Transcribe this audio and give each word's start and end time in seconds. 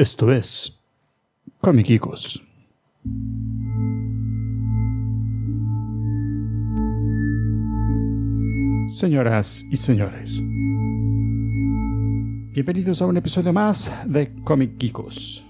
Esto 0.00 0.32
es 0.32 0.80
Comiquicos. 1.60 2.42
Señoras 8.98 9.62
y 9.70 9.76
señores, 9.76 10.40
bienvenidos 12.54 13.02
a 13.02 13.06
un 13.06 13.18
episodio 13.18 13.52
más 13.52 13.92
de 14.06 14.32
Comic 14.42 14.80
Geekos. 14.80 15.44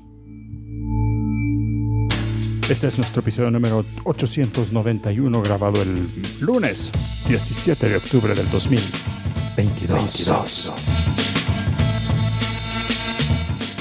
Este 2.69 2.89
es 2.89 2.99
nuestro 2.99 3.21
episodio 3.21 3.53
número 3.53 3.85
891 4.03 5.43
grabado 5.43 5.81
el 5.81 6.09
lunes 6.41 6.91
17 7.29 7.89
de 7.89 7.97
octubre 7.99 8.35
del 8.35 8.51
2022. 8.51 11.10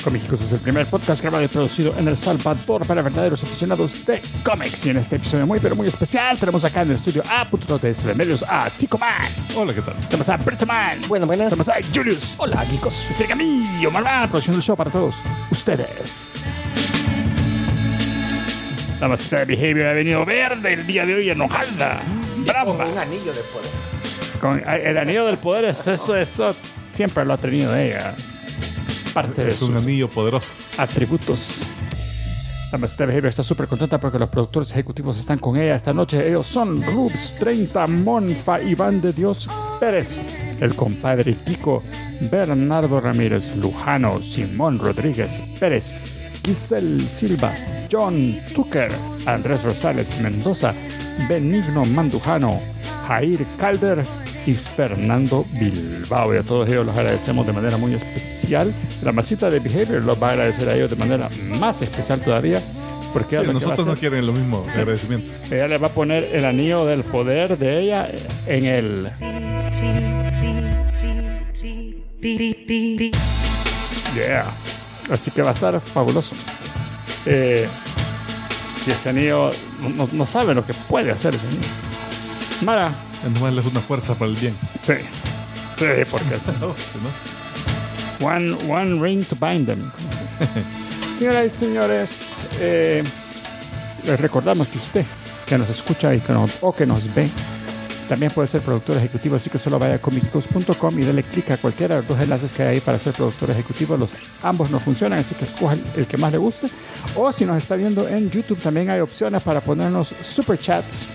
Comiquicos 0.03 0.41
es 0.41 0.51
el 0.53 0.59
primer 0.59 0.85
podcast 0.87 1.21
grabado 1.21 1.43
y 1.43 1.47
producido 1.47 1.93
en 1.97 2.07
El 2.07 2.15
Salvador 2.15 2.85
para 2.85 3.01
verdaderos 3.01 3.43
aficionados 3.43 4.05
de 4.05 4.21
cómics. 4.43 4.85
Y 4.85 4.91
en 4.91 4.97
este 4.97 5.17
episodio 5.17 5.45
muy, 5.45 5.59
pero 5.59 5.75
muy 5.75 5.87
especial 5.87 6.37
tenemos 6.37 6.63
acá 6.63 6.83
en 6.83 6.91
el 6.91 6.95
estudio 6.95 7.23
a 7.29 7.45
Puto 7.45 7.77
de 7.77 7.93
SB 7.93 8.15
Medios 8.15 8.43
a 8.47 8.69
Tico 8.69 8.97
Man. 8.97 9.11
Hola, 9.55 9.73
¿qué 9.73 9.81
tal? 9.81 9.95
Tenemos 10.07 10.29
a 10.29 10.37
Brito 10.37 10.65
Man. 10.65 10.99
Bueno, 11.07 11.25
buenas. 11.25 11.49
Tenemos 11.49 11.67
a 11.67 11.75
Julius. 11.93 12.35
Hola, 12.37 12.65
chicos. 12.69 12.93
Cerca 13.17 13.35
mío, 13.35 13.91
Marván, 13.91 14.29
produciendo 14.29 14.57
el 14.57 14.63
show 14.63 14.77
para 14.77 14.89
todos 14.89 15.15
ustedes. 15.51 16.35
La 19.01 19.07
masita 19.07 19.39
de 19.39 19.45
Behavior 19.45 19.87
ha 19.87 19.93
venido 19.93 20.25
verde 20.25 20.73
el 20.73 20.87
día 20.87 21.05
de 21.05 21.15
hoy 21.15 21.29
enojada. 21.29 22.01
Brava. 22.45 22.77
Con 22.77 22.89
un 22.89 22.97
anillo 22.97 23.33
de 23.33 23.41
poder. 23.41 23.71
Con 24.39 24.63
el 24.69 24.97
anillo 24.97 25.25
del 25.25 25.37
poder, 25.37 25.65
es 25.65 25.85
eso, 25.87 26.15
eso 26.15 26.55
siempre 26.93 27.25
lo 27.25 27.33
ha 27.33 27.37
tenido 27.37 27.75
ella. 27.75 28.13
Parte 29.21 29.43
de 29.43 29.51
Es 29.51 29.61
un 29.61 29.75
anillo 29.75 30.09
poderoso. 30.09 30.53
atributos. 30.77 31.63
La 32.71 32.77
de 32.77 33.05
Behavior 33.07 33.25
está 33.25 33.41
súper 33.41 33.67
contenta 33.67 33.99
porque 33.99 34.19
los 34.19 34.29
productores 34.29 34.71
ejecutivos 34.71 35.19
están 35.19 35.39
con 35.39 35.57
ella 35.57 35.75
esta 35.75 35.91
noche. 35.91 36.27
Ellos 36.27 36.45
son 36.45 36.79
Rubs 36.83 37.35
30, 37.39 37.87
Monfa, 37.87 38.61
Iván 38.61 39.01
de 39.01 39.11
Dios 39.11 39.49
Pérez, 39.79 40.21
el 40.59 40.75
compadre 40.75 41.35
Kiko, 41.43 41.81
Bernardo 42.29 43.01
Ramírez 43.01 43.55
Lujano, 43.55 44.21
Simón 44.21 44.77
Rodríguez 44.77 45.41
Pérez, 45.59 45.95
Giselle 46.45 47.01
Silva, 47.07 47.55
John 47.91 48.39
Tucker, 48.53 48.91
Andrés 49.25 49.63
Rosales 49.63 50.21
Mendoza, 50.21 50.71
Benigno 51.27 51.85
Mandujano, 51.85 52.61
Jair 53.09 53.43
Calder 53.59 54.03
y 54.45 54.53
Fernando 54.53 55.43
Bilbao. 55.59 56.33
Y 56.35 56.37
a 56.37 56.43
todos 56.43 56.69
ellos 56.69 56.85
los 56.85 56.95
agradecemos 56.95 57.45
de 57.47 57.53
manera 57.53 57.75
muy 57.77 57.95
especial. 57.95 58.71
La 59.01 59.11
masita 59.11 59.49
de 59.49 59.59
Behavior 59.59 60.03
los 60.03 60.21
va 60.21 60.29
a 60.29 60.31
agradecer 60.33 60.69
a 60.69 60.75
ellos 60.75 60.91
de 60.91 60.97
manera 60.97 61.27
más 61.59 61.81
especial 61.81 62.21
todavía. 62.21 62.61
Porque 63.11 63.39
Sí, 63.43 63.51
nosotros 63.51 63.87
no 63.87 63.95
quieren 63.95 64.27
lo 64.27 64.31
mismo 64.33 64.61
de 64.61 64.69
agradecimiento. 64.81 65.31
ella 65.49 65.67
le 65.67 65.79
va 65.79 65.87
a 65.87 65.91
poner 65.91 66.29
el 66.31 66.45
anillo 66.45 66.85
del 66.85 67.01
poder 67.03 67.57
de 67.57 67.79
ella 67.81 68.07
en 68.45 68.65
el. 68.65 69.09
Yeah. 74.15 74.45
Así 75.11 75.31
que 75.31 75.41
va 75.41 75.49
a 75.49 75.53
estar 75.53 75.79
fabuloso. 75.81 76.35
Eh, 77.25 77.67
si 78.83 78.91
ese 78.91 79.09
anillo 79.09 79.49
no, 79.81 79.89
no- 79.89 80.09
no 80.11 80.25
sabe 80.25 80.53
lo 80.53 80.63
que 80.65 80.73
puede 80.73 81.11
hacer 81.11 81.33
ese 81.35 81.47
anillo. 81.47 81.61
Mara, 82.61 82.93
nomás 83.33 83.65
es 83.65 83.71
una 83.71 83.81
fuerza 83.81 84.13
para 84.15 84.31
el 84.31 84.37
bien. 84.37 84.55
sí. 84.81 84.93
Sí, 85.77 85.85
porque 86.11 86.35
es 86.35 86.45
No, 86.59 86.67
¿no? 86.67 88.27
one, 88.27 88.53
one 88.69 89.01
ring 89.01 89.23
to 89.23 89.35
bind 89.35 89.65
them. 89.65 89.79
Señoras 91.17 91.45
y 91.45 91.49
señores, 91.49 92.47
eh, 92.59 93.01
les 94.05 94.19
recordamos 94.19 94.67
que 94.67 94.77
usted 94.77 95.05
que 95.45 95.57
nos 95.57 95.69
escucha 95.69 96.13
y 96.13 96.19
que 96.19 96.33
nos, 96.33 96.57
o 96.61 96.73
que 96.73 96.85
nos 96.85 97.13
ve 97.15 97.29
también 98.09 98.31
puede 98.31 98.47
ser 98.47 98.61
productor 98.61 98.97
ejecutivo, 98.97 99.35
así 99.35 99.49
que 99.51 99.59
solo 99.59 99.77
vaya 99.77 99.95
a 99.95 99.99
comicicos.com 99.99 100.99
y 100.99 101.03
dele 101.03 101.23
clic 101.23 101.51
a 101.51 101.57
cualquiera 101.57 101.95
de 101.95 102.01
los 102.01 102.09
dos 102.09 102.19
enlaces 102.19 102.51
que 102.51 102.63
hay 102.63 102.69
ahí 102.75 102.79
para 102.79 102.97
ser 102.97 103.13
productor 103.13 103.51
ejecutivo. 103.51 103.95
Los, 103.97 104.13
ambos 104.41 104.71
no 104.71 104.79
funcionan, 104.79 105.19
así 105.19 105.35
que 105.35 105.45
escoja 105.45 105.73
el, 105.75 105.83
el 105.95 106.07
que 106.07 106.17
más 106.17 106.31
le 106.31 106.39
guste. 106.39 106.67
O 107.15 107.31
si 107.31 107.45
nos 107.45 107.57
está 107.57 107.75
viendo 107.75 108.07
en 108.07 108.31
YouTube, 108.31 108.59
también 108.59 108.89
hay 108.89 108.99
opciones 108.99 109.43
para 109.43 109.61
ponernos 109.61 110.11
super 110.23 110.57
chats 110.57 111.07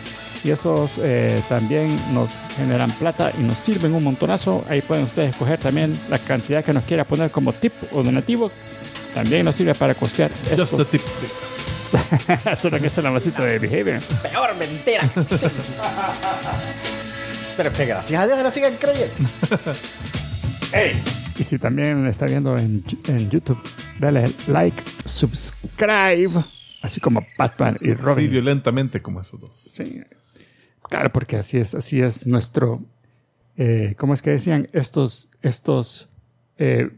y 0.45 0.51
esos 0.51 0.99
eh, 0.99 1.43
también 1.49 1.99
nos 2.13 2.31
generan 2.57 2.91
plata 2.93 3.33
y 3.39 3.43
nos 3.43 3.57
sirven 3.59 3.95
un 3.95 4.05
montonazo. 4.05 4.65
Ahí 4.69 4.83
pueden 4.83 5.05
ustedes 5.05 5.31
escoger 5.31 5.59
también 5.59 5.99
la 6.11 6.19
cantidad 6.19 6.63
que 6.65 6.73
nos 6.73 6.85
quiera 6.85 7.05
poner 7.05 7.31
como 7.31 7.53
tip 7.53 7.73
o 7.93 8.03
donativo. 8.03 8.51
También 9.15 9.45
nos 9.45 9.57
sirve 9.57 9.75
para 9.75 9.95
costear 9.95 10.31
Just 10.51 10.61
esto. 10.61 10.77
the 10.77 10.85
tip. 10.85 11.01
Eso 12.53 12.69
es 12.69 12.73
lo 12.73 12.79
que 12.81 12.87
es 12.89 12.97
la 12.99 13.11
masita 13.11 13.45
de 13.45 13.59
behavior. 13.59 14.01
Peor 14.23 14.55
mentira. 14.57 15.09
Sí. 15.39 15.47
Pero 17.57 17.73
que 17.73 17.87
gracias 17.87 18.21
a 18.21 18.27
Dios 18.27 18.39
la 18.43 18.51
sigan 18.51 18.75
creyendo. 18.77 19.15
Y 21.39 21.43
si 21.45 21.59
también 21.59 22.07
está 22.07 22.27
viendo 22.27 22.57
en, 22.57 22.85
en 23.09 23.31
YouTube, 23.31 23.59
dale 23.99 24.31
like, 24.49 24.81
subscribe, 25.05 26.45
así 26.83 27.01
como 27.01 27.25
Batman 27.39 27.77
y 27.81 27.87
Sí, 27.87 27.95
Robin. 27.95 28.31
violentamente 28.31 29.01
como 29.03 29.21
esos 29.21 29.41
dos. 29.41 29.51
Sí. 29.67 30.01
Claro, 30.95 31.11
porque 31.13 31.37
así 31.37 31.59
es, 31.59 31.75
así 31.75 32.01
es 32.01 32.25
nuestro. 32.27 32.81
eh, 33.57 33.97
¿Cómo 33.99 34.15
es 34.15 34.23
que 34.23 34.31
decían? 34.31 34.69
Estos, 34.73 35.29
estos 35.43 36.09
eh, 36.57 36.89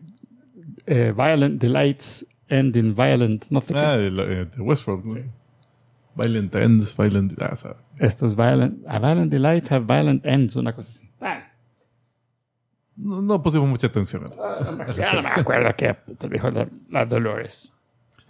eh, 0.87 1.15
violent 1.17 1.59
delights 1.61 2.27
end 2.49 2.77
in 2.77 2.95
violent, 2.95 3.47
no 3.51 3.63
sé. 3.63 3.73
Ah, 3.75 3.97
eh, 3.97 4.11
de 4.11 4.61
Westworld. 4.63 5.25
Violent 6.15 6.55
ends, 6.57 6.95
violent... 6.95 7.33
Ah, 7.41 7.57
sabe. 7.57 7.77
Estos 7.99 8.37
violent, 8.37 8.85
a 8.87 8.99
violent 8.99 9.31
delights 9.31 9.71
have 9.73 9.87
violent 9.87 10.25
ends, 10.27 10.57
una 10.57 10.75
cosa 10.75 10.91
así. 10.91 11.11
Ah, 11.21 11.53
No, 12.97 13.23
no 13.23 13.43
pusimos 13.43 13.69
mucha 13.69 13.87
atención. 13.87 14.25
ya 14.97 15.13
no 15.15 15.23
me 15.23 15.29
acuerdo 15.31 15.75
qué 15.77 15.95
te 16.19 16.29
dijo 16.29 16.51
la, 16.51 16.69
la 16.91 17.05
Dolores. 17.07 17.76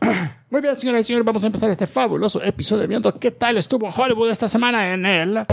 Muy 0.51 0.61
bien, 0.61 0.77
señoras 0.77 1.01
y 1.03 1.05
señores, 1.05 1.25
vamos 1.27 1.43
a 1.45 1.47
empezar 1.47 1.71
este 1.71 1.87
fabuloso 1.87 2.43
episodio 2.43 2.87
viendo 2.87 3.13
qué 3.15 3.31
tal 3.31 3.57
estuvo 3.59 3.89
Hollywood 3.89 4.31
esta 4.31 4.49
semana 4.49 4.93
en 4.93 5.07
el. 5.07 5.47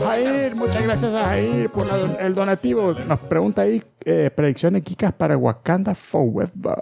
Jair, 0.00 0.54
muchas 0.56 0.82
gracias 0.82 1.14
a 1.14 1.24
Jair 1.24 1.70
por 1.70 1.86
don- 1.88 2.16
el 2.20 2.34
donativo. 2.34 2.94
Nos 2.94 3.18
pregunta 3.20 3.62
ahí 3.62 3.82
eh, 4.04 4.30
predicciones 4.34 4.82
geekas 4.84 5.12
para 5.12 5.36
Wakanda 5.36 5.94
Forever. 5.94 6.78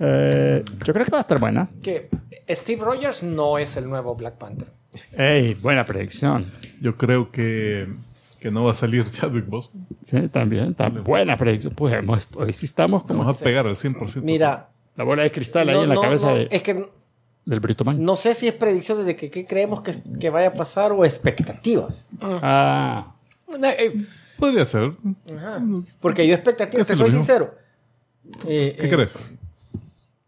Eh, 0.00 0.64
yo 0.84 0.92
creo 0.92 1.04
que 1.04 1.10
va 1.10 1.18
a 1.18 1.20
estar 1.20 1.38
buena. 1.40 1.68
Que 1.82 2.08
Steve 2.50 2.82
Rogers 2.84 3.22
no 3.22 3.58
es 3.58 3.76
el 3.76 3.88
nuevo 3.88 4.14
Black 4.14 4.34
Panther. 4.36 4.68
Ey, 5.16 5.54
buena 5.54 5.84
predicción. 5.86 6.50
Yo 6.80 6.96
creo 6.96 7.30
que, 7.30 7.86
que 8.46 8.52
no 8.52 8.62
va 8.62 8.70
a 8.70 8.74
salir 8.74 9.10
Chadwick 9.10 9.46
Boseman. 9.48 9.88
Sí, 10.04 10.28
también, 10.28 10.66
está 10.70 10.88
buena 10.88 11.36
predicción. 11.36 11.74
Pues 11.74 11.92
hemos- 11.94 12.28
hoy 12.36 12.52
sí 12.52 12.66
estamos 12.66 13.02
como 13.02 13.24
Vamos 13.24 13.40
a 13.42 13.44
pegar 13.44 13.66
al 13.66 13.74
100%. 13.76 14.22
Mira, 14.22 14.68
la 14.94 15.02
bola 15.02 15.24
de 15.24 15.32
cristal 15.32 15.68
ahí 15.68 15.74
no, 15.74 15.82
en 15.82 15.88
la 15.88 15.94
no, 15.96 16.00
cabeza 16.00 16.30
no, 16.30 16.36
de- 16.36 16.46
es 16.48 16.62
que 16.62 16.88
del 17.44 17.58
Brito 17.58 17.84
Man. 17.84 18.00
no 18.04 18.14
sé 18.14 18.34
si 18.34 18.46
es 18.46 18.54
predicción 18.54 19.04
de 19.04 19.16
que, 19.16 19.44
creemos 19.46 19.80
que, 19.80 19.94
que 20.20 20.30
vaya 20.30 20.48
a 20.48 20.52
pasar 20.54 20.92
o 20.92 21.04
expectativas. 21.04 22.06
Ah, 22.20 23.14
eh, 23.64 23.96
Podría 24.38 24.64
ser. 24.64 24.92
ajá. 25.36 25.60
Porque 26.00 26.24
yo 26.28 26.32
expectativas, 26.34 26.86
te 26.86 26.94
soy 26.94 27.06
mismo. 27.06 27.18
sincero. 27.18 27.52
Eh, 28.46 28.76
¿Qué 28.78 28.86
eh, 28.86 28.90
crees? 28.90 29.34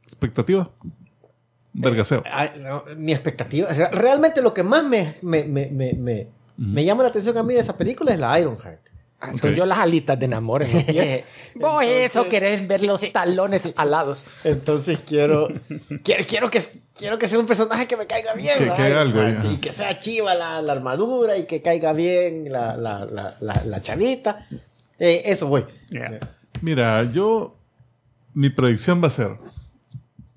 ¿Expectativa? 0.06 0.68
Vergaseo. 1.72 2.24
No, 2.60 2.82
mi 2.96 3.12
expectativa. 3.12 3.68
o 3.70 3.74
sea, 3.74 3.90
realmente 3.90 4.42
lo 4.42 4.52
que 4.52 4.64
más 4.64 4.82
me, 4.82 5.14
me, 5.22 5.44
me, 5.44 5.68
me, 5.70 6.26
me- 6.58 6.74
me 6.74 6.84
llama 6.84 7.02
la 7.04 7.08
atención 7.08 7.38
a 7.38 7.42
mí 7.42 7.54
de 7.54 7.60
esa 7.60 7.76
película 7.76 8.12
es 8.12 8.18
la 8.20 8.38
Ironheart. 8.38 8.80
Ah, 9.20 9.32
Son 9.32 9.50
Ok. 9.50 9.56
yo 9.56 9.66
las 9.66 9.78
alitas 9.78 10.16
de 10.16 10.26
enamor 10.26 10.62
en 10.62 10.72
los 10.72 10.84
pies. 10.84 11.24
Vos 11.56 11.82
eso 11.82 12.28
querés 12.28 12.68
ver 12.68 12.82
los 12.84 13.00
talones 13.10 13.68
alados. 13.74 14.24
Entonces 14.44 15.00
quiero, 15.04 15.48
quiero, 16.04 16.24
quiero, 16.28 16.50
que, 16.50 16.62
quiero 16.94 17.18
que 17.18 17.26
sea 17.26 17.38
un 17.40 17.46
personaje 17.46 17.88
que 17.88 17.96
me 17.96 18.06
caiga 18.06 18.34
bien. 18.34 18.56
Que- 18.76 18.82
algo, 18.82 19.50
y 19.50 19.56
que 19.56 19.72
sea 19.72 19.98
chiva 19.98 20.34
la, 20.36 20.62
la 20.62 20.72
armadura 20.72 21.36
y 21.36 21.46
que 21.46 21.62
caiga 21.62 21.92
bien 21.94 22.52
la, 22.52 22.76
la, 22.76 23.06
la, 23.06 23.36
la, 23.40 23.62
la 23.64 23.82
chavita. 23.82 24.46
Eh, 25.00 25.22
eso 25.24 25.48
voy. 25.48 25.64
Yeah. 25.90 26.20
Mira, 26.62 27.02
yo. 27.10 27.56
Mi 28.34 28.50
predicción 28.50 29.02
va 29.02 29.08
a 29.08 29.10
ser. 29.10 29.32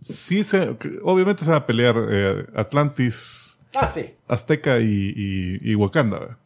Sí, 0.06 0.44
se, 0.44 0.76
obviamente 1.04 1.46
se 1.46 1.52
va 1.52 1.58
a 1.58 1.66
pelear 1.68 1.96
eh, 2.10 2.46
Atlantis, 2.56 3.51
Ah, 3.74 3.88
sí. 3.88 4.14
Azteca 4.28 4.80
y, 4.80 5.14
y, 5.16 5.72
y 5.72 5.76
Wakanda. 5.76 6.20
¿verdad? 6.20 6.38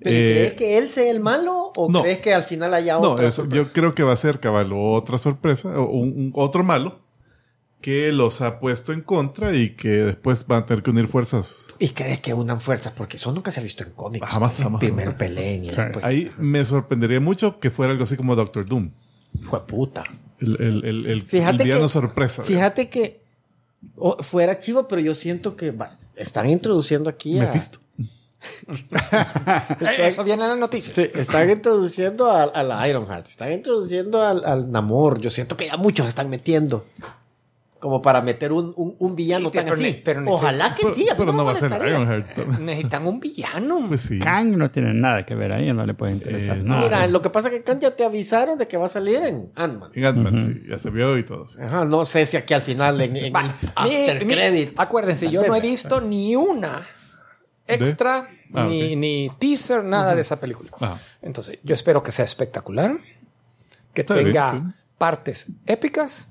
¿Pero 0.00 0.16
Eh, 0.16 0.32
crees 0.34 0.52
que 0.54 0.78
él 0.78 0.90
sea 0.92 1.10
el 1.10 1.20
malo 1.20 1.72
o 1.76 1.90
no. 1.90 2.02
crees 2.02 2.18
que 2.20 2.34
al 2.34 2.44
final 2.44 2.74
haya 2.74 2.94
No, 2.98 3.12
otra 3.12 3.28
eso, 3.28 3.48
yo 3.48 3.64
creo 3.72 3.94
que 3.94 4.02
va 4.02 4.12
a 4.12 4.16
ser 4.16 4.38
cabal 4.40 4.72
otra 4.74 5.18
sorpresa, 5.18 5.80
o 5.80 5.90
un, 5.90 6.08
un- 6.10 6.32
otro 6.34 6.62
malo, 6.64 7.00
que 7.80 8.12
los 8.12 8.40
ha 8.40 8.60
puesto 8.60 8.92
en 8.92 9.02
contra 9.02 9.54
y 9.54 9.70
que 9.76 9.88
después 9.88 10.46
van 10.46 10.62
a 10.62 10.66
tener 10.66 10.82
que 10.82 10.90
unir 10.90 11.06
fuerzas. 11.06 11.66
¿Y 11.78 11.88
crees 11.90 12.20
que 12.20 12.32
unan 12.34 12.60
fuerzas? 12.60 12.92
Porque 12.96 13.18
eso 13.18 13.30
nunca 13.32 13.50
se 13.50 13.60
ha 13.60 13.62
visto 13.62 13.84
en 13.84 13.90
cómics. 13.90 14.26
Jamás, 14.26 14.58
jamás, 14.60 14.80
Primero 14.80 15.12
jamás. 15.12 15.18
peleen 15.18 15.64
y 15.64 15.68
después... 15.68 16.04
Ahí 16.04 16.30
me 16.38 16.64
sorprendería 16.64 17.20
mucho 17.20 17.58
que 17.60 17.70
fuera 17.70 17.92
algo 17.92 18.04
así 18.04 18.16
como 18.16 18.34
Doctor 18.36 18.66
Doom. 18.66 18.90
Fue 19.48 19.66
puta. 19.66 20.02
El, 20.40 20.56
el, 20.60 20.84
el, 20.84 21.06
el- 21.06 21.22
Fíjate 21.22 21.62
el 21.62 21.64
villano 21.68 21.82
que- 21.82 21.88
sorpresa. 21.88 22.42
Fíjate 22.42 22.88
que 22.88 23.22
fuera 24.20 24.58
chivo, 24.58 24.88
pero 24.88 25.00
yo 25.02 25.14
siento 25.14 25.54
que 25.56 25.70
va, 25.70 25.98
están 26.16 26.50
introduciendo 26.50 27.10
aquí 27.10 27.38
a... 27.38 27.42
Mephisto. 27.42 27.78
Eh, 28.68 29.96
Eso 30.06 30.24
viene 30.24 30.42
en 30.44 30.50
las 30.50 30.58
noticias. 30.58 30.94
Sí, 30.94 31.10
están 31.14 31.48
introduciendo 31.50 32.30
a, 32.30 32.42
a 32.44 32.62
la 32.62 32.86
Ironheart, 32.88 33.28
están 33.28 33.52
introduciendo 33.52 34.22
al, 34.22 34.44
al 34.44 34.70
Namor. 34.70 35.20
Yo 35.20 35.30
siento 35.30 35.56
que 35.56 35.66
ya 35.66 35.76
muchos 35.76 36.06
están 36.06 36.28
metiendo. 36.28 36.84
Como 37.84 38.00
para 38.00 38.22
meter 38.22 38.50
un, 38.50 38.72
un, 38.76 38.96
un 38.98 39.14
villano 39.14 39.50
tan 39.50 39.68
así. 39.68 40.00
pero 40.02 40.22
Ojalá 40.26 40.74
que 40.74 40.94
sí. 40.94 41.06
pero 41.18 41.34
no 41.34 41.44
va 41.44 41.52
a 41.52 41.54
ser. 41.54 41.70
Ironheart. 41.70 42.34
Necesitan 42.60 43.06
un 43.06 43.20
villano. 43.20 43.84
Pues 43.86 44.00
sí. 44.00 44.18
Kang 44.20 44.56
no 44.56 44.70
tiene 44.70 44.94
nada 44.94 45.26
que 45.26 45.34
ver 45.34 45.52
ahí, 45.52 45.70
no 45.74 45.84
le 45.84 45.92
puede 45.92 46.14
interesar 46.14 46.56
Eh, 46.56 46.62
nada. 46.62 46.80
Mira, 46.82 47.06
lo 47.08 47.20
que 47.20 47.28
pasa 47.28 47.48
es 47.48 47.54
que 47.56 47.62
Khan 47.62 47.80
ya 47.80 47.94
te 47.94 48.02
avisaron 48.02 48.56
de 48.56 48.66
que 48.66 48.78
va 48.78 48.86
a 48.86 48.88
salir 48.88 49.16
en 49.16 49.52
Ant-Man. 49.54 49.90
En 49.94 50.04
Ant-Man, 50.06 50.54
sí, 50.54 50.62
ya 50.70 50.78
se 50.78 50.88
vio 50.88 51.18
y 51.18 51.24
todo. 51.26 51.46
sí. 51.46 51.58
Ajá, 51.60 51.84
no 51.84 52.06
sé 52.06 52.24
si 52.24 52.38
aquí 52.38 52.54
al 52.54 52.62
final 52.62 52.98
en, 53.02 53.14
en 53.16 53.32
mi- 53.34 53.38
after 53.74 54.24
mi- 54.24 54.34
credit. 54.34 54.80
acuérdense, 54.80 55.30
yo 55.30 55.46
no 55.46 55.54
he 55.54 55.60
visto 55.60 56.00
ni 56.00 56.34
una 56.36 56.86
extra, 57.66 58.28
Ah, 58.54 58.66
ni, 58.66 58.92
ok. 58.94 58.98
ni 58.98 59.30
teaser, 59.38 59.82
nada 59.84 60.14
de 60.14 60.20
esa 60.20 60.40
película. 60.40 60.70
Ajá. 60.80 60.98
Entonces, 61.20 61.58
yo 61.64 61.74
espero 61.74 62.02
que 62.02 62.12
sea 62.12 62.24
espectacular, 62.24 62.96
que 63.92 64.02
Está 64.02 64.14
bien, 64.14 64.26
tenga 64.28 64.52
sí. 64.52 64.62
partes 64.96 65.46
épicas 65.66 66.28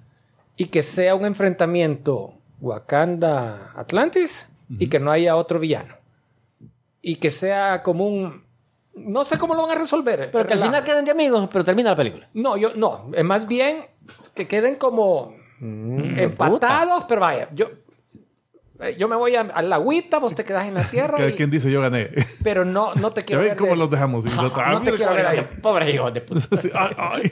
y 0.56 0.66
que 0.66 0.82
sea 0.82 1.16
un 1.16 1.26
enfrentamiento 1.26 2.34
Wakanda-Atlantis 2.62 4.50
y 4.80 4.88
que 4.88 5.00
no 5.00 5.12
haya 5.12 5.36
otro 5.36 5.60
villano. 5.60 5.96
Y 7.02 7.18
que 7.18 7.32
sea 7.32 7.84
como 7.84 8.08
un... 8.08 8.44
No 8.96 9.24
sé 9.24 9.38
cómo 9.38 9.56
lo 9.56 9.64
van 9.64 9.72
a 9.72 9.76
resolver. 9.76 10.30
Pero 10.32 10.48
que 10.48 10.54
al 10.54 10.60
final 10.60 10.84
queden 10.84 11.04
de 11.04 11.12
amigos, 11.12 11.50
pero 11.52 11.64
termina 11.64 11.90
la 11.90 11.96
película. 11.96 12.30
No, 12.34 12.58
yo 12.58 12.74
no. 12.76 13.10
Más 13.24 13.48
bien 13.48 13.86
que 14.34 14.48
queden 14.48 14.76
como 14.76 15.36
empatados, 15.60 17.06
pero 17.08 17.22
vaya, 17.22 17.50
yo, 17.54 17.68
yo 18.92 19.08
me 19.08 19.16
voy 19.16 19.36
a, 19.36 19.42
a 19.42 19.62
la 19.62 19.76
agüita, 19.76 20.20
vos 20.20 20.36
te 20.36 20.44
quedas 20.44 20.68
en 20.68 20.74
la 20.76 20.84
tierra, 20.84 21.18
Cada 21.18 21.30
y- 21.30 21.34
quien 21.34 21.50
dice 21.50 21.72
yo 21.72 21.82
gané. 21.82 22.10
pero 22.44 22.66
no, 22.66 22.94
no 22.96 23.12
te 23.12 23.22
Ya 23.22 23.26
quiero 23.26 23.42
ven 23.42 23.50
ver. 23.50 23.58
cómo 23.58 23.72
de- 23.72 23.78
los 23.78 23.90
dejamos. 23.90 24.26
Otro, 24.26 24.52
ah, 24.64 24.72
no 24.74 24.82
te 24.82 24.94
quiero 24.94 25.14
ver 25.14 25.26
ahí. 25.26 25.48
Pobre 25.62 25.92
hijo 25.92 26.12
de 26.12 26.22
puta. 26.22 26.58
Sí, 26.58 26.70
ay, 26.74 26.92
ay. 26.98 27.32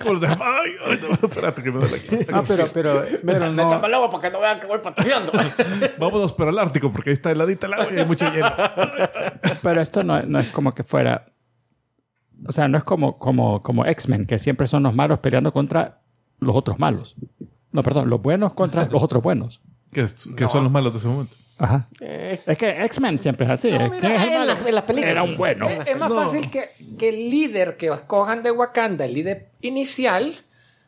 ¿Cómo 0.00 0.12
los 0.14 0.20
dejamos? 0.22 0.46
Ay, 0.46 0.70
ay, 0.86 1.00
no, 1.02 1.28
espérate 1.28 1.62
que 1.62 1.70
me 1.70 1.80
duele 1.80 1.96
aquí. 1.96 2.18
Ah, 2.32 2.42
pero, 2.46 2.64
pero, 2.72 3.04
pero 3.26 3.40
Me 3.52 3.52
no, 3.62 3.68
tapa 3.68 3.86
el 3.86 3.94
agua 3.94 4.10
para 4.10 4.22
que 4.22 4.30
no 4.30 4.40
vean 4.40 4.60
que 4.60 4.66
voy 4.66 4.78
patrullando. 4.78 5.32
Vámonos 5.98 6.32
para 6.32 6.50
el 6.50 6.58
Ártico 6.58 6.90
porque 6.92 7.10
ahí 7.10 7.14
está 7.14 7.30
heladita 7.30 7.66
el 7.66 7.74
agua 7.74 7.88
y 7.94 7.98
hay 7.98 8.06
mucho 8.06 8.30
hielo. 8.30 8.50
pero 9.62 9.80
esto 9.80 10.02
no, 10.02 10.22
no 10.22 10.38
es 10.38 10.48
como 10.50 10.72
que 10.74 10.84
fuera. 10.84 11.26
O 12.46 12.52
sea, 12.52 12.68
no 12.68 12.78
es 12.78 12.84
como, 12.84 13.18
como, 13.18 13.62
como 13.62 13.84
X-Men, 13.84 14.24
que 14.26 14.38
siempre 14.38 14.66
son 14.66 14.82
los 14.82 14.94
malos 14.94 15.18
peleando 15.18 15.52
contra 15.52 16.00
los 16.38 16.56
otros 16.56 16.78
malos. 16.78 17.16
No, 17.72 17.82
perdón, 17.82 18.08
los 18.08 18.20
buenos 18.22 18.54
contra 18.54 18.86
los 18.86 19.02
otros 19.02 19.22
buenos. 19.22 19.62
Que, 19.92 20.06
que 20.36 20.48
son 20.48 20.64
los 20.64 20.72
malos 20.72 20.92
de 20.92 20.98
ese 20.98 21.08
momento. 21.08 21.34
Ajá. 21.58 21.86
Eh, 22.00 22.40
Es 22.46 22.56
que 22.56 22.84
X-Men 22.84 23.18
siempre 23.18 23.44
es 23.44 23.50
así. 23.50 23.70
No, 23.70 23.90
¿Quién 23.90 24.12
es 24.12 24.22
el 24.22 24.28
en 24.30 24.38
malo? 24.38 24.54
la- 24.62 24.68
en 24.68 24.74
las 24.74 24.84
películas. 24.84 25.10
Era 25.10 25.22
un 25.22 25.36
bueno. 25.36 25.68
Es, 25.68 25.88
es 25.88 25.98
más 25.98 26.12
fácil 26.12 26.50
que, 26.50 26.70
que 26.98 27.10
el 27.10 27.30
líder 27.30 27.76
que 27.76 27.88
escojan 27.88 28.42
de 28.42 28.50
Wakanda, 28.50 29.04
el 29.04 29.12
líder 29.14 29.48
inicial, 29.60 30.38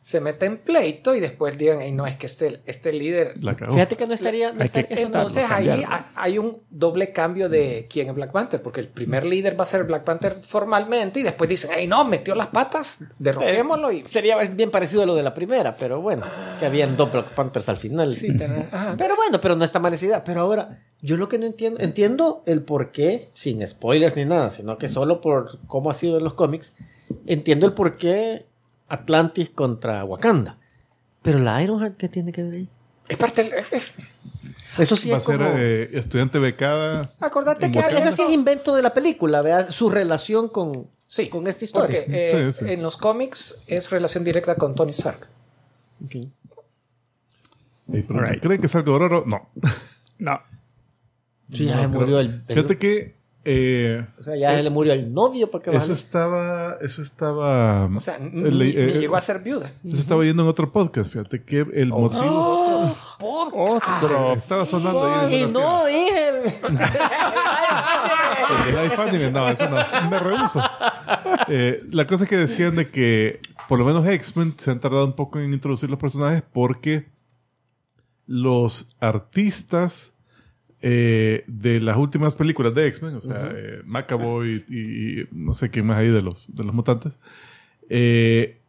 se 0.03 0.19
meta 0.19 0.45
en 0.45 0.57
pleito 0.57 1.15
y 1.15 1.21
después 1.21 1.57
digan, 1.57 1.79
"Ey, 1.79 1.93
no, 1.93 2.05
es 2.05 2.17
que 2.17 2.25
este, 2.25 2.61
este 2.65 2.91
líder... 2.91 3.33
Fíjate 3.73 3.95
que 3.95 4.05
no 4.05 4.13
estaría. 4.13 4.51
no 4.51 4.57
que- 4.59 4.65
estaría- 4.65 4.95
no- 4.97 5.01
Entonces 5.05 5.45
ahí 5.49 5.83
hay 6.15 6.37
un 6.37 6.61
doble 6.69 7.13
cambio 7.13 7.47
de 7.47 7.87
quién 7.89 8.09
es 8.09 8.13
Black 8.13 8.31
Panther, 8.33 8.61
porque 8.61 8.81
el 8.81 8.89
primer 8.89 9.25
líder 9.25 9.57
va 9.57 9.63
a 9.63 9.65
ser 9.65 9.85
Black 9.85 10.03
Panther 10.03 10.41
formalmente 10.43 11.21
y 11.21 11.23
después 11.23 11.49
dicen, 11.49 11.71
ay 11.73 11.87
no, 11.87 12.03
metió 12.03 12.35
las 12.35 12.47
patas, 12.47 12.99
derroquémoslo 13.17 13.91
y... 13.93 14.03
Sería 14.05 14.37
bien 14.39 14.69
parecido 14.71 15.03
a 15.03 15.05
lo 15.05 15.15
de 15.15 15.23
la 15.23 15.33
primera, 15.33 15.75
pero 15.77 16.01
bueno, 16.01 16.23
que 16.59 16.65
habían 16.65 16.97
dos 16.97 17.09
Black 17.11 17.29
Panthers 17.33 17.69
al 17.69 17.77
final. 17.77 18.13
Sí. 18.13 18.27
Pero 18.97 19.15
bueno, 19.15 19.39
pero 19.41 19.55
no 19.55 19.63
está 19.63 19.79
amanecida. 19.79 20.23
Pero 20.25 20.41
ahora, 20.41 20.81
yo 21.01 21.15
lo 21.17 21.29
que 21.29 21.39
no 21.39 21.45
entiendo, 21.45 21.79
entiendo 21.79 22.43
el 22.45 22.61
por 22.61 22.91
qué, 22.91 23.29
sin 23.33 23.65
spoilers 23.65 24.15
ni 24.17 24.25
nada, 24.25 24.49
sino 24.51 24.77
que 24.77 24.87
solo 24.89 25.21
por 25.21 25.59
cómo 25.67 25.89
ha 25.89 25.93
sido 25.93 26.17
en 26.17 26.23
los 26.25 26.33
cómics, 26.33 26.73
entiendo 27.25 27.65
el 27.65 27.73
por 27.73 27.95
qué 27.97 28.45
Atlantis 28.93 29.49
contra 29.49 30.03
Wakanda. 30.05 30.57
Pero 31.21 31.39
la 31.39 31.61
Ironheart, 31.63 31.95
¿qué 31.97 32.09
tiene 32.09 32.31
que 32.31 32.43
ver 32.43 32.55
ahí? 32.55 32.69
Es 33.07 33.17
parte 33.17 33.43
del- 33.43 33.53
es- 33.71 33.93
Eso 34.77 34.95
sí 34.95 35.09
Va 35.09 35.15
a 35.15 35.17
es 35.19 35.23
ser 35.23 35.37
como... 35.37 35.49
eh, 35.57 35.89
estudiante 35.93 36.39
becada. 36.39 37.11
Acordate 37.19 37.71
que... 37.71 37.79
Ese 37.79 38.11
sí 38.11 38.21
es 38.23 38.31
invento 38.31 38.75
de 38.75 38.81
la 38.81 38.93
película, 38.93 39.41
vea 39.41 39.71
su 39.71 39.89
relación 39.89 40.49
con, 40.49 40.87
Sí, 41.07 41.27
con 41.27 41.45
esta 41.47 41.63
historia. 41.65 42.01
Porque 42.05 42.31
eh, 42.47 42.51
Sí, 42.51 42.65
sí. 42.65 42.71
en 42.73 42.81
los 42.81 42.97
cómics 42.97 43.55
es 43.67 43.89
relación 43.91 44.23
directa 44.23 44.55
con 44.55 44.73
Tony 44.73 44.91
Stark. 44.91 45.27
¿Creen 47.87 48.59
que 48.61 48.65
es 48.67 48.75
algo 48.75 48.97
raro? 48.99 49.23
No. 49.27 49.49
No. 50.19 50.39
Sí, 51.51 51.65
ya 51.65 51.83
No, 51.87 51.89
murió 51.89 52.19
el... 52.19 52.43
el- 52.47 52.55
Fíjate 52.55 52.77
que 52.77 53.15
eh, 53.45 54.05
o 54.19 54.23
sea, 54.23 54.35
ya 54.37 54.53
le 54.61 54.69
murió 54.69 54.93
el 54.93 55.13
novio 55.13 55.51
para 55.51 55.63
que 55.63 55.75
eso 55.75 55.91
estaba. 55.93 56.77
Eso 56.81 57.01
estaba. 57.01 57.85
O 57.93 57.99
sea, 57.99 58.15
eh, 58.17 58.29
ni, 58.31 58.51
le- 58.51 58.65
ni 58.65 58.71
eh, 58.93 58.99
llegó 59.01 59.15
a 59.17 59.21
ser 59.21 59.39
viuda. 59.39 59.71
Eso 59.85 59.97
estaba 59.97 60.23
yendo 60.23 60.43
en 60.43 60.49
otro 60.49 60.71
podcast. 60.71 61.11
Fíjate 61.11 61.43
que 61.43 61.65
el 61.73 61.91
Oh. 61.91 61.99
motivo. 61.99 62.95
Otro. 63.55 64.33
Estaba 64.33 64.65
sonando 64.65 65.03
ahí. 65.05 65.35
Y 65.35 65.43
en 65.43 65.53
no, 65.53 65.85
dije... 65.85 66.29
El 68.67 68.83
Life 68.83 69.01
Anime, 69.01 69.31
no, 69.31 69.47
eso 69.49 69.69
no. 69.69 69.77
Me 70.09 70.19
rehuso. 70.19 70.61
Eh, 71.47 71.83
la 71.91 72.05
cosa 72.05 72.23
es 72.25 72.29
que 72.29 72.37
decían 72.37 72.75
de 72.75 72.89
que 72.89 73.39
por 73.67 73.79
lo 73.79 73.85
menos 73.85 74.05
X-Men 74.07 74.55
se 74.57 74.71
han 74.71 74.79
tardado 74.79 75.05
un 75.05 75.13
poco 75.13 75.39
en 75.39 75.53
introducir 75.53 75.89
los 75.89 75.99
personajes 75.99 76.43
porque 76.51 77.07
los 78.25 78.95
artistas 78.99 80.12
eh, 80.85 81.45
de 81.47 81.79
las 81.79 81.95
últimas 81.95 82.35
películas 82.35 82.75
de 82.75 82.87
X-Men, 82.87 83.15
o 83.15 83.21
sea, 83.21 83.49
eh, 83.55 83.81
Macaboy 83.85 84.65
y, 84.67 85.21
y 85.21 85.27
no 85.31 85.53
sé 85.53 85.69
quién 85.69 85.85
más 85.85 85.97
ahí 85.97 86.09
de 86.09 86.21
los, 86.21 86.53
de 86.53 86.63
los 86.65 86.73
mutantes, 86.73 87.17
eh, 87.89 88.59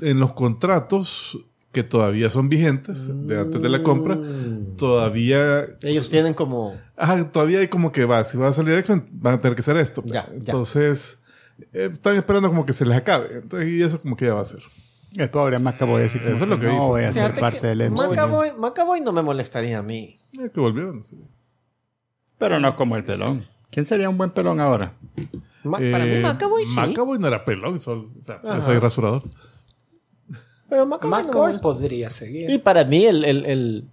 en 0.00 0.18
los 0.18 0.32
contratos 0.32 1.38
que 1.72 1.82
todavía 1.82 2.30
son 2.30 2.48
vigentes 2.48 3.06
de 3.26 3.38
antes 3.38 3.60
de 3.60 3.68
la 3.68 3.82
compra, 3.82 4.14
Mm. 4.16 4.76
todavía 4.76 5.66
Ellos 5.82 6.08
tienen 6.08 6.32
como... 6.32 6.74
Ajá, 6.96 7.30
todavía 7.30 7.58
hay 7.58 7.68
como 7.68 7.92
que 7.92 8.06
va, 8.06 8.24
si 8.24 8.38
va 8.38 8.48
a 8.48 8.52
salir 8.54 8.72
X-Men, 8.78 9.04
van 9.12 9.34
a 9.34 9.40
tener 9.42 9.54
que 9.54 9.60
hacer 9.60 9.76
esto. 9.76 10.02
Ya, 10.06 10.26
ya. 10.28 10.32
Entonces, 10.36 11.20
están 11.72 12.16
esperando 12.16 12.48
como 12.48 12.64
que 12.64 12.72
se 12.72 12.86
les 12.86 12.96
acabe. 12.96 13.28
Entonces, 13.42 13.68
y 13.68 13.82
eso 13.82 14.00
como 14.00 14.16
que 14.16 14.24
ya 14.24 14.32
va 14.32 14.40
a 14.40 14.44
ser. 14.46 14.62
El 15.16 15.30
pobre 15.30 15.58
me 15.58 15.70
acabo 15.70 15.96
de 15.96 16.04
decir 16.04 16.22
Eso 16.26 16.44
es 16.44 16.48
lo 16.50 16.58
que 16.60 16.66
vi, 16.66 16.72
no 16.76 16.88
voy 16.88 17.02
a 17.04 17.12
ser 17.12 17.34
parte 17.38 17.66
del 17.74 17.90
MCU. 17.90 18.08
Macaboy, 18.10 18.52
Macaboy 18.58 19.00
no 19.00 19.12
me 19.12 19.22
molestaría 19.22 19.78
a 19.78 19.82
mí. 19.82 20.18
Eh, 20.38 20.50
que 20.52 20.60
volvieron. 20.60 21.02
sí. 21.04 21.18
Pero 22.38 22.60
no 22.60 22.76
como 22.76 22.96
el 22.96 23.04
pelón. 23.04 23.46
¿Quién 23.70 23.86
sería 23.86 24.08
un 24.10 24.18
buen 24.18 24.30
pelón 24.30 24.60
ahora? 24.60 24.92
Ma- 25.64 25.78
para 25.78 26.04
mí 26.04 26.14
Eh, 26.16 26.20
Macaboy 26.20 26.64
sí. 26.64 26.70
Macaboy 26.74 27.18
no 27.18 27.26
era 27.28 27.44
pelón, 27.44 27.80
solo, 27.80 28.10
o 28.20 28.22
sea, 28.24 28.36
Ajá. 28.36 28.56
yo 28.56 28.62
soy 28.62 28.78
rasurador. 28.78 29.22
Pero 30.68 30.84
Macaboy 30.86 31.10
no 31.10 31.16
me 31.18 31.22
McCoy 31.24 31.40
molesta. 31.46 31.62
podría 31.62 32.10
seguir. 32.10 32.50
Y 32.50 32.58
para 32.58 32.84
mí 32.84 33.04
el... 33.06 33.24
el, 33.24 33.46
el, 33.46 33.84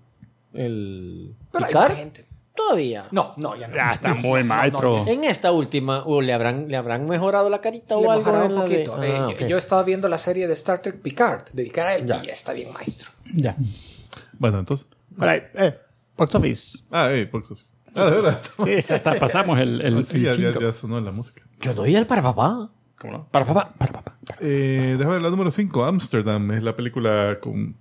el 0.53 1.35
pero 1.51 1.65
hay 1.65 1.69
Picard, 1.71 1.95
gente. 1.95 2.25
Todavía. 2.55 3.07
No, 3.11 3.33
no, 3.37 3.55
ya 3.55 3.67
no. 3.67 3.75
Ya 3.75 3.91
está 3.93 4.13
muy 4.13 4.39
No, 4.43 4.45
maestro. 4.55 4.97
no, 4.97 5.07
En 5.07 5.23
esta 5.23 5.51
última, 5.51 6.03
o 6.05 6.21
le 6.21 6.33
habrán, 6.33 6.67
le 6.67 6.77
habrán 6.77 7.07
mejorado 7.07 7.49
la 7.49 7.61
carita 7.61 7.95
Le 7.95 8.05
o 8.07 8.11
algo 8.11 8.25
bajará 8.31 8.45
en 8.45 8.51
un 8.53 8.57
de- 8.59 8.63
poquito. 8.85 8.95
Ah, 8.99 9.05
Eh, 9.05 9.17
yo- 9.17 9.27
ok. 9.29 9.39
yo, 9.49 9.55
he 9.55 9.59
estado 9.59 9.83
viendo 9.85 10.07
la 10.09 10.17
serie 10.17 10.47
de 10.47 10.53
Star 10.53 10.79
Trek 10.81 11.01
Picard, 11.01 11.45
dedicada 11.53 11.89
a 11.89 11.95
él, 11.95 12.05
Ya. 12.07 12.21
y 12.23 12.29
está 12.29 12.53
bien 12.53 12.71
maestro. 12.73 13.11
Ya. 13.33 13.55
Bueno, 14.39 14.59
entonces. 14.59 14.87
Alright, 15.19 15.43
eh, 15.55 15.77
box 16.17 16.35
office. 16.35 16.79
Ah, 16.91 17.09
eh, 17.11 17.29
box 17.31 17.51
office. 17.51 17.69
Ah, 17.95 18.05
de 18.05 18.11
verdad. 18.11 18.41
Sí, 18.63 18.81
sí, 18.81 18.93
hasta 18.93 19.15
pasamos 19.19 19.59
el, 19.59 19.81
el, 19.81 20.05
Sí, 20.05 20.21
ya, 20.21 20.31
el 20.31 20.41
ya, 20.41 20.49
chingo. 20.53 20.61
ya 20.61 20.73
sonó 20.73 20.99
la 20.99 21.11
música. 21.11 21.41
Yo 21.61 21.73
no 21.75 21.83
oí 21.83 21.95
el 21.95 22.05
para 22.07 22.21
papá. 22.23 22.69
¿Cómo 22.99 23.13
no? 23.13 23.27
Para 23.29 23.45
papá, 23.45 23.73
para 23.77 23.91
papá. 23.91 24.17
Eh, 24.39 24.95
déjame 24.97 25.15
ver 25.15 25.21
la 25.23 25.29
número 25.29 25.51
5, 25.51 25.83
Amsterdam. 25.83 26.51
Es 26.51 26.63
la 26.63 26.75
película 26.75 27.37
con 27.41 27.75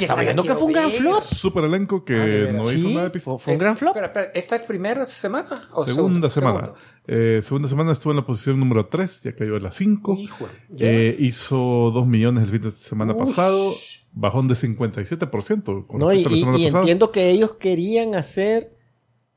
Estaba 0.00 0.22
viendo 0.22 0.42
que 0.42 0.54
fue 0.54 0.64
un 0.64 0.72
gran 0.72 0.90
flop. 0.90 1.22
super 1.22 1.64
elenco 1.64 2.04
que 2.04 2.46
Ah, 2.48 2.52
no 2.52 2.62
hizo 2.70 2.88
Sí, 2.88 2.94
nada 2.94 3.08
de 3.10 3.20
fue, 3.20 3.52
un 3.52 3.58
gran 3.58 3.76
flop. 3.76 3.90
Espera, 3.96 4.06
espera, 4.06 4.30
¿esta 4.34 4.56
es 4.56 4.62
primera 4.62 5.04
semana? 5.04 5.68
¿O 5.72 5.84
Segunda 5.84 6.30
segundo? 6.30 6.30
semana. 6.30 6.72
Eh, 7.08 7.40
segunda 7.42 7.68
semana 7.68 7.92
estuvo 7.92 8.12
en 8.12 8.16
la 8.18 8.26
posición 8.26 8.58
número 8.58 8.86
3, 8.86 9.22
ya 9.22 9.32
cayó 9.32 9.56
a 9.56 9.58
la 9.60 9.72
5. 9.72 10.14
Híjole, 10.18 10.52
ya. 10.70 10.86
Eh, 10.90 11.16
hizo 11.18 11.56
2 11.92 12.06
millones 12.06 12.44
el 12.44 12.50
fin 12.50 12.62
de 12.62 12.70
semana 12.70 13.12
Ush. 13.14 13.18
pasado, 13.28 13.70
bajón 14.12 14.48
de 14.48 14.54
57% 14.54 15.86
con 15.86 15.98
No, 16.00 16.12
y, 16.12 16.24
la 16.24 16.30
y- 16.30 16.62
y 16.62 16.66
entiendo 16.66 17.12
que 17.12 17.30
ellos 17.30 17.54
querían 17.54 18.14
hacer, 18.14 18.76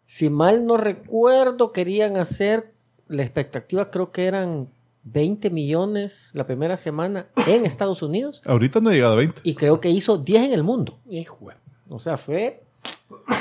si 0.06 0.30
mal 0.30 0.66
no 0.66 0.78
recuerdo, 0.78 1.72
querían 1.72 2.18
hacer, 2.18 2.74
la 3.08 3.24
expectativa 3.24 3.90
creo 3.92 4.12
que 4.12 4.26
eran 4.26 4.70
20 5.12 5.50
millones 5.50 6.32
la 6.34 6.46
primera 6.46 6.78
semana 6.78 7.28
en 7.48 7.66
Estados 7.66 8.01
Unidos 8.01 8.42
Ahorita 8.46 8.80
no 8.80 8.89
ha 8.89 8.94
llegado 8.94 9.13
a 9.13 9.18
20. 9.18 9.42
y 9.44 9.56
creo 9.56 9.80
que 9.80 9.89
hizo 9.89 10.18
10 10.18 10.44
en 10.44 10.54
el 10.54 10.63
mundo. 10.63 11.00
Hijo. 11.10 11.50
O 11.89 12.00
sea, 12.00 12.18
fue 12.18 12.63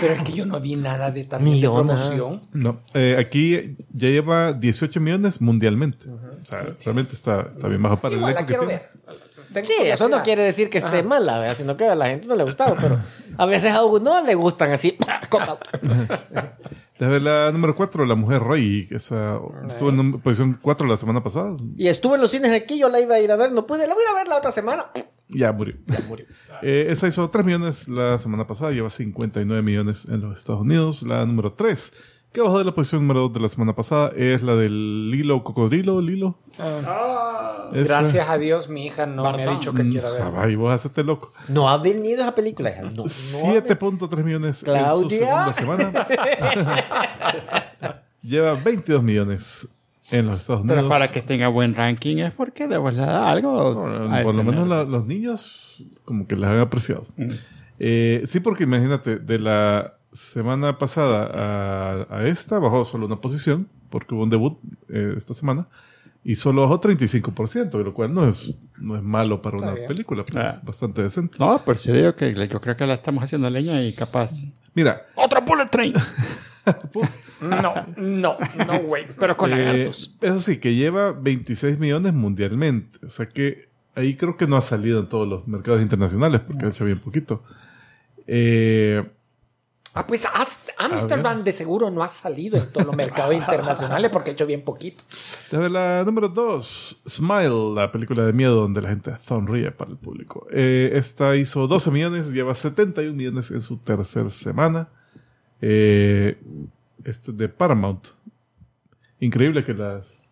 Pero 0.01 0.15
es 0.15 0.23
que 0.23 0.33
yo 0.33 0.47
no 0.47 0.59
vi 0.61 0.77
nada 0.77 1.11
de 1.11 1.25
también 1.25 1.61
de 1.61 1.69
promoción. 1.69 2.43
No, 2.53 2.81
eh, 2.95 3.17
aquí 3.19 3.77
ya 3.93 4.09
lleva 4.09 4.53
18 4.53 5.01
millones 5.01 5.41
mundialmente. 5.41 6.09
O 6.09 6.45
sea, 6.47 6.67
realmente 6.85 7.15
está, 7.15 7.43
está 7.43 7.69
bien 7.69 7.83
bajo 7.83 7.97
para 7.99 8.15
el 8.15 8.21
Igual 8.21 8.35
la 8.35 8.41
elenco 8.41 8.53
que 8.53 8.67
quiero 8.67 8.67
ver. 8.67 8.91
Tengo 9.53 9.67
Sí, 9.67 9.75
eso 9.81 10.09
no 10.09 10.23
quiere 10.23 10.43
decir 10.43 10.69
que 10.69 10.79
esté 10.79 11.03
mala, 11.03 11.39
¿verdad? 11.39 11.57
sino 11.57 11.77
que 11.77 11.85
a 11.85 11.95
la 11.95 12.07
gente 12.07 12.27
no 12.27 12.35
le 12.35 12.45
gustaba, 12.45 12.77
pero 12.79 12.99
a 13.39 13.47
veces 13.47 13.73
a 13.73 13.83
uno 13.85 14.23
le 14.23 14.35
gustan 14.35 14.73
así. 14.73 14.97
la 16.99 17.53
número 17.53 17.77
4, 17.77 18.05
La 18.07 18.15
Mujer 18.15 18.43
que 18.89 18.97
Esa, 18.97 19.39
estuvo 19.69 19.91
en 19.91 20.21
posición 20.21 20.59
4 20.61 20.87
la 20.87 20.97
semana 20.97 21.23
pasada. 21.23 21.57
Y 21.77 21.89
estuve 21.89 22.17
en 22.17 22.21
los 22.21 22.31
cines 22.31 22.51
aquí, 22.51 22.79
yo 22.79 22.89
la 22.89 23.01
iba 23.01 23.15
a 23.15 23.21
ir 23.21 23.31
a 23.31 23.37
ver, 23.37 23.53
no 23.53 23.67
pude, 23.67 23.87
la 23.87 23.95
voy 23.95 24.03
a 24.03 24.11
ir 24.11 24.17
a 24.17 24.19
ver 24.19 24.29
la 24.29 24.37
otra 24.37 24.53
semana. 24.53 24.87
Ya 25.29 25.53
murió. 25.53 25.77
Eh, 26.61 26.87
esa 26.91 27.07
hizo 27.07 27.31
3 27.31 27.47
millones 27.47 27.87
la 27.87 28.19
semana 28.19 28.49
pasada, 28.49 28.73
lleva 28.73 28.91
59 28.91 29.63
millones 29.63 30.07
en 30.09 30.23
los 30.23 30.37
Estados 30.37 30.63
Unidos. 30.63 31.05
La 31.05 31.25
número 31.25 31.53
3, 31.53 31.93
que 32.39 32.43
bajó 32.45 32.59
de 32.59 32.65
la 32.67 32.73
posición 32.75 33.01
número 33.03 33.21
2 33.23 33.33
de 33.33 33.41
la 33.41 33.49
semana 33.49 33.75
pasada, 33.75 34.13
es 34.17 34.43
la 34.43 34.55
del 34.55 35.11
Lilo 35.11 35.43
Cocodrilo. 35.43 36.01
Lilo. 36.01 36.39
Esa- 36.55 37.69
Gracias 37.73 38.29
a 38.29 38.39
Dios, 38.39 38.69
mi 38.69 38.87
hija 38.87 39.07
no 39.07 39.31
me 39.33 39.43
ha 39.43 39.51
dicho 39.51 39.75
que 39.75 39.89
quiera 39.89 40.09
Ah, 40.23 40.31
ver. 40.43 40.51
y 40.51 40.55
vos 40.55 40.73
hacete 40.73 41.03
loco. 41.03 41.33
No 41.49 41.69
ha 41.69 41.79
venido 41.79 42.23
esa 42.23 42.35
película, 42.35 42.71
hija. 42.71 42.83
No, 42.83 42.91
no 42.93 43.05
ha 43.05 43.09
7.3 43.09 44.25
millones 44.25 44.61
Claudia. 44.63 45.47
en 45.49 45.55
su 45.55 45.61
segunda 45.61 45.93
semana. 45.93 46.07
Lleva 48.23 48.55
22 48.55 49.03
millones 49.03 49.69
en 50.11 50.27
los 50.27 50.39
Estados 50.39 50.63
Unidos. 50.63 50.77
Pero 50.79 50.89
para 50.89 51.09
que 51.09 51.23
tenga 51.23 51.49
buen 51.49 51.75
ranking 51.75 52.19
es 52.19 52.33
porque 52.33 52.67
de 52.69 52.79
verdad 52.79 53.29
algo. 53.29 53.75
Por, 54.23 54.35
lo 54.35 54.45
menos 54.45 54.69
la- 54.69 54.85
los 54.85 55.07
niños 55.07 55.83
como 56.05 56.27
que 56.27 56.37
las 56.37 56.51
han 56.51 56.59
apreciado. 56.59 57.05
Eh, 57.79 58.23
sí, 58.27 58.41
porque 58.41 58.65
imagínate, 58.65 59.19
de 59.19 59.39
la 59.39 59.95
semana 60.19 60.79
pasada 60.79 61.31
a, 62.11 62.17
a 62.19 62.25
esta 62.27 62.59
bajó 62.59 62.85
solo 62.85 63.07
una 63.07 63.17
posición, 63.21 63.69
porque 63.91 64.15
hubo 64.15 64.23
un 64.25 64.29
debut 64.29 64.59
eh, 64.89 65.15
esta 65.17 65.35
semana, 65.35 65.69
y 66.25 66.35
solo 66.37 66.63
bajó 66.63 66.81
35%, 66.81 67.83
lo 67.83 67.95
cual 67.95 68.13
no 68.13 68.29
es, 68.29 68.55
no 68.81 68.97
es 68.97 69.03
malo 69.03 69.41
para 69.41 69.57
Está 69.57 69.69
una 69.69 69.75
bien. 69.77 69.89
película, 69.89 70.25
pues, 70.25 70.37
Ah. 70.45 70.61
bastante 70.63 71.03
decente. 71.03 71.37
No, 71.39 71.63
pero 71.65 71.79
yo 71.79 71.95
digo 71.95 72.15
que 72.17 72.49
yo 72.49 72.61
creo 72.61 72.77
que 72.77 72.87
la 72.87 72.95
estamos 72.95 73.25
haciendo 73.25 73.49
leña 73.49 73.83
y 73.83 73.93
capaz. 73.95 74.33
Mira, 74.75 75.03
¡Otra 75.15 75.41
Bullet 75.41 75.67
Train! 75.71 75.95
No, 77.41 77.73
no, 77.97 78.37
no, 78.67 78.81
güey. 78.83 79.07
Pero 79.19 79.37
con 79.37 79.53
Eh, 79.53 79.57
lagartos. 79.65 80.17
eso 80.21 80.41
sí, 80.41 80.59
que 80.59 80.75
lleva 80.75 81.13
26 81.13 81.79
millones 81.79 82.13
mundialmente. 82.13 82.99
O 83.07 83.11
sea 83.11 83.27
que 83.27 83.69
ahí 83.95 84.17
creo 84.17 84.37
que 84.37 84.47
no 84.47 84.57
ha 84.57 84.61
salido 84.61 85.01
en 85.01 85.09
todos 85.09 85.27
los 85.27 85.47
mercados 85.49 85.81
internacionales 85.81 86.41
porque 86.47 86.67
ha 86.67 86.69
hecho 86.69 86.85
bien 86.85 86.99
poquito. 86.99 87.43
Eh, 88.27 89.03
Ah, 89.99 90.07
pues 90.07 90.25
Amsterdam 90.79 91.43
de 91.43 91.51
seguro 91.51 91.91
no 91.91 92.05
ha 92.05 92.09
salido 92.09 92.57
en 92.57 92.71
todos 92.71 92.87
los 92.87 92.95
mercados 92.95 93.35
internacionales 93.35 94.13
porque 94.13 94.31
ha 94.31 94.33
hecho 94.33 94.47
bien 94.47 94.63
poquito. 94.63 95.03
ver, 95.51 95.73
la 95.73 96.05
número 96.05 96.29
2, 96.29 97.01
Smile, 97.09 97.75
la 97.75 97.91
película 97.91 98.25
de 98.25 98.33
miedo 98.33 98.55
donde 98.55 98.81
la 98.81 98.91
gente 98.91 99.13
sonríe 99.27 99.73
para 99.73 99.91
el 99.91 99.97
público. 99.97 100.47
Eh, 100.53 100.93
esta 100.95 101.35
hizo 101.35 101.67
12 101.67 101.91
millones, 101.91 102.31
lleva 102.31 102.55
71 102.55 103.13
millones 103.13 103.51
en 103.51 103.61
su 103.61 103.79
tercera 103.79 104.31
semana. 104.31 104.89
Eh, 105.61 106.39
este 107.03 107.33
de 107.33 107.49
Paramount. 107.49 108.07
Increíble 109.19 109.65
que 109.65 109.75
las 109.75 110.28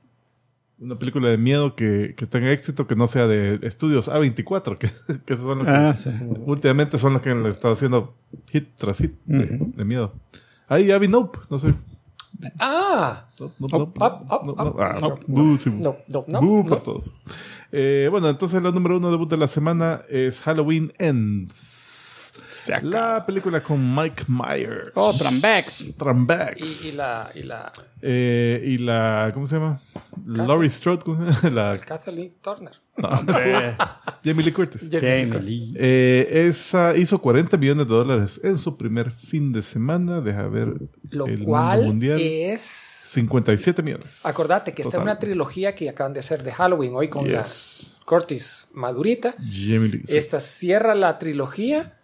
una 0.79 0.99
película 0.99 1.29
de 1.29 1.39
miedo 1.39 1.75
que, 1.75 2.15
que 2.17 2.27
tenga 2.27 2.53
éxito 2.53 2.87
que 2.87 2.97
no 2.97 3.07
sea 3.07 3.27
de 3.27 3.59
estudios 3.63 4.09
A24, 4.09 4.77
que, 4.79 4.91
que 5.25 5.35
esos 5.35 5.47
son 5.47 5.59
los 5.59 5.67
que 5.67 5.73
Ah, 5.73 5.97
sí. 5.97 6.11
últimamente 6.45 6.99
son 6.99 7.15
los 7.15 7.23
que 7.23 7.35
le 7.35 7.51
están 7.51 7.73
haciendo 7.73 8.15
hit 8.51 8.69
tras 8.77 8.99
hit 8.99 9.15
de, 9.25 9.59
de 9.61 9.85
miedo. 9.85 10.13
Ahí 10.69 10.87
vi 10.99 11.09
Nope, 11.09 11.39
no 11.51 11.59
sé. 11.59 11.75
Ah. 12.59 13.27
Eh, 17.73 18.09
bueno, 18.11 18.29
entonces 18.29 18.63
la 18.63 18.71
número 18.71 18.97
uno 18.99 19.11
debut 19.11 19.29
de 19.31 19.37
la 19.37 19.49
semana 19.49 20.03
es 20.09 20.41
Halloween 20.41 20.93
Ends. 20.99 21.96
Se 22.67 22.75
acaba. 22.75 23.15
La 23.15 23.27
película 23.27 23.63
con 23.63 23.95
Mike 23.95 24.25
Myers. 24.29 24.91
Oh, 24.95 25.13
Trambex. 25.17 25.97
Trambex. 25.97 26.85
y, 26.85 26.89
y 26.89 26.93
la, 26.93 27.31
y 27.35 27.43
la 27.43 27.73
Eh, 28.03 28.63
y 28.67 28.79
la, 28.79 29.31
¿cómo 29.33 29.47
se 29.47 29.57
llama? 29.57 29.81
Laurie 30.27 30.69
Strode, 30.71 31.03
¿cómo 31.05 31.33
se 31.33 31.49
llama? 31.51 31.73
La, 31.75 31.79
Kathleen 31.81 32.33
Turner. 32.43 32.73
no, 32.97 33.09
Jamie 34.25 34.45
Lee 34.45 34.53
Curtis. 34.53 34.89
Jamie 34.91 35.27
Lee. 35.41 35.75
Eh, 35.79 36.47
esa 36.49 36.97
hizo 36.97 37.21
40 37.21 37.57
millones 37.59 37.87
de 37.87 37.95
dólares 37.95 38.41
en 38.43 38.59
su 38.59 38.77
primer 38.77 39.11
fin 39.13 39.53
de 39.53 39.63
semana. 39.63 40.21
Deja 40.21 40.49
ver 40.49 40.75
Lo 41.11 41.27
el 41.27 41.33
mundo 41.39 41.45
cual 41.47 41.85
mundial. 41.85 42.19
es... 42.21 42.93
57 43.07 43.83
millones. 43.83 44.27
Acordate 44.27 44.75
que 44.75 44.83
esta 44.83 44.97
es 44.99 45.03
una 45.03 45.19
trilogía 45.19 45.75
que 45.75 45.89
acaban 45.89 46.13
de 46.13 46.21
hacer 46.21 46.43
de 46.43 46.53
Halloween 46.53 46.93
hoy 46.95 47.09
con 47.09 47.25
Yes. 47.25 47.95
la 48.01 48.05
Curtis 48.05 48.67
Madurita. 48.75 49.35
Jamie 49.39 49.89
Lee. 49.89 50.03
sí. 50.07 50.17
Esta 50.17 50.41
cierra 50.41 50.95
la 50.95 51.19
trilogía 51.19 51.96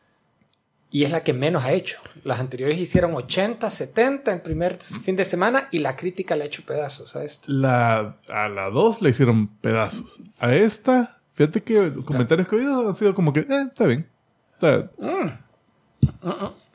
y 0.92 1.02
es 1.04 1.10
la 1.10 1.24
que 1.24 1.32
menos 1.32 1.64
ha 1.64 1.72
hecho. 1.72 1.98
Las 2.22 2.38
anteriores 2.38 2.78
hicieron 2.78 3.14
80, 3.14 3.68
70 3.68 4.32
en 4.32 4.40
primer 4.42 4.76
fin 4.76 5.16
de 5.16 5.24
semana 5.24 5.66
y 5.72 5.78
la 5.80 5.96
crítica 5.96 6.36
le 6.36 6.44
ha 6.44 6.46
hecho 6.46 6.62
pedazos 6.64 7.16
a 7.16 7.24
esto. 7.24 7.50
La, 7.50 8.16
a 8.28 8.48
la 8.48 8.70
2 8.70 9.02
le 9.02 9.10
hicieron 9.10 9.48
pedazos. 9.48 10.20
A 10.38 10.54
esta, 10.54 11.18
fíjate 11.34 11.62
que 11.62 11.90
los 11.90 12.04
comentarios 12.04 12.46
que 12.46 12.56
he 12.56 12.58
oído 12.60 12.86
han 12.88 12.94
sido 12.94 13.14
como 13.14 13.32
que, 13.32 13.40
eh, 13.40 13.46
está 13.68 13.86
bien. 13.86 14.06
Está- 14.52 14.90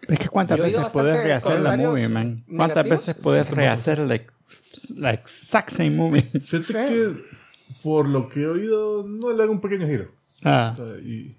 Es 0.07 0.19
que 0.19 0.29
cuántas 0.29 0.57
Yo 0.57 0.63
he 0.63 0.67
oído 0.67 0.79
veces 0.79 0.93
puedes 0.93 1.23
rehacer 1.23 1.59
la 1.59 1.77
movie, 1.77 2.07
man. 2.09 2.43
¿Cuántas 2.47 2.77
negativos? 2.85 2.89
veces 3.07 3.15
puedes 3.21 3.49
rehacer 3.49 3.99
la, 3.99 4.19
la 4.95 5.13
exact 5.13 5.69
same 5.69 5.91
movie? 5.91 6.21
Fíjate 6.23 6.63
Sí. 6.63 6.73
que 6.73 7.15
por 7.83 8.07
lo 8.07 8.29
que 8.29 8.41
he 8.41 8.47
oído, 8.47 9.05
no 9.07 9.33
le 9.33 9.43
hago 9.43 9.51
un 9.51 9.59
pequeño 9.61 9.85
giro. 9.87 10.11
Ah. 10.43 10.73
Y- 11.03 11.35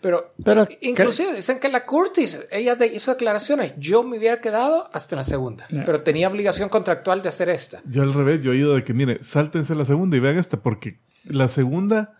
Pero, 0.00 0.34
Pero- 0.44 0.66
inclusive 0.80 1.34
dicen 1.34 1.58
que 1.60 1.68
la 1.68 1.84
Curtis, 1.86 2.46
ella 2.50 2.76
hizo 2.86 3.12
declaraciones. 3.12 3.72
Yo 3.78 4.02
me 4.02 4.18
hubiera 4.18 4.40
quedado 4.40 4.88
hasta 4.92 5.16
la 5.16 5.24
segunda, 5.24 5.66
pero 5.86 6.02
tenía 6.02 6.28
obligación 6.28 6.68
contractual 6.68 7.22
de 7.22 7.28
hacer 7.28 7.48
esta. 7.48 7.80
yo 7.86 8.02
al 8.02 8.12
revés, 8.12 8.42
yo 8.42 8.50
he 8.52 8.56
oído 8.56 8.74
de 8.74 8.82
que, 8.82 8.92
mire, 8.94 9.22
sáltense 9.22 9.74
la 9.74 9.84
segunda 9.84 10.16
y 10.16 10.20
vean 10.20 10.38
esta, 10.38 10.56
porque 10.60 10.98
la 11.24 11.48
segunda 11.48 12.18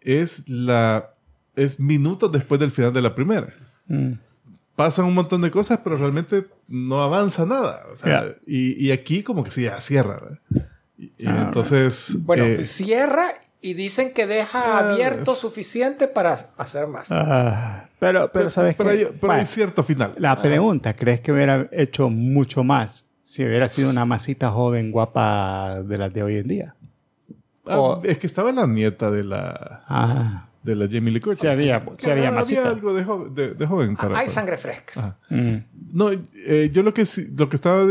es 0.00 0.48
la 0.48 1.10
es 1.54 1.78
minutos 1.80 2.32
después 2.32 2.58
del 2.60 2.70
final 2.70 2.92
de 2.92 3.02
la 3.02 3.14
primera. 3.14 3.52
Mm. 3.86 4.12
Pasan 4.74 5.04
un 5.04 5.14
montón 5.14 5.42
de 5.42 5.50
cosas, 5.50 5.80
pero 5.84 5.98
realmente 5.98 6.46
no 6.66 7.02
avanza 7.02 7.44
nada. 7.44 7.84
O 7.92 7.96
sea, 7.96 8.24
Ya. 8.26 8.34
y, 8.46 8.86
y 8.86 8.90
aquí 8.90 9.22
como 9.22 9.44
que 9.44 9.50
sí, 9.50 9.62
ya 9.64 9.78
cierra. 9.82 10.14
¿verdad? 10.20 10.38
Y, 10.96 11.04
y 11.18 11.26
Ah, 11.26 11.44
entonces... 11.46 12.16
Bueno, 12.24 12.44
eh, 12.46 12.64
cierra 12.64 13.34
y 13.62 13.74
dicen 13.74 14.12
que 14.12 14.26
deja 14.26 14.60
Ah, 14.78 14.92
abierto 14.92 15.34
suficiente 15.34 16.08
para 16.08 16.50
hacer 16.58 16.86
más. 16.88 17.06
Ah, 17.10 17.86
pero, 17.98 18.30
pero, 18.32 18.50
¿sabes 18.50 18.74
pero 18.74 18.90
qué? 18.90 18.96
hay, 18.98 19.08
pero 19.20 19.32
hay 19.32 19.46
cierto 19.46 19.82
final. 19.84 20.14
La 20.18 20.42
pregunta, 20.42 20.94
¿crees 20.94 21.20
que 21.20 21.32
hubiera 21.32 21.68
hecho 21.72 22.10
mucho 22.10 22.64
más 22.64 23.06
si 23.22 23.44
hubiera 23.44 23.68
sido 23.68 23.88
una 23.88 24.04
masita 24.04 24.50
joven, 24.50 24.90
guapa 24.90 25.80
de 25.82 25.96
las 25.96 26.12
de 26.12 26.22
hoy 26.24 26.36
en 26.38 26.48
día? 26.48 26.74
Ah, 27.64 27.78
o- 27.78 28.02
es 28.04 28.18
que 28.18 28.26
estaba 28.26 28.50
la 28.52 28.66
nieta 28.66 29.10
de 29.12 29.22
la, 29.22 29.84
Ah, 29.88 30.48
de 30.64 30.74
la 30.74 30.86
Jamie 30.90 31.12
Lee 31.12 31.20
Curtis. 31.20 31.40
sí 31.40 31.46
había, 31.46 31.80
Que, 31.84 31.90
sí 31.98 32.10
había 32.10 32.32
masita. 32.32 32.68
algo 32.68 32.92
de, 32.94 33.04
jo- 33.04 33.28
de- 33.28 33.54
de 33.54 33.66
joven. 33.66 33.94
Para, 33.94 34.18
Hay 34.18 34.26
para- 34.26 34.28
sangre 34.28 34.58
fresca. 34.58 35.16
Mm. 35.30 35.56
No, 35.92 36.10
eh, 36.10 36.70
yo 36.72 36.82
lo 36.82 36.92
que, 36.92 37.06
sí- 37.06 37.28
lo 37.36 37.48
que 37.48 37.54
estaba 37.56 37.86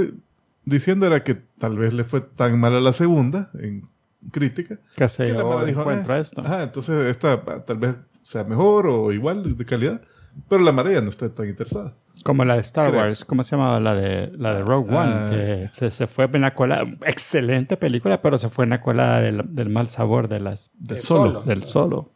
diciendo 0.66 1.08
era 1.08 1.24
que 1.24 1.36
tal 1.58 1.78
vez 1.78 1.94
le 1.94 2.04
fue 2.04 2.20
tan 2.22 2.60
mala 2.60 2.82
la 2.82 2.92
segunda 2.92 3.50
en 3.58 3.88
crítica 4.32 4.78
Que 4.96 5.08
la 5.34 5.44
mala 5.44 5.66
dijo, 5.66 5.82
encuentro 5.82 6.16
"Eh, 6.16 6.20
esto. 6.20 6.42
Ajá, 6.42 6.63
entonces 6.63 6.96
esta 7.10 7.34
ah, 7.48 7.63
tal 7.66 7.78
vez 7.78 7.96
sea 8.24 8.44
mejor 8.44 8.88
o 8.88 9.12
igual 9.12 9.58
de 9.58 9.66
calidad, 9.66 10.01
pero 10.48 10.62
la 10.62 10.72
marea 10.72 11.01
no 11.01 11.10
está 11.10 11.28
tan 11.34 11.48
interesada. 11.50 11.94
Como 12.24 12.46
la 12.46 12.54
de 12.54 12.62
Star 12.62 12.90
Creo. 12.90 13.00
Wars, 13.01 13.25
¿cómo 13.25 13.42
se 13.42 13.56
llamaba? 13.56 13.80
La 13.80 13.96
de, 13.96 14.32
la 14.38 14.54
de 14.54 14.60
Rogue 14.62 14.96
One, 14.96 15.12
Ah. 15.13 15.25
que 15.28 15.70
se, 15.72 15.90
se 15.90 16.06
fue 16.06 16.30
en 16.32 16.42
la 16.42 16.54
cola. 16.54 16.84
Excelente 17.06 17.78
película, 17.78 18.22
pero 18.22 18.38
se 18.38 18.50
fue 18.50 18.66
en 18.66 18.70
la 18.70 18.82
cola 18.82 19.20
del, 19.22 19.42
del 19.56 19.70
mal 19.70 19.88
sabor 19.88 20.28
de 20.28 20.40
las, 20.40 20.70
De 20.78 20.98
solo. 20.98 21.32
solo. 21.32 21.42
del 21.46 21.63
solo. 21.63 22.12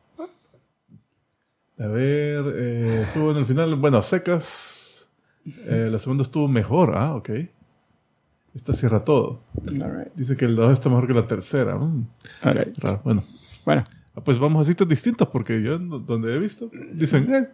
A 1.80 1.88
ver, 1.88 2.44
eh, 2.56 3.02
estuvo 3.08 3.32
en 3.32 3.38
el 3.38 3.46
final, 3.46 3.76
bueno, 3.76 4.02
secas. 4.02 5.10
Eh, 5.68 5.90
la 5.92 6.00
segunda 6.00 6.24
estuvo 6.24 6.48
mejor, 6.48 6.96
ah, 6.96 7.16
ok. 7.16 7.30
Esta 8.56 8.74
cierra 8.74 9.04
todo. 9.04 9.42
Dice 10.16 10.38
que 10.38 10.46
el 10.46 10.56
2 10.56 10.74
está 10.74 10.90
mejor 10.90 11.08
que 11.08 11.14
la 11.14 11.28
tercera. 11.28 11.76
mm, 11.76 12.08
right. 12.44 12.78
Bueno, 13.04 13.24
Bueno, 13.66 13.84
Ah, 14.18 14.22
pues 14.24 14.40
vamos 14.40 14.66
a 14.66 14.70
sitios 14.70 14.88
distintos 14.88 15.28
porque 15.28 15.62
yo 15.62 15.78
donde 15.78 16.34
he 16.36 16.40
visto 16.40 16.72
dicen, 16.94 17.34
eh, 17.34 17.50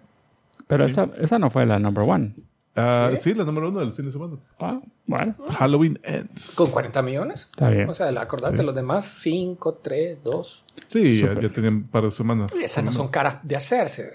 pero 0.67 0.85
esa, 0.85 1.09
esa 1.19 1.39
no 1.39 1.49
fue 1.49 1.65
la 1.65 1.79
number 1.79 2.03
one. 2.07 2.35
Ah, 2.75 3.09
¿Sí? 3.13 3.31
¿Sí? 3.31 3.33
la 3.33 3.43
número 3.45 3.69
uno 3.69 3.79
del 3.79 3.93
fin 3.93 4.05
de 4.05 4.11
semana. 4.11 4.35
Ah, 4.59 4.79
bueno, 5.07 5.33
Halloween 5.49 5.99
Ends. 6.03 6.53
Con 6.53 6.69
40 6.69 7.01
millones. 7.01 7.47
está 7.51 7.69
bien. 7.71 7.89
O 7.89 7.93
sea, 7.95 8.09
acordate, 8.21 8.61
los 8.61 8.75
demás 8.75 9.05
5, 9.23 9.79
3, 9.81 10.19
2. 10.23 10.63
Sí, 10.89 11.21
ya, 11.21 11.33
ya 11.33 11.49
tenían 11.49 11.73
un 11.77 11.83
par 11.87 12.03
de 12.03 12.11
semanas. 12.11 12.51
Esas 12.53 12.83
no 12.83 12.91
son 12.91 13.07
caras 13.07 13.37
de 13.41 13.55
hacerse. 13.55 14.11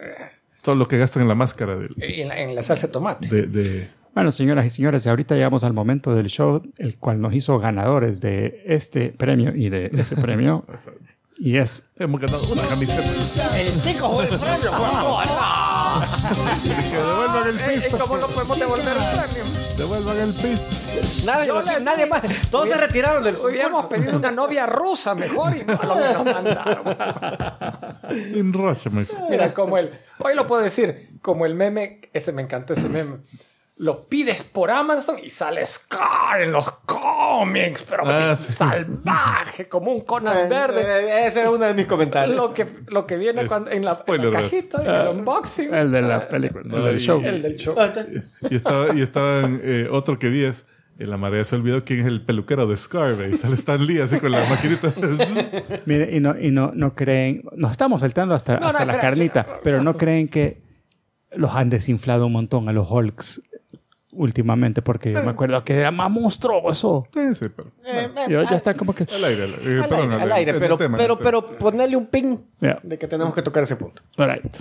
Todo 0.62 0.76
lo 0.76 0.86
que 0.86 0.98
gastan 0.98 1.22
en 1.22 1.28
la 1.28 1.34
máscara 1.34 1.74
del- 1.76 1.94
En 1.98 2.28
la, 2.28 2.40
en 2.40 2.54
la 2.54 2.62
salsa 2.62 2.86
de 2.86 2.92
tomate. 2.92 3.28
de, 3.28 3.46
de- 3.48 3.88
Bueno, 4.16 4.32
señoras 4.32 4.64
y 4.64 4.70
señores, 4.70 5.06
ahorita 5.06 5.34
llegamos 5.34 5.62
al 5.62 5.74
momento 5.74 6.14
del 6.14 6.28
show, 6.28 6.62
el 6.78 6.96
cual 6.98 7.20
nos 7.20 7.34
hizo 7.34 7.58
ganadores 7.58 8.22
de 8.22 8.62
este 8.64 9.10
premio 9.10 9.54
y 9.54 9.68
de 9.68 9.90
ese 9.92 10.16
premio. 10.22 10.64
y 11.36 11.58
es 11.58 11.82
Hemos 11.98 12.18
ganado 12.22 12.40
una 12.50 12.62
camiseta. 12.62 13.02
El 13.60 13.72
tico 13.82 14.08
fue 14.14 14.22
el 14.24 14.30
premio. 14.30 14.56
que 16.90 16.96
devuelvan 16.96 17.46
el 17.48 17.56
piso. 17.56 17.98
¿Cómo 17.98 18.16
no 18.16 18.26
podemos 18.28 18.58
devolver 18.58 18.86
el 18.88 18.94
premio? 19.18 19.44
Devuelvan 19.76 20.16
el 20.16 20.32
piso. 20.32 20.62
Nadie, 21.26 21.52
le- 21.52 21.80
nadie 21.84 22.06
más. 22.06 22.22
Todos 22.50 22.70
se 22.70 22.76
retiraron 22.78 23.22
del 23.22 23.36
Hubiéramos 23.36 23.84
pedido 23.84 24.16
una 24.16 24.30
novia 24.30 24.64
rusa 24.64 25.14
mejor 25.14 25.54
y 25.58 25.62
no 25.62 25.74
lo 25.74 25.94
que 26.00 26.08
nos 26.14 26.24
mandaron. 26.24 26.84
In 28.34 28.50
Russia, 28.54 28.90
my- 28.90 29.06
Mira, 29.28 29.52
como 29.52 29.76
el, 29.76 29.90
hoy 30.20 30.34
lo 30.34 30.46
puedo 30.46 30.62
decir, 30.62 31.18
como 31.20 31.44
el 31.44 31.54
meme, 31.54 32.00
ese 32.14 32.32
me 32.32 32.40
encantó 32.40 32.72
ese 32.72 32.88
meme. 32.88 33.16
Lo 33.78 34.08
pides 34.08 34.42
por 34.42 34.70
Amazon 34.70 35.16
y 35.22 35.28
sale 35.28 35.66
Scar 35.66 36.40
en 36.40 36.50
los 36.50 36.66
cómics, 36.86 37.82
pero 37.88 38.04
Ah, 38.06 38.34
sí. 38.34 38.50
salvaje, 38.54 39.68
como 39.68 39.92
un 39.92 40.00
Conan 40.00 40.48
verde. 40.48 40.80
Eh, 40.80 41.26
Ese 41.26 41.42
es 41.42 41.48
uno 41.48 41.66
de 41.66 41.74
mis 41.74 41.86
comentarios. 41.86 42.34
Lo 42.36 42.54
que, 42.54 42.66
lo 42.86 43.06
que 43.06 43.18
viene 43.18 43.46
cuando, 43.46 43.70
en, 43.70 43.84
la, 43.84 44.02
en 44.06 44.30
la 44.32 44.40
en 44.40 44.86
el 44.90 45.08
unboxing. 45.18 45.74
el 45.74 45.92
de 45.92 46.00
la 46.02 46.16
Ah, 46.16 46.28
película, 46.28 46.62
no, 46.64 46.78
el 46.78 46.84
del 46.84 46.96
y- 46.96 46.98
show. 47.00 47.20
El 47.22 47.42
del 47.42 47.56
show. 47.56 47.74
Ah. 47.76 47.92
Y 48.48 48.56
estaba, 48.56 48.94
y 48.94 49.02
estaban, 49.02 49.60
eh, 49.62 49.88
otro 49.90 50.18
que 50.18 50.30
vi 50.30 50.44
es, 50.44 50.64
en 50.98 51.10
la 51.10 51.18
marea 51.18 51.44
se 51.44 51.56
olvidó 51.56 51.84
quién 51.84 52.00
es 52.00 52.06
el 52.06 52.24
peluquero 52.24 52.66
de 52.66 52.78
Scar, 52.78 53.14
ve, 53.14 53.28
y 53.28 53.36
sale 53.36 53.56
Stan 53.56 53.84
Lee 53.86 54.00
así 54.00 54.18
con 54.18 54.30
la 54.32 54.42
maquinita. 54.48 54.90
Mire, 55.84 56.16
y 56.16 56.20
no, 56.20 56.34
y 56.40 56.50
no, 56.50 56.72
no 56.74 56.94
creen, 56.94 57.42
nos 57.54 57.72
estamos 57.72 58.00
saltando 58.00 58.34
hasta, 58.34 58.54
No, 58.54 58.60
no, 58.60 58.66
hasta 58.68 58.86
la 58.86 58.92
espera, 58.94 59.10
carnita, 59.10 59.46
pero 59.62 59.82
no 59.82 59.98
creen 59.98 60.28
que 60.28 60.62
los 61.32 61.52
han 61.54 61.68
desinflado 61.68 62.24
un 62.26 62.32
montón 62.32 62.70
a 62.70 62.72
los 62.72 62.90
Hulks 62.90 63.42
últimamente, 64.16 64.82
porque 64.82 65.12
yo 65.12 65.22
me 65.22 65.30
acuerdo 65.30 65.62
que 65.64 65.74
era 65.74 65.90
más 65.90 66.10
monstruoso. 66.10 67.06
sí, 67.12 67.34
sí, 67.34 67.46
pero... 67.54 67.70
Eh, 67.84 68.10
ya 68.28 68.56
está 68.56 68.74
como 68.74 68.92
que... 68.94 69.04
Al 69.04 69.24
aire, 69.24 69.44
al 69.44 69.50
aire, 69.54 69.72
eh, 69.78 69.82
Al 69.82 69.88
perdón, 69.88 70.10
aire, 70.12 70.22
al 70.22 70.32
aire, 70.32 70.54
pero, 70.54 70.76
tema, 70.76 70.96
pero, 70.98 71.18
pero 71.18 71.58
ponerle 71.58 71.96
un 71.96 72.06
pin 72.06 72.44
Ya. 72.60 72.78
de 72.82 72.98
que 72.98 73.06
tenemos 73.06 73.34
que 73.34 73.42
tocar 73.42 73.62
ese 73.62 73.76
punto. 73.76 74.02
All 74.18 74.28
right. 74.30 74.56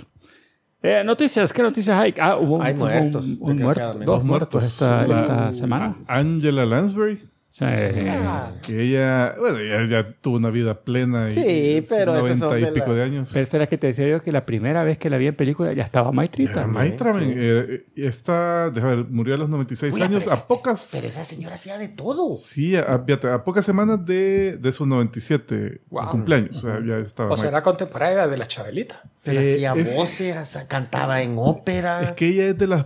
Eh, 0.82 1.02
noticias, 1.04 1.52
¿qué 1.52 1.62
noticias 1.62 1.98
hay? 1.98 2.14
Ah, 2.20 2.36
hubo 2.36 2.56
un, 2.56 2.62
Hay 2.62 2.74
muertos, 2.74 3.24
un- 3.24 3.38
un 3.40 3.56
muerto, 3.58 3.92
dos 3.94 4.24
muertos 4.24 4.62
esta, 4.62 5.06
La- 5.06 5.16
esta 5.16 5.52
semana. 5.52 5.96
Angela 6.06 6.64
Lansbury, 6.64 7.28
Sí. 7.58 7.64
Ah, 7.64 8.52
que 8.60 8.82
ella, 8.82 9.34
bueno, 9.38 9.58
ya, 9.62 9.86
ya 9.88 10.12
tuvo 10.20 10.36
una 10.36 10.50
vida 10.50 10.78
plena 10.78 11.30
y 11.30 11.32
Sí, 11.32 11.86
pero 11.88 12.12
esas 12.14 12.38
90 12.38 12.48
son 12.50 12.58
y 12.58 12.62
de 12.66 12.72
pico 12.72 12.88
la- 12.88 12.94
de 12.96 13.02
años. 13.02 13.30
Pero 13.32 13.42
esa 13.44 13.56
era 13.56 13.66
que 13.66 13.78
te 13.78 13.86
decía 13.86 14.06
yo 14.08 14.22
que 14.22 14.30
la 14.30 14.44
primera 14.44 14.84
vez 14.84 14.98
que 14.98 15.08
la 15.08 15.16
vi 15.16 15.26
en 15.28 15.34
película 15.34 15.72
ya 15.72 15.82
estaba 15.82 16.12
Maitrita. 16.12 16.50
Era 16.52 16.64
hombre. 16.64 16.78
Maitra, 16.90 17.14
men, 17.14 17.32
eh, 17.34 17.86
y 17.94 18.04
esta, 18.04 18.68
déjame 18.68 18.96
ver, 18.96 19.04
murió 19.08 19.36
a 19.36 19.38
los 19.38 19.48
96 19.48 19.94
Oye, 19.94 20.04
años, 20.04 20.20
pero 20.24 20.32
a 20.32 20.36
esa- 20.36 20.46
pocas, 20.46 20.88
Pero 20.92 21.06
esa 21.08 21.24
señora 21.24 21.54
hacía 21.54 21.78
de 21.78 21.88
todo. 21.88 22.34
sí, 22.34 22.76
a, 22.76 22.80
a- 22.82 22.98
fíjate, 23.02 23.28
a 23.30 23.42
pocas 23.42 23.64
semanas 23.64 24.04
de, 24.04 24.58
de 24.58 24.72
sus 24.72 24.86
97 24.86 25.80
Wow. 25.88 26.10
cumpleaños, 26.10 26.58
o 26.58 26.60
sea, 26.60 26.80
ya 26.86 26.98
estaba 26.98 27.30
o 27.30 27.32
Maitra. 27.32 27.48
será 27.48 27.62
contemporánea 27.62 28.28
de 28.28 28.36
la 28.36 28.46
Chabelita. 28.46 29.00
Pero 29.24 29.40
Eh, 29.40 29.54
hacía 29.54 29.72
es- 29.80 29.94
voces, 29.96 30.58
cantaba 30.68 31.22
en 31.22 31.36
ópera. 31.38 32.02
Es 32.02 32.10
que 32.12 32.28
ella 32.28 32.48
es 32.48 32.58
de 32.58 32.66
las 32.66 32.84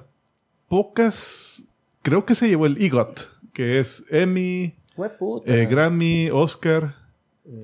pocas, 0.68 1.64
creo 2.02 2.24
que 2.24 2.34
se 2.36 2.48
llevó 2.48 2.66
el 2.66 2.80
EGOT, 2.80 3.39
que 3.60 3.78
es 3.78 4.06
Emmy, 4.08 4.74
eh, 5.44 5.66
Grammy, 5.70 6.30
Oscar, 6.32 6.94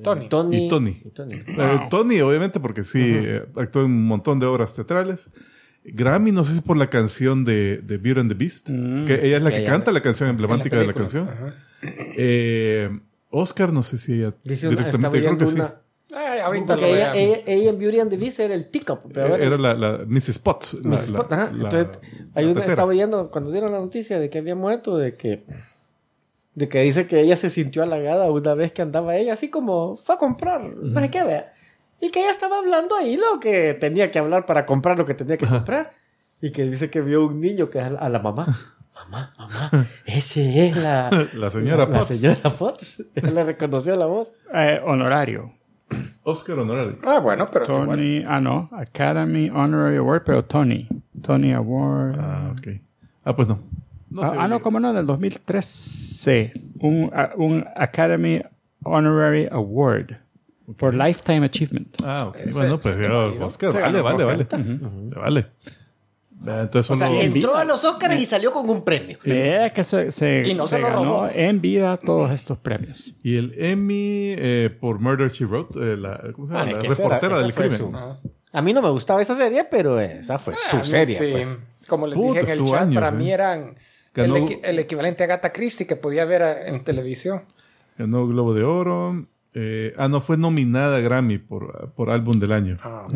Tony. 0.03 0.29
Tony. 0.29 0.67
y 0.67 0.69
Tony. 0.69 1.01
y 1.03 1.09
Tony. 1.11 1.35
Eh, 1.47 1.79
Tony, 1.91 2.21
obviamente, 2.21 2.61
porque 2.61 2.85
sí, 2.85 3.01
eh, 3.03 3.47
actuó 3.57 3.81
en 3.81 3.87
un 3.93 4.07
montón 4.07 4.39
de 4.39 4.45
obras 4.45 4.75
teatrales. 4.75 5.31
Grammy, 5.85 6.33
no 6.33 6.45
sé 6.45 6.55
si 6.57 6.61
por 6.61 6.77
la 6.77 6.91
canción 6.91 7.45
de, 7.47 7.79
de 7.79 7.97
Beauty 7.97 8.21
and 8.21 8.29
the 8.29 8.35
Beast, 8.35 8.67
que 9.07 9.21
ella 9.27 9.39
es 9.39 9.43
la 9.43 9.51
Que 9.51 9.65
canta 9.65 9.91
la 9.91 10.03
canción 10.03 10.29
emblemática 10.29 10.77
de 10.79 10.87
la 10.87 10.93
canción. 10.93 11.31
Eh, 11.83 12.91
Oscar, 13.31 13.73
no 13.73 13.83
sé 13.83 13.97
si 13.97 14.15
ella 14.21 14.35
Dice 14.45 14.69
una, 14.69 14.77
directamente, 14.77 15.19
creo 15.19 15.39
que 15.39 15.47
sí. 15.47 15.59
Ay, 16.15 16.41
ahorita 16.41 16.67
Porque 16.75 16.83
lo 16.83 16.95
ella, 16.95 17.13
veamos. 17.13 17.39
ella, 17.39 17.53
ella 17.55 17.71
en 17.71 17.79
Beauty 17.79 18.01
and 18.01 18.11
the 18.11 18.17
Beast 18.19 18.39
era 18.41 18.55
el 18.55 18.69
teacup. 18.71 19.01
Pero 19.15 19.37
Eh, 19.37 19.47
Era 19.47 19.57
la, 19.57 19.73
la 19.75 20.05
Mrs. 20.07 20.39
Potts. 20.41 20.75
la- 20.75 20.91
Mrs. 20.91 21.11
la- 21.11 21.19
Potts, 21.19 21.33
ajá. 21.33 21.45
la- 21.53 21.65
Entonces, 21.65 21.87
la 22.03 22.31
hay 22.35 22.45
una, 22.47 22.61
estaba 22.65 22.89
oyendo 22.91 23.31
cuando 23.31 23.51
dieron 23.51 23.73
la 23.73 23.81
noticia 23.81 24.21
de 24.21 24.29
que 24.29 24.39
había 24.39 24.55
muerto, 24.55 24.97
de 24.99 25.17
que 25.17 25.45
de 26.57 26.69
que 26.69 26.81
dice 26.81 27.07
que 27.07 27.21
ella 27.21 27.37
se 27.37 27.51
sintió 27.51 27.83
halagada 27.85 28.31
una 28.31 28.55
vez 28.55 28.73
que 28.73 28.83
andaba 28.83 29.15
ella, 29.17 29.35
así 29.35 29.49
como 29.51 29.97
fue 29.99 30.15
a 30.17 30.19
comprar, 30.19 30.63
no 30.63 31.01
sé 31.01 31.11
qué, 31.11 31.23
vea. 31.23 31.53
Y 32.01 32.11
que 32.11 32.21
ella 32.21 32.31
estaba 32.31 32.59
hablando 32.59 32.97
ahí 32.97 33.17
lo 33.17 33.39
que 33.41 33.75
tenía 33.75 34.11
que 34.11 34.19
hablar 34.19 34.47
para 34.47 34.67
comprar 34.67 34.97
lo 34.99 35.05
que 35.07 35.15
tenía 35.15 35.37
que 35.37 35.47
comprar. 35.47 35.93
Y 36.41 36.53
que 36.53 36.65
dice 36.65 36.91
que 36.91 37.01
vio 37.03 37.27
un 37.27 37.41
niño 37.41 37.71
que 37.71 37.81
a 37.81 37.91
la, 37.91 37.99
a 38.01 38.09
la 38.09 38.19
mamá. 38.19 38.47
Mamá, 39.11 39.35
mamá, 39.37 39.87
ese 40.07 40.69
es 40.69 40.75
la, 40.75 41.11
La 41.35 41.51
señora 41.51 41.87
la 41.87 41.99
Potts. 41.99 42.09
señora 42.17 42.49
Potts. 42.49 43.05
Él 43.15 43.35
le 43.35 43.45
reconoció 43.45 43.95
la 43.95 44.07
voz. 44.07 44.33
Eh, 44.55 44.81
honorario. 44.83 45.51
Oscar 46.23 46.59
Honorario. 46.59 46.99
Ah, 47.05 47.19
bueno, 47.19 47.47
pero. 47.53 47.67
Tony, 47.67 48.25
ah, 48.27 48.41
no, 48.41 48.71
Academy 48.73 49.51
Honorary 49.51 49.99
Award, 49.99 50.23
pero 50.25 50.45
Tony. 50.47 50.89
Tony 51.23 51.53
Award. 51.53 52.19
Ah, 52.19 52.53
ok. 52.53 52.69
Ah, 53.23 53.37
pues 53.37 53.47
no. 53.47 53.59
No 54.11 54.23
ah, 54.23 54.31
sé, 54.31 54.37
ah, 54.39 54.49
no, 54.49 54.61
como 54.63 54.79
no, 54.81 54.93
del 54.93 55.07
2013. 55.07 56.53
Un, 56.81 57.11
ah, 57.15 57.31
un 57.37 57.65
Academy 57.77 58.41
Honorary 58.85 59.49
Award 59.51 60.17
for 60.77 60.95
Lifetime 60.95 61.45
Achievement. 61.45 61.89
Ah, 62.05 62.27
ok. 62.29 62.39
Bueno, 62.53 62.79
pues 62.81 62.97
válido. 62.97 63.47
Oscar, 63.47 63.73
vale, 63.73 64.01
vale, 64.01 64.17
por 64.17 64.27
vale. 64.27 64.47
Vale. 65.17 65.47
Entonces, 66.63 66.91
O 66.91 66.97
sea, 66.97 67.09
uno- 67.11 67.21
en- 67.21 67.33
Entró 67.35 67.57
a 67.57 67.65
los 67.65 67.83
Oscars 67.83 68.21
y 68.21 68.27
salió 68.27 68.53
con 68.53 68.69
un 68.69 68.85
premio. 68.85 69.19
Eh, 69.25 69.73
que 69.75 69.83
se, 69.83 70.11
se, 70.11 70.47
Y 70.47 70.55
no 70.55 70.65
se 70.65 70.77
se 70.77 70.79
lo 70.81 70.87
ganó 70.89 71.05
robó. 71.05 71.29
en 71.35 71.61
vida 71.61 71.97
todos 71.97 72.31
estos 72.31 72.59
premios. 72.59 73.15
y 73.23 73.37
el 73.37 73.55
Emmy 73.57 74.35
eh, 74.39 74.71
por 74.79 75.01
Murder 75.01 75.31
She 75.31 75.47
Wrote, 75.47 75.79
eh, 75.81 75.97
la, 75.97 76.21
¿cómo 76.35 76.47
se 76.47 76.53
llama? 76.53 76.67
Ah, 76.69 76.73
la 76.73 76.79
reportera 76.89 77.27
era- 77.27 77.39
del 77.43 77.55
crimen. 77.55 77.79
su-. 77.79 77.93
A 78.53 78.63
mí 78.63 78.73
no 78.73 78.83
me 78.83 78.91
gustaba 78.91 79.21
esa 79.23 79.35
serie, 79.35 79.65
pero 79.65 79.99
esa 79.99 80.39
fue 80.39 80.55
Ah, 80.55 80.71
su 80.83 80.85
serie. 80.89 81.19
sí. 81.19 81.29
pues. 81.33 81.59
Como 81.89 82.07
les 82.07 82.17
Puta, 82.17 82.41
dije 82.41 82.53
en 82.53 82.59
el 82.59 82.65
chat, 82.67 82.81
años, 82.83 82.95
para 82.97 83.09
¿eh? 83.09 83.13
mí 83.13 83.31
eran 83.33 83.77
Ganó- 84.23 84.37
el, 84.37 84.43
equi- 84.45 84.61
el 84.63 84.79
equivalente 84.79 85.23
a 85.23 85.27
Agatha 85.27 85.53
Christie 85.53 85.87
que 85.87 85.97
podía 85.97 86.25
ver 86.25 86.43
a- 86.43 86.67
en 86.69 86.83
televisión. 86.85 87.43
Ganó 87.99 88.27
Globo 88.27 88.55
de 88.55 88.65
Oro. 88.65 89.27
eh, 89.55 89.95
ah, 89.97 90.09
no, 90.09 90.21
fue 90.21 90.37
nominada 90.37 90.97
a 90.99 91.01
Grammy 91.01 91.39
por, 91.39 91.93
por 91.97 92.11
álbum 92.11 92.39
del 92.39 92.53
año. 92.53 92.77
Ah, 92.83 93.07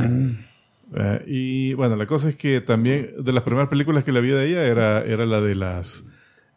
Eh, 0.93 1.23
y 1.27 1.75
bueno, 1.75 1.95
la 1.97 2.07
cosa 2.07 2.29
es 2.31 2.35
que 2.37 2.61
también 2.61 3.13
de 3.19 3.33
las 3.33 3.45
primeras 3.45 3.69
películas 3.69 4.03
que 4.03 4.11
la 4.11 4.19
vi 4.21 4.31
de 4.31 4.47
ella 4.49 4.65
era, 4.65 5.03
era 5.05 5.25
la 5.25 5.41
de 5.41 5.55
las. 5.55 6.05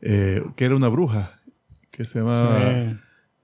eh, 0.01 0.41
que 0.55 0.65
era 0.65 0.75
una 0.75 0.87
bruja. 0.87 1.39
Que 1.91 2.03
se 2.05 2.19
llamaba. 2.19 2.97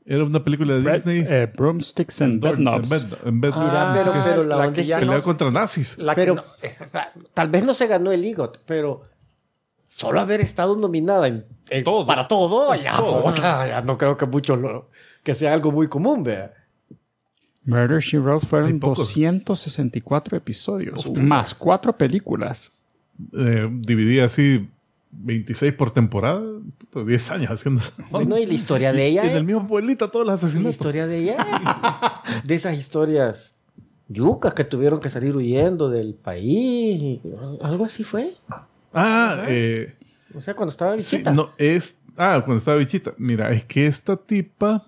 Era 0.06 0.24
una 0.24 0.44
película 0.44 0.74
de 0.76 0.82
Red- 0.82 0.94
Disney. 1.04 1.24
eh, 1.30 1.52
broomsticks 1.56 2.22
and 2.24 2.42
Bedknobs. 2.42 3.08
en 3.24 3.40
Bed- 3.42 3.52
Ah, 3.54 3.94
pero, 3.96 4.14
pero 4.24 4.44
la, 4.44 4.56
La 4.66 4.74
que 4.74 5.06
no- 5.06 5.22
contra 5.22 5.52
nazis. 5.52 6.00
La 6.00 6.16
Pero- 6.16 6.38
que 6.60 6.70
no- 6.92 7.00
tal 7.36 7.50
vez 7.50 7.64
no 7.64 7.76
se 7.76 7.86
ganó 7.86 8.12
el 8.12 8.26
EGOT, 8.26 8.62
pero 8.66 9.04
solo 10.00 10.20
haber 10.22 10.40
estado 10.42 10.76
nominada 10.78 11.28
en, 11.28 11.46
en- 11.70 11.84
Todo. 11.84 12.06
para 12.06 12.28
todo, 12.28 12.74
ya, 12.76 12.96
Todo. 12.96 13.24
puta, 13.24 13.68
ya 13.68 13.82
no 13.82 13.98
creo 13.98 14.16
que 14.18 14.26
mucho 14.26 14.56
lo, 14.56 14.90
que 15.24 15.36
sea 15.36 15.54
algo 15.54 15.72
muy 15.72 15.88
común, 15.88 16.24
vea. 16.24 16.54
Murder 17.66 18.00
She 18.02 18.18
Wrote 18.18 18.48
fueron 18.48 18.80
pocos. 18.80 19.00
264 19.00 20.38
episodios, 20.38 21.06
más 21.22 21.54
cuatro 21.54 21.96
películas. 21.96 22.72
Eh, 23.38 23.68
dividida 23.70 24.26
así 24.26 24.70
26 25.12 25.74
por 25.74 25.92
temporada. 25.92 26.42
puta, 26.78 27.04
10 27.06 27.32
años 27.32 27.52
haciendo 27.52 27.82
eso. 27.82 27.92
No, 28.26 28.38
y 28.38 28.46
la 28.46 28.54
historia 28.54 28.94
de 28.94 29.06
ella, 29.06 29.26
Y 29.26 29.28
en 29.28 29.34
el 29.36 29.42
eh, 29.42 29.46
mismo 29.46 29.68
pueblito 29.68 30.10
todos 30.10 30.26
los 30.26 30.42
la 30.42 30.48
asesinatos. 30.48 30.72
historia 30.72 31.06
de 31.08 31.18
ella, 31.20 31.36
eh, 31.38 32.42
de 32.46 32.56
esas 32.56 32.78
historias 32.78 33.54
yucas 34.08 34.54
que 34.54 34.64
tuvieron 34.64 35.00
que 35.02 35.10
salir 35.10 35.36
huyendo 35.36 35.90
del 35.90 36.16
país, 36.16 37.02
y 37.02 37.22
algo 37.62 37.86
así 37.86 38.04
fue. 38.04 38.36
Ah, 38.94 39.46
eh, 39.48 39.94
O 40.36 40.42
sea, 40.42 40.56
cuando 40.56 40.72
estaba 40.72 40.92
sí, 40.94 40.98
visita. 41.18 41.32
no, 41.32 41.52
es. 41.58 42.00
Ah, 42.18 42.42
cuando 42.44 42.58
estaba 42.58 42.78
bichita. 42.78 43.14
Mira, 43.18 43.52
es 43.52 43.64
que 43.64 43.86
esta 43.88 44.18
tipa. 44.18 44.86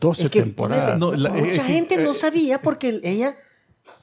12 0.00 0.24
Es 0.24 0.30
que 0.30 0.42
temporadas. 0.42 0.98
No, 0.98 1.12
la- 1.14 1.30
mucha 1.30 1.52
es 1.52 1.60
que- 1.60 1.64
gente 1.66 1.94
eh, 1.96 2.04
no 2.04 2.14
sabía 2.14 2.60
porque 2.60 3.00
ella 3.02 3.36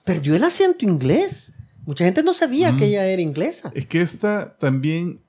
perdió 0.04 0.36
el 0.36 0.44
acento 0.44 0.84
inglés. 0.86 1.54
Mucha 1.86 2.06
gente 2.06 2.24
no 2.24 2.34
sabía 2.34 2.72
Mm. 2.72 2.78
que 2.78 2.86
ella 2.86 3.06
era 3.06 3.22
inglesa. 3.22 3.72
Es 3.76 3.86
que 3.86 4.02
esta 4.02 4.56
también 4.58 5.20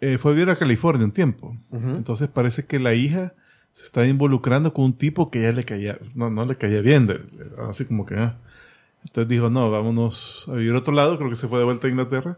eh, 0.00 0.18
fue 0.18 0.32
a 0.32 0.34
vivir 0.34 0.50
a 0.50 0.56
California 0.56 1.04
un 1.04 1.12
tiempo. 1.12 1.56
Entonces 1.72 2.28
parece 2.28 2.66
que 2.66 2.80
la 2.80 2.92
hija 2.94 3.34
se 3.70 3.84
está 3.84 4.04
involucrando 4.04 4.74
con 4.74 4.84
un 4.86 4.94
tipo 4.94 5.30
que 5.30 5.42
ya 5.42 5.52
le 5.52 5.62
caía, 5.62 5.96
no, 6.16 6.28
no 6.28 6.44
le 6.44 6.56
caía 6.56 6.80
bien, 6.80 7.06
de- 7.06 7.20
así 7.70 7.84
como 7.84 8.04
que... 8.04 8.16
ah. 8.16 8.36
Entonces 9.04 9.28
dijo, 9.28 9.48
no, 9.48 9.70
vámonos 9.70 10.46
a 10.48 10.54
vivir 10.54 10.74
a 10.74 10.78
otro 10.78 10.92
lado, 10.92 11.16
creo 11.18 11.30
que 11.30 11.36
se 11.36 11.46
fue 11.46 11.60
de 11.60 11.64
vuelta 11.64 11.86
a 11.86 11.90
Inglaterra. 11.90 12.36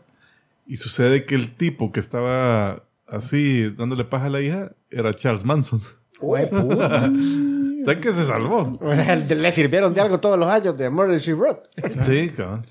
Y 0.66 0.76
sucede 0.76 1.24
que 1.24 1.34
el 1.34 1.54
tipo 1.54 1.92
que 1.92 2.00
estaba 2.00 2.84
así 3.06 3.70
dándole 3.70 4.04
paja 4.04 4.26
a 4.26 4.30
la 4.30 4.40
hija 4.40 4.72
era 4.90 5.14
Charles 5.14 5.44
Manson. 5.44 5.80
Sea 7.84 8.00
que 8.00 8.12
se 8.12 8.24
salvó. 8.24 8.78
O 8.80 8.94
sea, 8.94 9.16
le 9.16 9.52
sirvieron 9.52 9.92
de 9.92 10.00
algo 10.00 10.18
todos 10.20 10.38
los 10.38 10.48
años 10.48 10.76
de 10.78 10.88
Murder 10.88 11.20
She 11.20 11.34
Wrote. 11.34 11.68
Sí, 12.04 12.30
cabrón. 12.30 12.64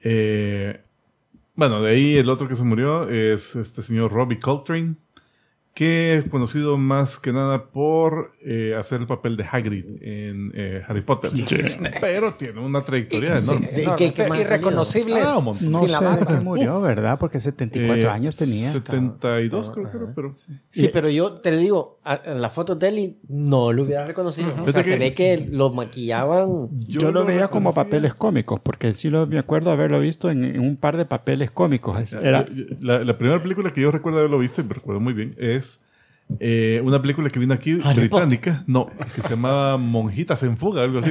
Eh, 0.00 0.80
bueno, 1.54 1.82
de 1.82 1.92
ahí 1.92 2.16
el 2.16 2.28
otro 2.28 2.48
que 2.48 2.56
se 2.56 2.64
murió 2.64 3.08
es 3.08 3.54
este 3.54 3.82
señor 3.82 4.10
Robbie 4.10 4.40
Coltrane, 4.40 4.96
que 5.74 6.18
es 6.18 6.28
conocido 6.28 6.76
más 6.76 7.18
que 7.18 7.32
nada 7.32 7.64
por 7.70 8.32
eh, 8.44 8.74
hacer 8.78 9.00
el 9.00 9.06
papel 9.06 9.38
de 9.38 9.44
Hagrid 9.50 9.86
en 10.02 10.52
eh, 10.54 10.82
Harry 10.86 11.00
Potter. 11.00 11.30
Pero 12.00 12.34
tiene 12.34 12.60
una 12.60 12.82
trayectoria 12.82 13.38
Sí, 13.38 13.48
enorme. 13.50 13.66
¿De 13.68 13.84
no, 13.86 13.96
qué- 13.96 14.08
no, 14.08 14.14
qué 14.14 14.28
más 14.28 14.38
ha 14.38 14.42
irreconocibles 14.42 15.24
Ah. 15.26 15.40
No 15.42 15.54
sin 15.54 15.70
la 15.92 15.98
sé 15.98 16.04
de 16.20 16.26
qué 16.26 16.34
murió, 16.40 16.78
¿verdad? 16.82 17.18
Porque 17.18 17.40
74 17.40 18.02
Eh, 18.02 18.12
años 18.12 18.36
tenía. 18.36 18.70
72 18.70 19.70
creo 19.70 19.90
que 19.90 19.96
era, 19.96 20.12
pero... 20.14 20.34
Sí, 20.70 20.90
pero 20.92 21.08
yo 21.08 21.32
te 21.40 21.56
digo, 21.56 22.00
a- 22.04 22.20
en 22.22 22.42
las 22.42 22.52
fotos 22.52 22.78
de 22.78 22.88
él 22.88 23.16
no 23.28 23.72
lo 23.72 23.84
hubiera 23.84 24.04
reconocido. 24.06 24.48
O 24.66 24.70
sea, 24.70 24.82
se 24.82 24.92
que- 24.92 24.98
ve 24.98 25.14
que 25.14 25.48
lo 25.50 25.70
maquillaban. 25.72 26.68
Yo, 26.86 27.10
lo 27.12 27.24
veía 27.24 27.48
como 27.48 27.72
papeles 27.72 28.12
cómicos, 28.12 28.60
porque 28.60 28.92
sí 28.92 29.08
lo, 29.08 29.26
me 29.26 29.38
acuerdo 29.38 29.70
haberlo 29.70 30.00
visto 30.00 30.30
en, 30.30 30.44
en 30.44 30.60
un 30.60 30.76
par 30.76 30.98
de 30.98 31.06
papeles 31.06 31.50
cómicos. 31.50 32.12
Era, 32.12 32.44
La, 32.80 33.02
la 33.02 33.16
primera 33.16 33.42
película 33.42 33.72
que 33.72 33.80
yo 33.80 33.90
recuerdo 33.90 34.18
haberlo 34.18 34.38
visto, 34.38 34.60
y 34.60 34.64
me 34.64 34.74
recuerdo 34.74 35.00
muy 35.00 35.14
bien, 35.14 35.34
es 35.38 35.61
eh, 36.40 36.80
una 36.84 37.00
película 37.00 37.28
que 37.28 37.38
vino 37.38 37.54
aquí, 37.54 37.78
Harry 37.84 38.00
británica, 38.00 38.62
no, 38.66 38.86
que 39.14 39.22
se 39.22 39.30
llamaba 39.30 39.76
Monjitas 39.78 40.42
en 40.42 40.56
Fuga, 40.56 40.82
algo 40.82 40.98
así. 41.00 41.10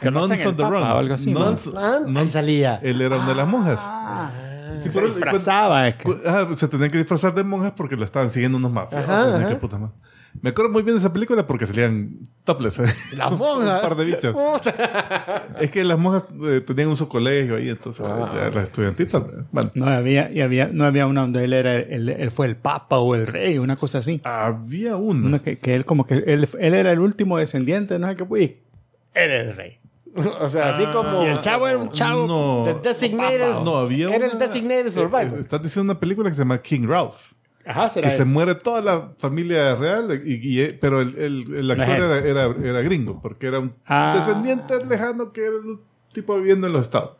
que 0.00 0.10
no 0.10 0.26
Nuns 0.26 0.46
on 0.46 0.56
the 0.56 0.62
Papa 0.62 0.74
Run. 0.74 0.82
o 0.82 0.96
algo 0.98 1.14
así. 1.14 1.32
Nuns- 1.32 1.72
Ah, 1.76 2.00
Nuns- 2.06 2.30
salía. 2.30 2.80
Él 2.82 3.00
era 3.00 3.16
una 3.16 3.28
de 3.28 3.34
las 3.34 3.48
monjas. 3.48 3.80
Sí, 4.82 4.90
se 4.90 5.00
pero- 5.00 5.12
disfrazaba. 5.12 5.88
es 5.88 5.96
que- 5.96 6.16
ah, 6.26 6.48
se 6.54 6.68
tenían 6.68 6.90
que 6.90 6.98
disfrazar 6.98 7.34
de 7.34 7.44
monjas 7.44 7.72
porque 7.76 7.96
la 7.96 8.04
estaban 8.06 8.30
siguiendo 8.30 8.56
unos 8.58 8.72
mafiosos. 8.72 9.08
Ajá, 9.08 9.36
ajá. 9.36 9.48
qué 9.48 9.56
puta 9.56 9.78
madre. 9.78 9.94
Me 10.42 10.50
acuerdo 10.50 10.70
muy 10.70 10.82
bien 10.82 10.94
de 10.94 11.00
esa 11.00 11.12
película 11.12 11.46
porque 11.46 11.66
salían 11.66 12.18
topless. 12.44 12.78
¿eh? 12.78 12.84
Las 13.16 13.30
monjas. 13.36 13.82
Un 13.82 13.88
par 13.88 13.96
de 13.96 14.04
bichas. 14.04 14.34
es 15.60 15.70
que 15.70 15.84
las 15.84 15.98
monjas 15.98 16.24
eh, 16.44 16.60
tenían 16.66 16.88
un 16.88 16.96
su 16.96 17.08
colegio 17.08 17.56
ahí, 17.56 17.68
entonces 17.68 18.04
Ah. 18.06 18.30
ya 18.32 18.50
las 18.50 18.64
estudiantitas. 18.68 19.22
Bueno, 19.52 19.70
No 19.74 19.86
había, 19.86 20.30
y 20.30 20.40
había, 20.40 20.68
no 20.72 20.84
había 20.84 21.06
una 21.06 21.22
donde 21.22 21.44
él 21.44 21.52
era, 21.52 21.76
él, 21.76 22.08
él 22.08 22.30
fue 22.30 22.46
el 22.46 22.56
papa 22.56 22.98
o 22.98 23.14
el 23.14 23.26
rey, 23.26 23.58
una 23.58 23.76
cosa 23.76 23.98
así. 23.98 24.20
había 24.24 24.96
una. 24.96 25.26
Una 25.26 25.38
que, 25.40 25.58
que 25.58 25.74
él 25.74 25.84
como 25.84 26.06
que 26.06 26.14
él, 26.14 26.48
él 26.58 26.74
era 26.74 26.92
el 26.92 27.00
último 27.00 27.36
descendiente, 27.38 27.98
no 27.98 28.08
sé 28.08 28.16
qué, 28.16 28.24
pues, 28.24 28.42
él 28.50 28.56
era 29.14 29.40
el 29.42 29.56
rey. 29.56 29.78
O 30.40 30.48
sea, 30.48 30.70
así 30.70 30.84
como. 30.92 31.22
Y 31.24 31.26
el 31.28 31.38
chavo 31.40 31.68
era 31.68 31.78
un 31.78 31.90
chavo. 31.90 32.26
No. 32.26 32.64
The 32.80 32.88
Designated. 32.88 33.62
No, 33.64 33.76
había 33.76 34.08
Era 34.14 34.24
una- 34.26 34.32
el 34.32 34.38
Designated 34.40 34.90
Survivor. 34.90 35.38
Estás 35.40 35.62
diciendo 35.62 35.92
una 35.92 36.00
película 36.00 36.28
que 36.28 36.34
se 36.34 36.40
llama 36.40 36.60
King 36.60 36.86
Ralph. 36.88 37.14
Ajá, 37.70 37.90
será 37.90 38.08
Que 38.08 38.14
se 38.16 38.24
muere 38.24 38.54
toda 38.56 38.80
la 38.82 39.12
familia 39.18 39.74
real, 39.76 40.22
y, 40.24 40.34
y- 40.34 40.60
eh, 40.60 40.78
pero 40.80 41.00
el, 41.00 41.16
el- 41.16 41.54
el 41.54 41.70
actor 41.70 41.96
era, 41.96 42.18
era, 42.18 42.44
era 42.62 42.80
gringo, 42.82 43.20
porque 43.22 43.46
era 43.46 43.58
un 43.60 43.72
Ah. 43.86 44.14
descendiente 44.16 44.84
lejano 44.86 45.32
que 45.32 45.42
era 45.42 45.56
un 45.56 45.80
tipo 46.12 46.36
viviendo 46.36 46.66
en 46.66 46.72
los 46.72 46.82
estados. 46.82 47.12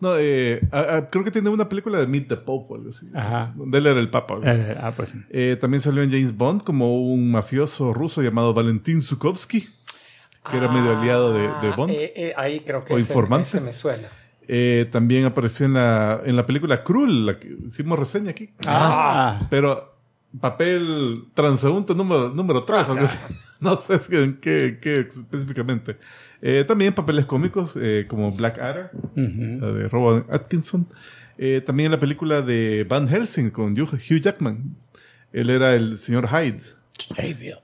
No, 0.00 0.14
eh, 0.18 0.60
a- 0.72 0.96
a- 0.96 1.10
creo 1.10 1.22
que 1.22 1.30
tiene 1.30 1.48
una 1.50 1.68
película 1.68 1.98
de 2.00 2.06
Meet 2.08 2.26
the 2.28 2.36
Pope 2.36 2.72
o 2.72 2.76
algo 2.76 2.90
así. 2.90 3.08
Ajá. 3.14 3.52
Donde 3.54 3.78
él 3.78 3.86
era 3.86 4.00
el 4.00 4.10
papa. 4.10 4.34
algo 4.34 4.48
así. 4.48 4.60
Eh, 4.60 4.76
ah, 4.80 4.92
pues 4.96 5.10
sí. 5.10 5.18
Eh, 5.30 5.56
también 5.60 5.80
salió 5.80 6.02
en 6.02 6.10
James 6.10 6.36
Bond 6.36 6.64
como 6.64 7.00
un 7.06 7.30
mafioso 7.30 7.92
ruso 7.94 8.20
llamado 8.20 8.52
Valentín 8.52 9.00
Zukovsky, 9.00 9.68
que 10.50 10.56
era 10.56 10.66
medio 10.72 10.98
aliado 10.98 11.32
de, 11.34 11.42
de 11.42 11.48
Ah, 11.48 11.74
Bond. 11.76 11.90
eh, 11.92 12.12
eh, 12.16 12.32
ahí 12.36 12.60
creo 12.66 12.82
que 12.82 12.94
O 12.94 12.98
ese, 12.98 13.12
informante. 13.12 13.46
ese 13.48 13.60
me 13.60 13.72
suena. 13.72 14.08
Eh, 14.48 14.88
también 14.90 15.24
apareció 15.24 15.66
en 15.66 15.74
la, 15.74 16.20
en 16.24 16.36
la 16.36 16.46
película 16.46 16.82
Cruel, 16.82 17.26
la 17.26 17.38
que 17.38 17.56
hicimos 17.66 17.98
reseña 17.98 18.30
aquí. 18.30 18.50
Ah, 18.66 19.46
Pero 19.50 19.92
papel 20.40 21.24
transeúnte 21.34 21.94
número, 21.94 22.30
número 22.30 22.64
3 22.64 22.88
o 22.88 22.92
algo 22.92 23.04
así. 23.04 23.18
No 23.62 23.76
sé 23.76 24.00
en 24.10 24.38
qué, 24.40 24.80
qué 24.82 25.06
específicamente. 25.08 25.96
Eh, 26.40 26.64
también 26.66 26.94
papeles 26.94 27.26
cómicos 27.26 27.74
eh, 27.76 28.06
como 28.08 28.32
Black 28.32 28.58
Adder, 28.58 28.90
la 29.14 29.72
de 29.72 29.88
Robert 29.88 30.26
Atkinson. 30.32 30.88
Eh, 31.38 31.62
también 31.64 31.92
la 31.92 32.00
película 32.00 32.42
de 32.42 32.84
Van 32.88 33.06
Helsing 33.06 33.50
con 33.50 33.80
Hugh 33.80 33.94
Hugh 33.94 34.20
Jackman. 34.20 34.76
Él 35.32 35.48
era 35.48 35.76
el 35.76 35.98
señor 35.98 36.28
Hyde. 36.28 36.60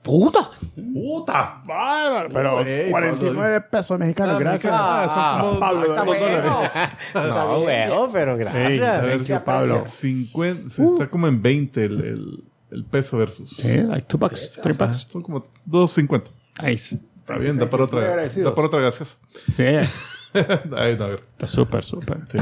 ¡Puta! 0.01 0.51
¡Puta! 0.93 1.61
Bárbaro, 1.65 2.29
pero 2.31 2.61
Ey, 2.61 2.89
49 2.91 3.61
pesos 3.71 3.99
mexicanos, 3.99 4.35
Ah, 4.35 4.39
gracias. 4.39 4.73
ah, 4.75 5.39
son 5.41 5.47
como 5.49 5.59
Pablo, 5.59 5.81
Está 5.85 5.95
dos 6.03 6.05
bueno. 6.05 6.25
dólares. 6.25 6.71
No, 7.15 7.59
weón, 7.59 8.11
pero 8.11 8.31
Sí, 8.33 8.39
gracias. 8.43 8.81
A 8.81 9.01
ver, 9.01 9.11
thank 9.11 9.21
you, 9.21 9.25
¿qué 9.27 9.39
Pablo. 9.39 9.75
aprecias? 9.75 9.93
50, 9.93 10.69
se 10.75 10.85
está 10.85 11.07
como 11.09 11.27
en 11.27 11.41
20 11.41 11.85
el, 11.85 12.01
el, 12.03 12.43
el 12.71 12.85
peso 12.85 13.17
versus. 13.17 13.49
Sí, 13.57 13.77
like 13.77 14.07
two 14.07 14.17
bucks, 14.17 14.59
three 14.61 14.75
Ah, 14.79 14.85
bucks. 14.85 15.07
son 15.11 15.21
como 15.21 15.45
2.50. 15.67 16.23
Nice. 16.63 16.99
Está 17.19 17.37
bien, 17.37 17.57
da 17.57 17.69
para 17.69 17.83
otra, 17.83 18.01
da 18.27 18.55
para 18.55 18.67
otra 18.67 18.81
gaseosa. 18.81 19.15
Sí, 19.53 19.63
Ahí, 20.33 20.93
a 20.99 21.05
ver. 21.07 21.23
está 21.31 21.47
súper, 21.47 21.83
súper. 21.83 22.17
Sí. 22.31 22.37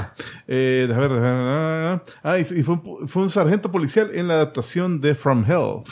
Eh, 0.48 0.86
déjame 0.90 1.08
ver, 1.08 1.22
déjame 1.22 1.44
ver. 1.90 2.02
Ah, 2.22 2.38
y, 2.38 2.42
y 2.42 2.64
fue, 2.64 2.76
un, 2.76 3.08
fue 3.08 3.24
un 3.24 3.30
sargento 3.30 3.72
policial 3.72 4.12
en 4.14 4.28
la 4.28 4.34
adaptación 4.36 5.00
de 5.00 5.16
From 5.16 5.46
Hell 5.50 5.84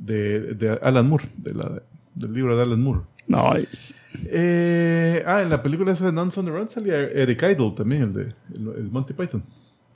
de, 0.00 0.54
de 0.54 0.78
Alan 0.82 1.08
Moore, 1.08 1.24
de 1.36 1.54
la, 1.54 1.82
del 2.14 2.32
libro 2.32 2.56
de 2.56 2.62
Alan 2.62 2.82
Moore. 2.82 3.02
Nice. 3.28 3.94
Eh, 4.26 5.22
ah, 5.24 5.42
en 5.42 5.50
la 5.50 5.62
película 5.62 5.92
esa 5.92 6.06
de 6.06 6.12
Nuns 6.12 6.36
on 6.36 6.46
the 6.46 6.50
Run 6.50 6.68
salía 6.68 6.96
Eric 6.98 7.42
Idle 7.42 7.72
también, 7.76 8.02
el 8.02 8.12
de 8.12 8.22
el, 8.54 8.68
el 8.76 8.90
Monty 8.90 9.12
Python. 9.14 9.44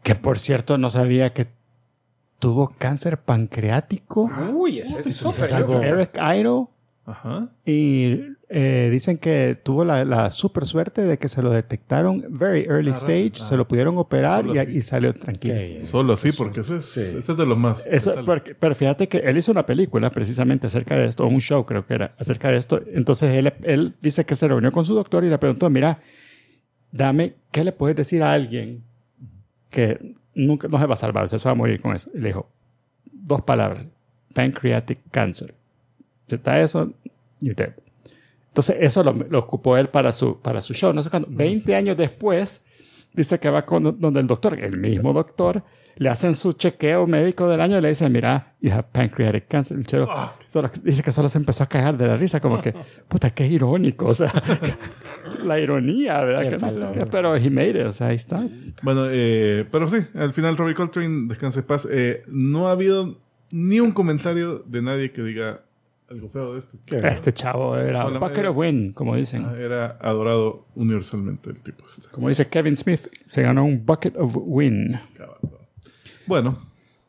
Que 0.05 0.14
por 0.14 0.38
cierto, 0.38 0.79
no 0.79 0.88
sabía 0.90 1.33
que 1.33 1.49
tuvo 2.38 2.75
cáncer 2.79 3.19
pancreático. 3.19 4.31
Uy, 4.53 4.79
ese 4.81 5.01
es 5.01 5.17
súper. 5.17 5.45
Es 5.47 5.53
algo- 5.53 5.81
Eric 5.83 6.17
Idle. 6.17 6.67
Ajá. 7.07 7.51
Y 7.67 8.19
eh, 8.49 8.88
dicen 8.90 9.19
que 9.19 9.59
tuvo 9.62 9.85
la, 9.85 10.05
la 10.07 10.31
super 10.31 10.64
suerte 10.64 11.03
de 11.03 11.19
que 11.19 11.29
se 11.29 11.43
lo 11.43 11.51
detectaron 11.51 12.25
very 12.31 12.62
early 12.64 12.93
stage, 12.93 13.33
se 13.47 13.57
lo 13.59 13.69
pudieron 13.69 13.99
operar 13.99 14.47
y, 14.47 14.77
y 14.79 14.81
salió 14.81 15.12
tranquilo. 15.12 15.55
Solo 15.87 16.14
así, 16.14 16.33
porque 16.33 16.61
ese 16.61 16.79
es, 16.79 16.97
ese 16.97 17.19
es 17.33 17.37
de 17.38 17.45
los 17.47 17.59
más. 17.59 17.85
Eso, 17.87 18.14
porque- 18.25 18.55
pero 18.55 18.75
fíjate 18.75 19.07
que 19.09 19.19
él 19.19 19.37
hizo 19.37 19.53
una 19.53 19.67
película 19.67 20.09
precisamente 20.09 20.67
acerca 20.67 20.97
de 20.97 21.05
esto, 21.07 21.25
o 21.25 21.29
un 21.29 21.40
show 21.40 21.67
creo 21.67 21.85
que 21.87 21.93
era, 21.95 22.14
acerca 22.19 22.49
de 22.51 22.57
esto. 22.57 22.81
Entonces 22.95 23.35
él, 23.35 23.53
él 23.64 23.95
dice 24.01 24.25
que 24.25 24.35
se 24.35 24.49
reunió 24.49 24.73
con 24.73 24.85
su 24.87 24.95
doctor 24.95 25.25
y 25.25 25.29
le 25.29 25.37
preguntó, 25.38 25.69
mira, 25.69 25.99
dame, 26.90 27.35
¿qué 27.51 27.64
le 27.64 27.73
puedes 27.73 27.97
decir 27.97 28.23
a 28.23 28.33
alguien 28.33 28.83
que 29.69 30.14
nunca 30.35 30.69
no 30.69 30.79
se 30.79 30.87
va 30.87 30.95
a 30.95 30.97
salvar, 30.97 31.29
se 31.29 31.37
va 31.37 31.51
a 31.51 31.55
morir 31.55 31.83
con 31.83 31.95
eso? 31.95 32.09
Y 32.14 32.19
le 32.21 32.29
dijo, 32.29 32.49
dos 33.12 33.43
palabras, 33.43 33.85
pancreatic 34.33 35.01
cancer. 35.11 35.55
Si 36.27 36.35
está 36.37 36.61
eso, 36.61 36.93
you're 37.41 37.55
dead. 37.55 37.75
Entonces 38.49 38.77
eso 38.81 39.03
lo, 39.03 39.13
lo 39.13 39.39
ocupó 39.41 39.77
él 39.77 39.89
para 39.89 40.13
su, 40.13 40.41
para 40.41 40.61
su 40.61 40.75
show. 40.75 40.93
No 40.93 41.03
sé 41.03 41.11
cuándo. 41.11 41.29
20 41.31 41.75
años 41.75 41.97
después, 41.97 42.65
dice 43.13 43.39
que 43.41 43.51
va 43.51 43.67
con 43.67 43.99
donde 44.01 44.21
el 44.21 44.27
doctor, 44.27 44.59
el 44.59 44.79
mismo 44.79 45.13
doctor, 45.13 45.63
le 45.97 46.09
hacen 46.09 46.35
su 46.35 46.53
chequeo 46.53 47.07
médico 47.07 47.49
del 47.49 47.61
año 47.61 47.79
y 47.79 47.81
le 47.81 47.89
dicen, 47.89 48.11
mira, 48.13 48.55
you 48.61 48.73
have 48.73 48.85
pancreatic 48.91 49.47
cancer. 49.49 49.77
El 49.77 49.87
chero 49.87 50.09
solo- 50.49 50.71
dice 50.83 51.03
que 51.03 51.13
solo 51.13 51.29
se 51.29 51.39
empezó 51.39 51.63
a 51.65 51.69
cagar 51.69 51.97
de 51.97 52.07
la 52.09 52.17
risa, 52.17 52.41
como 52.41 52.61
que, 52.61 52.73
puta, 53.09 53.31
qué 53.31 53.47
irónico. 53.47 54.07
O 54.07 54.15
sea, 54.15 54.33
la 55.45 55.59
ironía, 55.59 56.21
¿verdad? 56.23 56.51
Que 56.51 57.05
no 57.05 57.11
pero 57.11 57.37
he 57.37 57.51
made 57.51 57.81
it, 57.81 57.87
o 57.87 57.93
sea, 57.93 58.09
ahí 58.09 58.17
está. 58.17 58.45
Bueno, 58.83 59.07
eh, 59.11 59.67
pero 59.71 59.87
sí, 59.89 59.99
al 60.15 60.33
final 60.33 60.57
Robbie 60.57 60.75
Coltrane, 60.75 61.29
descanse 61.29 61.61
en 61.61 61.67
paz. 61.67 61.87
Eh, 61.91 62.23
no 62.29 62.69
ha 62.69 62.73
habido 62.73 63.19
ni 63.53 63.79
un 63.81 63.93
comentario 63.93 64.61
de 64.67 64.83
nadie 64.83 65.13
que 65.13 65.23
diga 65.23 65.63
algo 66.11 66.29
feo 66.29 66.53
de 66.53 66.59
esto. 66.59 66.77
Este 66.87 67.33
chavo 67.33 67.77
era 67.77 68.07
Mario. 68.09 68.51
of 68.51 68.57
win, 68.57 68.93
como 68.93 69.17
dicen. 69.17 69.45
Ah, 69.47 69.55
Era 69.59 69.99
adorado 70.01 70.67
universalmente 70.75 71.51
el 71.51 71.61
tipo 71.62 71.85
este. 71.87 72.09
Como 72.09 72.29
dice 72.29 72.47
Kevin 72.49 72.77
Smith, 72.77 73.07
se 73.27 73.43
ganó 73.43 73.64
un 73.64 73.85
bucket 73.85 74.17
of 74.17 74.33
win. 74.37 74.99
Bueno, 76.27 76.59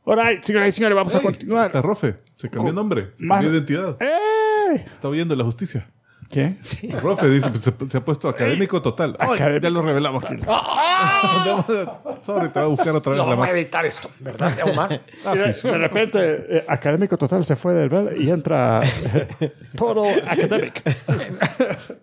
All 0.03 0.17
right, 0.23 0.43
señoras 0.43 0.69
y 0.69 0.71
señores, 0.73 0.95
vamos 0.95 1.15
a 1.15 1.21
continuar. 1.21 1.67
está 1.67 1.81
Rofe, 1.81 2.17
se 2.37 2.49
cambió 2.49 2.69
Con- 2.69 2.75
nombre, 2.75 3.09
se 3.13 3.27
cambió 3.27 3.51
identidad. 3.51 3.97
¡Eh! 4.01 4.85
Está 4.93 5.09
huyendo 5.09 5.33
de 5.33 5.37
la 5.39 5.43
justicia. 5.45 5.89
¿Qué? 6.29 6.55
Rofe 7.01 7.29
dice, 7.29 7.49
pues, 7.49 7.61
se, 7.61 7.71
se 7.87 7.97
ha 7.97 8.03
puesto 8.03 8.27
académico 8.27 8.81
total. 8.81 9.15
Académico 9.19 9.61
ya 9.61 9.69
lo 9.69 9.81
revelamos. 9.83 10.25
aquí. 10.25 10.35
Sorry, 12.25 12.49
te 12.49 12.59
va 12.59 12.65
a 12.65 12.67
buscar 12.67 12.95
otra 12.95 13.11
vez 13.11 13.19
No 13.19 13.25
la 13.29 13.35
vamos 13.35 13.47
a 13.47 13.51
editar 13.51 13.85
esto, 13.85 14.09
¿verdad, 14.19 14.51
Omar? 14.63 15.01
Ah, 15.23 15.35
de, 15.35 15.53
sí, 15.53 15.61
sí. 15.61 15.67
de 15.67 15.77
repente, 15.77 16.45
eh, 16.49 16.65
académico 16.67 17.15
total 17.17 17.45
se 17.45 17.55
fue 17.55 17.73
del 17.75 17.89
Bell 17.89 18.19
y 18.21 18.31
entra 18.31 18.81
eh, 19.39 19.53
Total 19.77 20.07
Academic. 20.27 20.81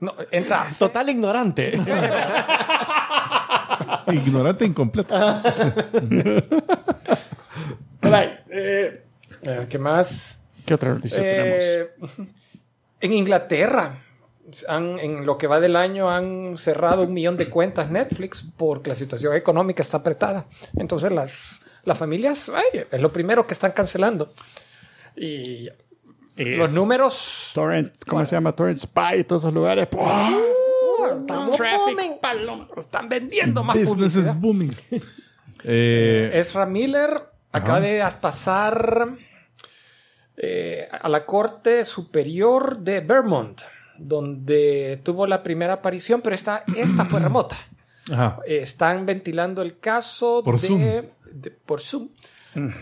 No, 0.01 0.15
entra. 0.31 0.69
Total 0.79 1.09
ignorante. 1.11 1.79
Ignorante 4.07 4.65
incompleto. 4.65 5.15
All 5.15 5.41
right, 8.03 8.33
eh, 8.51 9.03
Eh, 9.45 9.67
¿Qué 9.69 9.79
más? 9.79 10.39
¿Qué 10.65 10.75
otra 10.75 10.91
noticia 10.95 11.21
tenemos? 11.21 12.33
Eh, 13.03 13.07
en 13.07 13.13
Inglaterra 13.13 13.99
han, 14.69 14.99
en 14.99 15.27
lo 15.27 15.39
que 15.39 15.47
va 15.47 15.61
del 15.61 15.77
año 15.77 16.11
han 16.11 16.57
cerrado 16.59 17.03
un 17.03 17.13
millón 17.13 17.37
de 17.37 17.49
cuentas 17.49 17.91
Netflix 17.91 18.45
porque 18.57 18.91
la 18.91 18.95
situación 18.95 19.35
económica 19.35 19.83
está 19.83 19.99
apretada. 19.99 20.47
Entonces 20.77 21.13
las, 21.13 21.63
las 21.85 21.99
familias 21.99 22.51
ay, 22.55 22.85
es 22.91 23.01
lo 23.01 23.13
primero 23.13 23.47
que 23.47 23.55
están 23.55 23.73
cancelando. 23.73 24.33
Y 25.17 25.69
Eh, 26.37 26.57
los 26.57 26.71
números... 26.71 27.51
Torrent, 27.55 27.93
¿cómo 28.07 28.25
se 28.25 28.37
llama? 28.37 28.53
Torrent 28.53 28.79
Spy 28.79 29.19
y 29.21 29.25
todos 29.25 29.43
esos 29.43 29.53
lugares. 29.53 29.87
¡pua! 29.89 30.31
están, 31.21 31.51
traffic, 31.51 32.21
paloma, 32.21 32.67
están 32.79 33.09
vendiendo 33.09 33.63
más 33.63 33.77
Business 33.79 34.17
is 34.17 34.31
publicidad. 34.31 34.35
booming. 34.37 34.75
Eh, 35.65 36.31
Ezra 36.35 36.67
Miller 36.67 37.23
acaba 37.53 37.81
de 37.81 38.05
pasar 38.21 39.11
eh, 40.37 40.89
a 40.91 41.09
la 41.09 41.25
Corte 41.27 41.85
Superior 41.85 42.79
de 42.79 43.01
Vermont, 43.01 43.61
donde 43.99 45.01
tuvo 45.03 45.27
la 45.27 45.43
primera 45.43 45.75
aparición, 45.75 46.21
pero 46.23 46.35
esta, 46.35 46.65
esta 46.77 47.05
fue 47.05 47.21
remota. 47.21 47.57
ajá. 48.11 48.39
Están 48.47 49.07
ventilando 49.07 49.63
el 49.63 49.79
caso 49.79 50.43
Por 50.45 50.61
de, 50.61 50.67
Zoom. 50.67 50.81
de- 51.33 51.51
por 51.51 51.81
Zoom. 51.81 52.09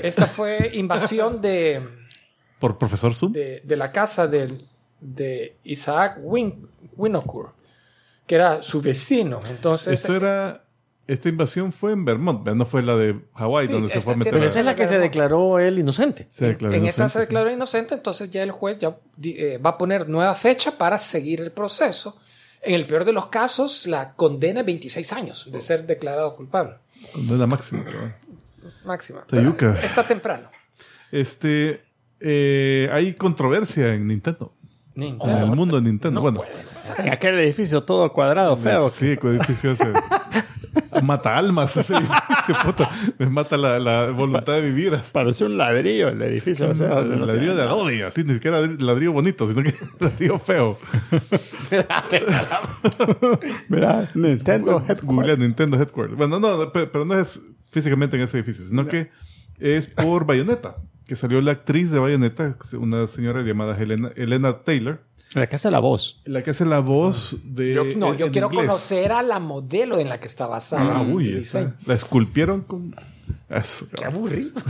Esta 0.03 0.27
fue 0.27 0.71
invasión 0.75 1.41
de, 1.41 1.81
Por 2.59 2.79
profesor 2.79 3.15
Zoom. 3.15 3.33
de, 3.33 3.61
de 3.65 3.77
la 3.77 3.93
casa 3.93 4.27
de, 4.27 4.53
de 5.01 5.57
Isaac 5.65 6.19
Win, 6.23 6.69
Winokur, 6.97 7.53
que 8.27 8.35
era 8.35 8.63
su 8.63 8.81
vecino. 8.81 9.41
Entonces, 9.49 9.93
Esto 10.01 10.17
era. 10.17 10.65
Esta 11.13 11.29
invasión 11.29 11.73
fue 11.73 11.93
en 11.93 12.05
Vermont, 12.05 12.47
no 12.49 12.65
fue 12.67 12.83
la 12.83 12.97
de 12.97 13.19
Hawái, 13.35 13.67
Sí, 13.67 13.73
donde 13.73 13.91
se 13.91 14.01
fue 14.01 14.15
a 14.15 14.17
meter. 14.17 14.33
Pero 14.33 14.47
esa 14.47 14.61
es 14.61 14.67
la 14.67 14.77
que 14.77 14.87
se 14.87 14.99
declaró 14.99 15.59
él 15.59 15.79
inocente. 15.79 16.29
se 16.31 16.47
declaró 16.47 16.75
en 16.75 16.87
esta 16.87 17.09
se 17.09 17.15
sí. 17.15 17.19
declaró 17.21 17.51
inocente, 17.51 17.95
entonces 17.95 18.31
ya 18.31 18.43
el 18.43 18.51
juez 18.53 18.79
ya 18.79 18.97
eh, 19.23 19.59
va 19.65 19.71
a 19.71 19.79
poner 19.79 20.09
nueva 20.09 20.35
fecha 20.35 20.79
para 20.79 20.99
seguir 20.99 21.41
el 21.41 21.51
proceso. 21.51 22.17
En 22.63 22.75
el 22.75 22.87
peor 22.87 23.05
de 23.05 23.13
los 23.13 23.27
casos, 23.27 23.87
la 23.87 24.13
condena 24.15 24.61
es 24.61 24.67
26 24.67 25.13
años 25.15 25.49
de 25.51 25.61
ser 25.61 25.87
declarado 25.87 26.37
culpable. 26.37 26.75
No 27.17 27.35
es 27.35 27.41
la 27.41 27.47
máxima. 27.47 27.83
pero- 27.85 28.13
Máxima. 28.85 29.25
Tayuca. 29.27 29.73
Pero 29.75 29.87
Está 29.87 30.07
temprano. 30.07 30.49
Este. 31.11 31.81
eh, 32.21 32.89
hay 32.93 33.15
controversia 33.15 33.95
en 33.95 34.07
Nintendo. 34.07 34.53
En 34.95 35.03
el 35.03 35.11
Nintendo. 35.13 35.47
mundo 35.57 35.77
de 35.77 35.83
Nintendo. 35.83 36.21
No 36.21 36.33
bueno, 36.33 36.43
aquel 37.11 37.39
edificio 37.39 37.83
todo 37.85 38.13
cuadrado, 38.13 38.57
feo. 38.57 38.91
Sí, 38.91 39.17
qué 39.21 39.29
edificio 39.29 39.71
ese. 39.73 39.87
mata 41.03 41.37
almas 41.37 41.77
ese 41.77 41.95
edificio, 41.95 42.55
puta. 42.65 42.91
Me 43.19 43.27
mata 43.27 43.57
la, 43.57 43.79
la 43.79 44.11
voluntad 44.11 44.55
de 44.55 44.61
vivir. 44.63 44.99
Parece 45.13 45.45
un 45.45 45.57
ladrillo 45.57 46.09
el 46.09 46.21
edificio. 46.23 46.71
o 46.71 46.75
sea, 46.75 46.95
o 46.95 47.07
sea, 47.07 47.17
no 47.17 47.27
ladrillo 47.27 47.55
de 47.55 47.63
Adobe, 47.63 48.05
así, 48.05 48.25
ni 48.25 48.35
siquiera 48.35 48.61
ladrillo 48.61 49.13
bonito, 49.13 49.47
sino 49.47 49.63
que 49.63 49.75
ladrillo 50.01 50.39
feo. 50.39 50.79
Mira, 53.69 54.11
Nintendo 54.15 54.73
Google 54.81 54.87
Headquarters. 54.93 55.39
Nintendo 55.39 55.77
Headquarters. 55.79 56.17
Bueno, 56.19 56.41
no, 56.41 56.73
pe- 56.73 56.87
pero 56.87 57.05
no 57.05 57.19
es 57.19 57.41
físicamente 57.71 58.17
en 58.17 58.23
ese 58.23 58.39
edificio, 58.39 58.65
sino 58.67 58.87
que 58.87 59.11
es 59.59 59.87
por 59.87 60.27
Bayonetta, 60.27 60.77
que 61.07 61.17
salió 61.17 61.41
la 61.41 61.53
actriz 61.53 61.91
de 61.91 61.99
Bayonetta, 61.99 62.57
una 62.79 63.07
señora 63.07 63.43
llamada 63.43 63.77
Helena, 63.79 64.11
Elena 64.17 64.59
Taylor, 64.65 65.03
La 65.35 65.49
que 65.49 65.57
hace 65.57 65.71
la 65.71 65.79
voz. 65.79 66.21
la 66.25 66.43
que 66.43 66.51
hace 66.51 66.65
la 66.65 66.81
voz 66.81 67.37
de. 67.45 67.73
Yo, 67.75 67.85
no, 67.97 68.15
yo 68.15 68.31
quiero 68.33 68.49
inglés. 68.49 68.67
conocer 68.67 69.13
a 69.13 69.23
la 69.23 69.39
modelo 69.39 69.99
en 69.99 70.09
la 70.09 70.19
que 70.19 70.27
está 70.27 70.47
basada. 70.47 70.99
Ah, 70.99 71.03
uy, 71.03 71.35
esa- 71.37 71.77
la 71.87 71.95
esculpieron 71.95 72.63
con. 72.63 72.95
Eso, 73.49 73.87
Qué 73.97 74.05
aburrido. 74.05 74.53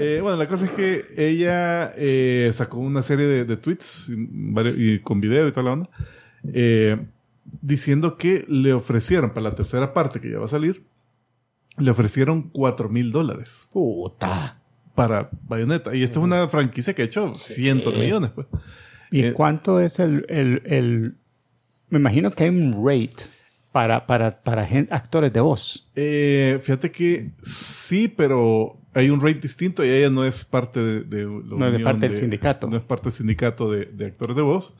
Eh, 0.00 0.20
bueno, 0.22 0.36
la 0.36 0.46
cosa 0.46 0.66
es 0.66 0.70
que 0.70 1.06
ella 1.16 1.92
eh, 1.96 2.52
sacó 2.54 2.78
una 2.78 3.02
serie 3.02 3.26
de, 3.26 3.44
de 3.44 3.56
tweets 3.56 4.04
y, 4.08 4.12
varios- 4.16 4.76
y 4.78 5.00
con 5.00 5.20
video 5.20 5.48
y 5.48 5.50
toda 5.50 5.64
la 5.64 5.72
onda, 5.72 5.90
eh, 6.54 7.04
diciendo 7.62 8.16
que 8.16 8.44
le 8.48 8.72
ofrecieron 8.72 9.30
para 9.30 9.42
la 9.50 9.56
tercera 9.56 9.92
parte 9.92 10.20
que 10.20 10.30
ya 10.30 10.38
va 10.38 10.44
a 10.44 10.48
salir, 10.48 10.84
le 11.78 11.90
ofrecieron 11.90 12.42
4 12.50 12.88
mil 12.88 13.10
dólares 13.10 13.68
Puta. 13.72 14.60
para 14.94 15.30
Bayonetta. 15.48 15.92
Y 15.96 16.04
esta 16.04 16.20
es 16.20 16.24
una 16.24 16.46
franquicia 16.48 16.94
que 16.94 17.02
ha 17.02 17.06
hecho 17.06 17.34
cientos 17.36 17.92
de 17.92 17.98
millones, 17.98 18.30
pues. 18.32 18.46
¿Y 19.10 19.24
Eh, 19.24 19.32
cuánto 19.32 19.80
es 19.80 19.98
el, 19.98 20.24
el, 20.28 20.62
el- 20.66 21.14
Me 21.90 21.98
imagino 21.98 22.30
que 22.30 22.44
hay 22.44 22.50
un 22.50 22.72
rate 22.86 23.24
para, 23.72 24.06
para, 24.06 24.42
para 24.42 24.68
actores 24.90 25.32
de 25.32 25.40
voz. 25.40 25.88
Eh, 25.94 26.58
fíjate 26.62 26.90
que 26.90 27.30
sí, 27.42 28.08
pero 28.08 28.78
hay 28.94 29.10
un 29.10 29.20
rate 29.20 29.40
distinto 29.40 29.84
y 29.84 29.90
ella 29.90 30.10
no 30.10 30.24
es 30.24 30.44
parte 30.44 30.80
de, 30.80 31.24
No 31.24 31.66
es 31.66 31.72
de 31.72 31.80
parte 31.80 32.08
del 32.08 32.16
sindicato. 32.16 32.68
No 32.68 32.76
es 32.76 32.82
parte 32.82 33.04
del 33.04 33.12
sindicato 33.12 33.70
de, 33.70 33.86
de 33.86 34.06
actores 34.06 34.36
de 34.36 34.42
voz. 34.42 34.74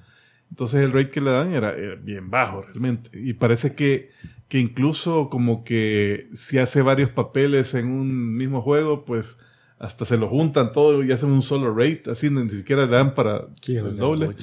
Entonces 0.50 0.82
el 0.82 0.92
rate 0.92 1.10
que 1.10 1.20
le 1.20 1.30
dan 1.30 1.52
era, 1.52 1.74
era 1.76 1.94
bien 1.96 2.30
bajo 2.30 2.62
realmente. 2.62 3.10
Y 3.12 3.34
parece 3.34 3.74
que, 3.74 4.10
que 4.48 4.58
incluso 4.58 5.28
como 5.28 5.62
que 5.62 6.28
si 6.32 6.58
hace 6.58 6.80
varios 6.82 7.10
papeles 7.10 7.74
en 7.74 7.86
un 7.88 8.34
mismo 8.36 8.62
juego, 8.62 9.04
pues 9.04 9.38
hasta 9.78 10.04
se 10.04 10.16
lo 10.16 10.28
juntan 10.28 10.72
todo 10.72 11.02
y 11.04 11.12
hacen 11.12 11.30
un 11.30 11.42
solo 11.42 11.74
rate, 11.74 12.02
así 12.10 12.30
ni 12.30 12.48
siquiera 12.50 12.86
le 12.86 12.92
dan 12.92 13.14
para 13.14 13.46
el 13.66 13.96
doble. 13.96 14.34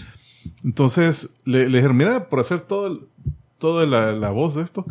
Entonces 0.63 1.33
le, 1.45 1.69
le 1.69 1.77
dijeron, 1.77 1.97
mira, 1.97 2.29
por 2.29 2.39
hacer 2.39 2.61
todo 2.61 3.07
toda 3.57 3.85
la, 3.85 4.11
la 4.11 4.31
voz 4.31 4.55
de 4.55 4.61
esto, 4.61 4.85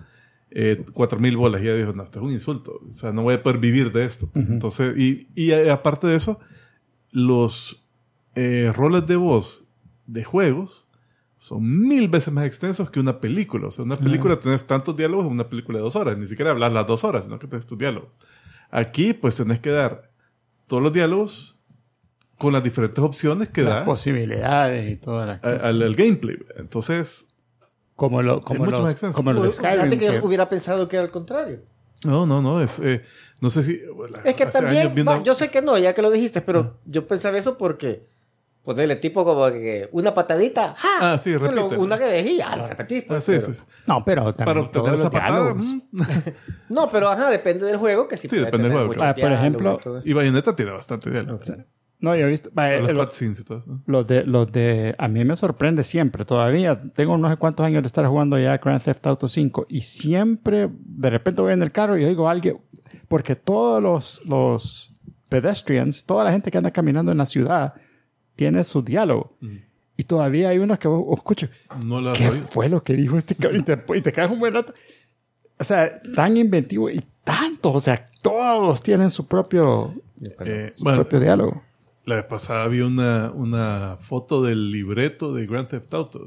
eh, 0.51 0.85
cuatro 0.93 1.19
mil 1.21 1.37
bolas. 1.37 1.63
Y 1.63 1.67
ella 1.67 1.77
dijo, 1.77 1.93
no, 1.93 2.03
esto 2.03 2.19
es 2.19 2.25
un 2.25 2.33
insulto. 2.33 2.81
O 2.89 2.93
sea, 2.93 3.13
no 3.13 3.23
voy 3.23 3.35
a 3.35 3.43
poder 3.43 3.59
vivir 3.59 3.93
de 3.93 4.05
esto. 4.05 4.29
Entonces, 4.35 4.97
y, 4.97 5.29
y 5.35 5.53
eh, 5.53 5.71
aparte 5.71 6.07
de 6.07 6.17
eso, 6.17 6.41
los 7.13 7.85
eh, 8.35 8.73
roles 8.75 9.07
de 9.07 9.17
voz 9.17 9.65
de 10.07 10.25
juegos 10.25 10.89
son 11.39 11.87
mil 11.87 12.09
veces 12.09 12.33
más 12.33 12.47
extensos 12.47 12.91
que 12.91 13.01
una 13.01 13.21
película. 13.21 13.69
O 13.69 13.71
sea, 13.71 13.85
una 13.85 13.97
película 13.97 14.39
tenés 14.39 14.67
tantos 14.67 14.97
diálogos 14.97 15.27
en 15.27 15.33
una 15.33 15.49
película 15.49 15.79
de 15.79 15.85
dos 15.85 15.95
horas. 15.95 16.17
Ni 16.17 16.27
siquiera 16.27 16.53
hablas 16.53 16.73
las 16.73 16.87
dos 16.87 17.05
horas, 17.05 17.25
sino 17.25 17.39
que 17.39 17.47
tenés 17.47 17.67
tus 17.67 17.79
diálogos. 17.79 18.11
Aquí, 18.71 19.13
pues 19.13 19.37
tenés 19.37 19.61
que 19.61 19.71
dar 19.71 20.11
todos 20.67 20.83
los 20.83 20.93
diálogos 20.93 21.57
con 22.39 22.53
las 22.53 22.63
diferentes 22.63 23.03
opciones 23.03 23.49
que 23.49 23.63
Las 23.63 23.75
da 23.77 23.85
posibilidades 23.85 24.91
y 24.91 24.97
todas 24.97 25.27
las 25.29 25.41
cosas. 25.41 25.63
al, 25.65 25.83
al 25.83 25.95
gameplay. 25.95 26.37
Entonces, 26.57 27.27
Como 27.97 28.23
lo, 28.23 28.41
como 28.41 28.61
mucho 28.61 28.73
más 28.73 28.81
los, 28.81 28.93
extenso. 28.93 29.17
como 29.17 29.33
los 29.33 29.43
de 29.45 29.53
Skyrim. 29.53 29.77
Fíjate 29.79 29.99
que 29.99 30.07
que- 30.09 30.15
yo 30.21 30.25
hubiera 30.25 30.49
pensado 30.49 30.89
que 30.89 30.97
era 30.97 31.05
al 31.05 31.11
contrario. 31.11 31.61
no, 32.05 32.27
no, 32.27 32.43
no, 32.43 32.61
es, 32.61 32.79
eh, 32.81 33.03
no 33.41 33.49
sé 33.51 33.63
si... 33.63 33.81
Es 34.25 34.35
que 34.35 34.47
también, 34.47 34.95
viendo- 34.95 35.13
va, 35.13 35.23
yo 35.23 35.35
sé 35.35 35.49
que 35.51 35.63
no, 35.63 35.79
ya 35.79 35.95
que 35.95 36.03
lo 36.03 36.11
dijiste, 36.11 36.41
pero 36.41 36.79
yo 36.87 37.07
pensaba 37.07 37.39
eso 37.39 37.57
porque 37.57 38.07
ponerle 38.65 38.97
tipo 38.97 39.25
como 39.25 39.47
que 39.51 39.89
una 39.93 40.15
patadita, 40.15 40.75
¡ja! 40.77 41.13
Ah, 41.13 41.19
sí, 41.19 41.37
repite. 41.37 41.77
una 41.77 41.99
que 41.99 42.21
y 42.21 42.39
ya 42.39 42.57
lo 42.57 42.67
repetís. 42.67 43.05
Ah, 43.05 43.09
pues, 43.09 43.25
sí, 43.25 43.33
pero- 43.33 43.47
sí, 43.47 43.55
sí. 43.55 43.63
No, 43.87 44.05
pero 44.05 44.23
Para 44.25 44.33
también 44.37 44.59
obtener 44.65 44.85
todos 44.87 44.95
esa 45.01 45.05
los 45.05 45.13
patada. 45.13 45.39
diálogos. 45.41 45.65
mm, 45.93 46.03
No, 46.71 46.91
pero 46.91 47.09
ajá, 47.09 47.31
depende 47.31 47.67
del 47.67 47.77
juego, 47.77 48.09
que 48.09 48.17
sí, 48.17 48.29
Sí, 48.29 48.37
depende 48.37 48.65
del 48.69 48.73
juego, 48.73 48.89
mucho. 48.89 49.05
Ah, 49.05 49.15
por 49.15 49.33
ejemplo, 49.33 49.79
y 50.05 50.13
Bayonetta 50.13 50.55
tiene 50.55 50.71
bastante 50.73 51.11
diálogo. 51.11 51.39
No, 52.01 52.15
yo 52.15 52.27
he 52.27 52.29
visto. 52.29 52.51
vaya, 52.53 52.81
Los 52.81 52.99
cutscenes 52.99 53.41
y 53.41 53.45
todo. 53.45 53.63
¿no? 53.67 53.83
Los 53.87 54.07
de, 54.07 54.25
los 54.25 54.51
de, 54.53 54.95
a 54.99 55.09
mí 55.09 55.25
me 55.25 55.37
sorprende 55.37 55.83
siempre, 55.85 56.25
todavía 56.27 56.79
tengo 56.95 57.17
no 57.17 57.31
sé 57.31 57.37
cuántos 57.39 57.65
años 57.65 57.83
de 57.83 57.87
estar 57.87 58.05
jugando 58.07 58.39
ya 58.39 58.59
Grand 58.59 58.83
Theft 58.83 59.07
Auto 59.07 59.27
5 59.29 59.67
y 59.71 59.81
siempre, 59.81 60.69
de 60.81 61.11
repente 61.11 61.41
voy 61.41 61.53
en 61.55 61.63
el 61.63 61.73
carro 61.73 61.97
y 61.97 62.05
oigo 62.05 62.29
a 62.29 62.33
alguien, 62.33 62.59
porque 63.09 63.37
todos 63.37 63.83
los, 63.83 64.21
los 64.27 64.95
pedestrians, 65.31 66.05
toda 66.05 66.25
la 66.25 66.33
gente 66.33 66.51
que 66.51 66.59
anda 66.59 66.71
caminando 66.71 67.11
en 67.13 67.19
la 67.19 67.27
ciudad, 67.27 67.75
tiene 68.37 68.65
su 68.65 68.83
diálogo. 68.83 69.37
Y 69.97 70.03
todavía 70.05 70.49
hay 70.49 70.59
unos 70.59 70.79
que 70.79 70.89
vos 70.89 71.05
vos 71.07 71.19
escuchas, 71.19 71.51
No 71.85 72.01
la 72.01 72.13
¿qué 72.15 72.31
fue 72.31 72.69
lo 72.69 72.83
que 72.83 72.95
dijo 72.95 73.17
este 73.17 73.35
cabrón? 73.37 73.61
Y 73.61 73.65
te, 73.65 73.79
y 73.97 74.01
te 74.01 74.13
quedas 74.13 74.31
un 74.31 74.41
buen 74.41 74.53
rato. 74.55 74.75
O 75.59 75.63
sea, 75.65 76.03
tan 76.17 76.37
inventivo 76.37 76.91
y 76.91 77.01
tanto, 77.23 77.73
o 77.73 77.81
sea, 77.81 78.09
todos 78.23 78.83
tienen 78.83 79.11
su 79.11 79.27
propio, 79.29 79.95
Eh, 80.45 80.73
su 80.75 80.83
bueno, 80.83 81.01
propio 81.03 81.21
diálogo. 81.21 81.63
la 82.07 82.17
vez 82.17 82.25
pasada 82.25 82.67
vi 82.67 82.81
una, 82.81 83.31
una 83.31 83.97
foto 84.01 84.43
del 84.43 84.71
libreto 84.73 85.33
de 85.33 85.47
Grand 85.47 85.69
Theft 85.69 85.95
Auto. 85.95 86.27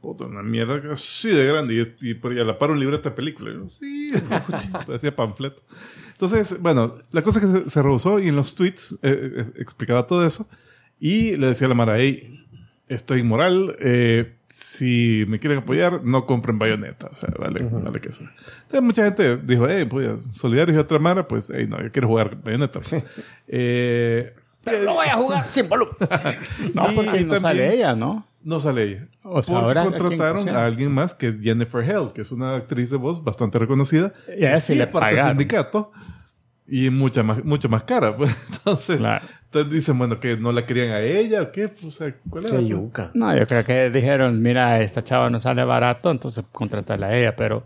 Puta, 0.00 0.26
una 0.26 0.44
mierda 0.44 0.80
así 0.94 1.28
de 1.28 1.44
grande. 1.44 1.74
Y, 2.00 2.10
y 2.10 2.14
por 2.14 2.30
ahí 2.32 2.38
a 2.38 2.44
la 2.44 2.56
par 2.56 2.70
un 2.70 2.78
libreto 2.78 3.10
de 3.10 3.16
película. 3.16 3.50
Y 3.50 3.54
yo, 3.54 3.68
sí, 3.68 4.12
parecía 4.86 5.14
panfleto. 5.16 5.60
Entonces, 6.12 6.60
bueno, 6.62 6.94
la 7.10 7.22
cosa 7.22 7.40
es 7.40 7.46
que 7.46 7.52
se, 7.64 7.70
se 7.70 7.82
rehusó 7.82 8.20
y 8.20 8.28
en 8.28 8.36
los 8.36 8.54
tweets 8.54 8.92
eh, 9.02 9.32
eh, 9.38 9.46
explicaba 9.56 10.06
todo 10.06 10.24
eso. 10.24 10.46
Y 11.00 11.36
le 11.36 11.48
decía 11.48 11.66
a 11.66 11.68
la 11.68 11.74
Mara, 11.74 11.98
hey, 11.98 12.44
esto 12.88 13.14
es 13.14 13.20
inmoral. 13.20 13.76
eh, 13.80 14.34
si 14.48 15.24
me 15.28 15.38
quieren 15.38 15.60
apoyar, 15.60 16.02
no 16.02 16.26
compren 16.26 16.58
bayoneta. 16.58 17.08
O 17.12 17.14
sea, 17.14 17.28
vale, 17.38 17.62
vale 17.62 18.00
que 18.00 18.08
eso. 18.08 18.24
Entonces 18.62 18.82
mucha 18.82 19.04
gente 19.04 19.36
dijo, 19.36 19.68
hey, 19.68 19.86
pues, 19.88 20.10
solidarios 20.34 20.76
y 20.76 20.80
otra 20.80 20.98
Mara, 20.98 21.28
pues, 21.28 21.52
hey, 21.54 21.66
no, 21.68 21.80
yo 21.80 21.92
quiero 21.92 22.08
jugar 22.08 22.42
bayoneta. 22.42 22.80
eh, 23.46 24.34
Pero 24.64 24.84
no 24.84 24.94
voy 24.94 25.06
a 25.06 25.14
jugar 25.16 25.44
sin 25.48 25.68
volumen. 25.68 25.94
No, 26.74 26.86
porque 26.94 27.04
no 27.24 27.34
también- 27.34 27.40
sale 27.40 27.74
ella, 27.74 27.94
¿no? 27.94 28.26
no 28.42 28.60
sale 28.60 28.82
ella. 28.84 29.06
O 29.22 29.42
sea, 29.42 29.58
ahora, 29.58 29.82
¿a 29.82 29.86
quién 29.88 29.98
contrataron 30.02 30.48
a 30.48 30.64
alguien 30.64 30.90
más 30.92 31.12
que 31.14 31.28
es 31.28 31.40
Jennifer 31.40 31.82
Hell, 31.88 32.12
que 32.14 32.22
es 32.22 32.32
una 32.32 32.56
actriz 32.56 32.88
de 32.90 32.96
voz 32.96 33.22
bastante 33.22 33.58
reconocida. 33.58 34.12
Y 34.28 34.44
a 34.44 34.50
ella 34.52 34.60
sí 34.60 34.74
le 34.74 34.86
pagaron. 34.86 35.30
sindicato 35.30 35.92
y 36.66 36.88
mucha 36.90 37.22
más, 37.22 37.44
mucho 37.44 37.68
más 37.68 37.82
cara. 37.84 38.16
Pues. 38.16 38.34
Entonces, 38.52 38.96
Claro. 38.98 39.24
Entonces 39.50 39.72
dicen, 39.72 39.96
bueno, 39.98 40.20
que 40.20 40.36
no 40.36 40.52
la 40.52 40.66
querían 40.66 40.90
a 40.90 41.00
ella 41.00 41.40
o 41.42 41.52
qué. 41.52 41.68
Pues, 41.68 41.84
o 41.86 41.90
sea, 41.90 42.14
¿cuál 42.28 42.46
era? 42.46 42.58
Qué 42.58 42.66
yuca. 42.66 43.10
No, 43.14 43.34
yo 43.36 43.46
creo 43.46 43.64
que 43.64 43.88
dijeron, 43.90 44.42
mira, 44.42 44.80
esta 44.80 45.02
chava 45.02 45.30
no 45.30 45.40
sale 45.40 45.64
barato, 45.64 46.10
entonces 46.10 46.44
contratarla 46.52 47.06
a 47.08 47.16
ella, 47.16 47.34
pero... 47.34 47.62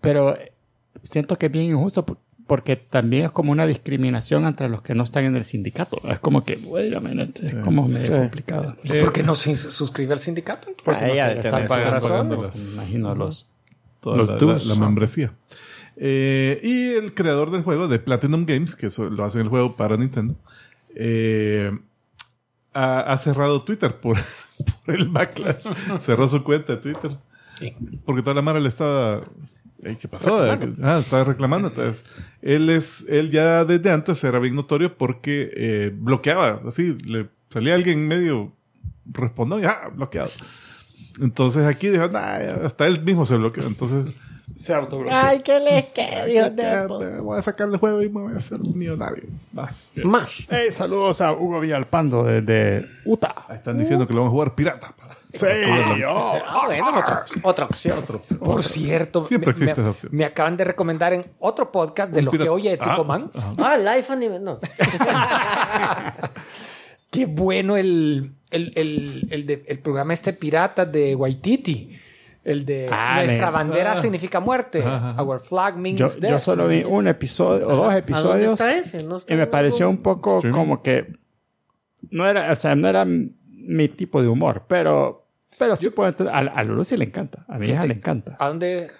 Pero 0.00 0.36
siento 1.02 1.36
que 1.36 1.46
es 1.46 1.52
bien 1.52 1.66
injusto 1.66 2.04
por- 2.04 2.18
porque 2.46 2.76
también 2.76 3.26
es 3.26 3.30
como 3.30 3.52
una 3.52 3.66
discriminación 3.66 4.44
entre 4.46 4.68
los 4.68 4.82
que 4.82 4.94
no 4.94 5.04
están 5.04 5.24
en 5.24 5.36
el 5.36 5.44
sindicato. 5.44 6.00
Es 6.08 6.18
como 6.18 6.44
que, 6.44 6.56
minute, 6.56 7.46
es 7.46 7.54
como 7.56 7.86
medio 7.86 8.16
complicado. 8.16 8.76
¿Y 8.82 8.92
por 9.00 9.12
qué 9.12 9.22
no 9.22 9.34
se 9.36 9.54
suscribe 9.54 10.12
al 10.12 10.18
sindicato? 10.20 10.68
Porque 10.84 11.06
no 11.06 11.12
ella 11.12 11.24
quiere 11.26 11.40
está 11.40 11.50
tener 11.50 11.68
su 11.68 11.74
pagando, 11.74 12.08
pagando 12.08 12.42
las- 12.42 12.72
imagino 12.74 13.14
los... 13.14 13.46
Toda 14.00 14.16
Los 14.16 14.28
la- 14.30 14.38
la 14.74 14.74
membresía. 14.74 15.32
Eh, 15.96 16.60
y 16.62 16.92
el 16.94 17.14
creador 17.14 17.50
del 17.50 17.62
juego, 17.62 17.88
de 17.88 17.98
Platinum 17.98 18.46
Games, 18.46 18.74
que 18.74 18.86
eso 18.86 19.10
lo 19.10 19.24
hace 19.24 19.40
el 19.40 19.48
juego 19.48 19.76
para 19.76 19.96
Nintendo, 19.96 20.34
eh, 20.94 21.76
ha, 22.74 23.00
ha 23.00 23.18
cerrado 23.18 23.62
Twitter 23.62 23.96
por, 23.96 24.16
por 24.86 24.94
el 24.94 25.08
backlash. 25.08 25.66
Cerró 26.00 26.28
su 26.28 26.42
cuenta 26.42 26.76
de 26.76 26.80
Twitter. 26.80 27.16
Sí. 27.58 27.74
Porque 28.04 28.22
toda 28.22 28.34
la 28.34 28.42
mara 28.42 28.60
le 28.60 28.68
estaba... 28.68 29.22
Ey, 29.82 29.96
¿Qué 29.96 30.06
pasó? 30.06 30.40
Ah, 30.82 30.98
estaba 31.00 31.24
reclamando. 31.24 31.68
Entonces, 31.68 32.04
él, 32.40 32.70
es, 32.70 33.04
él 33.08 33.30
ya 33.30 33.64
desde 33.64 33.90
antes 33.90 34.22
era 34.22 34.38
bien 34.38 34.54
notorio 34.54 34.96
porque 34.96 35.50
eh, 35.56 35.92
bloqueaba. 35.92 36.62
Así, 36.66 36.96
le 37.06 37.28
salía 37.50 37.74
alguien 37.74 38.06
medio... 38.06 38.52
Respondió, 39.04 39.58
ya, 39.58 39.88
bloqueado. 39.92 40.30
Entonces 41.20 41.66
aquí 41.66 41.88
dijo, 41.88 42.06
"Nah, 42.08 42.64
hasta 42.64 42.86
él 42.86 43.02
mismo 43.02 43.26
se 43.26 43.36
bloqueó. 43.36 43.66
Entonces... 43.66 44.14
Se 44.56 44.74
autobloqueó. 44.74 45.16
Ay, 45.16 45.40
qué 45.40 45.58
les 45.60 45.86
queda, 45.86 46.24
Dios 46.26 46.54
de 46.54 47.20
voy 47.20 47.38
a 47.38 47.42
sacar 47.42 47.68
el 47.68 47.76
juego 47.78 48.02
y 48.02 48.08
me 48.08 48.20
voy 48.22 48.34
a 48.34 48.36
hacer 48.36 48.58
millonario. 48.60 49.24
Vas. 49.52 49.92
Más. 50.04 50.46
Hey, 50.50 50.70
saludos 50.70 51.20
a 51.20 51.32
Hugo 51.32 51.58
Villalpando 51.60 52.22
desde 52.24 52.86
Utah. 53.04 53.34
Están 53.52 53.78
diciendo 53.78 54.06
que 54.06 54.14
lo 54.14 54.20
van 54.20 54.28
a 54.28 54.30
jugar 54.30 54.54
pirata. 54.54 54.94
Sí, 55.34 55.46
oh, 56.06 56.34
Ah, 56.46 56.64
bueno, 56.66 56.98
otra, 56.98 57.24
otra 57.42 57.64
opción. 57.64 58.04
Por 58.38 58.62
cierto, 58.62 59.24
Siempre 59.24 59.46
me, 59.46 59.50
existe 59.52 59.80
me- 59.80 59.88
esa 59.88 59.90
opción. 59.90 60.12
me 60.14 60.26
acaban 60.26 60.58
de 60.58 60.64
recomendar 60.64 61.14
en 61.14 61.24
otro 61.38 61.72
podcast 61.72 62.12
de 62.12 62.18
Un 62.18 62.26
los 62.26 62.34
que 62.36 62.48
oye 62.50 62.76
Tico 62.76 63.00
Ah, 63.00 63.04
Man. 63.04 63.30
Ah, 63.56 63.78
Life 63.78 64.12
Anime. 64.12 64.38
No. 64.40 64.58
Qué 67.10 67.26
bueno 67.26 67.76
el, 67.76 68.32
el, 68.50 68.72
el, 68.76 69.28
el, 69.30 69.46
de- 69.46 69.64
el 69.68 69.78
programa 69.80 70.14
este 70.14 70.32
pirata 70.32 70.86
de 70.86 71.14
Waititi. 71.14 71.98
El 72.44 72.64
de 72.64 72.88
Ah, 72.90 73.20
Nuestra 73.22 73.50
bandera 73.50 73.92
ah. 73.92 73.96
significa 73.96 74.40
muerte. 74.40 74.82
Ajá. 74.84 75.22
Our 75.22 75.40
flag 75.40 75.76
means 75.76 75.98
Yo, 75.98 76.08
death. 76.08 76.30
yo 76.32 76.38
solo 76.40 76.66
vi 76.68 76.82
un 76.84 77.06
episodio 77.06 77.66
o 77.68 77.70
dos 77.76 77.80
¿A 77.80 77.84
dónde 77.84 77.98
episodios 78.00 78.52
está 78.54 78.76
ese? 78.76 79.02
¿No 79.04 79.16
está 79.16 79.32
y 79.32 79.36
me 79.36 79.46
pareció 79.46 79.86
algún- 79.86 79.98
un 79.98 80.02
poco 80.02 80.36
Streaming. 80.38 80.58
como 80.58 80.82
que 80.82 81.12
no 82.10 82.26
era, 82.26 82.50
o 82.50 82.56
sea, 82.56 82.74
no 82.74 82.88
era 82.88 83.04
mi 83.06 83.88
tipo 83.88 84.20
de 84.20 84.28
humor, 84.28 84.64
pero 84.66 85.28
pero 85.58 85.76
sí 85.76 85.90
puedo 85.90 86.08
entender. 86.08 86.34
A, 86.34 86.38
a 86.38 86.64
Lulu 86.64 86.82
sí 86.82 86.96
le 86.96 87.04
encanta, 87.04 87.44
a 87.48 87.58
mi 87.58 87.68
hija 87.68 87.86
le 87.86 87.94
encanta. 87.94 88.36
¿A 88.40 88.48
dónde? 88.48 88.90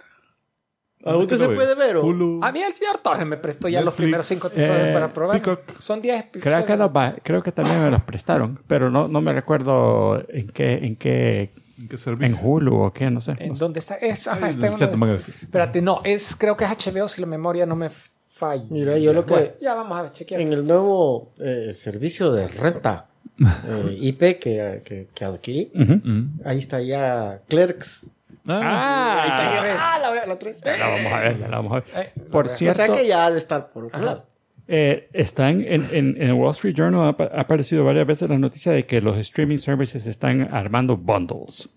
¿A 1.05 1.11
dónde 1.13 1.37
se 1.37 1.49
puede 1.49 1.75
ver? 1.75 1.97
o? 1.97 2.05
Hulu. 2.05 2.39
A 2.45 2.53
mí 2.53 2.63
el 2.63 2.73
señor 2.75 2.99
Torres 2.99 3.27
me 3.27 3.37
prestó 3.37 3.69
ya 3.69 3.81
los 3.81 3.95
primeros 3.95 4.25
cinco 4.25 4.47
episodios 4.47 4.85
eh, 4.87 4.93
para 4.93 5.13
probar. 5.13 5.43
Peacock. 5.43 5.81
Son 5.81 6.01
10 6.01 6.21
episodios. 6.27 6.63
Creo 6.65 6.67
que, 6.67 6.77
los 6.77 7.15
creo 7.25 7.43
que 7.43 7.51
también 7.51 7.83
me 7.83 7.91
los 7.91 8.03
prestaron, 8.05 8.61
pero 8.69 8.89
no, 8.89 9.09
no 9.09 9.21
me 9.21 9.33
recuerdo 9.33 10.23
en 10.29 10.47
qué, 10.51 10.75
en 10.75 10.95
qué, 10.95 11.51
¿En 11.83 11.89
qué 11.89 11.97
en 11.97 12.01
servicio? 12.01 12.39
Hulu 12.41 12.83
o 12.85 12.93
qué, 12.93 13.11
no 13.11 13.21
sé. 13.21 13.35
¿En 13.41 13.55
dónde 13.55 13.81
está? 13.81 13.97
Es, 13.97 14.29
ajá, 14.29 14.45
Ahí 14.47 14.51
está 14.51 14.67
en 14.69 14.73
en 14.75 14.79
chat. 14.79 14.95
Espérate, 15.43 15.83
no, 15.83 16.01
es, 16.05 16.37
creo 16.37 16.57
que 16.57 16.65
es 16.65 16.71
HBO 16.71 17.09
si 17.09 17.21
la 17.21 17.27
memoria 17.27 17.67
no 17.67 17.75
me 17.75 17.91
falla. 18.29 18.63
Mira, 18.71 18.97
yo 18.99 19.13
lo 19.13 19.27
que- 19.27 19.35
Bueno, 19.35 19.51
ya 19.61 19.75
vamos 19.75 19.99
a 19.99 20.03
ver, 20.03 20.13
chequear. 20.13 20.41
En 20.41 20.53
el 20.53 20.65
nuevo 20.65 21.33
eh, 21.41 21.71
servicio 21.73 22.31
de 22.33 22.47
renta 22.47 23.07
eh, 23.41 23.97
IP 24.01 24.39
que, 24.39 24.83
que, 24.85 25.09
que 25.13 25.25
adquirí, 25.25 25.73
Ujú. 25.75 25.95
Mm. 26.05 26.41
ahí 26.45 26.59
está 26.59 26.81
ya 26.81 27.41
Clerks. 27.49 28.03
Ah, 28.47 28.61
Ah, 28.65 29.95
Ah, 29.95 29.99
la, 30.01 30.11
la, 30.15 30.27
la 30.27 30.39
ya 30.39 30.77
la 30.77 30.89
vamos 30.89 31.13
a 31.13 31.21
ver, 31.21 31.39
ya 31.39 31.49
la 31.49 31.57
vamos 31.57 31.73
a 31.73 31.75
ver. 31.77 31.85
Eh, 31.97 32.13
Por 32.31 32.47
la- 32.47 32.53
O 32.53 32.55
cierto, 32.55 32.77
sea 32.87 32.95
que 32.97 33.07
ya 33.09 33.27
ha 33.27 33.31
de 33.31 33.39
estar 33.39 33.71
por 33.73 33.87
otro 33.87 34.01
lado. 34.01 34.27
Eh, 34.69 35.09
está 35.13 35.51
en, 35.51 35.61
en, 35.63 35.89
en- 35.93 36.17
en 36.17 36.29
el 36.29 36.33
Wall 36.35 36.53
Street 36.53 36.75
Journal, 36.75 37.01
ha, 37.05 37.09
apa- 37.09 37.31
ha 37.35 37.41
aparecido 37.41 37.85
varias 37.85 38.07
veces 38.07 38.31
la 38.31 38.39
noticia 38.39 38.71
de 38.73 38.87
que 38.87 39.01
los 39.01 39.19
streaming 39.19 39.57
services 39.59 40.07
están 40.07 40.49
armando 40.55 40.97
bundles 40.97 41.69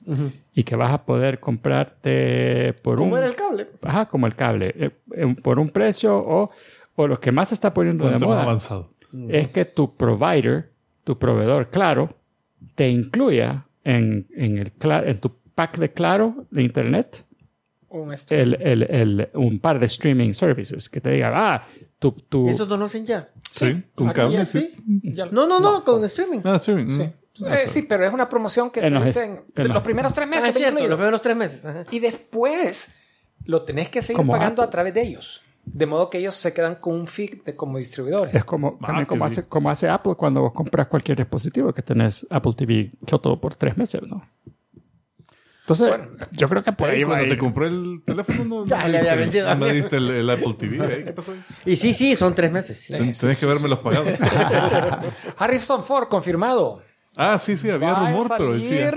y 0.54 0.63
que 0.63 0.76
vas 0.76 0.91
a 0.91 1.04
poder 1.04 1.39
comprarte 1.39 2.74
por 2.82 2.98
¿Cómo 2.98 3.13
un... 3.13 3.17
era 3.17 3.28
el 3.28 3.36
cable? 3.36 3.67
Ajá, 3.82 4.06
como 4.08 4.28
el 4.28 4.36
cable, 4.36 4.74
eh, 4.78 4.91
eh, 5.15 5.36
por 5.41 5.60
un 5.60 5.69
precio 5.69 6.15
o, 6.15 6.52
o 6.95 7.08
lo 7.08 7.19
que 7.19 7.32
más 7.32 7.50
se 7.50 7.56
está 7.56 7.74
poniendo 7.74 8.08
de 8.10 8.17
moda 8.19 8.43
avanzado. 8.43 8.91
es 9.30 9.48
que 9.50 9.65
tu 9.65 9.95
provider, 9.95 10.69
tu 11.04 11.17
proveedor 11.17 11.69
Claro, 11.69 12.15
te 12.76 12.89
incluya 12.89 13.65
en, 13.84 14.28
en, 14.36 14.58
el, 14.58 14.74
cla- 14.78 15.04
en 15.06 15.19
tu 15.19 15.32
pack 15.56 15.78
de 15.80 15.91
Claro 15.91 16.45
de 16.52 16.63
Internet 16.63 17.24
un 18.01 18.13
el, 18.29 18.55
el, 18.62 18.84
el- 18.84 19.29
un 19.34 19.60
par 19.60 19.79
de 19.79 19.86
streaming 19.88 20.34
services 20.34 20.89
que 20.89 21.01
te 21.01 21.10
diga, 21.12 21.31
ah, 21.34 21.67
tu, 21.99 22.12
tu, 22.12 22.47
¿Eso 22.49 22.65
no 22.65 22.77
lo 22.77 22.86
hacen 22.86 23.05
ya? 23.05 23.29
Sí, 23.51 23.84
con 23.95 24.10
Aquí 24.10 24.15
cable, 24.17 24.38
ya 24.38 24.45
sí. 24.45 24.75
ya- 25.03 25.25
No, 25.27 25.47
no, 25.47 25.60
no, 25.60 25.84
con 25.84 26.03
streaming. 26.05 26.39
Ah, 26.43 26.55
streaming. 26.58 26.89
Sí. 26.89 27.03
Mm. 27.43 27.45
Eh, 27.51 27.67
sí, 27.67 27.81
pero 27.84 28.05
es 28.05 28.13
una 28.13 28.29
promoción 28.29 28.69
que 28.69 28.79
En 28.79 28.86
te 28.89 28.91
los 28.91 29.05
dicen 29.05 29.41
en 29.55 29.67
los 29.67 29.75
los- 29.75 29.84
primeros 29.84 30.13
tres 30.13 30.25
Ah, 30.27 30.29
meses. 30.29 30.49
es 30.49 30.55
va 30.55 30.60
cierto, 30.60 30.88
los 30.88 30.97
primeros 30.97 31.21
tres 31.21 31.36
meses. 31.36 31.65
ajá. 31.65 31.84
Y 31.91 31.99
después 31.99 32.95
lo 33.45 33.63
tenés 33.63 33.89
que 33.89 34.01
seguir 34.01 34.17
Como 34.17 34.31
pagando 34.34 34.62
Apple. 34.62 34.67
a 34.67 34.71
través 34.71 34.93
de 34.93 35.01
ellos. 35.01 35.41
De 35.65 35.86
modo 35.88 36.10
que 36.12 36.19
ellos 36.19 36.36
se 36.36 36.53
quedan 36.53 36.75
con 36.75 36.93
un 36.93 37.08
fee 37.08 37.41
de, 37.43 37.55
como 37.55 37.77
distribuidores. 37.79 38.34
Es 38.36 38.43
como, 38.45 38.77
Ah, 38.81 38.86
también 38.88 39.05
como, 39.08 39.25
hace, 39.25 39.43
como 39.47 39.69
hace 39.69 39.89
Apple 39.89 40.13
cuando 40.15 40.41
vos 40.41 40.53
compras 40.53 40.88
cualquier 40.88 41.17
dispositivo 41.17 41.73
que 41.73 41.81
tenés 41.81 42.25
Apple 42.29 42.53
TV 42.55 42.91
choto 43.05 43.39
por 43.41 43.55
tres 43.55 43.75
meses, 43.75 44.01
¿no? 44.03 44.23
Entonces, 45.67 45.91
yo 46.32 46.47
creo 46.47 46.63
que 46.63 46.71
por 46.73 46.89
ahí 46.89 46.97
Ey, 46.97 47.04
va 47.06 47.15
a 47.15 47.17
cuando 47.19 47.34
te 47.36 47.39
compré 47.39 47.67
el 47.67 48.01
teléfono, 48.06 48.43
no, 48.43 48.65
Ya 48.67 48.82
no 48.84 48.88
le 48.88 48.91
me 48.91 48.97
había 48.99 49.12
diste, 49.15 49.15
vencido 49.23 49.56
no 49.56 49.65
me 49.65 49.73
diste 49.73 49.95
el, 49.97 50.10
el 50.12 50.30
Apple 50.30 50.56
TV. 50.60 50.86
¿eh? 50.93 51.04
¿Qué 51.06 51.13
pasó 51.13 51.32
ahí? 51.32 51.43
Y 51.65 51.75
sí, 51.75 51.93
sí, 51.95 52.15
son 52.15 52.36
tres 52.36 52.51
meses. 52.51 52.80
sí. 52.80 52.93
Tenés 52.93 53.38
que 53.39 53.45
verme 53.47 53.67
los 53.67 53.80
pagados. 53.80 54.10
Harrison 55.38 55.84
Ford, 55.84 56.08
confirmado. 56.08 56.82
ah, 57.17 57.38
sí, 57.39 57.58
sí, 57.58 57.69
había 57.69 57.93
va 57.93 58.08
rumor, 58.10 58.32
a 58.32 58.38
pero 58.38 58.51
salir 58.51 58.69
decía. 58.69 58.91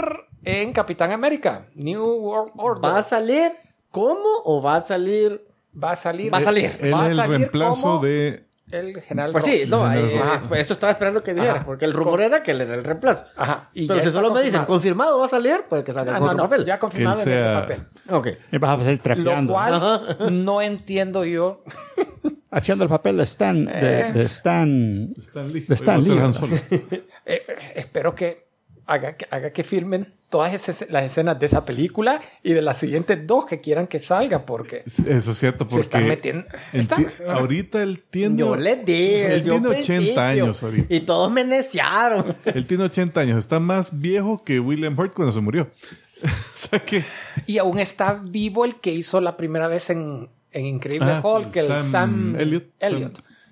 en 0.45 0.73
Capitán 0.73 1.13
América. 1.13 1.67
New 1.75 2.05
World 2.05 2.53
Order. 2.57 2.85
¿Va 2.85 2.99
a 2.99 3.03
salir 3.03 3.53
cómo 3.91 4.29
o 4.45 4.61
va 4.63 4.77
a 4.77 4.81
salir? 4.81 5.47
Va 5.83 5.93
a 5.93 5.97
salir. 5.97 6.33
Va 6.33 6.39
a 6.39 6.43
salir. 6.43 6.77
Él 6.81 6.93
Va 6.93 7.03
a 7.05 7.07
es 7.07 7.11
el 7.13 7.17
salir 7.17 7.39
reemplazo 7.39 7.83
como 7.83 7.99
de. 8.05 8.48
El 8.71 9.01
general 9.01 9.33
Pues 9.33 9.45
sí, 9.45 9.61
Ross. 9.63 9.69
no, 9.71 9.93
eh, 9.93 10.17
eh, 10.17 10.21
eso 10.61 10.75
estaba 10.75 10.93
esperando 10.93 11.23
que 11.23 11.33
dijera, 11.33 11.55
Ajá. 11.57 11.65
porque 11.65 11.85
el 11.87 11.93
rumor 11.95 12.21
era 12.21 12.43
que 12.43 12.51
él 12.51 12.61
era 12.61 12.75
el 12.75 12.85
reemplazo. 12.85 13.25
Ajá. 13.37 13.71
Y 13.73 13.87
Pero 13.89 14.01
si 14.01 14.11
solo 14.11 14.31
me 14.33 14.43
dicen 14.43 14.65
confirmado. 14.67 15.19
va 15.19 15.27
a 15.27 15.29
salir, 15.29 15.63
puede 15.69 15.85
que 15.85 15.93
salga 15.93 16.13
Ah, 16.17 16.19
con 16.19 16.27
no, 16.27 16.33
otro 16.33 16.45
no, 16.45 16.51
papel. 16.51 16.65
ya 16.67 16.79
confirmado 16.79 17.23
en 17.23 17.33
ese 17.33 17.45
papel. 17.45 17.87
Ok. 18.11 18.29
Y 18.53 18.59
vas 18.59 18.87
a 18.87 18.91
Lo 18.91 18.99
trapeando. 18.99 19.53
cual 19.55 20.17
no 20.45 20.61
entiendo 20.61 21.25
yo. 21.25 21.65
Haciendo 22.51 22.85
el 22.85 22.91
papel 22.91 23.17
de 23.19 23.25
Stan. 23.25 23.65
De, 23.65 24.01
Eh. 24.01 24.13
de 24.13 24.23
Stan. 24.25 25.15
Stan 25.19 25.53
Lee. 25.53 25.61
De. 25.69 26.57
Eh, 26.71 27.03
eh, 27.27 27.43
espero 27.75 28.15
que 28.15 28.49
haga, 28.87 29.17
que 29.17 29.27
haga 29.31 29.51
que 29.51 29.65
filmen 29.65 30.15
todas 30.31 30.53
esas- 30.53 30.91
las 30.91 31.05
escenas 31.05 31.39
de 31.39 31.47
esa 31.47 31.65
película 31.65 32.21
y 32.43 32.53
de 32.53 32.61
las 32.63 32.79
siguientes 32.79 33.27
dos 33.27 33.47
que 33.47 33.61
quieran 33.61 33.87
que 33.87 33.99
salga, 33.99 34.45
porque 34.45 34.83
Eso 35.07 35.31
es 35.33 35.39
cierto, 35.39 35.65
se 35.65 35.69
porque. 35.71 35.81
están 35.81 36.07
metiendo. 36.07 36.45
Está- 36.73 36.97
ahorita 37.29 37.83
él 37.83 38.05
tiene. 38.11 38.37
Yo 38.39 38.55
le 38.57 38.77
dije. 38.77 39.35
Él 39.35 39.43
tiene 39.43 39.57
al 39.69 39.75
80 39.75 39.95
principio, 39.97 40.21
años 40.21 40.63
ahorita. 40.63 40.95
Y 40.95 41.01
todos 41.01 41.33
me 41.33 41.45
neciaron. 41.45 42.37
Él 42.45 42.67
tiene 42.67 42.85
80 42.85 43.21
años. 43.21 43.39
Está 43.39 43.59
más 43.61 43.99
viejo 43.99 44.39
que 44.45 44.61
William 44.61 44.99
Hurt 44.99 45.15
cuando 45.15 45.33
se 45.33 45.41
murió. 45.41 45.71
o 46.23 46.29
sea 46.55 46.81
que. 46.81 47.05
Y 47.47 47.59
aún 47.59 47.79
está 47.79 48.15
vivo 48.15 48.65
el 48.65 48.77
que 48.81 48.93
hizo 48.93 49.21
la 49.21 49.37
primera 49.37 49.69
vez 49.69 49.89
en, 49.91 50.29
en 50.53 50.65
Increíble 50.67 51.11
Ah, 51.11 51.21
Hulk, 51.25 51.57
el 51.57 51.69
Sam. 51.69 52.35
Sam- 52.37 52.37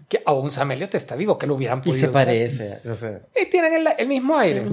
Que 0.08 0.22
aún 0.24 0.50
Sam 0.52 0.70
Elliott 0.70 0.94
está 0.94 1.16
vivo, 1.16 1.36
que 1.36 1.46
lo 1.48 1.54
hubieran 1.56 1.78
Y 1.80 1.82
podido 1.88 1.94
se 1.96 2.10
usar. 2.10 2.12
parece. 2.26 2.78
O 2.88 2.94
sea, 2.94 3.22
Y 3.40 3.46
tienen 3.46 3.74
el, 3.74 3.88
el 3.98 4.06
mismo 4.08 4.36
aire. 4.38 4.64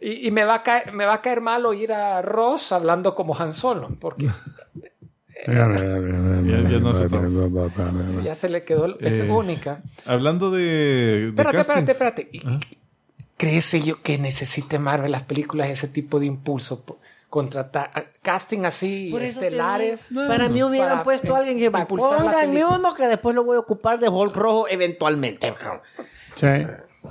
Y, 0.00 0.26
y 0.26 0.30
me, 0.32 0.44
va 0.44 0.54
a 0.56 0.62
caer, 0.64 0.92
me 0.92 1.04
va 1.04 1.14
a 1.14 1.22
caer 1.22 1.40
mal 1.40 1.64
oír 1.64 1.92
a 1.92 2.20
Ross 2.22 2.72
hablando 2.72 3.14
como 3.14 3.38
Han 3.38 3.52
Solo, 3.52 3.90
porque 4.00 4.26
Ya, 5.46 5.52
ya 6.68 6.78
no 6.78 6.92
todo. 6.92 8.20
ya 8.22 8.34
se 8.34 8.48
le 8.48 8.64
quedó, 8.64 8.98
es 9.00 9.20
Eh, 9.20 9.30
única. 9.30 9.82
Hablando 10.06 10.50
de. 10.50 10.62
de 10.62 11.28
Espérate, 11.28 11.58
espérate, 11.58 11.92
espérate. 11.92 12.28
¿Y- 12.32 12.42
¿Crees 13.36 13.72
yo 13.84 14.00
que 14.00 14.16
necesite 14.16 14.78
Marvel 14.78 15.10
las 15.10 15.24
películas 15.24 15.68
ese 15.68 15.88
tipo 15.88 16.20
de 16.20 16.26
impulso? 16.26 16.84
Contratar 17.34 17.90
casting 18.22 18.64
así 18.64 19.08
Por 19.10 19.20
eso 19.22 19.40
te 19.40 19.46
estelares. 19.46 20.08
para 20.28 20.48
mí 20.48 20.62
hubieran 20.62 20.90
para, 20.90 21.02
puesto 21.02 21.32
eh, 21.32 21.34
a 21.34 21.38
alguien 21.38 21.58
que 21.58 21.68
me 21.68 21.80
impulsar 21.80 22.10
la 22.12 22.16
pónganme 22.18 22.46
película. 22.52 22.76
uno 22.78 22.94
que 22.94 23.06
después 23.08 23.34
lo 23.34 23.42
voy 23.42 23.56
a 23.56 23.58
ocupar 23.58 23.98
de 23.98 24.08
Hulk 24.08 24.36
rojo 24.36 24.66
eventualmente. 24.68 25.52
Sí. 26.36 26.46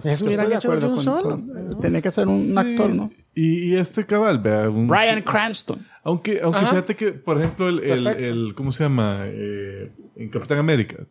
Eso 0.05 0.23
Hubieran 0.25 0.49
de 0.49 0.85
un 0.87 1.03
solo. 1.03 1.29
con- 1.31 1.81
Tenía 1.81 2.01
que 2.01 2.09
ser 2.09 2.27
un 2.29 2.57
actor, 2.57 2.95
¿no? 2.95 3.09
Y, 3.35 3.73
y 3.73 3.75
este 3.75 4.05
cabal, 4.05 4.39
vea. 4.39 4.69
un- 4.69 4.87
Brian 4.87 5.21
Cranston. 5.23 5.85
Aunque, 6.05 6.39
aunque 6.41 6.59
Ajá. 6.59 6.69
fíjate 6.69 6.95
que, 6.95 7.11
por 7.11 7.39
ejemplo, 7.41 7.67
el, 7.67 7.79
el, 7.83 8.03
Perfecto. 8.05 8.31
el- 8.31 8.55
¿cómo 8.55 8.71
se 8.71 8.83
llama? 8.85 9.23
Eh, 9.25 9.91
en 10.15 10.29
Capitán 10.29 10.57
América. 10.57 11.03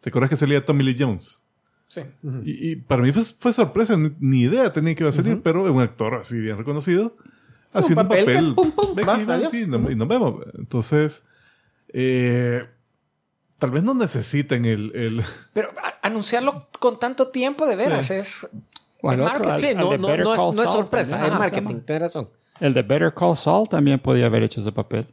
¿Te 0.00 0.10
acuerdas 0.10 0.30
que 0.30 0.36
salía 0.36 0.64
Tommy 0.64 0.84
Lee 0.84 0.96
Jones? 0.96 1.40
Sí. 1.88 2.02
Y, 2.44 2.70
y 2.70 2.76
para 2.76 3.02
mí 3.02 3.10
fue, 3.10 3.24
fue 3.24 3.52
sorpresa, 3.52 3.96
ni, 3.96 4.10
ni 4.20 4.42
idea 4.42 4.72
tenía 4.72 4.94
que 4.94 5.02
iba 5.02 5.10
a 5.10 5.12
salir, 5.12 5.40
pero 5.42 5.66
es 5.66 5.72
un 5.72 5.82
actor 5.82 6.14
así 6.14 6.38
bien 6.38 6.56
reconocido, 6.56 7.16
haciendo 7.72 8.02
un 8.02 8.08
papel 8.08 8.24
papel. 8.24 8.48
que 8.48 8.54
pum, 8.54 8.70
pum, 8.72 8.94
Ve 8.94 9.02
va, 9.04 9.14
aquí, 9.14 9.24
va, 9.24 9.34
adiós. 9.34 9.50
sí, 9.52 9.64
no- 9.66 9.90
y 9.90 9.94
nos 9.96 10.08
vemos. 10.08 10.34
Entonces, 10.58 11.22
eh, 11.92 12.64
tal 13.58 13.70
vez 13.70 13.82
no 13.82 13.94
necesiten 13.94 14.64
el. 14.64 14.92
el 14.94 15.22
Pero 15.52 15.70
a- 15.82 16.06
anunciarlo 16.06 16.68
con 16.78 16.98
tanto 16.98 17.28
tiempo, 17.28 17.66
de 17.66 17.76
veras, 17.76 18.10
es. 18.10 18.48
O 19.02 19.12
el 19.12 19.20
es 19.20 19.26
otro, 19.26 19.44
marketing. 19.44 19.50
al- 19.52 19.60
Sí, 19.60 19.66
al 19.68 19.76
no, 19.78 19.90
de 19.90 19.98
no, 19.98 20.08
Better 20.08 20.24
no, 20.24 20.34
es, 20.34 20.56
no 20.56 20.66
sorpresa, 20.66 21.10
también, 21.12 21.32
es 21.32 21.38
¿cómo 21.38 21.44
se 21.48 21.50
marketing, 21.60 21.80
tienes 21.86 22.02
razón. 22.02 22.28
El 22.60 22.74
de 22.74 22.82
Better 22.82 23.14
Call 23.14 23.36
Saul 23.38 23.68
también 23.68 23.98
podía 23.98 24.26
haber 24.26 24.42
hecho 24.42 24.60
ese 24.60 24.72
papel. 24.72 25.06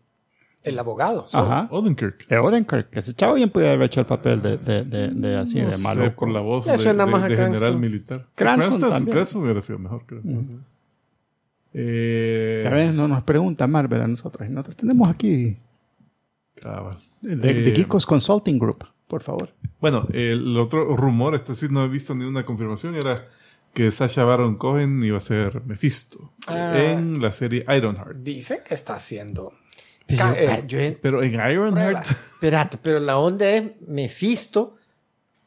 El 0.64 0.78
abogado. 0.80 1.26
sí. 1.30 1.38
Ajá. 1.38 1.70
Odenkirk. 1.72 2.28
De 2.28 2.38
Odenkirk. 2.40 2.90
Ese 2.92 3.14
chavo 3.14 3.36
bien 3.36 3.50
podía 3.50 3.72
haber 3.72 3.84
hecho 3.86 4.02
el 4.02 4.06
papel 4.06 4.42
de, 4.42 4.58
de, 4.58 4.84
de, 4.84 5.08
de 5.12 5.38
así, 5.38 5.62
No 5.62 5.68
de 5.68 5.78
sé, 5.78 5.82
malo. 5.82 6.14
por 6.14 6.30
la 6.30 6.42
voz 6.42 6.66
Ya 6.66 6.74
de, 6.74 6.80
suena 6.80 7.06
de- 7.06 7.12
más 7.12 7.24
a 7.24 7.28
de 7.30 7.36
general 7.38 7.58
Cranston. 7.60 7.80
militar. 7.80 8.26
Sí, 8.28 8.32
Cranston 8.36 8.80
también. 8.82 9.06
Cranston 9.16 9.44
hubiera 9.44 9.62
sido 9.62 9.80
mejor, 9.80 10.06
creo. 10.06 10.22
Eh, 11.80 12.64
a 12.66 12.70
veces 12.72 12.96
no 12.96 13.08
nos 13.08 13.22
pregunta 13.24 13.68
Marvel 13.68 14.02
a 14.02 14.08
nosotros. 14.08 14.50
Nosotros 14.50 14.76
tenemos 14.78 15.08
aquí 15.08 15.58
cabal. 16.60 16.98
de, 17.22 17.36
de 17.36 17.70
Eh, 17.70 17.74
Geekos 17.76 18.06
Consulting 18.06 18.58
Group, 18.58 18.84
por 19.08 19.22
favor. 19.22 19.50
Bueno, 19.80 20.08
el 20.12 20.58
otro 20.58 20.96
rumor, 20.96 21.36
este 21.36 21.54
sí 21.54 21.68
no 21.70 21.84
he 21.84 21.88
visto 21.88 22.16
ni 22.16 22.26
una 22.26 22.46
confirmación, 22.46 22.96
era 22.96 23.28
que 23.74 23.92
Sasha 23.92 24.24
Baron 24.24 24.56
Cohen 24.56 25.04
iba 25.04 25.18
a 25.18 25.20
ser 25.20 25.62
Mephisto 25.66 26.34
Ah. 26.48 26.74
en 26.78 27.22
la 27.22 27.32
serie 27.32 27.64
Ironheart. 27.70 28.18
Dice 28.24 28.64
que 28.68 28.74
está 28.74 28.96
haciendo. 28.96 29.54
Pero, 30.08 30.34
eh, 30.36 30.64
yo 30.68 30.80
Pero 31.02 31.22
en 31.22 31.34
Ironheart, 31.34 32.06
espérate, 32.10 32.80
pero 32.82 33.00
la 33.00 33.20
onda 33.20 33.48
es 33.52 33.70
Mephisto. 33.88 34.78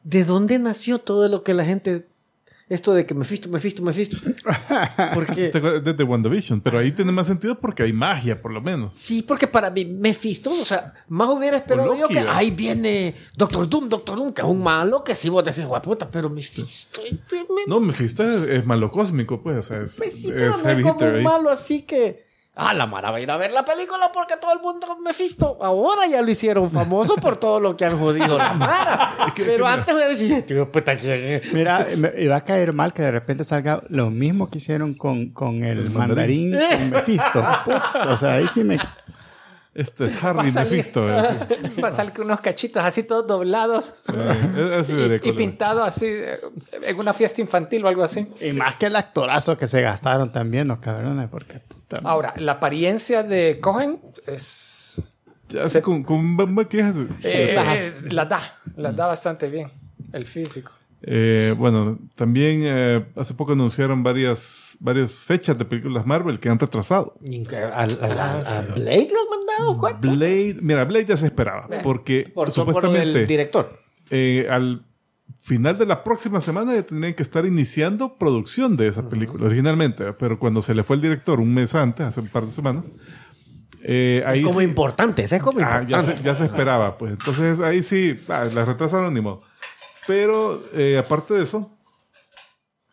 ¿De 0.03 0.23
dónde 0.23 0.59
nació 0.59 0.99
todo 0.99 1.27
lo 1.27 1.43
que 1.43 1.53
la 1.53 1.65
gente... 1.65 2.07
Esto 2.71 2.93
de 2.93 3.05
que 3.05 3.13
Mephisto, 3.13 3.49
Mephisto, 3.49 3.81
Mephisto? 3.83 4.15
Porque... 5.13 5.49
te 5.49 5.57
acuerdas 5.57 5.83
de 5.83 5.93
The 5.93 6.03
WandaVision, 6.03 6.61
pero 6.61 6.79
ahí 6.79 6.93
tiene 6.93 7.11
más 7.11 7.27
sentido 7.27 7.59
porque 7.59 7.83
hay 7.83 7.91
magia, 7.91 8.41
por 8.41 8.53
lo 8.53 8.61
menos. 8.61 8.93
Sí, 8.95 9.21
porque 9.23 9.45
para 9.45 9.69
mí 9.69 9.83
Mephisto, 9.83 10.51
o 10.53 10.63
sea, 10.63 10.93
más 11.09 11.27
hubiera 11.29 11.57
esperado 11.57 11.93
yo 11.97 12.07
que 12.07 12.15
¿verdad? 12.15 12.31
ahí 12.37 12.51
viene 12.51 13.13
Doctor 13.35 13.67
Doom, 13.67 13.89
Doctor 13.89 14.15
Doom, 14.17 14.31
que 14.33 14.41
es 14.41 14.47
un 14.47 14.63
malo 14.63 15.03
que 15.03 15.15
sí 15.15 15.27
vos 15.27 15.43
decís, 15.43 15.65
guaputa, 15.65 16.09
pero 16.09 16.29
Mephisto... 16.29 17.01
eh, 17.01 17.19
me- 17.31 17.39
me- 17.41 17.65
No, 17.67 17.81
Mephisto 17.81 18.23
es, 18.23 18.41
es 18.43 18.65
malo 18.65 18.89
cósmico, 18.89 19.43
pues, 19.43 19.57
o 19.57 19.61
sea, 19.61 19.81
es, 19.81 19.95
Pues 19.97 20.13
sí, 20.13 20.27
pero 20.29 20.51
es 20.51 20.63
no 20.63 20.69
es 20.69 20.81
como 20.81 20.99
un 21.05 21.15
ahí. 21.15 21.23
malo 21.23 21.49
así 21.49 21.81
que... 21.81 22.30
Ah, 22.53 22.73
la 22.73 22.85
Mara 22.85 23.11
va 23.11 23.17
a 23.17 23.21
ir 23.21 23.31
a 23.31 23.37
ver 23.37 23.53
la 23.53 23.63
película 23.63 24.11
porque 24.11 24.35
todo 24.35 24.51
el 24.51 24.59
mundo 24.59 24.85
Mephisto. 25.03 25.57
Ahora 25.61 26.05
ya 26.05 26.21
lo 26.21 26.29
hicieron 26.29 26.69
famoso 26.69 27.15
por 27.15 27.37
todo 27.37 27.61
lo 27.61 27.77
que 27.77 27.85
han 27.85 27.97
jodido 27.97 28.37
la 28.37 28.53
Mara. 28.53 29.15
pero 29.37 29.65
antes 29.65 29.93
voy 29.95 30.03
a 30.03 30.07
decir, 30.09 30.33
"Este 30.33 30.53
hijo 30.55 30.65
de 30.65 30.71
puta, 30.71 30.97
¿quién 30.97 31.13
es?". 31.41 31.53
Mira, 31.53 31.87
me 31.97 32.11
iba 32.17 32.35
a 32.35 32.41
caer 32.43 32.73
mal 32.73 32.91
que 32.93 33.03
de 33.03 33.11
repente 33.11 33.45
salga 33.45 33.81
lo 33.87 34.09
mismo 34.09 34.49
que 34.49 34.57
hicieron 34.57 34.93
con, 34.95 35.29
con 35.29 35.63
el, 35.63 35.79
El 35.79 35.89
mandarín, 35.91 36.51
mandarín. 36.51 36.79
con 36.79 36.89
Mephisto. 36.89 37.45
Puta, 37.65 38.05
o 38.09 38.17
sea, 38.17 38.33
ahí 38.33 38.47
sí 38.53 38.63
me... 38.65 38.77
Este 39.73 40.07
es 40.07 40.15
Va 40.21 40.27
a 40.27 40.29
Harry 40.31 40.51
salir- 40.51 40.69
Mephisto. 40.71 41.07
eh. 41.09 41.29
Va 41.81 41.87
a 41.87 41.91
salir 41.91 42.11
con 42.11 42.25
unos 42.25 42.41
cachitos 42.41 42.83
así 42.83 43.03
todos 43.03 43.25
doblados 43.25 43.93
eso 44.09 44.83
sería 44.83 45.21
y, 45.23 45.29
y 45.29 45.31
pintado 45.31 45.81
así 45.85 46.05
eh, 46.07 46.37
en 46.83 46.99
una 46.99 47.13
fiesta 47.13 47.39
infantil 47.39 47.85
o 47.85 47.87
algo 47.87 48.03
así. 48.03 48.27
Y 48.41 48.51
más 48.51 48.75
que 48.75 48.87
el 48.87 48.95
actorazo 48.97 49.57
que 49.57 49.69
se 49.69 49.81
gastaron 49.81 50.33
también 50.33 50.67
los 50.67 50.79
cabrones, 50.79 51.29
porque... 51.29 51.61
Ahora, 52.03 52.33
la 52.37 52.53
apariencia 52.53 53.23
de 53.23 53.59
Cohen 53.59 53.99
es. 54.27 55.01
Sé, 55.65 55.81
con, 55.81 56.03
con 56.03 56.23
maquillaje. 56.53 57.07
eh, 57.23 57.53
las- 57.55 57.79
es- 57.81 58.13
la 58.13 58.25
da, 58.25 58.57
la 58.77 58.91
da 58.93 59.07
bastante 59.07 59.49
bien. 59.49 59.69
El 60.13 60.25
físico. 60.25 60.71
Eh, 61.03 61.53
bueno, 61.57 61.97
también 62.15 62.61
eh, 62.63 63.03
hace 63.15 63.33
poco 63.33 63.53
anunciaron 63.53 64.03
varias, 64.03 64.77
varias 64.79 65.15
fechas 65.15 65.57
de 65.57 65.65
películas 65.65 66.05
Marvel 66.05 66.39
que 66.39 66.47
han 66.47 66.59
retrasado. 66.59 67.15
Que 67.49 67.55
¿A, 67.57 67.79
a- 67.79 67.83
a- 67.83 68.59
a 68.59 68.61
Blade 68.61 69.09
lo 69.11 69.19
han 69.19 69.29
mandado, 69.39 69.75
güey? 69.75 69.93
Blade, 69.99 70.57
mira, 70.61 70.85
Blade 70.85 71.05
ya 71.05 71.17
se 71.17 71.25
esperaba, 71.25 71.67
porque 71.83 72.31
Por, 72.33 72.51
supuestamente 72.51 73.17
del 73.19 73.27
director. 73.27 73.77
eh, 74.11 74.47
al 74.49 74.83
final 75.39 75.77
de 75.77 75.85
la 75.85 76.03
próxima 76.03 76.41
semana 76.41 76.73
ya 76.75 76.83
tendrían 76.83 77.13
que 77.13 77.23
estar 77.23 77.45
iniciando 77.45 78.17
producción 78.17 78.75
de 78.75 78.87
esa 78.87 79.07
película 79.07 79.45
originalmente, 79.45 80.13
pero 80.13 80.37
cuando 80.39 80.61
se 80.61 80.73
le 80.73 80.83
fue 80.83 80.95
el 80.97 81.01
director 81.01 81.39
un 81.39 81.53
mes 81.53 81.73
antes, 81.75 82.05
hace 82.05 82.19
un 82.21 82.27
par 82.27 82.45
de 82.45 82.51
semanas, 82.51 82.83
eh, 83.83 84.23
ahí 84.25 84.43
como 84.43 84.59
sí- 84.59 84.65
importante, 84.65 85.23
es 85.23 85.33
como 85.41 85.59
Ah, 85.59 85.81
ya, 85.87 85.97
importante. 85.99 86.15
se, 86.17 86.23
ya 86.23 86.35
se 86.35 86.45
esperaba, 86.45 86.97
pues. 86.97 87.11
Entonces 87.13 87.59
ahí 87.59 87.81
sí, 87.83 88.19
ah, 88.29 88.45
la 88.53 88.65
retrasaron 88.65 89.13
ni 89.13 89.21
modo. 89.21 89.41
Pero 90.07 90.61
eh, 90.73 90.97
aparte 90.97 91.33
de 91.33 91.43
eso, 91.43 91.71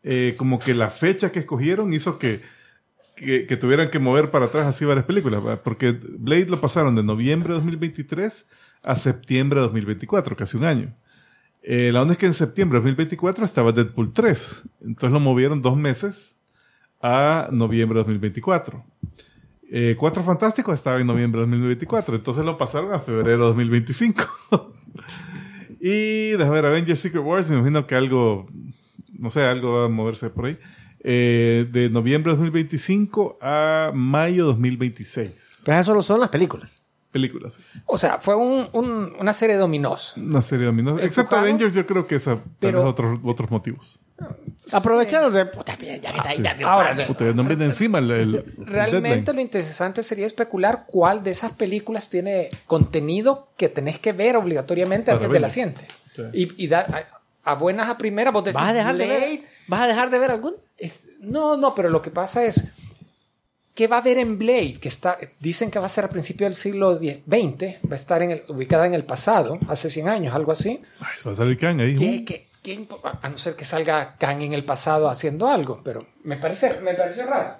eh, 0.02 0.34
como 0.38 0.58
que 0.58 0.74
la 0.74 0.90
fecha 0.90 1.32
que 1.32 1.40
escogieron 1.40 1.92
hizo 1.92 2.18
que, 2.18 2.40
que, 3.16 3.46
que 3.46 3.56
tuvieran 3.56 3.90
que 3.90 3.98
mover 3.98 4.30
para 4.30 4.46
atrás 4.46 4.66
así 4.66 4.84
varias 4.84 5.04
películas, 5.06 5.42
porque 5.64 5.92
Blade 5.92 6.46
lo 6.46 6.60
pasaron 6.60 6.94
de 6.94 7.02
noviembre 7.02 7.48
de 7.48 7.54
2023 7.54 8.46
a 8.82 8.94
septiembre 8.96 9.58
de 9.60 9.66
2024, 9.66 10.36
casi 10.36 10.56
un 10.56 10.64
año. 10.64 10.94
Eh, 11.62 11.90
la 11.92 12.02
onda 12.02 12.12
es 12.12 12.18
que 12.18 12.26
en 12.26 12.34
septiembre 12.34 12.78
de 12.78 12.82
2024 12.82 13.44
estaba 13.44 13.72
Deadpool 13.72 14.12
3, 14.12 14.68
entonces 14.82 15.10
lo 15.12 15.20
movieron 15.20 15.60
dos 15.60 15.76
meses 15.76 16.36
a 17.02 17.48
noviembre 17.52 17.98
de 17.98 18.04
2024. 18.04 18.84
Eh, 19.70 19.96
Cuatro 19.98 20.22
Fantásticos 20.22 20.74
estaba 20.74 21.00
en 21.00 21.06
noviembre 21.06 21.40
de 21.40 21.46
2024, 21.46 22.16
entonces 22.16 22.44
lo 22.44 22.56
pasaron 22.56 22.92
a 22.92 23.00
febrero 23.00 23.42
de 23.42 23.48
2025. 23.48 24.24
y 25.80 26.30
déjame 26.30 26.50
ver, 26.52 26.66
Avengers 26.66 27.00
Secret 27.00 27.22
Wars, 27.22 27.48
me 27.50 27.56
imagino 27.56 27.86
que 27.86 27.94
algo, 27.94 28.46
no 29.12 29.30
sé, 29.30 29.42
algo 29.42 29.72
va 29.72 29.84
a 29.84 29.88
moverse 29.88 30.30
por 30.30 30.46
ahí. 30.46 30.58
Eh, 31.00 31.68
de 31.70 31.90
noviembre 31.90 32.32
de 32.32 32.38
2025 32.38 33.38
a 33.40 33.92
mayo 33.94 34.44
de 34.44 34.48
2026. 34.48 35.62
Pero 35.64 35.78
eso 35.78 35.84
solo 35.84 36.02
son 36.02 36.20
las 36.20 36.30
películas. 36.30 36.82
Películas. 37.18 37.58
O 37.86 37.98
sea, 37.98 38.18
fue 38.18 38.34
un- 38.36 38.68
un- 38.72 39.14
una 39.18 39.32
serie 39.32 39.56
de 39.56 39.60
dominós. 39.60 40.14
Una 40.16 40.40
serie 40.42 40.60
de 40.62 40.66
dominó. 40.66 40.98
Excepto. 40.98 41.36
Avengers, 41.36 41.74
yo 41.74 41.84
creo 41.86 42.06
que 42.06 42.14
esa 42.16 42.36
tal 42.36 42.44
Pero- 42.60 42.78
vez 42.84 42.90
otros, 42.90 43.18
otros 43.24 43.50
motivos. 43.50 43.98
Aprovecharon 44.72 45.32
de. 45.32 45.46
Puta, 45.46 45.76
bien, 45.76 46.00
ya 46.00 46.10
me 46.12 46.18
está- 46.18 46.34
ya 46.34 46.54
me- 46.54 46.64
Ahora, 46.64 46.94
Puta, 47.06 47.24
no 47.32 47.44
viene 47.44 47.66
encima 47.66 47.98
el, 47.98 48.44
Realmente 48.58 49.08
deadline. 49.10 49.34
lo 49.36 49.40
interesante 49.40 50.02
sería 50.02 50.26
especular 50.26 50.84
cuál 50.86 51.22
de 51.22 51.30
esas 51.30 51.52
películas 51.52 52.10
tiene 52.10 52.50
contenido 52.66 53.48
que 53.56 53.68
tenés 53.68 53.98
que 53.98 54.12
ver 54.12 54.36
obligatoriamente 54.36 55.06
Para 55.12 55.16
antes 55.16 55.30
de 55.32 55.40
la 55.40 55.48
siguiente. 55.48 55.86
Sí. 56.14 56.22
Y, 56.32 56.64
y 56.64 56.66
dar 56.68 57.06
a, 57.44 57.50
a 57.50 57.54
buenas 57.54 57.88
a 57.88 57.96
primeras, 57.96 58.32
vos 58.34 58.44
decís, 58.44 58.60
¿Vas 58.60 58.70
a 58.70 58.72
dejar 58.74 58.96
de 58.96 59.06
ver? 59.06 59.40
¿Vas 59.68 59.80
a 59.82 59.86
dejar 59.86 60.10
de 60.10 60.18
ver 60.18 60.30
algún? 60.32 60.54
es- 60.76 61.04
no, 61.20 61.56
no, 61.56 61.74
pero 61.74 61.88
lo 61.88 62.02
que 62.02 62.10
pasa 62.10 62.44
es, 62.44 62.64
¿qué 63.78 63.86
va 63.86 63.98
a 63.98 64.00
haber 64.00 64.18
en 64.18 64.38
Blade? 64.38 64.74
Que 64.80 64.88
está, 64.88 65.16
dicen 65.38 65.70
que 65.70 65.78
va 65.78 65.86
a 65.86 65.88
ser 65.88 66.04
a 66.04 66.08
principios 66.08 66.48
del 66.48 66.56
siglo 66.56 66.96
XX, 66.98 67.78
va 67.88 67.92
a 67.92 67.94
estar 67.94 68.20
en 68.22 68.32
el- 68.32 68.42
ubicada 68.48 68.86
en 68.86 68.94
el 68.94 69.04
pasado, 69.04 69.56
hace 69.68 69.88
100 69.88 70.08
años, 70.08 70.34
algo 70.34 70.50
así. 70.50 70.82
Ay, 70.98 71.12
se 71.16 71.28
va 71.28 71.32
a 71.32 71.36
salir 71.36 71.56
Kang 71.56 71.80
ahí. 71.80 71.94
¿Qué- 71.96 72.24
qué- 72.24 72.46
qué 72.60 72.88
a 73.22 73.28
no 73.28 73.38
ser 73.38 73.54
que 73.54 73.64
salga 73.64 74.16
Kang 74.18 74.42
en 74.42 74.52
el 74.52 74.64
pasado 74.64 75.08
haciendo 75.08 75.46
algo, 75.48 75.80
pero 75.84 76.04
me 76.24 76.36
parece, 76.38 76.80
me 76.80 76.94
pareció 76.94 77.24
raro. 77.26 77.54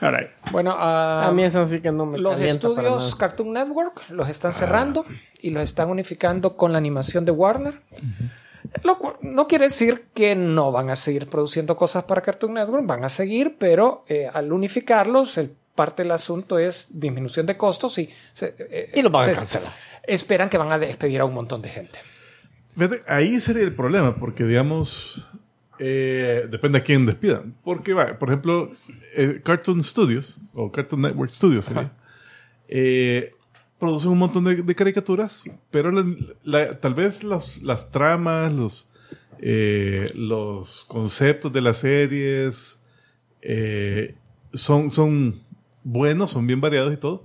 All 0.00 0.12
right. 0.14 0.28
Bueno, 0.52 0.72
ah, 0.78 1.26
A 1.26 1.32
mí 1.32 1.42
eso 1.42 1.66
sí 1.66 1.80
que 1.80 1.90
no 1.90 2.06
me 2.06 2.18
los 2.18 2.38
estudios. 2.38 3.14
Cartoon 3.16 3.52
Network 3.54 4.02
los 4.10 4.28
están 4.28 4.52
cerrando 4.52 5.04
y 5.40 5.50
los 5.50 5.62
están 5.64 5.90
unificando 5.90 6.56
con 6.56 6.70
la 6.70 6.78
animación 6.78 7.24
de 7.24 7.32
Warner. 7.32 7.80
Lo 8.84 8.98
cual 8.98 9.16
no 9.22 9.46
quiere 9.46 9.66
decir 9.66 10.06
que 10.14 10.34
no 10.34 10.72
van 10.72 10.90
a 10.90 10.96
seguir 10.96 11.28
produciendo 11.28 11.76
cosas 11.76 12.04
para 12.04 12.22
Cartoon 12.22 12.54
Network, 12.54 12.86
van 12.86 13.04
a 13.04 13.08
seguir, 13.08 13.56
pero 13.58 14.04
eh, 14.08 14.28
al 14.32 14.52
unificarlos, 14.52 15.38
el, 15.38 15.52
parte 15.74 16.02
del 16.02 16.12
asunto 16.12 16.58
es 16.58 16.86
disminución 16.90 17.44
de 17.46 17.56
costos 17.56 17.98
y, 17.98 18.08
se- 18.32 18.54
eh, 18.58 18.90
Y 18.94 19.02
los 19.02 19.12
van 19.12 19.22
a 19.24 19.26
se- 19.26 19.34
cancelar. 19.34 19.72
Esperan 20.06 20.48
que 20.48 20.56
van 20.58 20.72
a 20.72 20.78
despedir 20.78 21.20
a 21.20 21.24
un 21.24 21.34
montón 21.34 21.60
de 21.62 21.68
gente. 21.68 21.98
Ahí 23.06 23.40
sería 23.40 23.62
el 23.62 23.74
problema, 23.74 24.16
porque 24.16 24.44
digamos, 24.44 25.26
eh, 25.78 26.46
depende 26.50 26.78
a 26.78 26.82
quién 26.82 27.04
despidan. 27.06 27.54
Porque, 27.64 27.92
va, 27.94 28.18
por 28.18 28.28
ejemplo, 28.28 28.68
eh, 29.16 29.40
Cartoon 29.44 29.82
Studios, 29.82 30.40
o 30.54 30.70
Cartoon 30.72 31.02
Network 31.02 31.30
Studios, 31.30 31.64
sería, 31.66 31.92
eh, 32.68 33.32
producen 33.78 34.10
un 34.10 34.18
montón 34.18 34.44
de, 34.44 34.56
de 34.62 34.74
caricaturas, 34.74 35.44
pero 35.70 35.90
la- 35.90 36.06
la- 36.44 36.80
tal 36.80 36.94
vez 36.94 37.22
los- 37.24 37.62
las 37.62 37.90
tramas, 37.90 38.52
los, 38.52 38.88
eh, 39.38 40.10
los 40.14 40.84
conceptos 40.88 41.52
de 41.52 41.60
las 41.60 41.78
series 41.78 42.78
eh, 43.42 44.14
son, 44.54 44.90
son 44.90 45.40
buenos, 45.84 46.30
son 46.30 46.46
bien 46.46 46.60
variados 46.60 46.92
y 46.92 46.96
todo. 46.96 47.24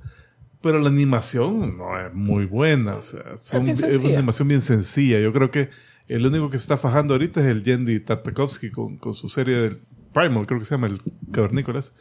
Pero 0.62 0.78
la 0.78 0.90
animación 0.90 1.78
no 1.78 2.00
es 2.00 2.14
muy 2.14 2.46
buena. 2.46 2.96
O 2.98 3.02
sea, 3.02 3.36
son- 3.38 3.62
es, 3.68 3.82
una 4.00 4.18
animación 4.20 4.48
bien 4.48 4.62
sencilla. 4.62 5.20
Yo 5.20 5.34
creo 5.34 5.50
que 5.50 5.70
el 6.08 6.24
único 6.28 6.50
que 6.52 6.60
se 6.60 6.64
está 6.66 6.78
fajando 6.78 7.16
ahorita 7.16 7.40
es 7.42 7.48
el 7.48 7.64
Yendi 7.64 8.00
Tartakovsky 8.00 8.70
con, 8.70 8.98
con 8.98 9.14
su 9.16 9.28
serie 9.30 9.56
del 9.56 9.80
Primal, 10.14 10.46
creo 10.46 10.60
que 10.60 10.66
se 10.66 10.76
llama 10.76 10.88
el 10.88 11.02
Cavernícolas. 11.32 11.94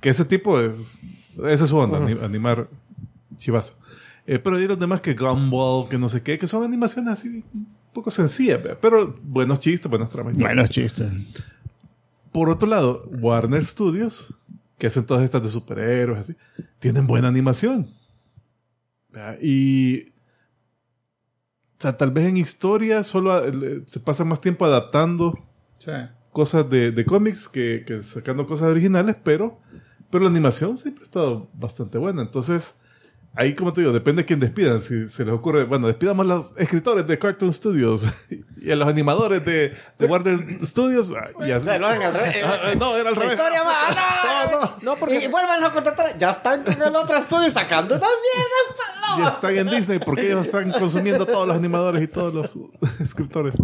Que 0.00 0.08
ese 0.08 0.24
tipo 0.24 0.58
es. 0.60 0.74
Esa 1.44 1.64
es 1.64 1.70
su 1.70 1.76
onda, 1.76 1.98
ani- 1.98 2.18
animar 2.20 2.68
chivazo. 3.36 3.74
Eh, 4.30 4.38
pero 4.38 4.56
hay 4.56 4.66
los 4.68 4.78
demás 4.78 5.00
que 5.00 5.14
Gumball, 5.14 5.88
que 5.88 5.96
no 5.96 6.06
sé 6.06 6.22
qué, 6.22 6.36
que 6.36 6.46
son 6.46 6.62
animaciones 6.62 7.10
así 7.14 7.42
un 7.54 7.66
poco 7.94 8.10
sencillas, 8.10 8.60
pero 8.78 9.14
buenos 9.22 9.58
chistes, 9.58 9.88
buenas 9.90 10.10
tramas. 10.10 10.36
Buenos 10.36 10.68
chistes. 10.68 11.10
Por 12.30 12.50
otro 12.50 12.68
lado, 12.68 13.04
Warner 13.22 13.64
Studios, 13.64 14.34
que 14.76 14.86
hacen 14.88 15.06
todas 15.06 15.24
estas 15.24 15.42
de 15.42 15.48
superhéroes, 15.48 16.20
así, 16.20 16.36
tienen 16.78 17.06
buena 17.06 17.28
animación. 17.28 17.90
¿verdad? 19.08 19.38
Y. 19.40 20.10
O 21.78 21.80
sea, 21.80 21.96
tal 21.96 22.10
vez 22.10 22.26
en 22.26 22.36
historia 22.36 23.02
solo 23.04 23.46
eh, 23.46 23.82
se 23.86 23.98
pasa 24.00 24.24
más 24.24 24.40
tiempo 24.42 24.66
adaptando 24.66 25.38
Sí. 25.78 25.92
cosas 26.32 26.68
de, 26.68 26.90
de 26.90 27.04
cómics 27.06 27.48
que, 27.48 27.84
que 27.86 28.02
sacando 28.02 28.46
cosas 28.46 28.68
originales, 28.68 29.16
pero, 29.24 29.58
pero 30.10 30.24
la 30.24 30.30
animación 30.30 30.76
siempre 30.78 31.04
ha 31.04 31.06
estado 31.06 31.48
bastante 31.54 31.96
buena. 31.96 32.20
Entonces, 32.22 32.74
ahí, 33.34 33.54
como 33.54 33.72
te 33.72 33.80
digo, 33.82 33.92
depende 33.92 34.22
de 34.22 34.26
quién 34.26 34.40
despidan. 34.40 34.80
Si 34.80 35.08
se 35.08 35.24
les 35.24 35.32
ocurre, 35.34 35.64
bueno, 35.64 35.86
despidamos 35.86 36.24
a 36.24 36.28
los 36.28 36.52
escritores 36.56 37.06
de 37.06 37.18
Cartoon 37.18 37.52
Studios 37.52 38.02
y 38.60 38.70
a 38.70 38.76
los 38.76 38.88
animadores 38.88 39.44
de, 39.44 39.74
de 39.98 40.06
Warner 40.06 40.64
Studios. 40.66 41.12
ah, 41.16 41.28
y 41.46 41.50
así. 41.52 41.66
Se 41.66 41.78
lo 41.78 41.86
hagan 41.86 42.02
al 42.02 42.14
revés. 42.14 42.36
Ah, 42.44 42.58
ah, 42.64 42.74
no, 42.76 42.96
era 42.96 43.10
al 43.10 43.14
La 43.14 43.20
revés. 43.20 43.32
historia. 43.38 43.62
Ah, 43.64 44.48
no, 44.50 44.60
no, 44.60 44.72
No, 44.82 44.96
porque- 44.96 45.24
Y 45.24 45.28
vuelvan 45.28 45.62
a 45.62 45.72
contratar. 45.72 46.18
Ya 46.18 46.30
están 46.30 46.64
con 46.64 46.80
el 46.82 46.96
otro 46.96 47.16
estudio 47.16 47.50
sacando 47.50 47.94
unas 47.96 48.08
mierdas. 48.08 48.50
Y 48.68 49.10
palomas. 49.12 49.34
están 49.34 49.56
en 49.56 49.70
Disney 49.70 49.98
porque 50.00 50.26
ellos 50.26 50.46
están 50.46 50.70
consumiendo 50.72 51.24
todos 51.26 51.46
los 51.46 51.56
animadores 51.56 52.02
y 52.02 52.08
todos 52.08 52.34
los 52.34 52.58
escritores. 53.00 53.54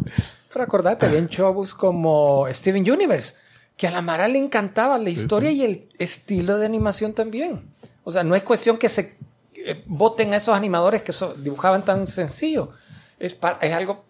Pero 0.52 0.62
acordate, 0.64 1.06
había 1.06 1.20
shows 1.28 1.74
como 1.74 2.46
Steven 2.50 2.88
Universe, 2.88 3.34
que 3.76 3.88
a 3.88 3.90
la 3.90 4.02
Mara 4.02 4.28
le 4.28 4.38
encantaba 4.38 4.96
la 4.98 5.10
historia 5.10 5.50
y 5.50 5.64
el 5.64 5.88
estilo 5.98 6.58
de 6.58 6.66
animación 6.66 7.12
también. 7.12 7.62
O 8.04 8.12
sea, 8.12 8.22
no 8.22 8.36
es 8.36 8.42
cuestión 8.44 8.78
que 8.78 8.88
se 8.88 9.16
eh, 9.64 9.82
voten 9.86 10.32
a 10.34 10.36
esos 10.36 10.54
animadores 10.54 11.02
que 11.02 11.12
so- 11.12 11.34
dibujaban 11.34 11.84
tan 11.84 12.06
sencillo. 12.08 12.70
Es, 13.18 13.38
es 13.60 13.72
algo 13.72 14.04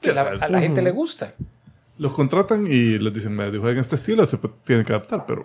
que 0.00 0.12
la- 0.12 0.22
a 0.40 0.48
la 0.48 0.60
gente 0.60 0.82
le 0.82 0.90
gusta. 0.90 1.34
Los 1.98 2.12
contratan 2.12 2.66
y 2.66 2.98
les 2.98 3.12
dicen, 3.12 3.34
me 3.34 3.50
dibujan 3.50 3.74
en 3.74 3.78
este 3.80 3.94
estilo, 3.96 4.26
se 4.26 4.38
tienen 4.64 4.84
que 4.84 4.92
adaptar, 4.92 5.24
pero... 5.26 5.44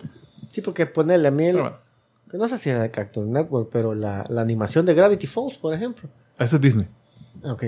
Sí, 0.52 0.62
porque 0.62 0.86
ponerle 0.86 1.28
a 1.28 1.32
mí 1.32 1.45
el- 1.47 1.58
bueno, 1.62 1.78
que 2.30 2.38
no 2.38 2.47
sé 2.47 2.58
si 2.58 2.70
era 2.70 2.82
de 2.82 2.91
Cartoon 2.91 3.32
Network, 3.32 3.70
pero 3.72 3.93
la, 3.95 4.26
la 4.30 4.41
animación 4.41 4.86
de 4.86 4.93
Gravity 4.93 5.28
Falls, 5.28 5.58
por 5.58 5.74
ejemplo. 5.74 6.10
ese 6.38 6.56
es 6.56 6.62
Disney. 6.62 6.88
Ok. 7.43 7.64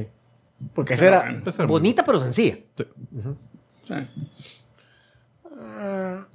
Porque 0.73 0.93
esa 0.93 1.07
era 1.07 1.41
esa 1.45 1.65
bonita 1.65 2.03
pero 2.05 2.19
sencilla. 2.19 2.57
Sí. 2.77 2.85
Sí. 3.87 3.93
Ah, 5.59 6.25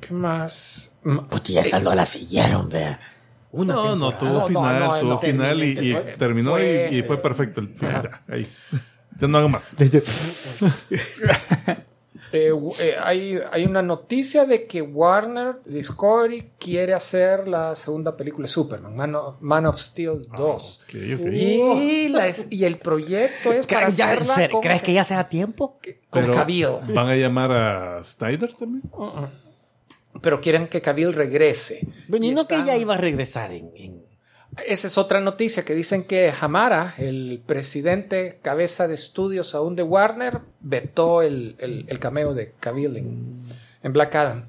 ¿Qué 0.00 0.14
más? 0.14 0.92
Pues 1.30 1.42
ya 1.44 1.60
esas 1.62 1.82
no 1.82 1.94
la 1.94 2.06
siguieron, 2.06 2.68
vea. 2.68 3.00
Una 3.50 3.74
No, 3.74 3.96
no, 3.96 4.10
temporada. 4.10 4.18
tuvo 4.18 4.32
No, 4.40 4.46
final, 4.46 4.80
no, 4.80 5.00
tuvo 5.00 5.10
no. 5.10 5.18
final 5.18 5.64
y, 5.64 5.78
y 5.78 5.92
Fue- 5.92 6.00
terminó 6.18 6.50
fue- 6.52 6.88
y, 6.92 6.98
y 6.98 7.02
fue 7.02 7.16
perfecto 7.18 7.60
el 7.62 7.68
final. 7.68 8.02
Ya, 8.02 8.34
ahí. 8.34 8.46
Ya 9.20 9.26
no 9.28 9.38
hago 9.38 9.48
más. 9.48 9.72
Eh, 12.30 12.52
eh, 12.80 12.94
hay, 13.02 13.40
hay 13.50 13.64
una 13.64 13.80
noticia 13.80 14.44
de 14.44 14.66
que 14.66 14.82
Warner 14.82 15.62
Discovery 15.64 16.50
quiere 16.58 16.92
hacer 16.92 17.48
la 17.48 17.74
segunda 17.74 18.14
película 18.18 18.44
de 18.44 18.52
Superman, 18.52 18.94
Man 18.94 19.14
of, 19.14 19.36
Man 19.40 19.64
of 19.64 19.78
Steel 19.78 20.26
2. 20.36 20.80
Ok, 20.82 20.94
ok. 21.20 21.26
Y, 21.32 22.08
la 22.10 22.26
es- 22.26 22.46
y 22.50 22.64
el 22.64 22.76
proyecto 22.76 23.50
es 23.50 23.66
para 23.66 23.80
¿Crees, 23.86 23.96
ya, 23.96 24.12
en 24.12 24.22
hacerla 24.30 24.48
con, 24.50 24.60
¿Crees 24.60 24.82
que 24.82 24.92
ya 24.92 25.04
sea 25.04 25.26
tiempo? 25.30 25.78
con 26.10 26.22
Pero-. 26.26 26.80
¿Van 26.94 27.08
a 27.08 27.16
llamar 27.16 27.50
a 27.50 28.04
Snyder 28.04 28.52
también? 28.52 28.82
Pero 30.20 30.40
quieren 30.40 30.68
que 30.68 30.80
Cavill 30.82 31.12
regrese. 31.12 31.86
Bueno, 32.08 32.26
y 32.26 32.30
Y 32.30 32.34
no 32.34 32.46
que 32.48 32.56
ella 32.56 32.76
iba 32.76 32.94
a 32.94 32.98
regresar 32.98 33.52
en... 33.52 33.70
en- 33.76 34.02
Esa 34.66 34.86
es 34.88 34.98
otra 34.98 35.20
noticia 35.20 35.64
que 35.64 35.74
dicen 35.74 36.02
que 36.04 36.32
Hamara, 36.40 36.94
el 36.98 37.40
presidente 37.46 38.38
cabeza 38.42 38.88
de 38.88 38.94
estudios 38.94 39.54
aún 39.54 39.76
de 39.76 39.82
Warner, 39.84 40.40
vetó 40.60 41.22
el, 41.22 41.54
el- 41.58 41.84
el 41.88 41.98
cameo 42.00 42.34
de 42.34 42.52
Cavill 42.58 42.96
en, 42.96 43.38
en 43.82 43.92
Black 43.92 44.14
Adam. 44.16 44.46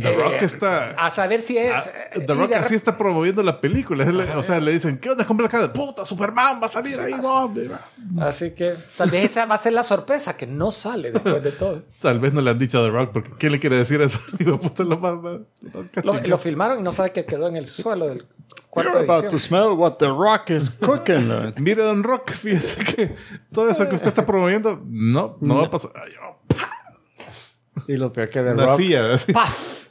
The 0.00 0.14
Rock 0.14 0.32
Eh, 0.40 0.44
está... 0.44 0.90
A 0.92 1.10
saber 1.10 1.40
si 1.40 1.58
es... 1.58 1.72
ah, 1.72 1.84
eh, 2.14 2.20
The 2.26 2.34
Rock 2.34 2.52
así 2.52 2.74
está 2.74 2.96
promoviendo 2.96 3.42
la 3.42 3.60
película. 3.60 4.04
Le- 4.04 4.34
o 4.36 4.42
sea, 4.42 4.60
le 4.60 4.72
dicen, 4.72 4.98
¿qué 4.98 5.10
onda 5.10 5.24
con 5.26 5.36
Black 5.36 5.54
Adam? 5.54 5.72
Puta, 5.72 6.04
Superman 6.04 6.60
va 6.62 6.66
a 6.66 6.68
salir 6.68 6.98
ahí. 7.00 7.12
No, 7.14 7.48
mira. 7.48 7.80
Así 8.20 8.52
que 8.52 8.74
tal 8.96 9.10
vez 9.10 9.24
esa 9.26 9.46
va 9.46 9.54
a 9.56 9.58
ser 9.58 9.72
la 9.72 9.82
sorpresa, 9.82 10.36
que 10.36 10.46
no 10.46 10.70
sale 10.70 11.12
después 11.12 11.42
de 11.42 11.52
todo. 11.52 11.82
Tal 12.00 12.18
vez 12.18 12.32
no 12.32 12.40
le 12.40 12.50
han 12.50 12.58
dicho 12.58 12.78
a 12.78 12.84
The 12.84 12.90
Rock, 12.90 13.10
porque 13.12 13.30
¿quién 13.38 13.52
le 13.52 13.58
quiere 13.60 13.76
decir 13.76 14.00
eso? 14.00 14.18
Digo, 14.38 14.58
puta, 14.58 14.84
lo 14.84 14.98
más... 14.98 15.14
lo 15.22 16.12
más 16.14 16.26
Lo, 16.28 16.38
filmaron 16.38 16.80
y 16.80 16.82
no 16.82 16.92
sabe 16.92 17.12
que 17.12 17.24
quedó 17.24 17.48
en 17.48 17.56
el 17.56 17.66
suelo 17.66 18.08
del 18.08 18.26
cuarto 18.70 18.90
You're 18.92 19.06
de 19.06 19.12
about 19.12 19.22
to 19.30 19.36
edición. 19.36 19.38
smell 19.38 19.78
what 19.78 19.96
the 19.98 20.08
rock 20.08 20.50
is 20.50 20.70
cooking. 20.70 21.52
Mire, 21.58 21.82
Don 21.82 22.02
Rock, 22.02 22.30
fíjese 22.32 22.82
que 22.84 23.16
todo 23.52 23.68
eso 23.68 23.88
que 23.88 23.94
usted 23.94 24.08
está 24.08 24.24
promoviendo, 24.26 24.80
no, 24.86 25.36
no 25.40 25.56
va 25.56 25.66
a 25.66 25.70
pasar. 25.70 25.90
Ay, 25.94 26.12
oh, 26.22 26.36
Y 27.88 27.96
lo 27.96 28.12
peor 28.12 28.28
que 28.28 28.42
de 28.42 28.52
una 28.52 28.66
Rock... 28.66 28.76
silla, 28.76 29.14
así, 29.14 29.32
¡Paz! 29.32 29.88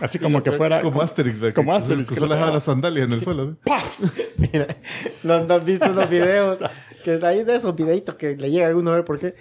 Así 0.00 0.18
como 0.18 0.42
que 0.42 0.52
fuera. 0.52 0.82
como 0.82 1.02
Asterix, 1.02 1.40
¿ve? 1.40 1.52
Como 1.52 1.74
Asterix, 1.74 2.08
que 2.08 2.14
que 2.14 2.20
solo 2.20 2.34
dejaba 2.34 2.52
las 2.52 2.64
sandalias 2.64 3.06
en 3.06 3.12
el 3.12 3.22
suelo. 3.22 3.50
¿sí? 3.50 3.56
¡Paz! 3.64 3.98
Mira, 4.36 4.76
¿no, 5.22 5.44
no 5.44 5.54
has 5.54 5.64
visto 5.64 5.88
los 5.92 6.08
videos? 6.10 6.58
que 7.04 7.18
hay 7.22 7.44
de 7.44 7.56
esos 7.56 7.74
videitos 7.74 8.14
que 8.16 8.36
le 8.36 8.50
llega 8.50 8.66
a 8.66 8.68
alguno 8.68 8.90
a 8.92 8.96
ver 8.96 9.04
por 9.04 9.18
qué. 9.18 9.34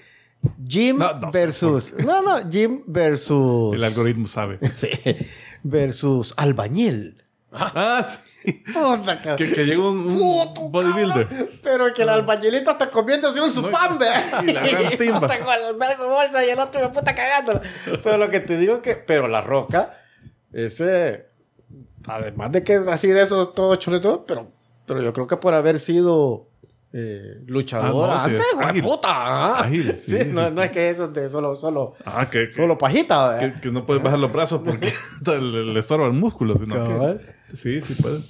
Jim 0.67 0.97
No, 0.97 1.19
no, 1.19 1.31
versus... 1.31 1.93
No, 2.03 2.21
no, 2.21 2.49
Jim 2.49 2.83
versus... 2.87 3.75
El 3.75 3.83
algoritmo 3.83 4.27
sabe. 4.27 4.59
Sí, 4.75 4.89
versus 5.63 6.33
albañil. 6.37 7.23
Ah, 7.51 8.03
sí. 8.03 8.19
Puta. 8.73 9.35
Que, 9.35 9.51
que 9.53 9.65
llegó 9.65 9.89
un, 9.91 9.99
un 10.09 10.71
bodybuilder. 10.71 11.49
Pero 11.63 11.93
que 11.93 12.01
el 12.03 12.09
albañilito 12.09 12.71
está 12.71 12.89
comiéndose 12.89 13.39
un 13.41 13.51
supán, 13.51 13.97
ve. 13.99 14.07
y 14.47 14.53
la 14.53 14.61
gran 14.67 14.97
timba. 14.97 15.27
Está 15.27 15.39
con 15.39 15.53
el 16.03 16.09
bolsa 16.09 16.45
y 16.45 16.49
el 16.49 16.59
otro 16.59 16.81
me 16.81 16.89
puta 16.89 17.13
cagando. 17.15 17.59
Pero 18.03 18.17
lo 18.17 18.29
que 18.29 18.39
te 18.39 18.57
digo 18.57 18.81
que... 18.81 18.95
Pero 18.95 19.27
la 19.27 19.41
roca, 19.41 19.93
ese... 20.53 21.27
Además 22.07 22.51
de 22.53 22.63
que 22.63 22.75
es 22.75 22.87
así 22.87 23.07
de 23.09 23.21
esos 23.21 23.53
todo 23.53 23.75
chuleto, 23.75 24.23
pero, 24.25 24.47
pero 24.85 25.01
yo 25.01 25.11
creo 25.11 25.27
que 25.27 25.35
por 25.35 25.53
haber 25.53 25.77
sido 25.77 26.47
eh, 26.93 27.41
luchador 27.47 28.09
Ah, 28.09 28.15
no, 28.15 28.23
antes, 28.23 28.41
ágil. 28.57 28.81
puta. 28.83 29.09
ah. 29.09 29.59
Ágil, 29.65 29.99
sí, 29.99 30.13
no, 30.27 30.47
sí, 30.47 30.55
no 30.55 30.63
es 30.63 30.71
que 30.71 30.89
eso 30.89 31.09
de 31.09 31.29
solo, 31.29 31.53
solo, 31.57 31.95
Ah, 32.05 32.29
que, 32.29 32.49
solo 32.49 32.77
pajita, 32.77 33.31
¿verdad? 33.33 33.55
que- 33.55 33.59
que 33.61 33.71
no 33.71 33.85
puedes 33.85 34.01
bajar 34.01 34.19
los 34.19 34.31
brazos 34.31 34.61
porque 34.63 34.89
le, 35.25 35.65
le 35.65 35.79
estorba 35.81 36.05
el 36.07 36.13
músculo. 36.13 36.55
Sino 36.55 36.75
que, 36.75 37.19
sí, 37.53 37.81
sí 37.81 37.93
puede. 37.95 38.21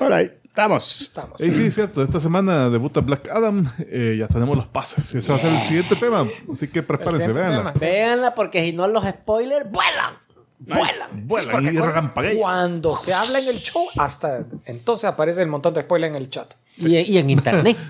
All 0.00 0.12
right, 0.18 0.32
vamos. 0.54 1.02
Estamos. 1.02 1.40
Y 1.40 1.50
sí, 1.52 1.70
cierto. 1.70 2.02
Esta 2.02 2.18
semana 2.20 2.68
debuta 2.70 3.00
Black 3.00 3.28
Adam. 3.28 3.70
Eh, 3.78 4.16
ya 4.18 4.26
tenemos 4.28 4.56
los 4.56 4.66
pases. 4.66 5.14
Ese 5.14 5.30
va 5.30 5.38
a 5.38 5.40
ser 5.40 5.52
el 5.52 5.62
siguiente 5.62 5.94
tema. 5.96 6.28
Así 6.52 6.68
que 6.68 6.82
prepárense, 6.82 7.32
véanla. 7.32 7.58
tema. 7.58 7.72
Véanla 7.78 8.34
porque 8.34 8.64
si 8.64 8.72
no 8.72 8.88
los 8.88 9.04
spoilers 9.04 9.70
vuelan. 9.70 10.14
Vuelan. 10.58 11.26
Vuelan 11.28 11.66
y 11.74 11.78
cu- 11.78 11.84
relampaguean. 11.86 12.36
Cuando 12.38 12.96
se 12.96 13.12
habla 13.14 13.38
en 13.38 13.48
el 13.48 13.56
show, 13.58 13.86
hasta 13.98 14.44
entonces 14.64 15.04
aparece 15.04 15.42
el 15.42 15.48
montón 15.48 15.74
de 15.74 15.82
spoiler 15.82 16.10
en 16.10 16.16
el 16.16 16.30
chat. 16.30 16.54
Y, 16.78 16.96
y 16.96 17.18
en 17.18 17.30
internet. 17.30 17.76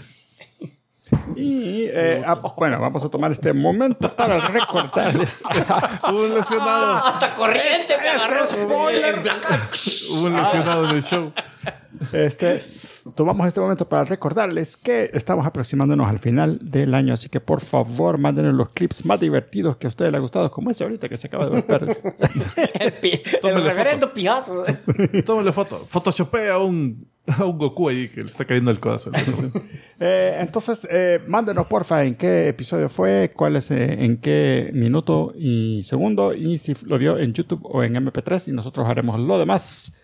Y 1.36 1.84
eh, 1.84 2.22
ah, 2.26 2.34
bueno, 2.56 2.80
vamos 2.80 3.04
a 3.04 3.08
tomar 3.08 3.30
este 3.30 3.52
momento 3.52 4.14
para 4.16 4.38
recordarles. 4.48 5.42
Un 6.12 6.34
lesionado. 6.34 6.96
Hasta 6.96 7.34
corriente 7.34 7.96
me 8.00 8.08
agarró 8.08 8.46
spoiler. 8.46 9.22
Un 10.12 10.36
lesionado 10.36 10.90
en 10.90 10.96
el 10.96 11.02
show. 11.02 11.32
Este, 12.12 12.62
tomamos 13.14 13.46
este 13.46 13.60
momento 13.60 13.88
para 13.88 14.04
recordarles 14.04 14.76
que 14.76 15.10
estamos 15.12 15.46
aproximándonos 15.46 16.06
al 16.08 16.18
final 16.18 16.58
del 16.60 16.94
año, 16.94 17.14
así 17.14 17.28
que 17.28 17.40
por 17.40 17.60
favor 17.60 18.18
mándenos 18.18 18.54
los 18.54 18.70
clips 18.70 19.04
más 19.04 19.20
divertidos 19.20 19.76
que 19.76 19.86
a 19.86 19.88
ustedes 19.88 20.10
les 20.12 20.18
ha 20.18 20.22
gustado, 20.22 20.50
como 20.50 20.70
ese 20.70 20.84
ahorita 20.84 21.08
que 21.08 21.16
se 21.16 21.28
acaba 21.28 21.46
de 21.48 21.62
ver. 21.62 22.02
El, 23.42 23.50
el 23.50 23.62
reverendo 23.62 24.12
pijazo. 24.12 24.64
Tómale 25.24 25.52
foto. 25.52 25.78
Photoshopea 25.88 26.54
a 26.54 26.58
un, 26.58 27.08
a 27.26 27.44
un 27.50 27.58
Goku 27.58 27.88
ahí 27.88 28.08
que 28.08 28.22
le 28.22 28.30
está 28.30 28.44
cayendo 28.44 28.70
el 28.70 28.78
codazo. 28.80 29.10
Eh, 29.98 30.36
entonces, 30.40 30.86
eh, 30.90 31.22
mándenos 31.26 31.68
porfa 31.68 32.04
en 32.04 32.16
qué 32.16 32.48
episodio 32.48 32.90
fue, 32.90 33.32
cuál 33.34 33.56
es, 33.56 33.70
eh, 33.70 34.04
en 34.04 34.18
qué 34.18 34.68
minuto 34.74 35.32
y 35.34 35.84
segundo, 35.84 36.34
y 36.34 36.58
si 36.58 36.74
lo 36.84 36.98
vio 36.98 37.16
en 37.16 37.32
YouTube 37.32 37.60
o 37.62 37.82
en 37.82 37.94
MP3, 37.94 38.48
y 38.48 38.52
nosotros 38.52 38.86
haremos 38.86 39.18
lo 39.18 39.38
demás 39.38 39.96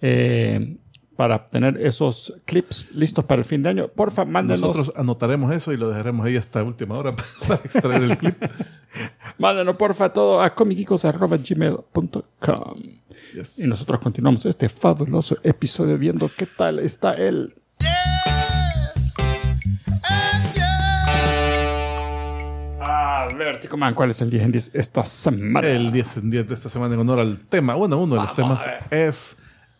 eh, 0.00 0.76
para 1.16 1.46
tener 1.46 1.84
esos 1.84 2.32
clips 2.44 2.94
listos 2.94 3.24
para 3.24 3.40
el 3.40 3.44
fin 3.44 3.64
de 3.64 3.70
año. 3.70 3.88
Porfa, 3.88 4.24
mándenos, 4.24 4.60
Nosotros 4.60 4.92
anotaremos 4.94 5.52
eso 5.52 5.72
y 5.72 5.76
lo 5.76 5.88
dejaremos 5.88 6.24
ahí 6.24 6.36
hasta 6.36 6.62
última 6.62 6.96
hora 6.96 7.16
para 7.48 7.56
extraer 7.56 8.04
el 8.04 8.16
clip. 8.18 8.36
mándenos 9.36 9.74
porfa 9.74 10.12
todo 10.12 10.40
a 10.40 10.54
comicicos.gmail.com. 10.54 12.99
Yes. 13.34 13.58
Y 13.58 13.66
nosotros 13.66 14.00
continuamos 14.00 14.44
este 14.46 14.68
fabuloso 14.68 15.36
episodio 15.42 15.96
viendo 15.98 16.30
qué 16.36 16.46
tal 16.46 16.78
está 16.78 17.14
el... 17.14 17.54
Ah, 22.82 23.28
Vertigo 23.36 23.76
Man, 23.76 23.94
¿cuál 23.94 24.10
es 24.10 24.20
el 24.22 24.30
10 24.30 24.42
en 24.44 24.52
10 24.52 24.70
esta 24.74 25.04
semana? 25.04 25.66
El 25.68 25.92
10 25.92 26.16
en 26.18 26.30
10 26.30 26.48
de 26.48 26.54
esta 26.54 26.68
semana 26.68 26.94
en 26.94 27.00
honor 27.00 27.20
al 27.20 27.38
tema. 27.40 27.74
Bueno, 27.74 27.98
uno 27.98 28.14
de 28.16 28.22
los 28.22 28.34
temas 28.34 28.62
es 28.90 29.36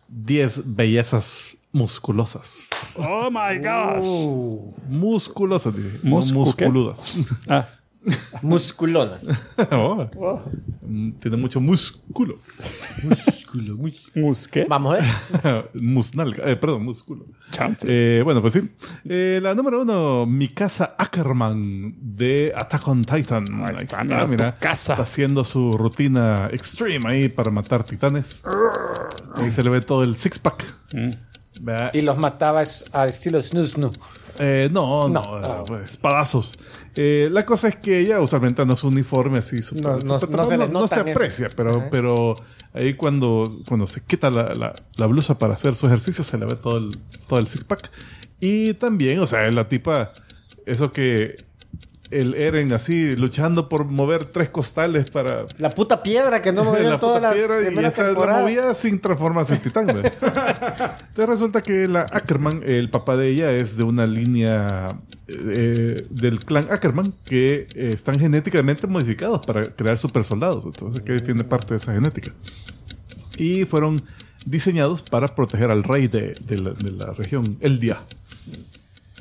10 0.07 0.75
bellezas 0.75 1.57
musculosas. 1.71 2.67
Oh 2.97 3.29
my 3.31 3.57
gosh. 3.57 4.77
Musculosas, 4.89 5.75
dije. 5.75 5.99
no 6.03 6.17
Muscu- 6.17 6.55
¿qué? 6.55 6.65
musculudas. 6.67 7.15
Ah, 7.47 7.65
Musculonas. 8.41 9.23
Oh, 9.71 10.41
mm, 10.87 11.11
Tiene 11.13 11.37
mucho 11.37 11.59
músculo. 11.61 12.39
musque. 14.15 14.65
Vamos 14.67 14.97
a 14.97 15.01
ver. 15.51 15.69
Musnalga. 15.83 16.49
Eh, 16.49 16.55
perdón, 16.55 16.83
músculo. 16.85 17.25
Eh, 17.83 18.21
bueno, 18.23 18.41
pues 18.41 18.53
sí. 18.53 18.61
Eh, 19.05 19.39
la 19.41 19.53
número 19.53 19.81
uno, 19.81 20.25
Mikasa 20.25 20.95
Ackerman 20.97 21.95
de 21.99 22.51
Attack 22.55 22.87
on 22.87 23.03
Titan. 23.03 23.45
Ahí 23.65 23.75
está, 23.79 24.03
mira, 24.03 24.57
casa. 24.57 24.93
Está 24.93 25.03
haciendo 25.03 25.43
su 25.43 25.71
rutina 25.73 26.49
extreme 26.51 27.09
ahí 27.09 27.29
para 27.29 27.51
matar 27.51 27.83
titanes. 27.83 28.41
Ahí 29.35 29.51
se 29.51 29.63
le 29.63 29.69
ve 29.69 29.81
todo 29.81 30.03
el 30.03 30.15
six-pack. 30.15 30.65
Vea, 31.61 31.91
Y 31.93 32.01
los 32.01 32.17
mataba 32.17 32.63
al 32.93 33.09
estilo 33.09 33.39
Snoo 33.41 33.65
Snoo. 33.65 33.91
eh, 34.39 34.69
no, 34.71 35.07
no, 35.09 35.39
No. 35.39 35.77
espadazos. 35.79 36.57
Eh, 36.95 37.29
la 37.31 37.45
cosa 37.45 37.69
es 37.69 37.75
que 37.77 37.99
ella 37.99 38.19
usualmente 38.19 38.65
no 38.65 38.73
es 38.73 38.83
un 38.83 38.93
uniforme 38.93 39.37
así. 39.39 39.61
super- 39.61 39.83
No- 39.83 39.97
no- 39.99 40.19
super- 40.19 40.37
no 40.37 40.49
se 40.49 40.57
no 40.57 40.87
se 40.87 40.95
eso. 40.95 41.03
aprecia, 41.09 41.49
pero, 41.55 41.71
Ajá. 41.77 41.87
pero 41.89 42.35
ahí 42.73 42.95
cuando, 42.95 43.59
cuando 43.67 43.87
se 43.87 44.01
quita 44.01 44.29
la, 44.29 44.53
la- 44.53 44.75
la 44.97 45.05
blusa 45.05 45.37
para 45.37 45.53
hacer 45.53 45.75
su 45.75 45.87
ejercicio 45.87 46.23
se 46.23 46.37
le 46.37 46.45
ve 46.45 46.55
todo 46.55 46.77
el, 46.77 46.97
todo 47.27 47.39
el 47.39 47.47
six-pack. 47.47 47.89
Y 48.39 48.73
también, 48.73 49.19
o 49.19 49.27
sea, 49.27 49.47
la 49.49 49.67
tipa, 49.67 50.11
eso 50.65 50.91
que 50.91 51.35
el 52.11 52.35
Eren 52.35 52.73
así 52.73 53.15
luchando 53.15 53.69
por 53.69 53.85
mover 53.85 54.25
tres 54.25 54.49
costales 54.49 55.09
para 55.09 55.45
La 55.57 55.69
puta 55.69 56.03
piedra 56.03 56.41
que 56.41 56.51
no 56.51 56.63
movió 56.65 56.83
la 56.89 56.99
toda 56.99 57.15
puta 57.15 57.27
la 57.29 57.33
piedra 57.33 57.61
y 57.61 57.85
esta 57.85 58.11
la 58.11 58.39
movía 58.39 58.73
sin 58.73 58.99
transformarse 58.99 59.55
en 59.55 59.61
titán. 59.61 59.89
Entonces 59.89 61.27
resulta 61.27 61.61
que 61.61 61.87
la 61.87 62.01
Ackerman, 62.01 62.61
el 62.65 62.89
papá 62.89 63.17
de 63.17 63.29
ella, 63.29 63.51
es 63.51 63.77
de 63.77 63.83
una 63.83 64.05
línea 64.05 64.99
eh, 65.27 66.05
del 66.09 66.43
clan 66.43 66.67
Ackerman 66.69 67.13
que 67.25 67.67
eh, 67.73 67.91
están 67.93 68.19
genéticamente 68.19 68.87
modificados 68.87 69.45
para 69.45 69.67
crear 69.73 69.97
super 69.97 70.23
soldados. 70.23 70.65
Entonces 70.65 71.01
que 71.03 71.19
tiene 71.19 71.43
parte 71.43 71.73
de 71.73 71.77
esa 71.77 71.93
genética. 71.93 72.33
Y 73.37 73.65
fueron 73.65 74.03
diseñados 74.45 75.01
para 75.03 75.29
proteger 75.29 75.71
al 75.71 75.83
rey 75.83 76.07
de, 76.07 76.35
de 76.45 76.57
la, 76.57 76.71
de 76.71 76.91
la 76.91 77.13
región, 77.13 77.57
el 77.61 77.79
día. 77.79 77.99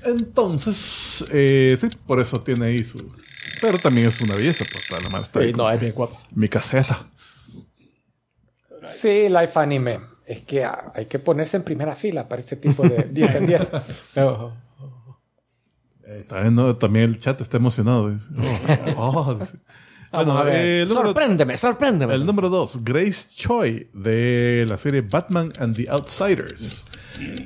Entonces, 0.04 1.24
eh, 1.30 1.76
sí, 1.78 1.88
por 2.06 2.20
eso 2.20 2.40
tiene 2.40 2.66
ahí 2.66 2.84
su... 2.84 3.12
Pero 3.60 3.78
también 3.78 4.08
es 4.08 4.20
una 4.20 4.34
belleza, 4.34 4.64
pues 4.70 4.90
la 4.90 5.08
madre 5.10 5.26
está 5.26 5.40
ahí 5.40 5.48
Sí, 5.48 5.54
no, 5.54 5.70
es 5.70 5.80
bien 5.80 5.92
guapo. 5.92 6.18
mi 6.34 6.48
caseta. 6.48 7.06
Sí, 8.86 9.28
Life 9.28 9.58
Anime. 9.58 10.00
Es 10.26 10.40
que 10.44 10.64
ah, 10.64 10.92
hay 10.94 11.06
que 11.06 11.18
ponerse 11.18 11.56
en 11.56 11.64
primera 11.64 11.94
fila 11.94 12.28
para 12.28 12.40
este 12.40 12.56
tipo 12.56 12.82
de 12.82 13.02
10 13.10 13.34
en 13.34 13.46
10. 13.46 13.70
Eh, 16.06 16.24
también, 16.28 16.54
no, 16.54 16.76
también 16.76 17.10
el 17.10 17.18
chat 17.18 17.40
está 17.40 17.56
emocionado. 17.58 18.16
Oh, 18.96 19.38
oh, 20.12 20.44
eh, 20.46 20.84
sorpréndeme, 20.88 21.56
sorpréndeme. 21.56 22.14
el 22.14 22.26
número 22.26 22.48
dos, 22.48 22.82
Grace 22.82 23.34
Choi, 23.34 23.90
de 23.92 24.64
la 24.68 24.76
serie 24.78 25.02
Batman 25.02 25.52
and 25.58 25.76
the 25.76 25.88
Outsiders. 25.90 26.84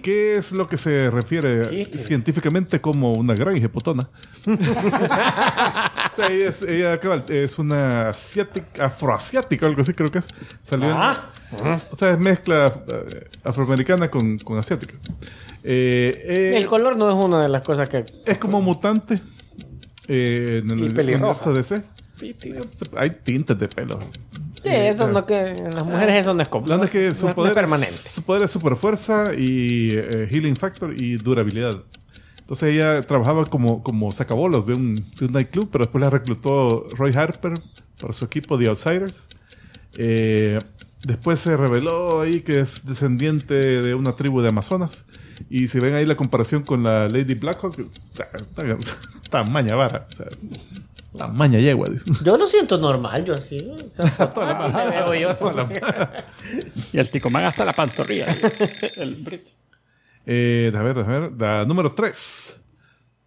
¿Qué 0.02 0.36
es 0.36 0.52
lo 0.52 0.68
que 0.68 0.76
se 0.78 1.10
refiere 1.10 1.86
¿Qué? 1.90 1.98
científicamente 1.98 2.80
como 2.80 3.12
una 3.14 3.34
gran 3.34 3.56
hijeputona? 3.56 4.08
O 6.12 6.16
sea, 6.16 6.28
ella, 6.30 6.48
es, 6.48 6.62
ella, 6.62 7.00
es 7.28 7.58
una 7.58 8.10
asiática, 8.10 8.84
afroasiática, 8.86 9.66
algo 9.66 9.80
así 9.80 9.94
creo 9.94 10.10
que 10.12 10.18
es. 10.18 10.28
Salió 10.62 10.88
en- 10.90 10.96
Ah. 10.96 11.30
o 11.90 11.96
sea, 11.96 12.10
es 12.12 12.18
mezcla 12.18 12.72
eh, 12.86 13.28
afroamericana 13.42 14.08
con, 14.10 14.38
con 14.38 14.58
asiática. 14.58 14.94
Eh, 15.64 16.22
eh, 16.24 16.52
El 16.56 16.66
color 16.66 16.96
no 16.96 17.08
es 17.08 17.14
una 17.16 17.40
de 17.40 17.48
las 17.48 17.62
cosas 17.62 17.88
que. 17.88 18.04
es 18.26 18.38
como 18.38 18.60
mutante 18.60 19.20
eh, 20.08 20.60
en 20.62 20.70
el 20.70 20.84
universo 20.98 21.52
DC. 21.52 21.82
Hay 22.96 23.10
tintes 23.22 23.58
de 23.58 23.66
pelo. 23.68 23.98
Sí, 24.64 24.70
eso 24.70 25.08
no 25.08 25.26
que. 25.26 25.36
En 25.36 25.70
las 25.70 25.84
mujeres 25.84 26.16
eso 26.16 26.34
no 26.34 26.42
es 26.42 26.48
común. 26.48 26.70
Onda 26.72 26.86
es 26.86 26.90
que 26.90 27.14
su 27.14 27.26
no, 27.26 27.28
no 27.28 27.34
poder 27.34 27.50
es 27.50 27.54
permanente. 27.54 27.96
su 27.96 28.22
poder 28.22 28.42
es 28.44 28.50
super 28.50 28.76
fuerza 28.76 29.34
y 29.34 29.90
eh, 29.92 30.26
healing 30.30 30.56
factor 30.56 30.94
y 31.00 31.16
durabilidad. 31.16 31.82
Entonces 32.40 32.74
ella 32.74 33.02
trabajaba 33.02 33.46
como, 33.46 33.82
como 33.82 34.12
sacabolos 34.12 34.66
de 34.66 34.74
un, 34.74 34.94
de 35.18 35.26
un 35.26 35.32
nightclub, 35.32 35.70
pero 35.70 35.84
después 35.84 36.02
la 36.02 36.10
reclutó 36.10 36.86
Roy 36.96 37.12
Harper 37.14 37.54
para 37.98 38.12
su 38.12 38.24
equipo 38.24 38.58
The 38.58 38.68
Outsiders. 38.68 39.14
Eh, 39.96 40.58
después 41.04 41.40
se 41.40 41.56
reveló 41.56 42.20
ahí 42.20 42.40
que 42.42 42.60
es 42.60 42.84
descendiente 42.86 43.54
de 43.54 43.94
una 43.94 44.14
tribu 44.14 44.42
de 44.42 44.48
Amazonas. 44.48 45.06
Y 45.48 45.68
si 45.68 45.80
ven 45.80 45.94
ahí 45.94 46.04
la 46.04 46.16
comparación 46.16 46.62
con 46.62 46.82
la 46.82 47.08
Lady 47.08 47.34
Blackhawk, 47.34 47.76
sea, 48.12 48.28
está, 48.34 48.62
está 49.22 49.44
maña 49.44 49.74
vara. 49.74 50.06
O 50.08 50.12
sea, 50.12 50.26
está 51.14 51.28
maña 51.28 51.58
yegua. 51.58 51.88
dice. 51.90 52.04
Yo 52.24 52.36
lo 52.36 52.46
siento 52.46 52.76
normal, 52.78 53.24
yo 53.24 53.36
sí. 53.38 53.58
O 53.58 53.90
sea, 53.90 54.04
así 54.36 54.76
me 54.76 54.90
veo 54.90 55.14
yo. 55.14 55.68
Y 56.92 56.98
el 56.98 57.08
ticomán 57.10 57.44
hasta 57.44 57.64
la 57.64 57.72
pantorrilla. 57.72 58.26
el 58.96 59.14
brito. 59.16 59.52
Eh, 60.26 60.72
a 60.74 60.82
ver, 60.82 60.98
a 60.98 61.02
ver. 61.02 61.32
La 61.38 61.64
número 61.64 61.92
3. 61.92 62.60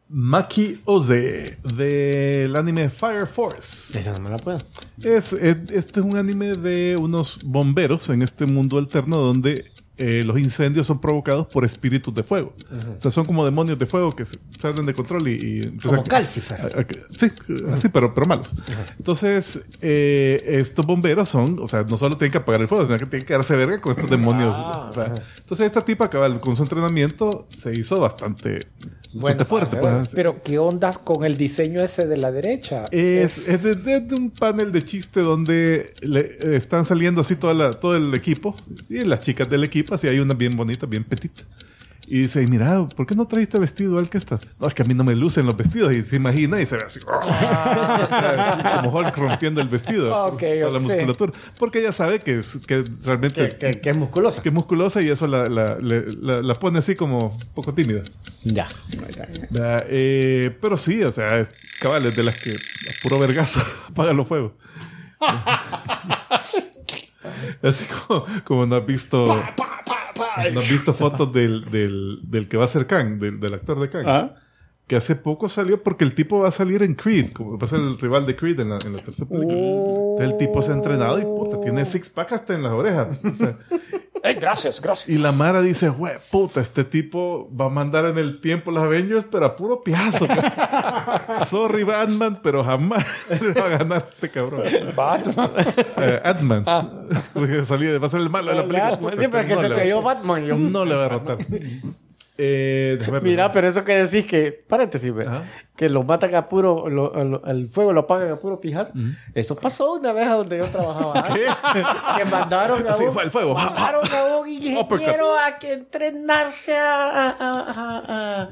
Maki 0.09 0.81
Oze, 0.85 1.57
del 1.75 2.55
anime 2.55 2.89
Fire 2.89 3.27
Force. 3.27 3.97
Esa 3.99 4.13
no 4.13 4.19
me 4.19 4.29
la 4.29 4.38
puedo. 4.38 4.57
Es, 5.03 5.33
es- 5.33 5.57
este 5.71 5.99
es 5.99 6.05
un 6.05 6.15
anime 6.15 6.53
de 6.55 6.95
unos 6.97 7.39
bomberos 7.43 8.09
en 8.09 8.21
este 8.21 8.45
mundo 8.45 8.77
alterno 8.77 9.17
donde 9.17 9.69
eh, 9.98 10.24
los 10.24 10.38
incendios 10.39 10.86
son 10.88 11.00
provocados 11.02 11.48
por 11.48 11.66
espíritus 11.66 12.14
de 12.14 12.24
fuego. 12.24 12.54
O 12.98 13.02
sea, 13.02 13.10
son 13.12 13.26
como 13.26 13.43
demonios 13.45 13.78
de 13.80 13.86
fuego 13.86 14.16
que 14.16 14.26
se 14.26 14.38
salen 14.62 14.86
de 14.86 14.93
control 14.93 15.28
y... 15.28 15.32
y 15.74 15.78
Como 15.78 16.04
Calcifer. 16.04 16.86
sí, 17.18 17.32
así, 17.72 17.89
pero, 17.89 18.14
pero 18.14 18.28
malos. 18.28 18.54
Entonces, 18.98 19.62
eh, 19.82 20.41
estos 20.60 20.86
bomberos 20.86 21.28
son, 21.30 21.58
o 21.60 21.68
sea, 21.68 21.84
no 21.84 21.98
solo 21.98 22.18
tienen 22.18 22.32
que 22.32 22.38
apagar 22.39 22.62
el 22.62 22.68
fuego, 22.68 22.86
sino 22.86 22.98
que 22.98 23.06
tienen 23.06 23.26
que 23.26 23.34
darse 23.34 23.56
verga 23.56 23.82
con 23.82 23.91
estos 23.91 24.10
demonios. 24.10 24.54
Ah, 24.56 24.88
O 24.89 24.93
sea, 24.93 25.14
entonces, 25.38 25.66
esta 25.66 25.84
tipa, 25.84 26.10
cabal, 26.10 26.39
con 26.39 26.56
su 26.56 26.64
entrenamiento, 26.64 27.48
se 27.50 27.74
hizo 27.80 28.00
bastante, 28.00 28.68
bastante 29.14 29.45
fuerte. 29.45 29.78
pues. 29.78 30.12
Pero 30.14 30.41
¿qué 30.43 30.60
ondas 30.60 30.98
con 30.98 31.24
el 31.26 31.38
diseño 31.38 31.82
ese 31.82 32.08
de 32.08 32.18
la 32.18 32.32
derecha? 32.32 32.86
Es, 32.91 33.48
es 33.48 33.64
de, 33.64 33.76
de- 33.76 34.02
de 34.02 34.16
un 34.16 34.30
panel 34.32 34.72
de 34.72 34.84
chiste 34.84 35.22
donde 35.22 35.93
le, 36.02 36.56
están 36.56 36.86
saliendo 36.86 37.22
así 37.22 37.36
toda 37.36 37.54
la- 37.54 37.74
todo 37.74 37.95
el 37.95 38.14
equipo 38.14 38.56
y 38.89 39.00
las 39.04 39.22
chicas 39.22 39.50
del 39.50 39.64
equipo, 39.64 39.86
así 39.95 40.07
hay 40.07 40.19
una 40.19 40.33
bien 40.33 40.55
bonita, 40.55 40.85
bien 40.85 41.03
petita. 41.03 41.43
Y 42.09 42.21
dice, 42.21 42.47
mira, 42.47 42.88
¿por 42.88 43.05
qué 43.05 43.15
no 43.15 43.27
trajiste 43.27 43.59
vestido 43.59 43.97
al 43.99 44.09
que 44.09 44.17
estás? 44.17 44.39
No, 44.61 44.67
es 44.67 44.73
que 44.73 44.81
a 44.81 44.85
mí 44.85 44.93
no 44.93 45.03
me 45.03 45.13
lucen 45.13 45.45
los 45.45 45.57
vestidos. 45.57 45.91
Y 45.91 46.03
se 46.03 46.15
imagina 46.15 46.61
y 46.61 46.65
se 46.65 46.77
ve 46.77 46.83
así. 46.85 47.01
como 48.81 48.97
Hulk 48.97 49.17
rompiendo 49.17 49.59
el 49.59 49.67
vestido. 49.67 50.15
Ok, 50.27 50.39
toda 50.39 50.71
la 50.71 50.79
sí. 50.79 50.85
musculatura. 50.85 51.33
Porque 51.59 51.79
ella 51.79 51.91
sabe 51.91 52.19
que, 52.19 52.38
es, 52.38 52.61
que 52.65 52.85
realmente... 53.03 53.49
Que, 53.49 53.57
que- 53.73 53.81
que 53.81 53.89
es 53.89 53.97
musculosa. 53.97 54.41
que 54.41 54.47
es 54.47 54.55
musculosa 54.55 55.01
y 55.01 55.09
eso 55.09 55.27
la, 55.27 55.49
la- 55.49 55.77
la- 55.81 56.41
la 56.41 56.55
pone 56.55 56.79
así 56.79 56.95
como 56.95 57.31
un 57.31 57.39
poco 57.53 57.73
tímida. 57.73 58.03
Ya. 58.45 58.69
Eh, 59.89 60.57
pero 60.61 60.77
sí, 60.77 61.03
o 61.03 61.11
sea, 61.11 61.39
es, 61.39 61.51
cabales 61.81 62.15
de 62.15 62.23
las 62.23 62.39
que 62.39 62.51
a 62.51 62.93
puro 63.03 63.19
vergazo 63.19 63.59
apagan 63.89 64.15
los 64.15 64.25
fuegos. 64.29 64.53
Así 67.61 67.86
como, 67.86 68.25
como 68.43 68.65
no 68.65 68.75
has 68.78 68.86
visto. 68.86 69.25
No 69.25 70.59
has 70.59 70.71
visto 70.71 70.93
fotos 70.93 71.32
del, 71.34 71.65
del, 71.69 72.19
del 72.23 72.47
que 72.47 72.57
va 72.57 72.65
a 72.65 72.67
ser 72.67 72.88
Kang, 72.88 73.19
del, 73.19 73.39
del 73.39 73.53
actor 73.53 73.80
de 73.80 73.89
Kang. 73.89 74.05
Ah. 74.07 74.36
Que 74.88 74.95
hace 74.95 75.15
poco 75.15 75.49
salió 75.49 75.84
porque 75.84 76.05
el 76.05 76.15
tipo 76.15 76.39
va 76.39 76.47
a 76.47 76.51
salir 76.51 76.82
en 76.82 76.95
Creed, 76.95 77.34
como 77.34 77.57
va 77.57 77.65
a 77.65 77.69
ser 77.69 77.80
el 77.80 77.99
rival 77.99 78.25
de 78.25 78.36
Creed 78.38 78.59
en 78.61 78.69
la, 78.69 78.80
en 78.86 78.95
la 78.95 79.01
tercera 79.03 79.28
película. 79.28 79.57
Entonces 79.57 80.32
el 80.32 80.38
tipo 80.38 80.61
se 80.61 80.71
ha 80.71 80.75
entrenado 80.75 81.19
y 81.19 81.23
puta, 81.23 81.59
tiene 81.59 81.84
six 81.84 82.09
pack 82.09 82.32
hasta 82.32 82.55
en 82.55 82.63
las 82.63 82.71
orejas. 82.71 83.19
O 83.23 83.36
sea, 83.36 83.57
Gracias, 84.36 84.82
gracias. 84.82 85.09
y 85.09 85.17
la 85.17 85.32
Mara 85.32 85.61
dice, 85.61 85.89
güey, 85.89 86.13
puta, 86.32 86.61
este 86.61 86.84
tipo 86.84 87.49
va 87.59 87.65
a 87.65 87.69
mandar 87.69 88.05
en 88.05 88.17
el 88.17 88.41
tiempo 88.41 88.71
los 88.71 88.84
Avengers, 88.84 89.25
pero 89.32 89.45
a 89.45 89.55
puro 89.55 89.84
piazo. 89.84 90.28
Sorry, 91.45 91.84
Batman, 91.84 92.39
pero 92.43 92.63
jamás 92.63 93.05
le 93.41 93.53
va 93.53 93.65
a 93.65 93.69
ganar 93.69 94.07
este 94.11 94.30
cabrón. 94.30 94.63
Batman. 94.95 95.51
Eh, 95.97 96.21
Ant-Man. 96.23 96.65
Porque 97.34 97.63
salía, 97.63 97.97
va 97.99 98.07
a 98.07 98.09
ser 98.09 98.21
el 98.21 98.30
malo 98.30 98.51
de 98.51 98.57
la 98.57 98.63
película. 98.63 98.99
Puta, 98.99 99.17
Siempre 99.17 99.41
este 99.41 99.49
que 99.49 99.55
no 99.55 99.61
se 99.61 99.69
le 99.69 99.75
va- 99.75 99.82
cayó 99.82 100.01
Batman. 100.01 100.45
Yo, 100.45 100.57
No 100.57 100.86
le 100.86 100.95
va 100.95 101.01
a 101.01 101.03
derrotar. 101.09 101.38
Eh, 102.38 102.97
ver. 103.11 103.23
Mira, 103.23 103.51
pero 103.51 103.67
eso 103.67 103.83
que 103.83 104.03
decís 104.03 104.25
que, 104.25 104.51
paréntesis, 104.51 105.11
Ajá. 105.27 105.43
que 105.75 105.89
lo 105.89 106.03
matan 106.03 106.35
a 106.35 106.47
puro, 106.49 106.88
lo- 106.89 107.11
lo- 107.23 107.43
el 107.45 107.67
fuego 107.69 107.93
lo 107.93 108.01
apagan 108.01 108.31
a 108.31 108.35
puro 108.38 108.59
pijazo. 108.61 108.93
Eso 109.33 109.55
pasó 109.55 109.93
una 109.93 110.11
vez 110.11 110.27
a 110.27 110.33
donde 110.35 110.57
yo 110.59 110.65
trabajaba. 110.67 111.13
antes. 111.19 111.49
que 112.17 112.25
mandaron 112.25 112.88
a 112.88 112.93
un, 113.07 113.13
fue 113.13 113.23
el 113.23 113.31
fuego. 113.31 113.53
mandaron 113.55 114.03
a 114.05 114.38
un 114.38 114.47
ingeniero 114.47 115.38
a 115.38 115.57
que 115.57 115.73
entrenarse 115.73 116.77
a, 116.77 117.29
a, 117.29 117.31
a, 117.31 118.49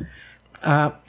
a, 0.63 0.99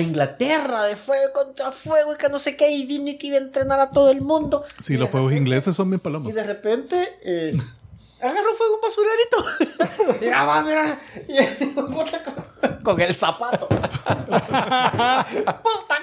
Inglaterra 0.00 0.84
de 0.84 0.96
fuego 0.96 1.32
contra 1.32 1.72
fuego 1.72 2.14
y 2.14 2.16
que 2.16 2.28
no 2.28 2.38
sé 2.38 2.56
qué, 2.56 2.70
y 2.70 2.86
vino 2.86 3.08
y 3.10 3.16
que 3.18 3.28
iba 3.28 3.36
a 3.36 3.40
entrenar 3.40 3.80
a 3.80 3.90
todo 3.90 4.10
el 4.10 4.20
mundo. 4.20 4.64
Sí, 4.80 4.94
Y 4.94 4.96
los 4.96 5.08
fuegos 5.10 5.30
repente- 5.30 5.48
ingleses 5.50 5.74
son 5.76 5.88
bien 5.90 5.98
Y 6.00 6.02
palomas. 6.04 6.34
de 6.34 6.42
repente, 6.44 7.08
eh, 7.24 7.56
agarró 8.28 8.54
fuego 8.54 8.74
un 8.76 8.80
basurerito. 8.80 10.18
mira, 10.20 10.44
va, 10.44 10.62
mira. 10.62 10.98
Y 11.28 11.64
puta, 11.74 12.22
con, 12.24 12.34
con 12.82 13.00
el 13.00 13.14
zapato. 13.14 13.66
puta 13.68 13.88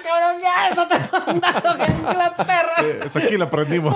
cabrón, 0.02 0.40
ya 0.40 0.68
eso 0.70 0.86
te 0.86 0.94
mandaron 1.26 1.80
en 1.80 1.92
Inglaterra. 1.98 2.74
Eh, 2.82 3.00
Eso 3.06 3.18
aquí 3.18 3.36
lo 3.36 3.44
aprendimos. 3.44 3.94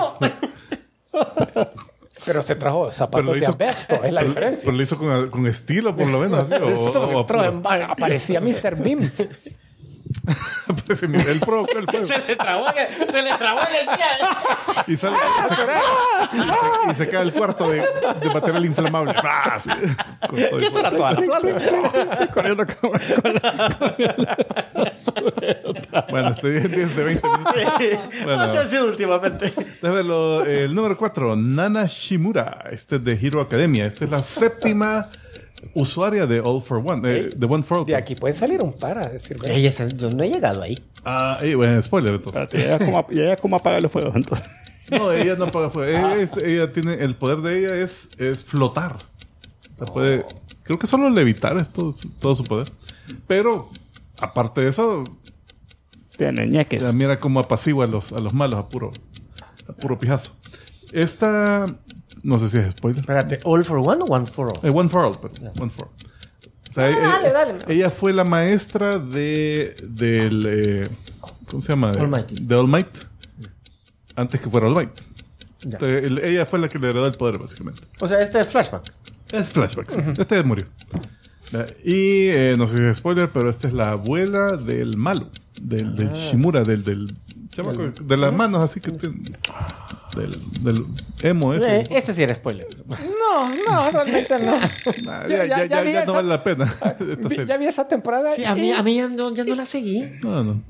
Pero 2.25 2.41
se 2.41 2.55
trajo 2.55 2.91
zapatos 2.91 3.25
lo 3.25 3.31
de 3.33 3.39
hizo- 3.39 3.51
asbesto, 3.51 3.95
es 4.03 4.11
la 4.11 4.19
Pero, 4.21 4.27
diferencia. 4.33 4.61
pero 4.65 4.77
lo 4.77 4.83
hizo 4.83 4.97
con, 4.97 5.29
con 5.29 5.47
estilo, 5.47 5.95
por 5.95 6.07
lo 6.07 6.19
menos. 6.19 6.39
Así, 6.51 6.61
o- 6.61 6.69
Eso 6.69 7.01
o- 7.03 7.07
me 7.19 7.23
trajo 7.23 7.45
en 7.45 7.61
vaga. 7.63 7.95
Parecía 7.95 8.41
Mr. 8.41 8.75
Beam. 8.75 9.09
Mira, 11.07 11.31
él 11.31 11.39
provocó 11.39 11.77
el 11.77 11.85
fuego. 11.85 12.07
Se 12.07 12.17
le 12.19 12.35
trabó 12.35 12.67
en 12.69 12.77
el, 12.77 13.11
se 13.11 13.21
le 13.21 13.37
trabó 13.37 13.59
en 13.61 13.75
el 13.75 13.95
pie. 13.95 14.05
Y, 14.87 14.95
sale, 14.97 15.17
y, 15.17 15.47
se, 15.47 15.53
y, 16.33 16.39
se, 16.39 16.91
y 16.91 16.93
se 16.93 17.09
cae 17.09 17.23
el 17.23 17.33
cuarto 17.33 17.69
de, 17.69 17.77
de 18.21 18.29
material 18.33 18.65
inflamable. 18.65 19.13
¡Ah! 19.23 19.57
Con 20.27 20.37
¿Qué 20.37 20.71
será 20.71 20.91
toda 20.91 21.13
la 21.13 22.27
Corriendo 22.33 22.65
con, 22.65 22.91
Bueno, 26.09 26.29
estoy 26.29 26.57
en 26.57 26.71
10 26.71 26.95
de 26.95 27.03
20 27.03 27.27
minutos. 27.27 27.53
Bueno. 28.23 28.41
Así 28.41 28.57
ha 28.57 28.67
sido 28.67 28.85
últimamente. 28.85 29.53
Déjame 29.81 29.95
verlo. 29.95 30.45
El 30.45 30.73
número 30.73 30.97
4, 30.97 31.35
Nana 31.35 31.85
Shimura. 31.87 32.65
Este 32.71 32.95
es 32.97 33.03
de 33.03 33.13
Hero 33.13 33.41
Academia. 33.41 33.85
Esta 33.85 34.05
es 34.05 34.11
la 34.11 34.23
séptima 34.23 35.09
usuaria 35.73 36.25
de 36.27 36.39
All 36.39 36.61
for 36.61 36.81
One. 36.85 37.01
eh, 37.09 37.29
de 37.35 37.45
One 37.45 37.63
for 37.63 37.79
All. 37.79 37.85
De 37.85 37.95
aquí 37.95 38.15
puede 38.15 38.33
salir 38.33 38.61
un 38.61 38.73
par 38.73 38.97
a 38.97 39.07
decir. 39.09 39.37
Ese- 39.43 39.95
yo 39.95 40.09
no 40.09 40.23
he 40.23 40.29
llegado 40.29 40.61
ahí. 40.61 40.77
Ah, 41.05 41.39
bueno, 41.55 41.81
spoiler 41.81 42.13
entonces. 42.15 42.41
Espérate, 42.43 42.57
¿y 42.57 42.61
ella 42.63 42.79
cómo, 42.79 43.07
y 43.11 43.19
ella 43.21 43.35
cómo 43.37 43.55
apaga 43.55 43.79
los 43.81 43.91
fuegos 43.91 44.15
entonces? 44.15 44.47
No, 44.91 45.11
ella 45.11 45.35
no 45.35 45.45
apaga 45.45 45.69
fuego. 45.69 45.89
Ella, 45.97 46.15
es- 46.15 46.37
ella 46.43 46.71
tiene, 46.71 46.93
el 46.95 47.15
poder 47.15 47.39
de 47.39 47.59
ella 47.59 47.75
es, 47.75 48.09
es 48.17 48.43
flotar. 48.43 48.95
O 49.73 49.77
sea, 49.85 49.93
puede, 49.93 50.25
creo 50.63 50.79
que 50.79 50.87
solo 50.87 51.09
levitar 51.09 51.57
es 51.57 51.69
todo, 51.71 51.95
su- 51.95 52.09
todo 52.09 52.35
su 52.35 52.43
poder. 52.43 52.71
Pero, 53.27 53.69
aparte 54.19 54.61
de 54.61 54.69
eso, 54.69 55.03
Tiene 56.17 56.45
ya 56.49 56.59
ñeques. 56.59 56.93
mira 56.93 57.19
cómo 57.19 57.39
apacigua 57.39 57.85
a 57.85 57.87
los, 57.87 58.11
a 58.11 58.19
los 58.19 58.33
malos 58.33 58.59
a 58.59 58.69
puro, 58.69 58.91
a 59.67 59.73
puro 59.73 59.99
pijazo. 59.99 60.31
Esta, 60.91 61.65
no 62.23 62.39
sé 62.39 62.49
si 62.49 62.57
es 62.57 62.71
spoiler. 62.71 62.99
Espérate, 63.01 63.39
¿all 63.43 63.63
for 63.63 63.77
one 63.77 64.01
o 64.01 64.05
one 64.05 64.25
for 64.25 64.47
all? 64.47 64.59
Eh, 64.67 64.71
one 64.73 64.89
for 64.89 65.05
all, 65.05 65.15
perdón. 65.19 65.51
One 65.59 65.69
for 65.71 65.85
all. 65.87 65.93
O 66.69 66.73
sea, 66.73 66.85
Ah, 66.85 66.89
ella, 66.89 67.31
dale, 67.33 67.53
dale. 67.59 67.73
ella 67.73 67.89
fue 67.89 68.13
la 68.13 68.23
maestra 68.23 68.99
de 68.99 69.75
del 69.83 70.45
eh, 70.47 70.89
¿cómo 71.47 71.61
se 71.61 71.69
llama? 71.69 71.91
All 71.91 72.07
Might. 72.09 72.29
De 72.31 72.55
All 72.55 72.67
Might. 72.67 72.87
Antes 74.15 74.41
que 74.41 74.49
fuera 74.49 74.67
All 74.67 74.75
Might. 74.75 74.91
Entonces, 75.63 76.11
ella 76.23 76.45
fue 76.45 76.59
la 76.59 76.69
que 76.69 76.77
le 76.79 76.89
heredó 76.89 77.07
el 77.07 77.13
poder, 77.13 77.39
básicamente. 77.39 77.81
O 77.99 78.07
sea, 78.07 78.21
este 78.21 78.39
es 78.39 78.47
flashback. 78.47 78.91
Es 79.31 79.49
flashback, 79.49 79.89
sí. 79.89 79.99
Este 80.17 80.43
murió. 80.43 80.65
Eh, 81.53 81.77
Y 81.83 82.27
eh, 82.27 82.55
no 82.57 82.67
sé 82.67 82.77
si 82.77 82.83
es 82.83 82.97
spoiler, 82.97 83.29
pero 83.29 83.49
esta 83.49 83.67
es 83.67 83.73
la 83.73 83.91
abuela 83.91 84.55
del 84.57 84.97
malo, 84.97 85.29
del, 85.61 85.95
del 85.95 86.09
Shimura, 86.11 86.63
del, 86.63 86.83
del, 86.83 87.13
chamaco, 87.57 88.03
de 88.03 88.17
las 88.17 88.33
manos 88.33 88.63
así 88.63 88.79
que 88.79 88.91
tiene- 88.91 89.15
del, 90.15 90.37
del 90.63 90.85
emo 91.21 91.53
ese. 91.53 91.81
Eh, 91.81 91.87
este 91.91 92.13
sí 92.13 92.23
era 92.23 92.33
spoiler. 92.33 92.67
No, 92.87 93.49
no, 93.49 93.91
realmente 93.91 94.39
no. 94.39 94.51
Nah, 95.05 95.27
ya- 95.27 95.45
ya, 95.45 95.45
ya, 95.45 95.65
ya- 95.65 95.81
vi 95.81 95.93
no 95.93 95.99
esa- 95.99 96.11
vale 96.13 96.27
la 96.29 96.43
pena. 96.43 96.65
esta 96.81 97.03
Vi- 97.05 97.29
serie. 97.29 97.45
ya 97.45 97.57
vi 97.57 97.65
esa 97.65 97.87
temporada. 97.87 98.33
Sí, 98.33 98.45
a 98.45 98.55
mí, 98.55 98.69
y- 98.69 98.71
a 98.71 98.81
mí 98.83 98.95
ya, 98.95 99.07
no, 99.09 99.33
ya 99.33 99.43
no 99.43 99.55
la 99.55 99.65
seguí. 99.65 100.09
No, 100.23 100.43
no. 100.43 100.61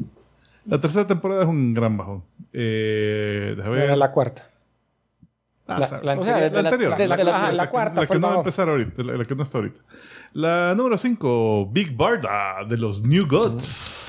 La 0.65 0.81
tercera 0.81 1.07
temporada 1.07 1.43
es 1.43 1.47
un 1.47 1.73
gran 1.73 1.95
bajón. 1.97 2.23
Eh, 2.51 3.53
déjame 3.55 3.75
ver. 3.75 3.83
Era 3.85 3.95
la 3.95 4.11
cuarta. 4.11 4.47
Ah, 5.69 5.79
la- 5.79 5.88
sabe. 5.88 6.05
la 6.05 6.13
O 6.19 6.23
sea, 6.23 6.33
anterior. 6.35 6.51
de 6.51 6.61
la- 6.63 6.69
anterior. 6.69 6.89
la- 6.91 6.97
de 7.17 7.23
la- 7.23 7.35
ajá, 7.35 7.51
la 7.51 7.63
que- 7.65 7.69
cuarta 7.69 8.01
La 8.01 8.07
fue 8.07 8.07
que 8.07 8.13
el 8.15 8.21
no 8.21 8.27
va 8.27 8.33
a 8.33 8.35
bajón. 8.38 8.45
empezar 8.45 8.69
ahorita. 8.69 9.03
La, 9.03 9.13
la 9.17 9.25
que 9.25 9.35
no 9.35 9.43
está 9.43 9.57
ahorita. 9.57 9.81
La 10.33 10.75
número 10.75 10.97
5, 10.97 11.69
Big 11.71 11.95
Barda, 11.95 12.65
de 12.67 12.77
los 12.77 13.01
New 13.01 13.25
Gods. 13.27 14.06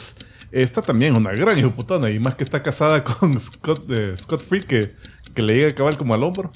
Esta 0.53 0.83
también 0.83 1.13
es 1.13 1.19
una 1.19 1.33
gran 1.33 1.59
hijoputana. 1.59 2.11
Y 2.11 2.19
más 2.19 2.35
que 2.37 2.45
está 2.45 2.63
casada 2.63 3.05
con 3.05 3.39
Scott, 3.39 3.85
eh, 3.91 4.15
Scott 4.17 4.41
Free, 4.43 4.63
que, 4.63 4.95
que 5.35 5.43
le 5.43 5.55
llega 5.55 5.69
a 5.71 5.75
cabal 5.75 5.97
como 5.97 6.15
al 6.15 6.23
hombro. 6.23 6.51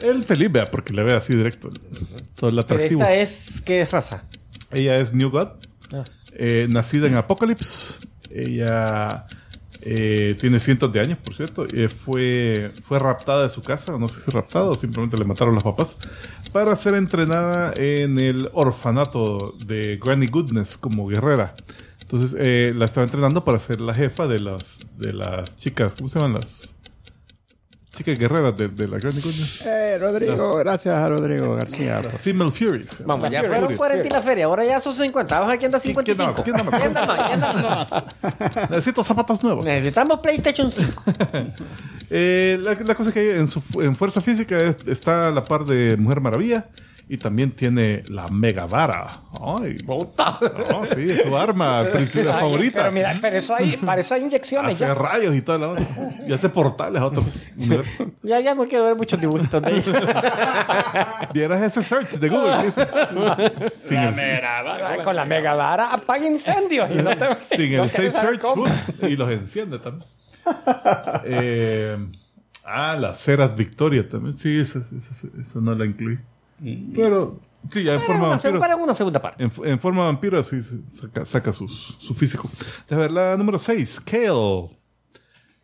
Él 0.00 0.24
feliz, 0.24 0.50
vea, 0.52 0.66
porque 0.66 0.92
le 0.92 1.02
ve 1.02 1.12
así 1.12 1.34
directo. 1.34 1.70
Todo 2.36 2.50
el 2.50 2.56
Pero 2.56 2.60
atractivo. 2.60 3.00
esta 3.02 3.14
es, 3.14 3.60
¿qué 3.62 3.84
raza? 3.84 4.24
Ella 4.70 4.96
es 4.98 5.12
New 5.12 5.30
God, 5.30 5.48
Ah. 5.92 6.04
eh, 6.34 6.66
nacida 6.70 7.06
en 7.08 7.16
Apocalypse. 7.16 7.94
Ella 8.30 9.26
eh, 9.82 10.36
tiene 10.40 10.58
cientos 10.58 10.92
de 10.92 11.00
años, 11.00 11.18
por 11.18 11.34
cierto. 11.34 11.66
Eh, 11.72 11.88
fue, 11.88 12.72
fue 12.84 12.98
raptada 12.98 13.42
de 13.42 13.48
su 13.50 13.62
casa, 13.62 13.96
no 13.98 14.08
sé 14.08 14.20
si 14.20 14.30
raptada 14.30 14.66
o 14.70 14.74
simplemente 14.74 15.16
le 15.16 15.24
mataron 15.24 15.54
los 15.54 15.62
papás, 15.64 15.96
para 16.52 16.74
ser 16.76 16.94
entrenada 16.94 17.72
en 17.76 18.18
el 18.18 18.48
orfanato 18.52 19.54
de 19.64 19.98
Granny 20.02 20.26
Goodness 20.26 20.78
como 20.78 21.06
guerrera. 21.08 21.54
Entonces 22.04 22.36
eh, 22.38 22.72
la 22.76 22.84
estaba 22.84 23.04
entrenando 23.04 23.44
para 23.44 23.58
ser 23.58 23.80
la 23.80 23.94
jefa 23.94 24.26
de 24.26 24.38
las, 24.38 24.80
de 24.98 25.12
las 25.14 25.56
chicas, 25.56 25.94
¿cómo 25.96 26.08
se 26.08 26.18
llaman 26.18 26.34
las 26.34 26.74
chicas 27.92 28.18
guerreras 28.18 28.56
de, 28.56 28.68
de 28.68 28.88
la 28.88 28.98
Granny 28.98 29.20
Goodness? 29.20 29.64
Eh, 29.66 29.98
Rodrigo, 29.98 30.56
gracias 30.56 30.94
a 30.96 31.08
Rodrigo 31.08 31.56
García. 31.56 32.02
por- 32.02 32.12
Female 32.18 32.50
Furies. 32.50 33.02
Vamos, 33.06 33.30
ya 33.30 33.40
fueron 33.42 33.64
Fury. 33.64 33.76
40 33.76 34.06
y 34.06 34.10
la 34.10 34.20
feria, 34.20 34.44
ahora 34.44 34.64
ya 34.64 34.80
son 34.80 34.92
50. 34.92 35.38
Vamos 35.40 35.54
aquí 35.54 35.64
anda 35.64 35.80
¿Quién- 35.80 35.94
quién 35.94 36.16
55. 36.16 36.42
anda 36.52 36.62
más? 36.64 36.80
¿Quién 36.82 36.96
anda 36.96 37.06
más? 37.06 37.22
¿Quién 37.24 37.44
anda 37.44 37.74
más? 37.76 37.88
¿Quién 37.88 38.42
anda 38.42 38.56
más? 38.60 38.70
Necesito 38.70 39.02
zapatos 39.02 39.42
nuevos. 39.42 39.64
Necesitamos 39.64 40.20
PlayStation 40.20 40.70
5. 40.70 41.02
Eh, 42.10 42.58
la, 42.60 42.74
la 42.74 42.94
cosa 42.94 43.08
es 43.08 43.14
que 43.14 43.36
en 43.38 43.48
su 43.48 43.62
en 43.80 43.96
fuerza 43.96 44.20
física 44.20 44.58
es- 44.60 44.76
está 44.86 45.28
a 45.28 45.30
la 45.32 45.42
par 45.42 45.64
de 45.64 45.96
Mujer 45.96 46.20
Maravilla 46.20 46.68
y 47.08 47.18
también 47.18 47.52
tiene 47.52 48.02
la 48.08 48.28
Mega 48.28 48.66
Vara. 48.66 49.10
Ay, 49.40 49.76
no, 49.86 50.86
sí, 50.94 51.06
es 51.10 51.22
su 51.22 51.36
arma 51.36 51.84
favorita. 52.24 52.78
Pero 52.80 52.92
mira, 52.92 53.12
pero 53.20 53.36
eso 53.36 53.54
hay, 53.54 53.76
para 53.76 54.00
eso 54.00 54.14
hay 54.14 54.22
inyecciones. 54.22 54.74
hace 54.76 54.84
ya. 54.86 54.94
rayos 54.94 55.34
y 55.34 55.42
toda 55.42 55.58
la 55.58 55.68
onda. 55.68 55.82
Y 56.26 56.32
hace 56.32 56.48
portales 56.48 57.02
a 57.02 57.06
otro 57.06 57.22
universo. 57.56 58.10
Ya, 58.22 58.40
ya 58.40 58.54
no 58.54 58.66
quiero 58.66 58.84
ver 58.86 58.96
muchos 58.96 59.20
dibujitos 59.20 59.60
de 59.62 59.76
ella. 59.76 61.28
Vieras 61.34 61.62
ese 61.62 61.82
search 61.82 62.12
de 62.18 62.28
Google. 62.28 62.70
Sin 63.78 63.98
el, 63.98 65.02
Con 65.04 65.14
la 65.16 65.24
mega 65.26 65.54
vara 65.54 65.92
apaga 65.92 66.26
incendios. 66.26 66.90
Y 66.90 66.94
no 67.02 67.14
te, 67.16 67.26
sin 67.56 67.76
no 67.76 67.84
el 67.84 67.90
Safe 67.90 68.10
Search 68.12 68.40
cómo. 68.40 68.64
uh, 68.64 69.06
y 69.06 69.16
los 69.16 69.30
enciende 69.30 69.78
también. 69.78 70.08
Eh, 71.24 71.96
ah, 72.64 72.96
las 72.98 73.18
ceras 73.20 73.54
Victoria 73.56 74.08
también. 74.08 74.34
Sí, 74.36 74.58
eso, 74.58 74.80
eso- 74.96 75.28
eso 75.40 75.60
no 75.60 75.74
la 75.74 75.84
incluí. 75.84 76.18
Pero, 76.94 77.38
sí, 77.70 77.84
ya 77.84 77.94
en 77.94 78.00
forma 78.02 78.20
Una 78.20 78.28
vampiros. 78.36 78.60
para 78.60 78.76
una 78.76 78.94
segunda 78.94 79.20
parte. 79.20 79.44
En, 79.44 79.52
en 79.64 79.80
forma 79.80 80.04
vampiro 80.04 80.42
sí 80.42 80.58
saca, 80.62 81.24
saca 81.26 81.52
sus- 81.52 81.96
su 81.98 82.14
físico. 82.14 82.48
A 82.90 82.96
ver, 82.96 83.10
la 83.10 83.36
número 83.36 83.58
6, 83.58 84.00
Kale. 84.00 84.70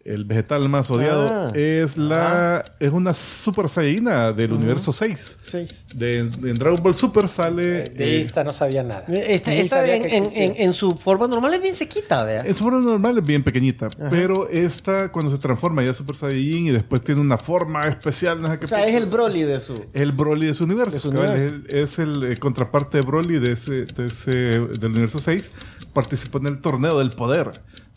El 0.03 0.25
vegetal 0.25 0.67
más 0.71 0.91
odiado 0.91 1.27
Ah. 1.31 1.53
es 1.55 1.99
la 1.99 2.65
es 2.81 2.91
una 2.91 3.13
super 3.13 3.69
saiyajina 3.69 4.33
del 4.33 4.55
universo 4.55 4.93
6. 4.95 5.39
Seis. 5.45 5.85
De, 5.95 6.25
de- 6.25 6.51
en 6.51 6.57
Dragon 6.57 6.83
Ball 6.83 6.95
Super 6.95 7.29
sale 7.29 7.85
De 7.85 8.17
eh, 8.17 8.21
esta 8.23 8.43
no 8.43 8.51
sabía 8.53 8.83
nada. 8.83 9.05
Esta, 9.09 9.51
Ni 9.51 9.59
esta 9.59 9.77
sabía 9.81 9.97
en, 9.97 10.03
que 10.03 10.17
en- 10.17 10.25
existía. 10.25 10.45
en- 10.47 10.55
en 10.57 10.73
su 10.73 10.97
forma 10.97 11.27
normal 11.27 11.53
es 11.53 11.61
bien 11.61 11.75
sequita, 11.75 12.25
vea. 12.25 12.41
en 12.47 12.55
su 12.55 12.65
forma 12.65 12.81
normal 12.81 13.19
es 13.19 13.25
bien 13.27 13.45
pequeñita, 13.45 13.91
pero 14.11 14.49
esta 14.49 15.13
cuando 15.13 15.31
se 15.31 15.37
transforma 15.37 15.83
ya 15.85 15.93
Super 15.93 16.17
Saiyajin 16.17 16.69
y 16.69 16.71
después 16.71 17.05
tiene 17.05 17.21
una 17.21 17.37
forma 17.37 17.87
especial, 17.87 18.41
no 18.41 18.49
sé 18.49 18.59
qué 18.59 18.65
O 18.65 18.69
sea, 18.69 18.87
es 18.87 18.95
el 18.95 19.05
Broly 19.05 19.43
de 19.43 19.61
su. 19.61 19.85
el 19.93 20.13
Broly 20.13 20.47
de 20.47 20.55
su 20.55 20.65
universo. 20.65 20.93
De 20.95 21.01
su 21.01 21.11
cabal, 21.11 21.31
universo. 21.33 21.57
Es 21.69 21.99
el, 21.99 22.15
es 22.15 22.23
el, 22.25 22.33
eh, 22.33 22.37
contraparte 22.39 22.97
de 22.99 23.03
Broly 23.07 23.39
de 23.39 23.53
ese, 23.53 23.85
de 23.85 24.07
ese, 24.07 24.31
del 24.33 24.87
universo 24.93 25.19
6. 25.19 25.51
Participó 25.93 26.39
en 26.39 26.47
el 26.47 26.61
torneo 26.63 26.99
del 26.99 27.11
poder. 27.11 27.51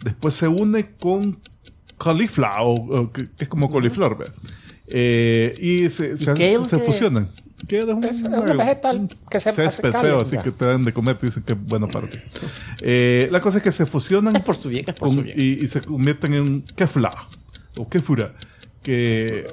Después 0.04 0.34
se 0.34 0.50
une 0.50 0.92
con 1.00 1.40
Caulifla, 1.98 2.62
o, 2.64 2.74
o 2.74 3.12
que, 3.12 3.30
que 3.30 3.44
es 3.44 3.50
como 3.50 3.70
coliflor, 3.70 4.18
¿verdad? 4.18 4.34
Eh, 4.88 5.56
y 5.60 5.90
se, 5.90 6.18
se, 6.18 6.26
Kale 6.26 6.66
se 6.66 6.78
qué 6.78 6.84
fusionan. 6.84 7.30
Kale 7.68 7.84
es 7.84 7.88
un, 7.90 8.04
Es 8.04 8.22
un 8.24 8.58
vegetal 8.58 9.08
que 9.30 9.40
se 9.40 9.50
hace 9.50 9.64
césped 9.70 9.92
cálido, 9.94 10.18
feo, 10.18 10.22
así 10.22 10.38
que 10.38 10.52
te 10.52 10.66
dan 10.66 10.84
de 10.84 10.92
comer, 10.94 11.18
te 11.18 11.28
dicen 11.28 11.44
que 11.44 11.54
es 11.54 11.60
bueno 11.64 11.88
para 11.88 12.08
ti. 12.10 12.20
Eh, 12.82 13.30
la 13.32 13.40
cosa 13.40 13.58
es 13.60 13.64
que 13.64 13.72
se 13.72 13.86
fusionan 13.86 14.36
Es 14.36 14.42
por 14.44 14.56
su 14.56 14.70
bien, 14.70 14.84
es 14.88 14.94
por 14.96 15.08
con- 15.08 15.18
su 15.18 15.24
bien. 15.24 15.40
y, 15.40 15.64
y 15.64 15.68
se 15.68 15.80
convierten 15.82 16.34
en 16.34 16.62
Kefla 16.76 17.12
o 17.78 17.88
Kefura, 17.88 18.34
que, 18.82 19.48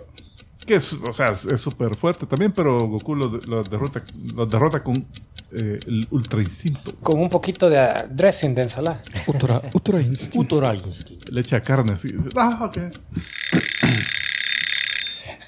que 0.70 0.76
es, 0.76 0.92
o 0.92 1.12
sea, 1.12 1.30
es 1.30 1.60
súper 1.60 1.96
fuerte 1.96 2.26
también, 2.26 2.52
pero 2.52 2.78
Goku 2.86 3.16
lo, 3.16 3.26
lo 3.48 3.64
derrota, 3.64 4.04
lo 4.36 4.46
derrota 4.46 4.84
con 4.84 5.04
eh, 5.50 5.80
el 5.84 6.06
Ultra 6.12 6.40
Instinto. 6.40 6.94
Con 7.02 7.18
un 7.18 7.28
poquito 7.28 7.68
de 7.68 7.76
ah, 7.76 8.06
dressing 8.08 8.54
de 8.54 8.62
ensalada. 8.62 9.02
Ultra, 9.26 9.60
ultra 9.74 10.00
instinto. 10.00 10.36
Futural 10.36 10.80
instinto. 10.86 11.26
Le 11.32 11.40
echa 11.40 11.60
carne 11.60 11.94
así. 11.94 12.14
Ah, 12.36 12.70
ok. 12.70 12.78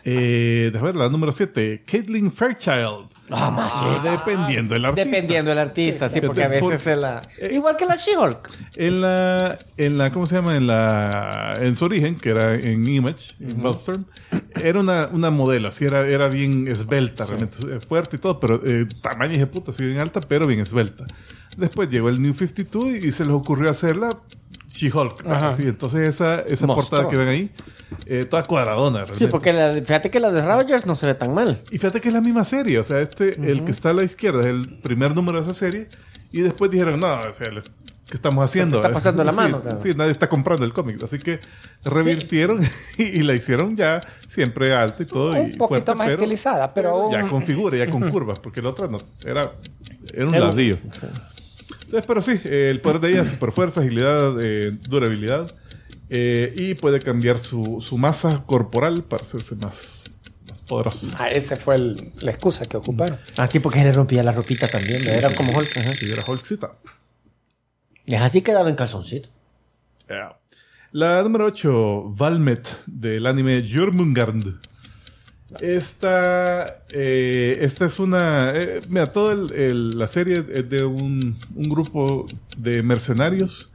Eh, 0.04 0.72
ver, 0.82 0.96
la 0.96 1.08
número 1.08 1.32
7, 1.32 1.84
Caitlin 1.86 2.32
Fairchild. 2.32 3.08
Ah, 3.30 4.00
Dependiendo 4.02 4.74
del 4.74 4.84
artista. 4.84 5.10
Dependiendo 5.10 5.50
del 5.50 5.58
artista, 5.58 6.08
sí, 6.08 6.20
Que 6.20 6.26
porque 6.26 6.44
a 6.44 6.48
veces 6.48 6.96
la... 6.98 7.22
Igual 7.50 7.76
que 7.76 7.86
la 7.86 7.96
She-Hulk. 7.96 8.50
En 8.76 9.00
la, 9.00 9.58
en 9.76 9.98
la, 9.98 10.10
¿cómo 10.10 10.26
se 10.26 10.34
llama? 10.34 10.56
En 10.56 10.66
la, 10.66 11.54
en 11.58 11.74
su 11.74 11.84
origen, 11.84 12.16
que 12.16 12.30
era 12.30 12.54
en 12.54 12.86
Image, 12.86 13.34
en 13.40 13.64
Wildstorm, 13.64 14.04
era 14.62 14.80
una, 14.80 15.08
una 15.12 15.30
modelo, 15.30 15.68
así 15.68 15.84
era, 15.84 16.06
era 16.06 16.28
bien 16.28 16.68
esbelta, 16.68 17.24
realmente 17.24 17.56
eh, 17.70 17.80
fuerte 17.80 18.16
y 18.16 18.18
todo, 18.18 18.38
pero 18.40 18.60
eh, 18.64 18.86
tamaño 19.00 19.38
de 19.38 19.46
puta, 19.46 19.70
así 19.70 19.84
bien 19.84 19.98
alta, 19.98 20.20
pero 20.20 20.46
bien 20.46 20.60
esbelta. 20.60 21.06
Después 21.56 21.88
llegó 21.90 22.08
el 22.08 22.20
New 22.20 22.32
52 22.32 23.04
y 23.04 23.12
se 23.12 23.24
les 23.24 23.32
ocurrió 23.32 23.70
hacerla 23.70 24.18
She-Hulk. 24.72 25.26
Ajá. 25.26 25.48
así. 25.48 25.62
Entonces 25.62 26.08
esa, 26.08 26.40
esa 26.40 26.66
portada 26.66 27.08
que 27.08 27.16
ven 27.16 27.28
ahí, 27.28 27.50
eh, 28.06 28.24
toda 28.24 28.42
cuadradona. 28.44 29.00
Sí, 29.00 29.26
realmente. 29.26 29.28
porque 29.28 29.52
la- 29.52 29.74
fíjate 29.74 30.10
que 30.10 30.18
la 30.20 30.30
de 30.30 30.40
Ravagers 30.42 30.86
no 30.86 30.94
se 30.94 31.06
ve 31.06 31.14
tan 31.14 31.34
mal. 31.34 31.62
Y 31.70 31.78
fíjate 31.78 32.00
que 32.00 32.08
es 32.08 32.14
la 32.14 32.20
misma 32.20 32.44
serie, 32.44 32.78
o 32.78 32.82
sea, 32.82 33.00
este, 33.00 33.34
el 33.50 33.64
que 33.64 33.70
está 33.70 33.90
a 33.90 33.94
la 33.94 34.02
izquierda 34.04 34.40
es 34.40 34.46
el 34.46 34.78
primer 34.82 35.14
número 35.14 35.38
de 35.38 35.44
esa 35.44 35.54
serie, 35.54 35.88
y 36.30 36.40
después 36.40 36.70
dijeron, 36.70 36.98
no, 37.00 37.20
o 37.20 37.32
sea, 37.34 37.50
les- 37.50 37.66
¿qué 38.08 38.16
estamos 38.16 38.42
haciendo? 38.44 38.76
está 38.76 38.90
pasando 38.90 39.22
la 39.24 39.32
Sí, 39.32 39.36
mano, 39.36 39.60
claro. 39.60 39.78
Sí, 39.82 39.90
nadie 39.94 40.10
está 40.10 40.28
comprando 40.28 40.64
el 40.64 40.72
cómic, 40.72 41.02
así 41.02 41.18
que 41.18 41.40
revirtieron 41.84 42.60
y, 42.98 43.02
y 43.02 43.22
la 43.22 43.34
hicieron 43.34 43.76
ya 43.76 44.00
siempre 44.26 44.74
alta 44.74 45.02
y 45.02 45.06
todo. 45.06 45.32
Un 45.32 45.38
y 45.52 45.56
poquito 45.56 45.68
fuerte, 45.68 45.94
más 45.94 46.06
pero 46.08 46.18
estilizada, 46.22 46.72
pero 46.72 47.10
Ya 47.10 47.26
con 47.28 47.42
figura, 47.42 47.76
ya 47.76 47.90
con 47.90 48.08
curvas, 48.10 48.38
porque 48.38 48.62
la 48.62 48.70
otra 48.70 48.88
no, 48.88 48.98
era, 49.24 49.52
Era 50.14 50.26
un- 50.26 50.32
ladrillo. 50.40 50.76
sí. 50.92 51.06
Entonces, 51.92 52.06
pero 52.06 52.22
sí, 52.22 52.40
eh, 52.44 52.68
el 52.70 52.80
poder 52.80 53.00
de 53.00 53.10
ella 53.10 53.22
es 53.22 53.28
super 53.28 53.52
fuerza, 53.52 53.82
agilidad, 53.82 54.34
eh, 54.42 54.70
durabilidad, 54.88 55.54
eh, 56.08 56.54
y 56.56 56.72
puede 56.72 57.00
cambiar 57.00 57.38
su, 57.38 57.82
su 57.86 57.98
masa 57.98 58.44
corporal 58.46 59.02
para 59.04 59.22
hacerse 59.24 59.56
más, 59.56 60.04
más 60.48 60.62
poderosa. 60.62 61.14
Ah, 61.18 61.28
esa 61.30 61.56
fue 61.56 61.74
el- 61.74 62.12
la 62.20 62.30
excusa 62.30 62.64
que 62.64 62.78
ocuparon. 62.78 63.18
Ah, 63.36 63.46
sí, 63.46 63.58
porque 63.58 63.80
le 63.84 63.92
rompía 63.92 64.22
la 64.22 64.32
ropita 64.32 64.68
también. 64.68 65.06
Era 65.06 65.34
como 65.34 65.52
Hulk. 65.52 65.76
ajá. 65.76 65.92
Y 66.00 66.10
era 66.10 66.24
Hulkcita. 66.26 66.72
Es 68.06 68.20
así 68.22 68.40
quedaba 68.40 68.70
en 68.70 68.76
calzoncito. 68.76 69.28
Yeah. 70.08 70.38
La 70.92 71.22
número 71.22 71.44
8, 71.44 72.04
Valmet, 72.16 72.68
del 72.86 73.26
anime 73.26 73.62
Jormungand. 73.70 74.60
Esta, 75.60 76.82
eh, 76.92 77.58
esta 77.60 77.86
es 77.86 77.98
una... 77.98 78.52
eh, 78.54 78.80
mira, 78.88 79.06
toda 79.12 79.34
el- 79.34 79.52
el- 79.52 79.98
la 79.98 80.06
serie 80.06 80.44
es 80.52 80.68
de 80.68 80.84
un, 80.84 81.36
un 81.54 81.62
grupo 81.68 82.26
de 82.56 82.82
mercenarios 82.82 83.70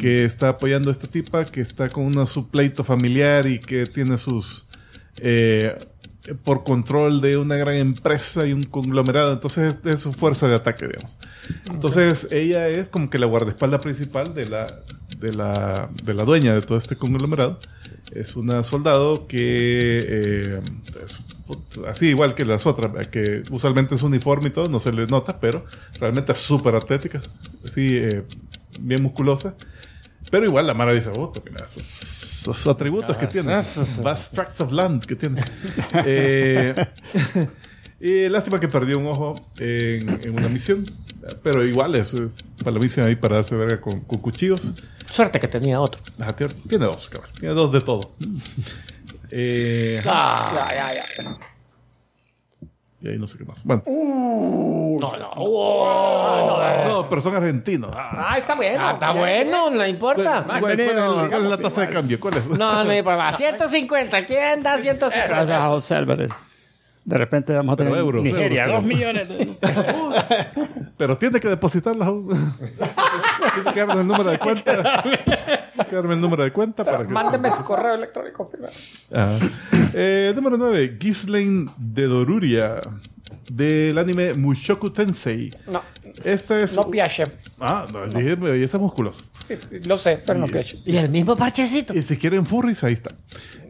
que 0.00 0.24
está 0.24 0.50
apoyando 0.50 0.88
a 0.90 0.92
esta 0.92 1.06
tipa, 1.08 1.44
que 1.44 1.60
está 1.60 1.88
con 1.88 2.04
una, 2.04 2.26
su 2.26 2.48
pleito 2.48 2.84
familiar 2.84 3.46
y 3.46 3.58
que 3.58 3.86
tiene 3.86 4.18
sus... 4.18 4.66
eh, 5.18 5.76
por 6.42 6.64
control 6.64 7.20
de 7.20 7.36
una 7.36 7.56
gran 7.56 7.74
empresa 7.76 8.46
y 8.46 8.54
un 8.54 8.62
conglomerado. 8.62 9.32
Entonces 9.34 9.78
es, 9.84 9.92
es 9.92 10.00
su 10.00 10.12
fuerza 10.14 10.48
de 10.48 10.54
ataque, 10.54 10.86
digamos. 10.86 11.18
Entonces 11.70 12.28
ella 12.30 12.66
es 12.68 12.88
como 12.88 13.10
que 13.10 13.18
la 13.18 13.26
guardaespaldas 13.26 13.80
principal 13.80 14.32
de 14.32 14.46
la, 14.48 14.66
de 15.24 15.32
la, 15.32 15.88
de 16.02 16.12
la 16.12 16.24
dueña 16.24 16.54
de 16.54 16.60
todo 16.60 16.76
este 16.76 16.96
conglomerado. 16.96 17.58
Es 18.12 18.36
una 18.36 18.62
soldado 18.62 19.26
que 19.26 19.38
eh, 19.40 20.60
es 21.02 21.22
así 21.88 22.08
igual 22.08 22.34
que 22.34 22.44
las 22.44 22.66
otras, 22.66 23.08
que 23.08 23.42
usualmente 23.50 23.94
es 23.94 24.02
uniforme 24.02 24.48
y 24.48 24.52
todo, 24.52 24.66
no 24.68 24.78
se 24.78 24.92
le 24.92 25.06
nota, 25.06 25.40
pero 25.40 25.64
realmente 25.98 26.32
es 26.32 26.38
súper 26.38 26.74
atlética, 26.74 27.22
así 27.64 27.96
eh, 27.96 28.22
bien 28.80 29.02
musculosa. 29.02 29.56
Pero 30.30 30.44
igual 30.44 30.66
la 30.66 30.74
Mara 30.74 30.92
dice, 30.94 31.10
oh, 31.16 31.32
mira, 31.50 31.64
esos, 31.64 31.82
esos 31.82 32.66
atributos 32.66 33.16
que 33.16 33.26
tiene, 33.26 33.58
esos 33.58 34.02
vast 34.02 34.34
tracts 34.34 34.60
of 34.60 34.72
land 34.72 35.04
que 35.04 35.16
tiene. 35.16 35.40
Eh, 36.06 36.74
y 38.00 38.28
lástima 38.28 38.60
que 38.60 38.68
perdió 38.68 38.98
un 38.98 39.06
ojo 39.06 39.34
en, 39.58 40.08
en 40.22 40.30
una 40.30 40.48
misión, 40.48 40.84
pero 41.42 41.64
igual 41.64 41.94
es 41.94 42.14
para 42.58 42.72
la 42.72 42.80
misión 42.80 43.06
ahí 43.06 43.16
para 43.16 43.36
darse 43.36 43.56
verga 43.56 43.80
con, 43.80 44.00
con 44.00 44.20
cuchillos. 44.20 44.74
Suerte 45.06 45.38
que 45.40 45.48
tenía 45.48 45.80
otro. 45.80 46.00
Ajá, 46.18 46.32
tiene, 46.34 46.84
dos, 46.86 47.08
cabrón. 47.08 47.30
Tiene 47.38 47.54
dos 47.54 47.70
de 47.72 47.80
todo. 47.80 48.12
Eh, 49.30 50.00
Ya, 50.04 50.50
ya, 50.74 50.94
ya. 50.94 51.38
y 53.00 53.08
ahí 53.08 53.18
no 53.18 53.26
sé 53.26 53.36
qué 53.38 53.44
más. 53.44 53.62
Bueno, 53.64 53.82
No, 53.86 55.16
no. 55.18 56.84
no, 56.88 57.08
pero 57.08 57.20
son 57.20 57.34
argentinos. 57.34 57.90
Ah, 57.94 58.30
Ah, 58.32 58.38
está 58.38 58.54
bueno. 58.54 58.86
Ah, 58.88 58.92
está 58.92 59.12
bueno, 59.12 59.70
no 59.70 59.86
importa. 59.86 60.44
¿Cuál, 60.46 60.60
cuál 60.60 60.80
es 60.80 60.90
el- 60.90 60.96
cuál 60.96 61.44
es 61.44 61.50
la 61.50 61.56
tasa 61.58 61.80
de 61.82 61.88
cambio? 61.92 62.18
¿Cuál 62.20 62.34
es? 62.34 62.48
No, 62.48 62.84
no 62.84 62.94
importa. 62.94 63.32
150. 63.36 64.24
¿Quién 64.24 64.62
da 64.62 64.78
150? 64.78 65.26
Gracias 65.34 65.58
a 65.60 65.66
José 65.68 65.94
Álvarez. 65.96 66.30
De 67.04 67.18
repente 67.18 67.52
vamos 67.54 67.74
a 67.74 67.76
tener 67.76 67.92
Pero 67.92 68.02
euros, 68.04 68.22
Nigeria, 68.22 68.62
euros, 68.64 68.76
dos 68.76 68.84
millones. 68.84 69.28
de- 69.28 69.58
Pero 70.96 71.16
tiene 71.18 71.38
que 71.38 71.48
depositarlas 71.48 72.08
darme 73.62 74.00
el 74.00 74.06
número 74.06 74.30
de 74.30 74.38
cuenta. 74.38 75.02
Tiene 75.02 75.88
que 75.88 75.96
darme 75.96 76.14
el 76.14 76.20
número 76.20 76.42
de 76.44 76.52
cuenta 76.52 76.84
para 76.84 76.98
que. 77.06 77.12
Mándeme 77.12 77.50
su 77.50 77.62
correo 77.64 77.94
electrónico 77.94 78.48
primero. 78.48 78.72
Ah. 79.12 79.38
Eh, 79.92 80.32
número 80.34 80.56
9. 80.56 80.96
Ghislaine 80.98 81.70
de 81.76 82.06
Doruria. 82.06 82.80
Del 83.50 83.98
anime 83.98 84.32
Mushoku 84.34 84.90
Tensei. 84.90 85.50
No, 85.66 85.82
Esta 86.24 86.60
es. 86.60 86.74
no 86.74 86.90
piache. 86.90 87.24
Ah, 87.60 87.86
no, 87.92 88.06
dije 88.06 88.36
bellezas 88.36 88.80
musculosas. 88.80 89.30
Sí, 89.46 89.58
lo 89.84 89.98
sé, 89.98 90.22
pero 90.24 90.38
no 90.38 90.46
piache. 90.46 90.78
Y 90.86 90.96
el 90.96 91.10
mismo 91.10 91.36
parchecito. 91.36 91.92
Y 91.92 92.00
si 92.02 92.16
quieren 92.16 92.46
furries, 92.46 92.82
ahí 92.84 92.94
está. 92.94 93.10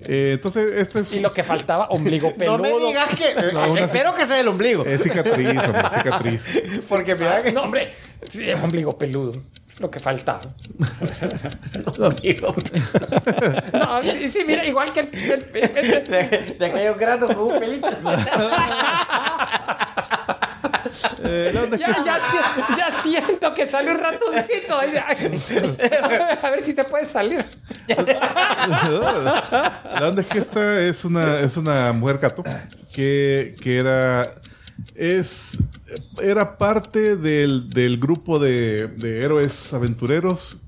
Eh, 0.06 0.32
entonces, 0.34 0.72
este 0.76 1.00
es. 1.00 1.12
Y 1.12 1.18
lo 1.20 1.32
que 1.32 1.42
faltaba, 1.42 1.86
ombligo 1.88 2.34
peludo. 2.36 2.58
No 2.62 2.62
me 2.62 2.86
digas 2.86 3.10
que. 3.16 3.34
No, 3.52 3.72
una 3.72 3.80
Espero 3.84 4.14
que 4.14 4.26
sea 4.26 4.38
el 4.40 4.46
ombligo. 4.46 4.84
Es 4.84 5.02
cicatriz, 5.02 5.58
hombre, 5.66 5.88
cicatriz. 5.96 6.46
Porque 6.88 7.14
mira 7.16 7.42
que. 7.42 7.50
No, 7.52 7.62
hombre, 7.62 7.92
sí, 8.28 8.48
ombligo 8.52 8.96
peludo. 8.96 9.32
Lo 9.80 9.90
que 9.90 9.98
faltaba. 9.98 10.40
Ombligo. 11.98 12.54
No, 13.72 14.02
sí, 14.02 14.28
sí, 14.28 14.44
mira, 14.46 14.64
igual 14.64 14.92
que 14.92 15.00
el. 15.00 15.08
el- 15.14 15.76
el- 15.76 16.04
De, 16.06 16.56
de 16.58 16.66
aquellos 16.66 16.96
granos 16.96 17.34
con 17.34 17.52
un 17.52 17.58
pelito. 17.58 17.88
Eh, 21.26 21.52
ya, 21.78 22.04
ya, 22.04 22.18
si- 22.20 22.76
ya 22.76 22.90
siento 23.02 23.54
que 23.54 23.66
salió 23.66 23.92
un 23.92 23.98
ratoncito. 23.98 24.78
A 24.78 26.50
ver 26.50 26.62
si 26.62 26.72
se 26.72 26.84
puede 26.84 27.04
salir. 27.06 27.44
la 27.88 30.08
onda 30.08 30.20
es 30.22 30.28
que 30.28 30.38
esta 30.38 30.80
es 30.80 31.04
una, 31.04 31.40
es 31.40 31.56
una 31.56 31.92
mujer 31.92 32.18
gato 32.18 32.44
que, 32.92 33.56
que 33.60 33.78
era. 33.78 34.34
Es. 34.94 35.58
Era 36.22 36.58
parte 36.58 37.16
del, 37.16 37.68
del 37.70 37.98
grupo 37.98 38.38
de, 38.38 38.88
de 38.88 39.20
héroes 39.20 39.72
aventureros 39.72 40.58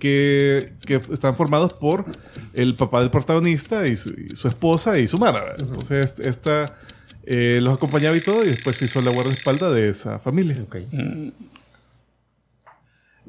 que, 0.00 0.74
que 0.86 0.96
están 1.12 1.36
formados 1.36 1.72
por 1.72 2.04
el 2.52 2.74
papá 2.74 3.00
del 3.00 3.10
protagonista 3.10 3.86
y 3.86 3.96
su, 3.96 4.10
y 4.10 4.34
su 4.36 4.48
esposa 4.48 4.98
y 4.98 5.06
su 5.08 5.18
mara. 5.18 5.54
Entonces, 5.58 6.14
esta 6.18 6.76
eh, 7.24 7.58
los 7.60 7.76
acompañaba 7.76 8.16
y 8.16 8.20
todo, 8.20 8.44
y 8.44 8.48
después 8.48 8.76
se 8.76 8.84
hizo 8.86 9.00
la 9.00 9.10
guardaespaldas 9.10 9.72
de 9.72 9.88
esa 9.88 10.18
familia. 10.18 10.64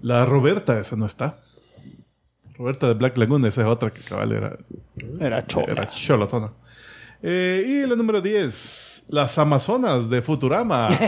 La 0.01 0.25
Roberta, 0.25 0.79
esa 0.79 0.95
no 0.95 1.05
está. 1.05 1.39
Roberta 2.57 2.87
de 2.87 2.93
Black 2.93 3.17
Lagoon, 3.17 3.45
esa 3.45 3.61
es 3.61 3.67
otra 3.67 3.91
que 3.91 4.01
cabal 4.01 4.31
era, 4.31 4.57
Era 5.19 5.45
chola. 5.45 5.71
era 5.71 5.87
cholotona. 5.87 6.51
Eh, 7.21 7.63
y 7.67 7.87
la 7.87 7.95
número 7.95 8.21
10, 8.21 8.94
las 9.07 9.37
Amazonas 9.37 10.09
de 10.09 10.21
Futurama. 10.21 10.89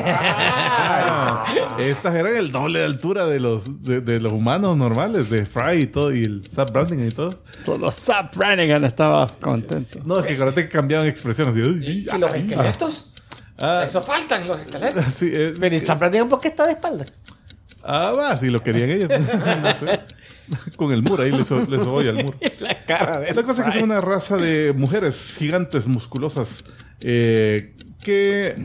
Ah, 0.89 1.75
Estas 1.79 2.15
eran 2.15 2.35
el 2.35 2.51
doble 2.51 2.79
de 2.79 2.85
altura 2.85 3.25
de 3.25 3.39
los, 3.39 3.83
de, 3.83 4.01
de 4.01 4.19
los 4.19 4.31
humanos 4.33 4.77
normales, 4.77 5.29
de 5.29 5.45
Fry 5.45 5.81
y 5.83 5.87
todo, 5.87 6.13
y 6.15 6.23
el 6.23 6.43
Zap 6.49 6.71
Branding 6.71 7.07
y 7.07 7.11
todo. 7.11 7.33
Solo 7.63 7.91
Zap 7.91 8.35
Brannigan 8.35 8.83
estaba 8.83 9.27
contento. 9.27 9.99
No, 10.05 10.19
es 10.19 10.25
que 10.27 10.33
acuérdate 10.33 10.63
que 10.63 10.69
cambiaban 10.69 11.07
expresiones. 11.07 11.55
Y, 11.55 11.91
¿Y 11.91 12.03
los 12.17 12.33
esqueletos? 12.33 13.05
ah, 13.59 13.83
Eso 13.85 14.01
faltan, 14.01 14.47
los 14.47 14.59
esqueletos. 14.59 15.05
sí, 15.13 15.29
eh, 15.31 15.53
Pero 15.59 15.75
y 15.75 15.79
San 15.79 15.97
Francisco, 15.97 16.29
¿por 16.29 16.39
qué 16.39 16.49
está 16.49 16.65
de 16.65 16.73
espalda? 16.73 17.05
ah, 17.83 18.11
va, 18.17 18.37
si 18.37 18.49
lo 18.49 18.61
querían 18.61 18.89
ellos. 18.89 19.09
No 19.61 19.73
sé. 19.73 20.01
Con 20.77 20.91
el 20.93 21.01
muro, 21.03 21.23
ahí 21.23 21.31
le, 21.31 21.43
so, 21.43 21.59
le 21.59 21.77
sobolla 21.79 22.11
el 22.11 22.23
muro. 22.23 22.37
La 22.59 22.73
cara 22.85 23.19
de 23.19 23.33
La 23.33 23.43
cosa 23.43 23.61
es 23.63 23.73
que 23.73 23.79
son 23.79 23.89
una 23.89 23.99
raza 24.01 24.37
de 24.37 24.73
mujeres 24.73 25.35
gigantes, 25.37 25.87
musculosas, 25.87 26.63
eh, 27.01 27.75
que 28.07 28.55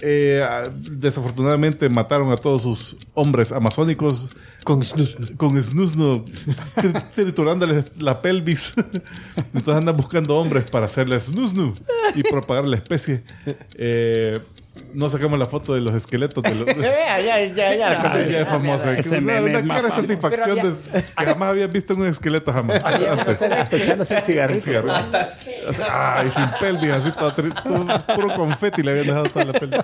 eh, 0.00 0.44
desafortunadamente 0.80 1.88
mataron 1.88 2.32
a 2.32 2.36
todos 2.36 2.62
sus 2.62 2.96
hombres 3.14 3.52
amazónicos 3.52 4.32
Con 4.64 4.82
snus. 4.82 5.16
con 5.36 5.62
snusno 5.62 6.24
tri- 6.76 7.10
triturándoles 7.14 7.92
la 7.98 8.20
pelvis. 8.22 8.74
Entonces 9.36 9.74
andan 9.76 9.96
buscando 9.96 10.36
hombres 10.36 10.64
para 10.70 10.86
hacerles 10.86 11.24
snusnu 11.26 11.74
y 12.14 12.22
propagar 12.22 12.64
la 12.64 12.76
especie. 12.76 13.22
Eh, 13.76 14.40
no 14.92 15.08
sacamos 15.08 15.38
la 15.38 15.46
foto 15.46 15.72
de 15.74 15.80
los 15.80 15.94
esqueletos 15.94 16.42
de 16.42 16.54
los... 16.54 16.66
ya, 16.76 17.20
ya, 17.20 17.44
ya, 17.46 17.74
ya. 17.76 18.24
Sí, 18.24 18.32
ya 18.32 18.40
es 18.40 18.48
famosa. 18.48 18.92
Ese 18.98 19.18
una, 19.18 19.40
una 19.40 19.68
cara 19.74 19.88
de 19.88 19.94
satisfacción 19.94 20.56
Pero 20.56 20.70
de, 20.72 21.02
que 21.16 21.24
jamás 21.24 21.48
habías 21.50 21.70
visto 21.70 21.92
en 21.92 22.00
un 22.00 22.06
esqueleto 22.08 22.52
jamás. 22.52 22.82
Hasta 22.82 23.76
echándose 23.76 24.16
el 24.16 24.22
cigarrito. 24.22 24.60
Cigarro. 24.64 24.88
O 25.68 25.72
sea, 25.72 26.18
ay, 26.20 26.30
sin 26.30 26.46
pelvis, 26.58 26.90
así 26.90 27.12
todo, 27.12 27.30
tri- 27.36 27.54
todo 27.62 27.86
puro 28.16 28.34
confeti 28.34 28.82
le 28.82 28.90
habían 28.90 29.06
dejado 29.06 29.24
toda 29.26 29.44
la 29.44 29.52
pelvis. 29.52 29.80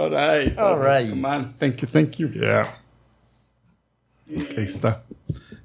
All 0.00 0.10
right. 0.10 0.58
All 0.58 0.78
right. 0.78 1.14
Man, 1.14 1.52
thank 1.58 1.82
you, 1.82 1.86
thank 1.86 2.18
you. 2.18 2.28
Yeah. 2.28 2.74
Ahí 4.56 4.64
está. 4.64 5.02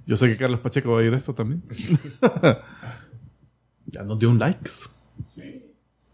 Yo 0.06 0.18
sé 0.18 0.28
que 0.28 0.36
Carlos 0.36 0.60
Pacheco 0.60 0.92
va 0.92 1.00
a 1.00 1.04
ir 1.04 1.14
a 1.14 1.18
esto 1.18 1.34
también. 1.34 1.64
ya 3.86 4.04
nos 4.04 4.20
dio 4.20 4.30
un 4.30 4.38
likes. 4.38 4.90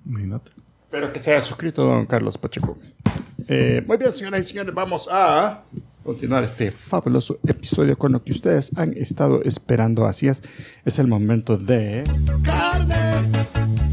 Imagínate. 0.05 0.51
Espero 0.83 1.11
que 1.11 1.19
se 1.19 1.31
haya 1.33 1.41
suscrito, 1.41 1.83
don 1.83 2.05
Carlos 2.05 2.37
Pacheco. 2.37 2.77
Eh, 3.47 3.83
muy 3.87 3.97
bien, 3.97 4.13
señoras 4.13 4.41
y 4.41 4.43
señores, 4.43 4.73
vamos 4.73 5.09
a 5.11 5.63
continuar 6.03 6.43
este 6.43 6.71
fabuloso 6.71 7.39
episodio 7.47 7.97
con 7.97 8.11
lo 8.11 8.23
que 8.23 8.33
ustedes 8.33 8.77
han 8.77 8.95
estado 8.97 9.41
esperando. 9.43 10.05
Así 10.05 10.27
es, 10.27 10.43
es 10.85 10.99
el 10.99 11.07
momento 11.07 11.57
de... 11.57 12.03
carne, 12.43 13.90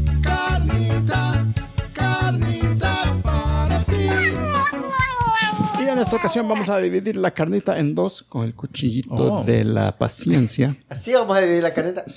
en 5.99 6.05
esta 6.05 6.15
ocasión 6.15 6.47
vamos 6.47 6.69
a 6.69 6.77
dividir 6.77 7.15
la 7.17 7.31
carnita 7.31 7.77
en 7.77 7.93
dos 7.93 8.23
con 8.23 8.45
el 8.45 8.55
cuchillito 8.55 9.09
Oh. 9.15 9.43
de 9.43 9.65
la 9.65 9.97
paciencia. 9.97 10.75
Así 10.87 11.13
vamos 11.13 11.35
a 11.37 11.41
dividir 11.41 11.63
la 11.63 11.73
carneta. 11.73 12.03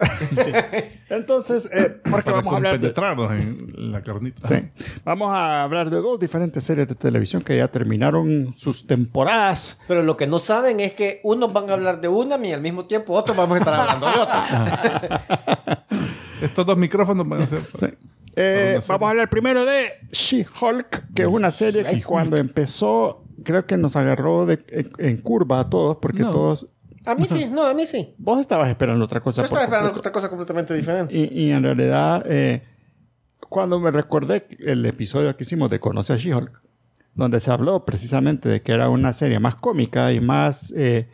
Sí. 0.00 0.50
Entonces, 1.10 1.68
eh, 1.74 2.00
porque 2.10 2.30
vamos 2.30 2.50
a 2.54 2.56
hablar 2.56 2.80
de... 2.80 2.88
en 2.88 3.92
la 3.92 4.02
carnita. 4.02 4.48
Sí. 4.48 4.54
Vamos 5.04 5.30
a 5.30 5.62
hablar 5.62 5.90
de 5.90 5.98
dos 5.98 6.18
diferentes 6.18 6.64
series 6.64 6.88
de 6.88 6.94
televisión 6.94 7.42
que 7.42 7.54
ya 7.58 7.68
terminaron 7.68 8.54
sus 8.56 8.86
temporadas. 8.86 9.78
Pero 9.86 10.02
lo 10.02 10.16
que 10.16 10.26
no 10.26 10.38
saben 10.38 10.80
es 10.80 10.94
que 10.94 11.20
unos 11.22 11.52
van 11.52 11.68
a 11.68 11.74
hablar 11.74 12.00
de 12.00 12.08
una 12.08 12.38
y 12.46 12.50
al 12.50 12.62
mismo 12.62 12.86
tiempo 12.86 13.12
otros 13.12 13.36
vamos 13.36 13.56
a 13.56 13.58
estar 13.58 13.74
hablando 13.74 14.06
de 14.06 14.18
otra. 14.20 15.86
Estos 16.40 16.64
dos 16.64 16.78
micrófonos 16.78 17.28
van 17.28 17.42
a 17.42 17.46
ser... 17.46 17.60
Sí. 17.60 17.86
Eh, 18.36 18.78
serie. 18.80 18.80
vamos 18.88 19.06
a 19.06 19.10
hablar 19.10 19.28
primero 19.30 19.64
de 19.64 19.86
She-Hulk, 20.12 21.14
que 21.14 21.22
es 21.22 21.28
una 21.28 21.50
serie 21.50 21.84
que 21.84 22.02
cuando 22.02 22.36
empezó, 22.36 23.24
creo 23.44 23.66
que 23.66 23.76
nos 23.76 23.96
agarró 23.96 24.46
de- 24.46 24.58
en, 24.68 24.90
en 24.98 25.16
curva 25.18 25.60
a 25.60 25.70
todos, 25.70 25.96
porque 26.00 26.22
No. 26.22 26.30
todos. 26.30 26.68
A 27.06 27.14
mí 27.14 27.24
sí, 27.28 27.46
no, 27.50 27.62
a 27.64 27.74
mí 27.74 27.86
sí. 27.86 28.14
Vos 28.18 28.38
estabas 28.38 28.68
esperando 28.68 29.04
otra 29.04 29.20
cosa. 29.20 29.42
Yo 29.42 29.46
estaba 29.46 29.62
por 29.66 29.72
esperando 29.74 29.98
otra 29.98 30.12
cosa 30.12 30.28
completamente 30.28 30.74
diferente. 30.74 31.14
Y, 31.16 31.46
y 31.46 31.50
en 31.50 31.62
realidad, 31.62 32.24
eh, 32.28 32.62
cuando 33.48 33.78
me 33.80 33.90
recordé 33.90 34.46
el 34.60 34.84
episodio 34.86 35.34
que 35.36 35.42
hicimos 35.44 35.70
de 35.70 35.80
Conoce 35.80 36.12
a 36.12 36.16
She-Hulk, 36.16 36.60
donde 37.14 37.40
se 37.40 37.50
habló 37.50 37.84
precisamente 37.84 38.48
de 38.48 38.60
que 38.62 38.72
era 38.72 38.88
una 38.90 39.12
serie 39.12 39.40
más 39.40 39.56
cómica 39.56 40.12
y 40.12 40.20
más 40.20 40.72
eh, 40.76 41.08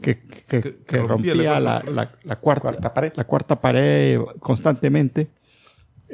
que, 0.00 0.18
que- 0.18 0.60
que 0.62 0.76
que 0.84 0.98
rompía 0.98 1.34
rompía 1.34 1.60
la 1.60 1.60
la, 1.60 1.80
cuarta 1.82 1.90
la- 1.90 2.10
la 2.24 2.36
cuarta, 2.36 2.60
Cuarta 2.62 2.94
pared. 2.94 3.12
la 3.16 3.24
cuarta 3.24 3.60
pared 3.60 4.20
constantemente. 4.38 5.28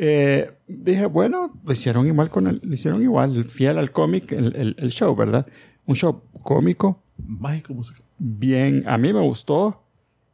Eh, 0.01 0.53
dije, 0.69 1.07
bueno, 1.07 1.53
lo 1.65 1.73
hicieron 1.73 2.07
igual 2.07 2.31
con 2.31 2.47
el, 2.47 2.61
lo 2.63 2.75
hicieron 2.75 3.03
igual, 3.03 3.45
fiel 3.47 3.79
al 3.79 3.91
cómic, 3.91 4.31
el, 4.33 4.55
el- 4.55 4.77
el 4.79 4.91
show, 4.91 5.15
¿verdad? 5.17 5.47
Un 5.87 5.97
show 5.97 6.23
cómico, 6.43 7.03
Mágico 7.19 7.75
música. 7.75 8.01
bien, 8.19 8.85
a 8.87 8.97
mí 8.97 9.13
me 9.13 9.21
gustó, 9.21 9.83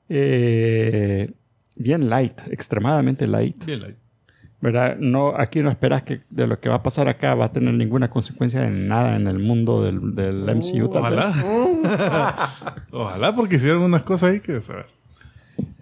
eh, 0.08 1.30
bien 1.76 2.08
light, 2.08 2.38
extremadamente 2.50 3.26
light. 3.26 3.64
Bien, 3.64 3.80
like. 3.80 3.98
¿verdad? 4.60 4.96
No, 4.98 5.34
aquí 5.36 5.60
no 5.60 5.68
esperas 5.70 6.02
que 6.04 6.22
de 6.30 6.46
lo 6.46 6.58
que 6.58 6.68
va 6.70 6.76
a 6.76 6.82
pasar 6.82 7.06
acá 7.08 7.34
va 7.34 7.46
a 7.46 7.52
tener 7.52 7.74
ninguna 7.74 8.08
consecuencia 8.08 8.60
de 8.62 8.70
nada 8.70 9.16
en 9.16 9.26
el 9.26 9.38
mundo 9.38 9.82
del, 9.82 10.14
del 10.14 10.44
MCU, 10.56 10.88
tal 10.88 11.14
vez. 11.14 11.26
Ojalá. 11.44 12.50
Ojalá 12.90 13.34
porque 13.34 13.56
hicieron 13.56 13.82
unas 13.82 14.02
cosas 14.02 14.30
ahí 14.32 14.40
que 14.40 14.62
saber. 14.62 14.86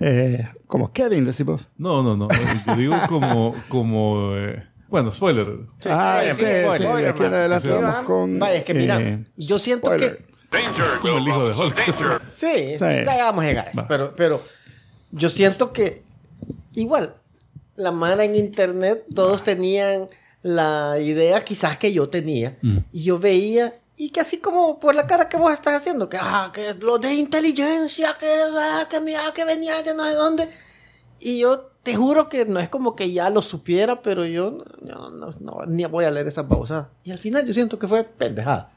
Eh, 0.00 0.46
como 0.66 0.92
Kevin, 0.92 1.24
decimos. 1.24 1.68
No, 1.78 2.02
no, 2.02 2.16
no. 2.16 2.28
Yo 2.66 2.74
digo 2.76 2.96
como, 3.08 3.54
como 3.68 4.32
eh, 4.36 4.62
bueno, 4.88 5.10
spoiler. 5.12 5.46
ah, 5.86 6.22
sí, 6.28 6.34
sí, 6.34 6.44
sí, 6.44 6.50
sí, 6.78 6.82
spoiler, 6.84 7.08
aquí 7.10 7.22
man. 7.22 7.34
adelante 7.34 7.68
Sí, 7.68 7.74
vamos 7.80 8.06
con. 8.06 8.38
Vaya, 8.38 8.54
es 8.56 8.64
que 8.64 8.74
mira, 8.74 9.00
eh, 9.00 9.24
yo 9.36 9.58
siento 9.58 9.86
spoiler. 9.86 10.18
que 10.50 10.98
Como 11.00 11.18
el 11.18 11.28
hijo 11.28 11.48
de 11.48 11.54
Hulk. 11.54 12.22
Sí, 12.36 12.76
Sí. 12.78 12.84
ya 13.06 13.24
vamos 13.24 13.44
a 13.44 13.48
llegar 13.48 13.66
a 13.68 13.70
eso. 13.70 13.84
Pero, 13.88 14.12
pero 14.16 14.42
yo 15.12 15.30
siento 15.30 15.72
que 15.72 16.02
igual, 16.74 17.14
la 17.76 17.92
mara 17.92 18.24
en 18.24 18.34
internet, 18.36 19.04
todos 19.14 19.42
tenían 19.42 20.06
la 20.42 20.98
idea 21.00 21.42
quizás 21.44 21.78
que 21.78 21.92
yo 21.92 22.08
tenía. 22.08 22.58
Mm. 22.62 22.78
Y 22.92 23.04
yo 23.04 23.18
veía, 23.18 23.74
y 24.04 24.10
que 24.10 24.18
así 24.20 24.38
como 24.38 24.80
por 24.80 24.96
la 24.96 25.06
cara 25.06 25.28
que 25.28 25.36
vos 25.36 25.52
estás 25.52 25.74
haciendo, 25.80 26.08
que, 26.08 26.16
ah, 26.20 26.50
que 26.52 26.74
lo 26.74 26.98
de 26.98 27.14
inteligencia, 27.14 28.16
que, 28.18 28.26
ah, 28.58 28.88
que 28.90 29.00
mira, 29.00 29.32
que 29.32 29.44
venía 29.44 29.80
de 29.80 29.94
no 29.94 30.04
sé 30.04 30.14
dónde. 30.14 30.48
Y 31.20 31.38
yo 31.38 31.70
te 31.84 31.94
juro 31.94 32.28
que 32.28 32.44
no 32.44 32.58
es 32.58 32.68
como 32.68 32.96
que 32.96 33.12
ya 33.12 33.30
lo 33.30 33.42
supiera, 33.42 34.02
pero 34.02 34.26
yo 34.26 34.64
no, 34.80 35.10
no, 35.10 35.30
no, 35.40 35.60
ni 35.68 35.84
voy 35.84 36.04
a 36.04 36.10
leer 36.10 36.26
esa 36.26 36.48
pausa. 36.48 36.88
Y 37.04 37.12
al 37.12 37.18
final 37.18 37.46
yo 37.46 37.54
siento 37.54 37.78
que 37.78 37.86
fue 37.86 38.02
pendejada. 38.02 38.72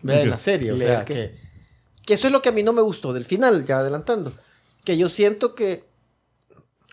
Ve 0.00 0.20
Ok. 0.20 0.26
la 0.28 0.38
serie, 0.38 0.70
o 0.70 0.76
¿Leer 0.76 0.90
sea, 0.90 1.04
que, 1.06 1.36
que 2.06 2.14
eso 2.14 2.28
es 2.28 2.32
lo 2.32 2.40
que 2.40 2.50
a 2.50 2.52
mí 2.52 2.62
no 2.62 2.72
me 2.72 2.82
gustó 2.82 3.12
del 3.12 3.24
final, 3.24 3.64
ya 3.64 3.78
adelantando. 3.78 4.32
Que 4.84 4.96
yo 4.96 5.08
siento 5.08 5.56
que, 5.56 5.82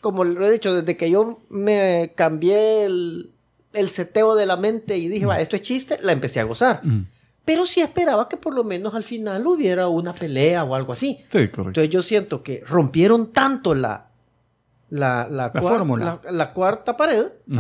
como 0.02 0.24
lo 0.24 0.44
he 0.44 0.52
dicho, 0.52 0.74
desde 0.74 0.98
que 0.98 1.12
yo 1.12 1.40
me 1.50 2.14
cambié 2.16 2.86
el, 2.86 3.32
el 3.74 3.90
seteo 3.92 4.34
de 4.34 4.48
la 4.48 4.58
mente 4.58 4.98
y 4.98 5.08
dije, 5.08 5.28
va, 5.28 5.40
esto 5.40 5.56
es 5.56 5.62
chiste, 5.62 6.00
la 6.02 6.14
empecé 6.14 6.40
a 6.40 6.46
gozar. 6.46 6.84
Mm. 6.84 7.06
Pero 7.50 7.66
sí 7.66 7.82
esperaba 7.82 8.30
que 8.30 8.38
por 8.38 8.54
lo 8.54 8.64
menos 8.64 8.94
al 8.94 9.04
final 9.04 9.48
hubiera 9.48 9.88
una 9.88 10.14
pelea 10.14 10.64
o 10.64 10.76
algo 10.76 10.94
así. 10.94 11.16
Sí, 11.32 11.48
correcto. 11.48 11.62
Entonces 11.82 11.90
yo 11.90 12.04
siento 12.04 12.44
que 12.44 12.64
rompieron 12.68 13.32
tanto 13.34 13.74
la, 13.74 14.06
la, 14.92 15.28
la, 15.28 15.50
La 15.52 15.62
fórmula. 15.62 16.20
la- 16.24 16.32
la 16.32 16.54
cuarta 16.54 16.96
pared. 16.96 17.26
Mm. 17.48 17.58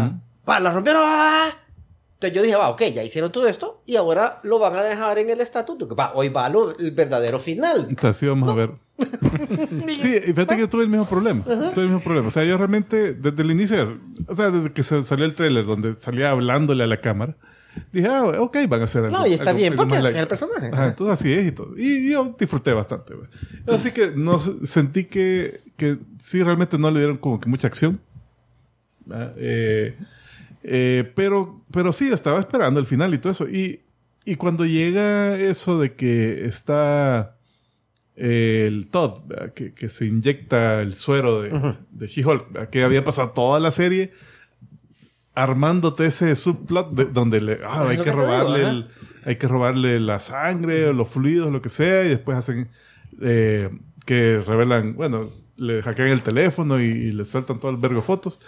Va, 0.47 0.59
la 0.59 0.71
rompieron. 0.71 1.01
ah. 1.03 1.49
Entonces 2.13 2.35
yo 2.35 2.43
dije, 2.43 2.55
va, 2.55 2.69
ok, 2.69 2.83
ya 2.93 3.03
hicieron 3.03 3.31
todo 3.31 3.47
esto 3.47 3.81
y 3.87 3.95
ahora 3.95 4.41
lo 4.43 4.59
van 4.59 4.75
a 4.75 4.83
dejar 4.83 5.17
en 5.17 5.31
el 5.31 5.39
que, 5.87 5.95
Va, 5.95 6.11
hoy 6.13 6.29
va 6.29 6.47
lo- 6.49 6.77
el 6.77 6.91
verdadero 6.91 7.39
final. 7.39 7.87
Entonces 7.89 8.17
sí 8.17 8.27
vamos 8.27 8.51
a 8.51 8.53
ver. 8.53 8.71
sí, 9.97 10.15
y 10.27 10.33
fíjate 10.33 10.53
que 10.55 10.59
yo 10.61 10.69
tuve 10.69 10.83
el 10.83 10.89
mismo 10.89 11.07
problema. 11.07 11.43
Tuve 11.45 11.83
el 11.85 11.87
mismo 11.89 12.01
problema. 12.03 12.27
O 12.27 12.31
sea, 12.31 12.43
yo 12.43 12.57
realmente, 12.57 13.13
desde 13.15 13.41
el 13.41 13.49
inicio, 13.49 13.97
o 14.27 14.35
sea, 14.35 14.51
desde 14.51 14.71
que 14.71 14.83
salió 14.83 15.25
el 15.25 15.33
tráiler 15.33 15.65
donde 15.65 15.95
salía 15.99 16.29
hablándole 16.29 16.83
a 16.83 16.87
la 16.87 17.01
cámara, 17.01 17.37
dije, 17.91 18.07
ah, 18.07 18.23
ok, 18.39 18.57
van 18.67 18.81
a 18.81 18.83
hacer 18.85 19.05
algo. 19.05 19.17
No, 19.17 19.27
y 19.27 19.33
está 19.33 19.49
algo- 19.51 19.57
bien, 19.59 19.73
algo 19.73 19.83
porque 19.87 20.01
light. 20.01 20.15
es 20.15 20.21
el 20.21 20.27
personaje. 20.27 20.69
Ajá, 20.73 20.87
entonces 20.87 21.19
así 21.19 21.31
es 21.33 21.47
y 21.47 21.51
todo. 21.51 21.73
Y 21.77 22.11
yo 22.11 22.35
disfruté 22.37 22.73
bastante. 22.73 23.13
güey. 23.15 23.27
Así 23.67 23.91
que 23.91 24.11
no 24.15 24.39
sentí 24.39 25.05
que, 25.05 25.61
que 25.77 25.97
sí 26.19 26.41
realmente 26.43 26.77
no 26.77 26.91
le 26.91 26.99
dieron 26.99 27.17
como 27.17 27.39
que 27.39 27.49
mucha 27.49 27.67
acción. 27.67 27.99
Eh, 29.37 29.95
eh, 30.63 31.11
pero, 31.15 31.61
pero 31.71 31.91
sí, 31.91 32.11
estaba 32.11 32.39
esperando 32.39 32.79
el 32.79 32.85
final 32.85 33.13
y 33.13 33.17
todo 33.17 33.31
eso. 33.31 33.47
Y, 33.49 33.81
y 34.25 34.35
cuando 34.35 34.65
llega 34.65 35.37
eso 35.39 35.79
de 35.79 35.93
que 35.95 36.45
está 36.45 37.35
el 38.15 38.87
Todd, 38.87 39.19
que, 39.55 39.73
que 39.73 39.89
se 39.89 40.05
inyecta 40.05 40.81
el 40.81 40.93
suero 40.93 41.41
de, 41.41 41.75
de 41.91 42.07
She-Hulk, 42.07 42.69
que 42.69 42.83
había 42.83 43.03
pasado 43.03 43.29
toda 43.31 43.59
la 43.61 43.71
serie 43.71 44.11
armándote 45.43 46.05
ese 46.07 46.35
subplot 46.35 46.91
de- 46.91 47.05
donde 47.05 47.41
le, 47.41 47.59
ah, 47.65 47.87
hay 47.87 47.97
que 47.97 48.03
digo, 48.03 48.15
robarle 48.17 48.61
el, 48.69 48.87
hay 49.25 49.35
que 49.37 49.47
robarle 49.47 49.99
la 49.99 50.19
sangre 50.19 50.87
o 50.87 50.93
los 50.93 51.07
fluidos, 51.09 51.51
lo 51.51 51.61
que 51.61 51.69
sea, 51.69 52.03
y 52.05 52.09
después 52.09 52.37
hacen 52.37 52.69
eh, 53.21 53.69
que 54.05 54.39
revelan, 54.45 54.95
bueno, 54.95 55.29
le 55.57 55.81
hackean 55.81 56.09
el 56.09 56.21
teléfono 56.23 56.79
y, 56.81 56.85
y 56.85 57.11
le 57.11 57.25
sueltan 57.25 57.59
todo 57.59 57.71
el 57.71 57.77
vergo 57.77 58.01
fotos. 58.01 58.39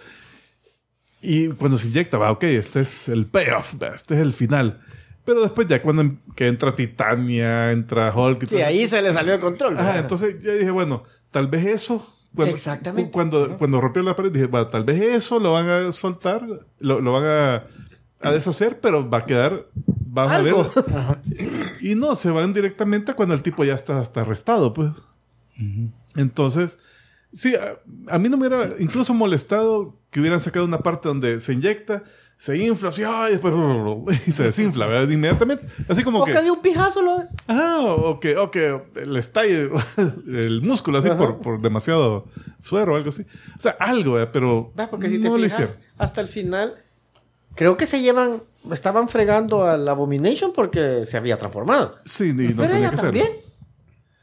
Y 1.22 1.50
cuando 1.50 1.78
se 1.78 1.88
inyecta, 1.88 2.18
va, 2.18 2.32
ok, 2.32 2.44
este 2.44 2.80
es 2.82 3.08
el 3.10 3.28
payoff, 3.28 3.76
va, 3.82 3.90
este 3.90 4.16
es 4.16 4.20
el 4.22 4.34
final. 4.34 4.82
Pero 5.24 5.42
después 5.42 5.68
ya 5.68 5.82
cuando 5.84 6.02
em- 6.02 6.18
que 6.36 6.48
entra 6.48 6.74
Titania, 6.74 7.72
entra 7.72 8.12
Hulk 8.16 8.44
y 8.44 8.46
Sí, 8.48 8.56
todo 8.56 8.66
ahí 8.66 8.82
eso- 8.84 8.96
se 8.96 9.02
le 9.04 9.14
salió 9.14 9.34
de 9.34 9.40
control. 9.40 9.78
Entonces 9.96 10.42
ya 10.44 10.54
dije, 10.54 10.72
bueno, 10.72 11.04
tal 11.30 11.48
vez 11.48 11.66
eso. 11.68 12.08
Cuando, 12.36 12.56
Exactamente. 12.56 13.12
Cuando, 13.12 13.58
cuando 13.58 13.82
rompió 13.82 14.02
la 14.04 14.16
pared, 14.16 14.32
dije, 14.32 14.46
bueno, 14.46 14.68
tal 14.68 14.84
vez 14.84 15.02
eso 15.02 15.40
lo 15.40 15.52
van 15.52 15.68
a 15.68 15.92
soltar, 15.92 16.44
lo, 16.80 17.02
lo 17.02 17.12
van 17.12 17.26
a, 17.26 17.64
a 18.22 18.32
deshacer, 18.32 18.80
pero 18.80 19.10
va 19.10 19.20
a 19.20 19.26
quedar. 19.26 19.68
Algo. 20.16 20.72
a 20.94 21.20
ver. 21.26 21.48
Y 21.82 21.96
no, 21.96 22.16
se 22.16 22.32
van 22.32 22.54
directamente 22.54 23.14
cuando 23.14 23.34
el 23.34 23.42
tipo 23.42 23.64
ya 23.64 23.76
está 23.76 24.00
hasta 24.00 24.22
arrestado, 24.22 24.74
pues. 24.74 24.92
Entonces, 26.16 26.80
Sí, 27.34 27.56
a, 27.56 27.80
a 28.08 28.20
mí 28.20 28.30
no 28.30 28.38
me 28.38 28.48
hubiera 28.48 28.76
incluso 28.80 29.14
molestado 29.14 29.96
que 30.10 30.20
hubieran 30.20 30.42
sacado 30.42 30.66
una 30.66 30.80
parte 30.80 31.08
donde 31.08 31.40
se 31.40 31.54
inyecta, 31.54 32.04
se 32.42 32.58
infla, 32.58 32.90
así, 32.90 33.04
ay, 33.06 33.34
después 33.34 33.54
y 34.26 34.32
se 34.32 34.46
desinfla, 34.46 34.88
¿verdad? 34.88 35.08
Inmediatamente. 35.08 35.64
Así 35.88 36.04
como 36.04 36.22
O 36.22 36.26
que. 36.26 36.32
que 36.34 36.42
de 36.42 36.50
un 36.50 36.60
pijazo 36.60 37.04
lo... 37.04 37.24
Ah, 37.48 37.82
o 37.86 38.20
que, 38.20 38.36
o 38.36 38.50
que 38.50 38.82
le 39.06 39.20
estalle 39.20 39.70
el 40.28 40.64
músculo 40.64 40.98
así 40.98 41.10
por, 41.12 41.38
por 41.38 41.62
demasiado 41.62 42.26
suero 42.60 42.94
o 42.94 42.96
algo 42.96 43.10
así. 43.10 43.28
O 43.56 43.62
sea, 43.62 43.76
algo, 43.80 44.14
¿verdad? 44.14 44.32
pero 44.34 44.74
Porque 44.90 45.08
si 45.10 45.20
te 45.20 45.30
no 45.30 45.38
fijas, 45.38 45.82
hasta 46.00 46.20
el 46.20 46.28
final, 46.28 46.78
creo 47.54 47.78
que 47.78 47.86
se 47.86 48.02
llevan, 48.02 48.42
estaban 48.72 49.08
fregando 49.08 49.64
al 49.68 49.88
Abomination 49.88 50.52
porque 50.52 51.06
se 51.06 51.18
había 51.18 51.38
transformado. 51.38 52.00
Sí, 52.06 52.30
y 52.30 52.34
no 52.34 52.64
Pero 52.64 52.74
tenía 52.74 52.78
ella 52.80 52.90
que 52.90 52.98
también. 52.98 53.28
ser. 53.28 53.36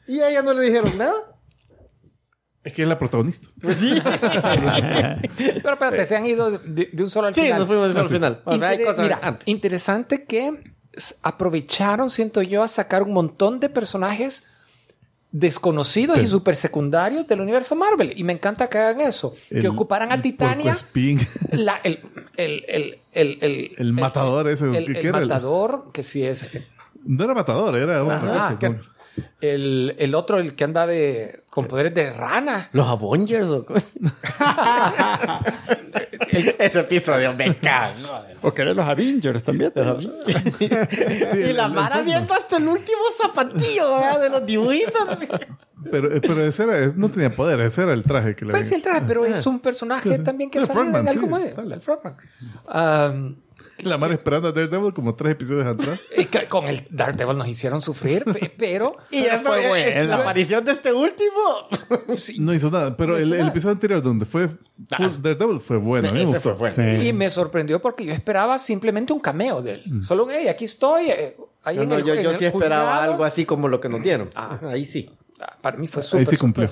Y 0.09 0.19
a 0.23 0.31
ella 0.31 0.43
no 0.43 0.55
le 0.55 0.63
dijeron 0.63 0.91
nada. 0.99 1.15
Es 2.69 2.73
que 2.75 2.83
es 2.83 2.89
la 2.89 2.99
protagonista. 2.99 3.49
Pues 3.61 3.77
sí. 3.79 3.95
Pero 4.03 5.73
espérate, 5.73 6.05
se 6.07 6.17
han 6.17 6.27
ido 6.27 6.51
de, 6.51 6.91
de 6.93 7.03
un 7.03 7.11
solo 7.11 7.29
al 7.29 7.35
sí, 7.35 7.41
final. 7.43 7.59
nos 7.61 7.67
fuimos 7.69 7.85
al 7.87 7.91
Así 8.05 8.15
es. 8.15 8.21
final. 8.21 8.43
O 8.45 8.59
sea, 8.59 8.69
hay 8.69 8.75
Inter- 8.75 8.87
cosas 8.87 9.03
mira, 9.05 9.21
antes. 9.23 9.49
interesante 9.49 10.25
que 10.25 10.75
aprovecharon, 11.23 12.11
siento 12.11 12.43
yo, 12.43 12.63
a 12.63 12.69
sacar 12.69 13.03
un 13.03 13.13
montón 13.13 13.61
de 13.61 13.69
personajes 13.69 14.45
desconocidos 15.31 16.19
y 16.19 16.27
super 16.27 16.57
secundarios 16.57 17.27
del 17.27 17.41
universo 17.43 17.75
Marvel. 17.77 18.13
Y 18.17 18.25
me 18.25 18.33
encanta 18.33 18.69
que 18.69 18.79
hagan 18.79 19.01
eso. 19.01 19.35
El- 19.51 19.63
que 19.63 19.69
ocuparan 19.69 20.11
a 20.13 20.17
el 20.17 20.23
Titania. 20.23 20.77
la- 21.53 21.81
el, 21.85 22.01
el, 22.37 22.65
el, 22.69 22.99
el, 23.13 23.39
el, 23.41 23.71
El 23.79 23.93
matador 23.93 24.49
ese, 24.49 24.65
El, 24.77 25.13
matador, 25.13 25.91
que 25.93 26.03
sí 26.03 26.23
es. 26.25 26.49
No 27.05 27.25
era 27.25 27.35
matador, 27.35 27.77
era 27.77 28.03
otra 28.05 28.21
cosa. 28.21 28.59
Que- 29.41 29.55
el, 29.55 29.95
el 29.99 30.15
otro, 30.15 30.39
el 30.39 30.55
que 30.55 30.65
anda 30.65 30.87
de, 30.87 31.43
con 31.51 31.67
poderes 31.67 31.95
de 31.95 32.11
rana. 32.13 32.69
Los 32.73 32.87
Avengers. 32.89 33.49
¿o? 33.49 33.65
Ese 36.59 36.81
episodio 36.81 37.33
me 37.35 37.57
cago. 37.59 38.25
O 38.43 38.53
querés 38.53 38.77
los 38.77 38.87
Avengers 38.87 39.43
también. 39.43 39.73
y 40.61 41.53
la 41.53 41.69
Mara 41.69 42.03
viendo 42.03 42.35
hasta 42.35 42.57
el 42.59 42.69
último 42.69 42.99
zapatillo 43.21 43.95
¿verdad? 43.95 44.21
de 44.21 44.29
los 44.29 44.47
dibujitos. 44.47 45.19
Pero, 45.91 46.13
eh, 46.15 46.21
pero 46.21 46.45
ese 46.45 46.65
era, 46.65 46.93
no 46.97 47.09
tenía 47.09 47.31
poder, 47.31 47.61
ese 47.61 47.83
era 47.83 47.93
el 47.93 48.03
traje 48.03 48.35
que 48.35 48.45
le 48.45 48.51
Pues 48.51 48.69
sí, 48.69 48.75
el 48.75 48.83
traje, 48.83 49.03
pero 49.07 49.23
Ah. 49.23 49.29
es 49.29 49.47
un 49.47 49.61
personaje 49.61 50.19
también 50.19 50.51
que 50.51 50.59
El 50.59 50.67
salido 50.67 50.83
Frogman, 50.85 51.03
en 51.03 51.09
algo 51.09 51.27
sí, 51.27 51.29
más. 51.45 51.55
sale. 51.55 51.75
El 51.77 51.81
Frogman. 51.81 52.17
Um, 52.67 53.37
La 53.85 53.97
mar 53.97 54.11
esperando 54.13 54.49
a 54.49 54.53
Daredevil 54.53 54.93
como 54.93 55.15
tres 55.15 55.33
episodios 55.33 55.67
atrás. 55.67 56.01
y 56.17 56.25
que 56.25 56.47
con 56.47 56.67
el 56.67 56.87
Daredevil 56.91 57.37
nos 57.39 57.47
hicieron 57.49 57.81
sufrir, 57.83 58.25
pe- 58.25 58.53
pero... 58.57 58.97
Y 59.11 59.19
eso 59.19 59.39
fue 59.45 59.63
es- 59.63 59.69
buena. 59.69 60.03
la 60.05 60.17
aparición 60.17 60.65
de 60.65 60.73
este 60.73 60.93
último. 60.93 61.69
No 62.39 62.53
hizo 62.55 62.71
nada. 62.71 62.97
Pero 62.97 63.17
el, 63.17 63.33
el 63.33 63.49
episodio 63.49 63.73
anterior 63.75 64.03
donde 64.03 64.25
fue 64.27 64.49
full 64.49 65.11
Daredevil 65.21 65.61
fue 65.61 65.77
bueno. 65.77 66.09
A 66.09 66.13
mí 66.13 66.19
me 66.21 66.25
gustó. 66.27 66.57
fue 66.57 66.71
bueno. 66.73 67.03
Y 67.03 67.13
me 67.13 67.31
sorprendió 67.31 67.81
porque 67.81 68.05
yo 68.05 68.13
esperaba 68.13 68.59
simplemente 68.59 69.13
un 69.13 69.21
cameo 69.21 69.63
de 69.63 69.75
él. 69.75 69.83
Mm. 69.87 70.03
Solo 70.03 70.25
un, 70.25 70.31
hey, 70.33 70.49
aquí 70.49 70.65
estoy. 70.65 71.11
eh, 71.11 71.37
ahí 71.63 71.77
No, 71.77 71.83
en 71.83 71.89
no, 71.89 71.95
el- 71.97 72.05
yo, 72.05 72.15
en 72.15 72.23
yo 72.23 72.31
el 72.31 72.37
sí 72.37 72.45
esperaba 72.47 72.91
juzgado. 72.93 73.13
algo 73.13 73.25
así 73.25 73.45
como 73.45 73.69
lo 73.69 73.81
que 73.81 73.89
nos 73.89 74.03
dieron. 74.03 74.31
Ahí 74.35 74.85
sí. 74.87 75.11
Ah, 75.41 75.57
Para 75.61 75.77
mí 75.77 75.87
fue 75.87 76.03
Ahí 76.03 76.09
súper 76.09 76.27
sí 76.27 76.37
cumplió. 76.37 76.67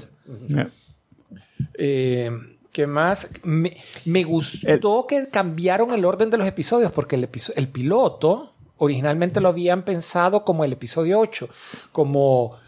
Eh, 1.78 2.30
¿Qué 2.76 2.86
más? 2.86 3.26
Me, 3.42 3.74
me 4.04 4.22
gustó 4.22 5.06
que 5.06 5.30
cambiaron 5.30 5.94
el 5.94 6.04
orden 6.04 6.28
de 6.28 6.36
los 6.36 6.46
episodios 6.46 6.92
porque 6.92 7.16
el, 7.16 7.24
episo- 7.26 7.54
el 7.56 7.68
piloto 7.68 8.52
originalmente 8.76 9.40
lo 9.40 9.48
habían 9.48 9.82
pensado 9.82 10.44
como 10.44 10.62
el 10.62 10.74
episodio 10.74 11.18
8, 11.18 11.48
como 11.90 12.58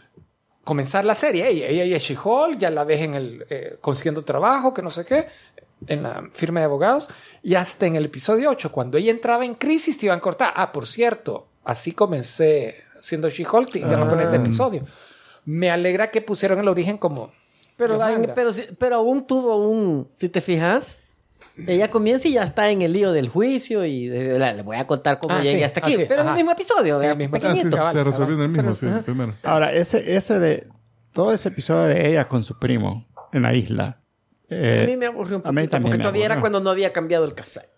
comenzar 0.64 1.04
la 1.04 1.14
serie. 1.14 1.46
Ella, 1.46 1.66
ella 1.84 1.96
es 1.98 2.02
She-Hulk, 2.04 2.56
ya 2.56 2.70
la 2.70 2.84
ves 2.84 3.02
en 3.02 3.14
el 3.16 3.44
eh, 3.50 3.76
consiguiendo 3.82 4.24
trabajo, 4.24 4.72
que 4.72 4.80
no 4.80 4.90
sé 4.90 5.04
qué, 5.04 5.26
en 5.86 6.04
la 6.04 6.24
firma 6.32 6.60
de 6.60 6.64
abogados. 6.64 7.08
Y 7.42 7.54
hasta 7.56 7.84
en 7.84 7.96
el 7.96 8.06
episodio 8.06 8.48
8, 8.48 8.72
cuando 8.72 8.96
ella 8.96 9.10
entraba 9.10 9.44
en 9.44 9.56
crisis, 9.56 9.98
te 9.98 10.06
iban 10.06 10.20
a 10.20 10.22
cortar. 10.22 10.54
Ah, 10.56 10.72
por 10.72 10.86
cierto, 10.86 11.48
así 11.64 11.92
comencé 11.92 12.76
siendo 13.02 13.28
She-Hulk, 13.28 13.76
y 13.76 13.80
ya 13.80 13.98
no 13.98 14.08
pones 14.08 14.28
ese 14.28 14.36
episodio. 14.38 14.86
Me 15.44 15.70
alegra 15.70 16.10
que 16.10 16.22
pusieron 16.22 16.58
el 16.60 16.68
origen 16.68 16.96
como. 16.96 17.30
Pero, 17.78 17.98
pero, 18.34 18.52
sí- 18.52 18.66
pero 18.78 18.96
aún 18.96 19.26
tuvo 19.26 19.56
un. 19.68 20.08
Si 20.18 20.28
te 20.28 20.40
fijas, 20.42 20.98
ella 21.66 21.90
comienza 21.90 22.28
y 22.28 22.32
ya 22.32 22.42
está 22.42 22.70
en 22.70 22.82
el 22.82 22.92
lío 22.92 23.12
del 23.12 23.28
juicio 23.28 23.84
y 23.84 24.08
de- 24.08 24.38
la- 24.38 24.52
le 24.52 24.62
voy 24.62 24.76
a 24.76 24.86
contar 24.86 25.18
cómo 25.18 25.34
Ah, 25.36 25.40
llegué 25.40 25.58
sí, 25.58 25.64
hasta 25.64 25.80
aquí. 25.80 25.94
ah, 25.94 25.96
sí, 25.98 26.04
pero 26.08 26.22
en 26.22 26.28
el 26.28 26.34
mismo 26.34 26.50
episodio, 26.50 27.00
el 27.00 27.16
mismo 27.16 27.36
Ah, 27.42 27.54
sí, 27.54 27.60
se 27.92 28.04
resolvió 28.04 28.34
en 28.34 28.42
el 28.42 28.48
mismo, 28.48 28.62
Pero- 28.64 28.74
sí, 28.74 28.86
ajá. 28.86 29.02
primero. 29.02 29.34
Ahora, 29.42 29.72
ese, 29.72 30.14
ese 30.16 30.38
de. 30.38 30.66
Todo 31.12 31.32
ese 31.32 31.48
episodio 31.48 31.84
de 31.84 32.10
ella 32.10 32.28
con 32.28 32.44
su 32.44 32.58
primo 32.58 33.06
en 33.32 33.42
la 33.42 33.54
isla. 33.54 34.00
eh, 34.50 34.82
A 34.84 34.86
mí 34.86 34.96
me 34.96 35.06
aburrió 35.06 35.36
un 35.36 35.42
poquito 35.42 35.80
porque 35.80 35.98
todavía 35.98 36.24
era 36.26 36.34
aburrió. 36.34 36.40
cuando 36.42 36.60
no 36.60 36.70
había 36.70 36.92
cambiado 36.92 37.24
el 37.24 37.34
cassette. 37.34 37.68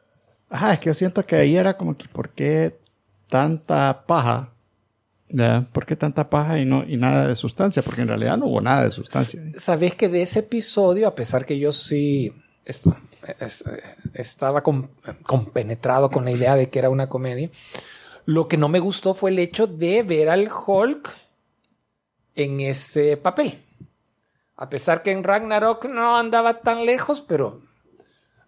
Ajá, 0.49 0.73
es 0.75 0.81
que 0.81 0.87
yo 0.87 0.95
siento 0.95 1.25
que 1.27 1.37
ahí 1.37 1.57
era 1.57 1.77
como 1.77 1.97
que, 1.97 2.09
¿por 2.09 2.31
qué 2.31 2.79
tanta 3.29 4.05
paja? 4.07 4.51
¿Ya? 5.33 5.67
¿Por 5.73 5.87
qué 5.87 5.95
tanta 5.97 6.29
paja 6.29 6.59
y, 6.59 6.65
no, 6.65 6.85
y 6.87 6.97
nada 6.97 7.29
de 7.29 7.37
sustancia? 7.37 7.83
Porque 7.83 8.03
en 8.03 8.09
realidad 8.09 8.37
no 8.37 8.47
hubo 8.47 8.61
nada 8.61 8.85
de 8.85 8.91
sustancia. 8.91 9.41
Sabes 9.59 9.95
que 9.95 10.09
de 10.09 10.23
ese 10.23 10.41
episodio, 10.41 11.07
a 11.07 11.15
pesar 11.15 11.45
que 11.47 11.59
yo 11.59 11.73
sí 11.73 12.33
est- 12.65 12.87
es- 13.39 13.65
estaba 14.15 14.63
com- 14.63 14.89
compenetrado 15.23 16.11
con 16.11 16.25
la 16.25 16.33
idea 16.33 16.57
de 16.57 16.69
que 16.69 16.79
era 16.81 16.91
una 16.91 17.09
comedia, 17.09 17.49
lo 18.27 18.49
que 18.49 18.57
no 18.57 18.69
me 18.69 18.81
gustó 18.81 19.15
fue 19.15 19.31
el 19.31 19.39
hecho 19.39 19.67
de 19.67 20.03
ver 20.03 20.29
al 20.29 20.51
Hulk 20.51 21.11
en 22.35 22.61
ese 22.61 23.17
papel. 23.17 23.63
A 24.57 24.69
pesar 24.69 25.03
que 25.03 25.11
en 25.11 25.25
Ragnarok 25.25 25.87
no 25.87 26.17
andaba 26.17 26.61
tan 26.61 26.85
lejos, 26.85 27.21
pero 27.21 27.61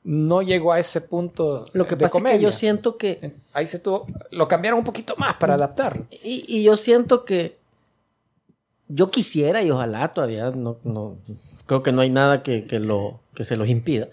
no 0.04 0.42
llegó 0.42 0.72
a 0.72 0.80
ese 0.80 1.00
punto 1.00 1.66
Lo 1.72 1.86
que 1.86 1.96
de 1.96 2.02
pasa 2.04 2.12
comedia. 2.12 2.34
es 2.34 2.38
que 2.38 2.44
yo 2.44 2.52
siento 2.52 2.96
que. 2.96 3.32
Ahí 3.52 3.66
se 3.66 3.78
tuvo, 3.78 4.06
lo 4.30 4.48
cambiaron 4.48 4.78
un 4.80 4.84
poquito 4.84 5.14
más 5.16 5.34
para 5.36 5.54
adaptarlo. 5.54 6.06
Y, 6.22 6.44
y 6.48 6.64
yo 6.64 6.76
siento 6.76 7.24
que. 7.24 7.58
Yo 8.88 9.10
quisiera 9.10 9.62
y 9.62 9.70
ojalá 9.70 10.12
todavía 10.12 10.50
no, 10.50 10.76
no 10.84 11.16
creo 11.66 11.82
que 11.82 11.92
no 11.92 12.02
hay 12.02 12.10
nada 12.10 12.42
que, 12.42 12.66
que 12.66 12.78
lo, 12.78 13.20
que 13.34 13.44
se 13.44 13.56
los 13.56 13.68
impida. 13.68 14.08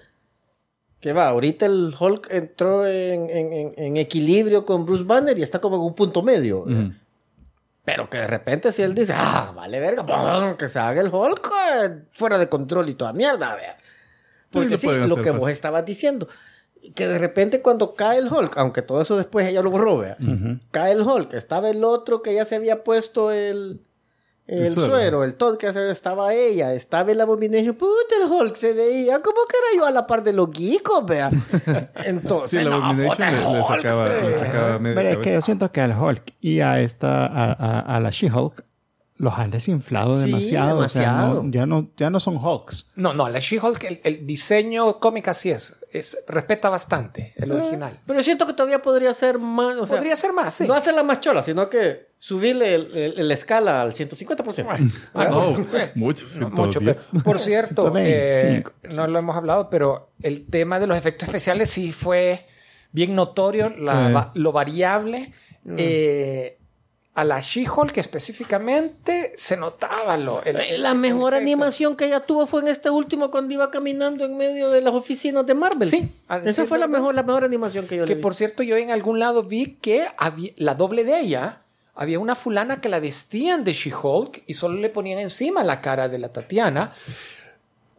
Que 1.02 1.12
va, 1.14 1.30
ahorita 1.30 1.66
el 1.66 1.94
Hulk 2.00 2.28
entró 2.32 2.86
en, 2.86 3.30
en- 3.30 3.98
equilibrio 3.98 4.66
con 4.66 4.86
Bruce 4.86 5.04
Banner 5.04 5.38
y 5.38 5.44
está 5.44 5.60
como 5.60 5.76
en 5.78 5.82
un 5.82 5.96
punto 5.96 6.22
medio. 6.22 6.66
Pero 7.84 8.10
que 8.10 8.18
de 8.20 8.28
repente 8.28 8.72
si 8.72 8.82
él 8.84 8.94
dice, 8.94 9.14
ah, 9.16 9.52
vale 9.56 9.80
verga, 9.80 10.56
que 10.58 10.68
se 10.70 10.78
haga 10.80 11.02
el 11.02 11.10
Hulk 11.14 11.52
eh, 11.82 12.00
fuera 12.14 12.38
de 12.38 12.48
control 12.48 12.88
y 12.90 12.94
toda 12.94 13.12
mierda, 13.14 13.56
vea. 13.56 13.78
Porque 14.52 14.70
lo 14.70 14.78
sí, 14.78 14.86
pueden 14.88 15.10
lo 15.10 15.16
que 15.18 15.32
vos 15.32 15.42
fácil. 15.42 15.54
estabas 15.54 15.86
diciendo, 15.86 16.28
que 16.96 17.08
de 17.08 17.20
repente 17.20 17.62
cuando 17.62 17.94
cae 17.96 18.18
el 18.20 18.32
Hulk, 18.32 18.58
aunque 18.58 18.82
todo 18.82 19.02
eso 19.02 19.18
después 19.18 19.48
ella 19.48 19.62
lo 19.62 19.70
borró, 19.72 19.98
vea, 19.98 20.18
cae 20.72 20.94
el 20.94 21.02
Hulk, 21.02 21.34
estaba 21.34 21.70
el 21.70 21.84
otro 21.84 22.22
que 22.22 22.34
ya 22.34 22.46
se 22.46 22.56
había 22.56 22.84
puesto 22.84 23.32
el, 23.32 23.82
el, 24.48 24.66
El 24.68 24.74
suero. 24.74 24.90
suero, 24.90 25.24
el 25.24 25.36
Todd 25.36 25.58
que 25.58 25.72
se- 25.72 25.92
estaba 25.92 26.34
ella, 26.34 26.74
estaba 26.74 27.12
el 27.12 27.22
Abomination, 27.22 27.76
puta, 27.76 28.16
el 28.24 28.32
Hulk 28.32 28.56
se 28.56 28.74
veía 28.74 29.22
como 29.22 29.38
que 29.48 29.56
era 29.58 29.78
yo 29.80 29.86
a 29.86 29.92
la 29.92 30.08
par 30.08 30.24
de 30.24 30.34
los 30.34 30.50
geekos, 30.52 31.06
vea. 31.06 31.30
Entonces, 32.06 32.60
Sí, 32.64 32.66
no, 32.68 32.76
Abomination 32.84 33.30
le, 33.30 33.38
el 33.38 33.44
le 33.54 33.60
Hulk, 33.60 33.68
sacaba, 33.84 34.08
sí. 34.08 34.14
le 34.26 34.34
sacaba 34.34 34.80
media 34.80 34.96
Pero 34.96 35.10
es 35.10 35.18
que 35.20 35.34
yo 35.34 35.42
siento 35.42 35.72
que 35.72 35.82
al 35.82 35.96
Hulk 36.02 36.34
y 36.42 36.62
a 36.62 36.80
esta, 36.82 37.26
a, 37.28 37.52
a- 37.54 37.80
a 37.98 38.00
la 38.00 38.10
She-Hulk, 38.10 38.64
los 39.20 39.38
han 39.38 39.52
desinflado 39.52 40.18
Sí, 40.18 40.26
demasiado. 40.26 40.80
O 40.80 40.90
sea, 40.90 41.12
no- 41.12 41.52
ya, 41.52 41.66
no, 41.68 41.90
ya 41.98 42.10
no 42.10 42.20
son 42.20 42.38
Hulks. 42.38 42.88
No, 42.96 43.14
no, 43.14 43.30
la 43.30 43.40
She-Hulk, 43.40 43.84
el, 43.84 44.02
el 44.04 44.26
diseño 44.26 45.00
cómico 45.00 45.30
así 45.30 45.52
es, 45.52 45.76
es. 45.92 46.18
Respeta 46.28 46.70
bastante 46.70 47.34
el 47.36 47.52
original. 47.52 48.00
Pero 48.08 48.24
siento 48.24 48.48
que 48.48 48.54
todavía 48.54 48.82
podría 48.82 49.14
ser 49.14 49.38
más, 49.38 49.76
o 49.76 49.86
sea, 49.86 49.98
Podría 49.98 50.16
ser 50.16 50.34
más, 50.34 50.54
sí. 50.56 50.66
No 50.68 50.74
hacerla 50.74 51.04
más 51.04 51.20
chola, 51.22 51.44
sino 51.44 51.70
que 51.70 52.10
subirle 52.18 53.14
la 53.16 53.34
escala 53.34 53.82
al 53.82 53.94
150%. 53.94 54.90
Ah, 55.14 55.26
no. 55.30 55.52
mucho, 55.96 56.26
Mucho 56.26 56.80
110. 56.80 56.96
peso. 57.06 57.08
Por 57.24 57.40
cierto, 57.40 57.92
125. 57.92 58.72
eh, 58.84 58.90
no 58.96 59.08
lo 59.08 59.20
hemos 59.20 59.36
hablado, 59.36 59.70
pero 59.70 60.12
el 60.22 60.46
tema 60.48 60.80
de 60.80 60.88
los 60.88 60.98
efectos 60.98 61.28
especiales 61.28 61.70
sí 61.70 61.92
fue 61.92 62.46
bien 62.94 63.16
notorio, 63.16 63.70
la- 63.70 64.10
va- 64.10 64.32
lo 64.36 64.52
variable. 64.52 65.32
Eh, 65.78 66.58
a 67.20 67.24
la 67.24 67.42
She-Hulk 67.42 67.98
específicamente 67.98 69.34
se 69.36 69.58
notaba 69.58 70.18
lo. 70.18 70.44
el- 70.44 70.58
el- 70.60 70.84
La 70.84 70.94
mejor 70.94 71.34
el 71.34 71.42
animación 71.42 71.96
que 71.96 72.06
ella 72.06 72.22
tuvo 72.22 72.48
fue 72.48 72.62
en 72.62 72.68
este 72.70 72.90
último 72.90 73.30
cuando 73.32 73.54
iba 73.54 73.70
caminando 73.72 74.26
en 74.26 74.38
medio 74.38 74.70
de 74.70 74.82
las 74.82 74.94
oficinas 74.94 75.46
de 75.46 75.54
Marvel. 75.54 75.90
Sí, 75.90 76.12
esa 76.46 76.66
fue 76.66 76.80
la 76.80 76.88
mejor, 76.88 77.14
la 77.16 77.24
mejor 77.24 77.44
animación 77.44 77.88
que 77.88 77.98
yo 77.98 78.04
Que 78.06 78.10
le 78.10 78.16
vi. 78.16 78.22
por 78.22 78.36
cierto, 78.36 78.64
yo 78.64 78.78
en 78.78 78.92
algún 78.92 79.20
lado 79.20 79.44
vi 79.44 79.78
que 79.82 80.08
había, 80.18 80.52
la 80.58 80.76
doble 80.76 81.04
de 81.04 81.20
ella. 81.20 81.62
Había 81.96 82.20
una 82.20 82.36
fulana 82.36 82.80
que 82.80 82.88
la 82.88 83.02
vestían 83.02 83.66
de 83.66 83.74
She-Hulk 83.74 84.44
y 84.48 84.54
solo 84.54 84.78
le 84.80 84.90
ponían 84.90 85.20
encima 85.20 85.64
la 85.66 85.82
cara 85.82 86.08
de 86.08 86.18
la 86.18 86.30
Tatiana. 86.32 86.94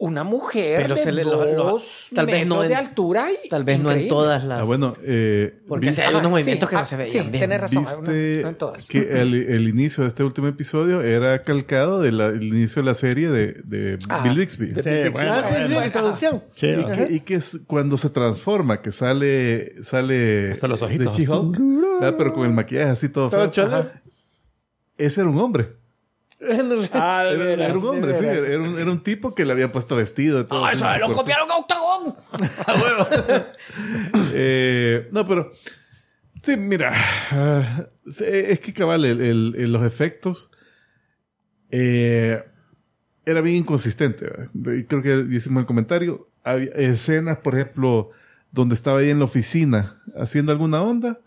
Una 0.02 0.24
mujer 0.24 0.80
Pero 0.80 0.94
de 0.94 1.02
se 1.02 1.12
le- 1.12 1.24
lo- 1.24 1.44
lo- 1.44 1.54
dos 1.54 2.08
tal 2.14 2.24
vez 2.24 2.36
metros 2.40 2.56
no 2.56 2.62
en- 2.62 2.68
de 2.70 2.74
altura 2.74 3.28
y 3.44 3.48
Tal 3.50 3.64
vez 3.64 3.78
no 3.78 3.90
en 3.90 3.96
increíble. 3.98 4.08
todas 4.08 4.42
las. 4.44 4.60
Ah, 4.60 4.64
bueno, 4.64 4.94
eh, 5.02 5.60
Porque 5.68 5.88
¿viste, 5.88 6.00
si 6.00 6.06
hay 6.06 6.14
unos 6.14 6.20
Ajá, 6.22 6.28
movimientos 6.30 6.68
sí, 6.68 6.70
que 6.70 6.76
no 6.76 6.80
ah, 6.80 6.84
se 6.86 6.96
veían 6.96 7.12
sí, 7.26 7.30
bien. 7.30 7.40
tenés 7.42 7.60
razón, 7.60 7.82
no, 7.82 7.90
viste 8.00 8.40
no 8.42 8.48
en 8.48 8.54
todas. 8.54 8.88
que 8.88 8.98
el, 9.20 9.34
el 9.34 9.68
inicio 9.68 10.02
de 10.04 10.08
este 10.08 10.24
último 10.24 10.46
episodio 10.48 11.02
era 11.02 11.42
calcado 11.42 12.00
del 12.00 12.42
inicio 12.42 12.80
de 12.82 12.86
la 12.86 12.94
serie 12.94 13.28
de, 13.28 13.52
de 13.64 13.98
Ah, 14.08 14.22
Bill 14.24 14.38
Bixby? 14.38 14.66
de 14.68 14.82
Sí, 14.82 15.10
bueno, 15.12 15.32
Ah, 15.34 15.42
sí, 15.42 15.48
sí, 15.54 15.60
bueno. 15.60 15.80
la 15.80 15.86
introducción. 15.86 16.44
Sí, 16.54 16.66
Y 16.68 16.84
que, 16.92 17.12
y 17.16 17.20
que 17.20 17.34
es 17.34 17.60
cuando 17.66 17.98
se 17.98 18.08
transforma, 18.08 18.80
que 18.80 18.92
sale 18.92 19.82
sale 19.84 20.52
Hasta 20.52 20.66
los 20.66 20.80
de 20.80 20.86
ojitos. 20.86 21.14
She-Hulk, 21.16 21.58
¿verdad? 22.00 22.14
pero 22.16 22.32
con 22.32 22.46
el 22.46 22.52
maquillaje 22.54 22.88
así 22.90 23.10
todo 23.10 23.28
Todo 23.28 23.40
feo. 23.42 23.50
cholo. 23.50 23.86
Ese 24.96 25.20
era 25.20 25.28
un 25.30 25.38
hombre. 25.38 25.78
Ah, 26.92 27.24
de 27.24 27.34
Era, 27.34 27.44
veras, 27.44 27.68
era 27.68 27.78
un 27.78 27.86
hombre, 27.86 28.14
sí. 28.14 28.24
Era 28.24 28.58
un, 28.60 28.78
era 28.78 28.90
un 28.90 29.02
tipo 29.02 29.34
que 29.34 29.44
le 29.44 29.52
había 29.52 29.70
puesto 29.72 29.94
vestido. 29.96 30.46
todo 30.46 30.64
¡Ah, 30.64 30.72
eso 30.72 30.86
lo 31.08 31.14
copiaron 31.14 31.50
a 31.50 31.56
Octagon! 31.56 32.14
Eh, 34.32 35.08
no, 35.12 35.26
pero. 35.26 35.52
Sí, 36.42 36.56
mira. 36.56 36.94
sí, 38.06 38.24
es 38.26 38.60
que 38.60 38.72
cabal, 38.72 39.04
el- 39.04 39.20
el- 39.20 39.54
el- 39.58 39.72
los 39.72 39.82
efectos. 39.84 40.50
eh, 41.70 42.42
era 43.26 43.40
bien 43.42 43.56
inconsistente. 43.56 44.24
¿verdad? 44.24 44.48
Creo 44.88 45.02
que 45.02 45.26
hicimos 45.34 45.60
el 45.60 45.66
comentario. 45.66 46.28
Había 46.42 46.70
escenas, 46.70 47.38
por 47.38 47.54
ejemplo, 47.54 48.10
donde 48.50 48.74
estaba 48.74 49.00
ahí 49.00 49.10
en 49.10 49.18
la 49.18 49.26
oficina 49.26 50.00
haciendo 50.16 50.50
alguna 50.52 50.82
onda. 50.82 51.20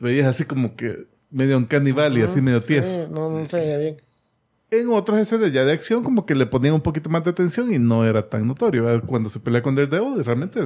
Veías 0.00 0.28
así 0.28 0.44
como 0.44 0.76
que 0.76 1.06
medio 1.30 1.58
un 1.58 1.66
canibal 1.66 2.16
y 2.16 2.22
así 2.22 2.40
medio 2.40 2.60
tieso. 2.62 2.88
Sí, 3.06 3.12
no, 3.12 3.28
no 3.28 3.44
se 3.44 3.56
veía 3.58 3.76
bien. 3.78 3.96
En 4.70 4.88
otras 4.90 5.20
escenas 5.20 5.52
ya 5.52 5.64
de 5.64 5.72
acción, 5.72 6.04
como 6.04 6.26
que 6.26 6.34
le 6.34 6.46
ponían 6.46 6.74
un 6.74 6.80
poquito 6.80 7.10
más 7.10 7.24
de 7.24 7.30
atención 7.30 7.72
y 7.72 7.78
no 7.78 8.06
era 8.06 8.28
tan 8.28 8.46
notorio. 8.46 8.84
¿verdad? 8.84 9.02
Cuando 9.06 9.28
se 9.28 9.40
pelea 9.40 9.62
con 9.62 9.74
Daredevil, 9.74 10.24
realmente 10.24 10.60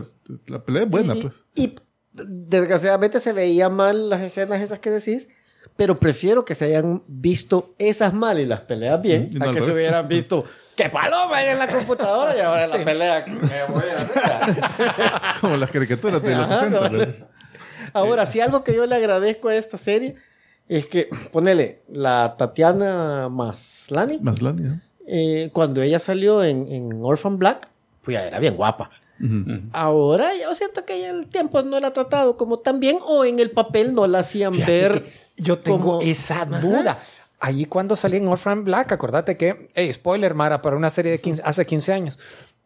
la 0.47 0.62
pelea 0.62 0.82
es 0.82 0.89
buena, 0.89 1.14
y, 1.14 1.22
pues. 1.22 1.44
y 1.55 1.74
desgraciadamente 2.12 3.20
se 3.20 3.32
veía 3.32 3.68
mal 3.68 4.10
las 4.10 4.20
escenas 4.20 4.60
esas 4.60 4.78
que 4.78 4.90
decís, 4.90 5.28
pero 5.76 5.98
prefiero 5.98 6.44
que 6.44 6.55
se 6.55 6.66
hayan 6.66 7.02
visto 7.06 7.74
esas 7.78 8.12
mal 8.14 8.39
y 8.39 8.47
las 8.47 8.60
peleas 8.60 9.01
bien, 9.01 9.31
no 9.32 9.51
a 9.51 9.55
que 9.55 9.60
se 9.60 9.72
hubieran 9.72 10.06
visto 10.06 10.44
que 10.76 10.89
paloma 10.89 11.36
ahí 11.36 11.48
en 11.48 11.59
la 11.59 11.68
computadora 11.68 12.36
y 12.36 12.40
ahora 12.40 12.64
en 12.64 12.70
la 12.70 12.85
pelea 12.85 13.24
me 13.28 13.64
voy 13.72 13.89
a 13.90 13.97
hacer. 13.97 15.40
Como 15.40 15.56
las 15.56 15.70
caricaturas 15.70 16.22
de 16.22 16.35
los 16.35 16.51
Ajá, 16.51 16.60
60. 16.60 16.78
cabal. 16.78 16.97
¿verdad? 16.97 17.14
Ahora, 17.93 18.26
si 18.26 18.40
algo 18.40 18.64
que 18.64 18.74
yo 18.74 18.86
le 18.86 18.97
agradezco 18.97 19.48
a 19.48 19.55
esta 19.55 19.76
serie 19.76 20.16
es 20.69 20.86
que, 20.86 21.09
ponele, 21.32 21.82
la 21.89 22.36
Tatiana 22.36 23.28
Maslany, 23.28 24.19
Maslany, 24.20 24.62
¿no? 24.62 24.81
eh, 25.07 25.51
cuando 25.53 25.82
ella 25.82 25.99
salió 25.99 26.43
en, 26.43 26.66
en 26.73 27.01
Orphan 27.03 27.39
Black, 27.39 27.69
pues 28.03 28.15
ya 28.15 28.27
era 28.27 28.39
bien 28.39 28.57
guapa. 28.57 28.91
Ujú. 29.20 29.61
Ahora 29.73 30.31
yo 30.41 30.55
siento 30.55 30.85
que 30.85 31.01
ya 31.01 31.11
el 31.11 31.27
tiempo 31.28 31.62
no 31.62 31.78
la 31.81 31.89
ha 31.89 31.93
tratado 31.93 32.36
como 32.36 32.59
tan 32.59 32.81
bien 32.81 32.99
o 33.07 33.24
en 33.24 33.39
el 33.39 33.51
papel 33.53 33.95
no 33.95 34.07
la 34.07 34.19
hacían 34.20 34.53
Fíjate 34.55 34.73
ver. 34.73 35.05
yo 35.36 35.59
tengo 35.59 35.78
como- 35.78 36.01
esa 36.03 36.43
Ajá. 36.43 36.59
duda. 36.61 36.99
Allí 37.39 37.66
cuando 37.66 37.95
salí 37.95 38.16
en 38.16 38.27
Orphan 38.28 38.65
Black, 38.65 38.91
acordate 38.93 39.36
que, 39.36 39.69
hey, 39.74 39.93
spoiler, 39.93 40.35
Mara, 40.35 40.62
para 40.62 40.77
una 40.77 40.91
serie 40.91 41.12
de 41.12 41.20
15 41.20 41.43
hace 41.45 41.65
15 41.66 41.93
años, 41.93 42.19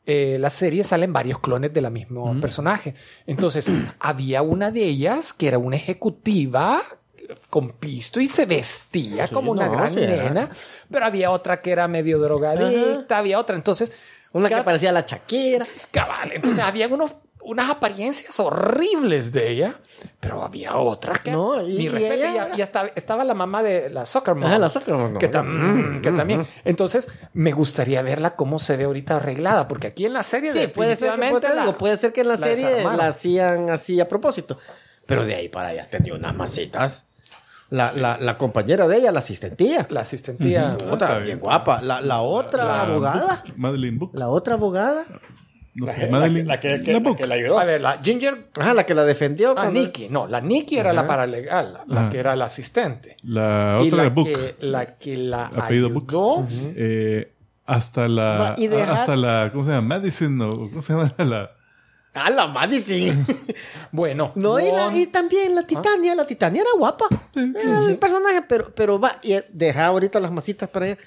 eh, 0.06 0.38
la 0.40 0.48
serie 0.50 0.84
salen 0.84 1.12
varios 1.12 1.38
clones 1.40 1.74
de 1.74 1.80
la 1.82 1.90
mismo 1.90 2.40
personaje. 2.40 2.94
Entonces, 3.26 3.70
había 4.00 4.40
una 4.42 4.70
de 4.70 4.84
ellas 4.84 5.32
que 5.34 5.48
era 5.48 5.58
una 5.58 5.76
ejecutiva 5.76 6.82
con 7.50 7.70
pisto 7.72 8.20
y 8.20 8.26
se 8.26 8.46
vestía 8.46 9.26
Sí, 9.26 9.34
como 9.34 9.52
una 9.52 9.66
no, 9.66 9.72
gran 9.72 9.94
nena, 9.94 10.48
pero 10.90 11.06
había 11.06 11.30
otra 11.30 11.60
que 11.60 11.70
era 11.72 11.88
medio 11.88 12.18
drogadicta, 12.18 13.18
había 13.18 13.38
otra. 13.38 13.56
Entonces, 13.56 13.92
Una 14.32 14.48
que 14.48 14.62
parecía 14.62 14.92
la 14.92 15.02
Shakira. 15.06 15.64
Cabal. 15.90 16.32
Entonces 16.32 16.62
había 16.62 16.86
unos, 16.88 17.14
unas 17.42 17.70
apariencias 17.70 18.38
horribles 18.40 19.32
de 19.32 19.48
ella, 19.50 19.74
pero 20.20 20.42
había 20.42 20.76
otras 20.76 21.20
que. 21.20 21.30
No, 21.30 21.66
y- 21.66 21.78
mi 21.78 21.84
y 21.84 21.88
respeto, 21.88 22.14
ella 22.14 22.46
era- 22.46 22.56
ya 22.56 22.64
estaba, 22.94 23.24
la 23.24 23.34
mamá 23.34 23.62
de 23.62 23.88
la 23.90 24.04
soccer 24.04 24.34
mom. 24.34 24.44
Ajá, 24.44 24.58
la 24.58 24.68
Soccer 24.68 24.94
Mom, 24.94 25.12
no, 25.14 25.18
que, 25.18 25.28
no. 25.28 25.32
tam- 25.32 26.00
que 26.02 26.12
también. 26.12 26.46
Entonces, 26.64 27.08
me 27.32 27.52
gustaría 27.52 28.02
verla 28.02 28.36
cómo 28.36 28.58
se 28.58 28.76
ve 28.76 28.84
ahorita 28.84 29.16
arreglada, 29.16 29.66
porque 29.66 29.86
aquí 29.86 30.04
en 30.04 30.12
la 30.12 30.22
serie. 30.22 30.52
Sí, 30.52 30.66
puede 30.68 30.94
ser, 30.96 31.12
que, 31.14 31.48
la- 31.48 31.60
digo, 31.62 31.76
puede 31.78 31.96
ser 31.96 32.12
que 32.12 32.20
en 32.20 32.28
la, 32.28 32.34
la 32.36 32.46
serie 32.46 32.66
desarmaron. 32.68 32.98
la 32.98 33.08
hacían 33.08 33.70
así 33.70 33.98
a 34.00 34.08
propósito. 34.08 34.58
Pero 35.06 35.24
de 35.24 35.34
ahí 35.36 35.48
para 35.48 35.68
allá 35.70 35.88
tenía 35.88 36.12
unas 36.14 36.34
masitas. 36.36 37.06
La, 37.70 37.92
la, 37.92 38.16
la 38.18 38.38
compañera 38.38 38.88
de 38.88 38.96
ella, 38.96 39.12
la 39.12 39.18
asistentía. 39.18 39.86
La 39.90 40.00
asistentía. 40.00 40.74
Otra, 40.90 40.92
está 40.92 41.14
bien 41.18 41.24
bien. 41.24 41.38
guapa. 41.40 41.82
La, 41.82 42.00
la 42.00 42.20
otra 42.22 42.64
La- 42.64 42.82
abogada. 42.82 43.42
Book, 43.44 43.54
Madeline 43.58 43.98
Book. 43.98 44.10
La 44.14 44.28
otra 44.28 44.54
abogada. 44.54 45.04
No 45.74 45.86
sé, 45.86 46.08
Madeline. 46.08 46.46
La 46.48 46.58
que, 46.58 46.80
que- 46.80 46.92
la 46.92 46.98
la 46.98 47.04
Book. 47.04 47.18
que 47.18 47.26
la 47.26 47.34
ayudó. 47.34 47.58
A 47.58 47.64
ver, 47.64 47.80
la 47.80 48.00
Ginger. 48.02 48.48
Ajá, 48.58 48.72
la 48.74 48.84
que 48.86 48.94
la 48.94 49.04
defendió. 49.04 49.54
Ah, 49.56 49.70
Nikki. 49.70 50.08
No, 50.08 50.26
la 50.26 50.40
Nikki 50.40 50.78
era 50.78 50.92
la 50.92 51.06
paralegal, 51.06 51.80
la, 51.86 52.08
que 52.10 52.18
era 52.18 52.34
la 52.34 52.46
asistente. 52.46 53.16
La 53.22 53.78
y 53.82 53.88
otra 53.88 54.04
la 54.04 54.08
Book. 54.08 54.26
que, 54.28 54.56
la 54.66 54.96
que 54.96 55.16
la 55.18 55.46
Apellido 55.46 55.90
Book. 55.90 56.08
ayudó. 56.08 56.46
Eh, 56.74 57.32
hasta 57.66 58.08
la. 58.08 58.22
Va, 58.38 58.54
y 58.56 58.66
dejar- 58.68 58.90
Hasta 58.92 59.14
la. 59.14 59.50
¿Cómo 59.52 59.62
se 59.64 59.70
llama? 59.72 59.96
Madison 59.98 60.40
o. 60.40 60.50
¿Cómo 60.70 60.80
se 60.82 60.94
llama? 60.94 61.12
La. 61.18 61.50
Ah, 62.14 62.30
la 62.30 62.46
Madison. 62.46 63.24
Bueno, 63.92 64.32
No, 64.34 64.58
y, 64.58 64.64
la- 64.70 64.86
Wong- 64.88 64.96
y 64.96 65.06
también 65.06 65.54
la 65.54 65.62
Titania. 65.66 66.14
La 66.14 66.26
Titania 66.26 66.62
era 66.62 66.70
guapa. 66.76 67.06
Era 67.34 67.80
el 67.88 67.96
personaje, 67.98 68.42
pero, 68.48 68.74
pero 68.74 68.98
va. 69.00 69.18
Y 69.22 69.34
deja 69.50 69.86
ahorita 69.86 70.18
las 70.20 70.30
masitas 70.32 70.68
para 70.68 70.86
allá. 70.86 70.98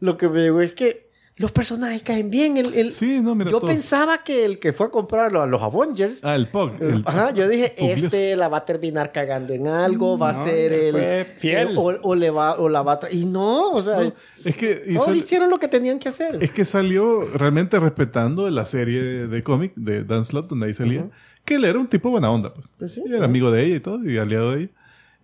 Lo 0.00 0.16
que 0.16 0.28
me 0.28 0.42
digo 0.42 0.60
es 0.60 0.72
que 0.72 1.03
los 1.36 1.50
personajes 1.50 2.02
caen 2.04 2.30
bien. 2.30 2.56
El, 2.56 2.72
el- 2.74 2.92
Sí, 2.92 3.20
no, 3.20 3.34
mira. 3.34 3.50
yo 3.50 3.58
todos. 3.58 3.72
pensaba 3.72 4.22
que 4.22 4.44
el 4.44 4.60
que 4.60 4.72
fue 4.72 4.86
a 4.86 4.90
comprarlo 4.90 5.42
a 5.42 5.46
los 5.46 5.60
Avengers. 5.60 6.24
Ah, 6.24 6.36
el 6.36 6.46
Pug. 6.46 6.72
el- 6.80 7.02
Ajá, 7.06 7.32
yo 7.32 7.48
dije, 7.48 7.74
este 7.76 8.36
la 8.36 8.46
va 8.48 8.58
a 8.58 8.64
terminar 8.64 9.10
cagando 9.10 9.52
en 9.52 9.66
algo, 9.66 10.16
va 10.16 10.30
a 10.30 10.32
No, 10.32 10.44
ser 10.44 10.70
le 10.70 10.86
el... 10.88 10.92
fue 10.92 11.24
fiel. 11.36 11.68
el- 11.70 11.76
o, 11.78 11.98
o 12.02 12.14
le 12.14 12.30
va, 12.30 12.54
o 12.60 12.68
la 12.68 12.82
va 12.82 13.00
a 13.02 13.10
Y 13.10 13.24
no, 13.26 13.72
o 13.72 13.82
sea, 13.82 13.96
No, 14.00 14.12
es 14.44 14.56
que 14.56 14.74
todos 14.96 15.16
hicieron 15.16 15.50
lo 15.50 15.58
que 15.58 15.66
tenían 15.66 15.98
que 15.98 16.08
hacer. 16.08 16.38
Es 16.40 16.52
que 16.52 16.64
salió 16.64 17.22
realmente 17.34 17.80
respetando 17.80 18.48
la 18.50 18.64
serie 18.64 19.02
de, 19.02 19.26
de 19.26 19.42
cómic 19.42 19.72
de 19.74 20.04
Dan 20.04 20.24
Slott, 20.24 20.48
donde 20.48 20.66
ahí 20.66 20.74
salía, 20.74 21.08
que 21.44 21.56
él 21.56 21.64
era 21.64 21.78
un 21.80 21.88
tipo 21.88 22.10
buena 22.10 22.30
onda. 22.30 22.54
Pues. 22.54 22.66
Pues 22.78 22.92
sí, 22.94 23.02
Y 23.06 23.12
era 23.12 23.24
amigo 23.24 23.50
de 23.50 23.64
ella 23.64 23.76
y 23.76 23.80
todo, 23.80 24.08
y 24.08 24.18
aliado 24.18 24.52
de 24.52 24.60
ella. 24.60 24.70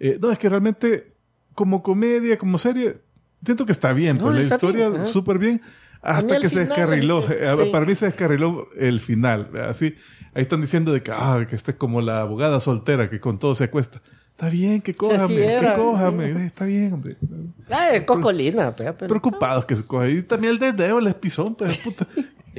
Eh, 0.01 0.19
no, 0.21 0.33
es 0.33 0.39
que 0.39 0.49
realmente, 0.49 1.13
como 1.55 1.83
comedia, 1.85 2.37
como 2.37 2.59
serie, 2.59 2.97
siento 3.45 3.65
que 3.65 3.73
está 3.73 3.93
bien, 3.93 4.19
pues 4.19 4.35
la 4.35 4.41
está 4.41 4.55
historia 4.57 4.89
bien, 4.89 5.01
ajá. 5.03 5.09
Bien, 6.03 6.17
hasta 6.17 6.41
que 6.41 6.49
se 6.49 6.61
descarriló. 6.67 7.23
sí. 7.27 7.35
Para 7.73 7.87
mí 7.87 7.95
se 7.95 8.07
descarriló 8.07 8.69
el 8.79 9.01
final. 9.01 9.51
Así, 9.69 9.95
ahí 10.35 10.43
están 10.43 10.61
diciendo 10.61 10.93
de 10.93 11.03
que, 11.03 11.13
ah, 11.15 11.45
que 11.49 11.57
esta 11.57 11.71
es 11.73 11.77
como 11.77 12.01
la 12.01 12.21
abogada 12.23 12.61
soltera 12.61 13.09
que 13.11 13.21
con 13.21 13.39
todo 13.39 13.55
se 13.55 13.65
acuesta. 13.65 14.01
Está 14.31 14.49
bien, 14.49 14.81
que 14.81 14.93
Sí, 14.93 14.97
cójame, 14.99 15.35
que 15.37 15.73
cójame. 15.77 16.25
Eh, 16.31 16.47
Está 16.47 16.65
bien, 16.65 16.95
hombre. 16.95 17.17
Ah, 17.71 17.91
el 17.91 18.07
Cocolina, 18.07 18.75
pero- 18.75 18.95
Preocupados 18.97 19.67
que 19.67 19.77
se 19.77 19.85
coja. 19.85 20.09
Y 20.09 20.23
también 20.23 20.55
el 20.55 20.59
Daredevil 20.59 21.07
es 21.09 21.15
pisón, 21.15 21.55
pues, 21.55 21.77
puta. 21.77 22.07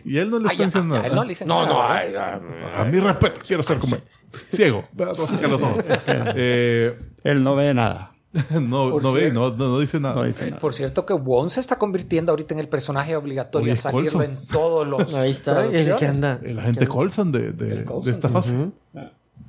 Y 0.05 0.17
él 0.19 0.29
no 0.29 0.37
le 0.39 0.47
Ah, 0.47 0.51
está 0.51 0.65
diciendo 0.65 0.95
nada. 0.95 1.09
no 1.09 1.23
le 1.23 1.29
dice 1.29 1.45
No, 1.45 1.63
nada, 1.63 1.73
no, 1.73 1.83
ay, 1.83 2.13
ay, 2.15 2.39
A 2.77 2.83
mi 2.85 2.99
respeto, 2.99 3.41
quiero 3.45 3.63
ser 3.63 3.79
como 3.79 3.95
él. 3.95 4.03
Ciego. 4.47 4.87
Voy 4.93 5.09
a 5.09 5.15
sacar 5.15 5.49
los 5.49 5.63
ojos. 5.63 5.83
Eh, 6.35 6.97
Él 7.23 7.43
no 7.43 7.55
ve 7.55 7.73
nada. 7.73 8.11
no, 8.61 8.99
no 8.99 9.11
ve, 9.13 9.31
no, 9.31 9.49
no, 9.51 9.69
no 9.69 9.79
dice 9.79 9.99
nada. 9.99 10.15
No 10.15 10.23
dice 10.23 10.45
Eh, 10.45 10.49
nada. 10.51 10.61
Por 10.61 10.73
cierto 10.73 11.05
que 11.05 11.13
Wong 11.13 11.49
se 11.49 11.59
está 11.59 11.77
convirtiendo 11.77 12.31
ahorita 12.31 12.53
en 12.53 12.59
el 12.61 12.69
personaje 12.69 13.15
obligatorio 13.15 13.65
Oye, 13.65 13.71
a 13.71 13.73
es 13.75 13.81
salirlo 13.81 14.11
Coulson. 14.19 14.23
en 14.23 14.47
todos 14.47 14.87
los 14.87 15.13
Ahí 15.13 15.31
está, 15.31 15.65
el 15.65 15.95
que 15.97 16.07
anda. 16.07 16.39
El 16.43 16.59
agente 16.59 16.87
Colson 16.87 17.31
de, 17.31 17.51
de, 17.51 17.83
de 17.83 18.11
esta 18.11 18.29
fase. 18.29 18.55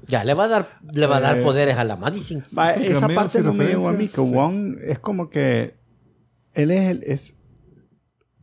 Ya 0.08 0.24
le 0.24 0.34
va 0.34 0.44
a 0.44 0.48
dar, 0.48 0.78
le 0.92 1.06
va 1.06 1.18
a 1.18 1.20
dar 1.20 1.38
Eh, 1.38 1.42
poderes 1.44 1.76
a 1.76 1.84
la 1.84 1.94
Madison. 1.96 2.44
Va, 2.56 2.72
esa 2.72 3.06
parte 3.08 3.40
no 3.40 3.52
me 3.52 3.66
llegó 3.66 3.88
a 3.88 3.92
mí, 3.92 4.08
que 4.08 4.20
Wong 4.20 4.76
es 4.84 4.98
como 4.98 5.30
que 5.30 5.74
él 6.54 6.70
es 6.72 6.90
el... 6.90 7.02
Es, 7.04 7.34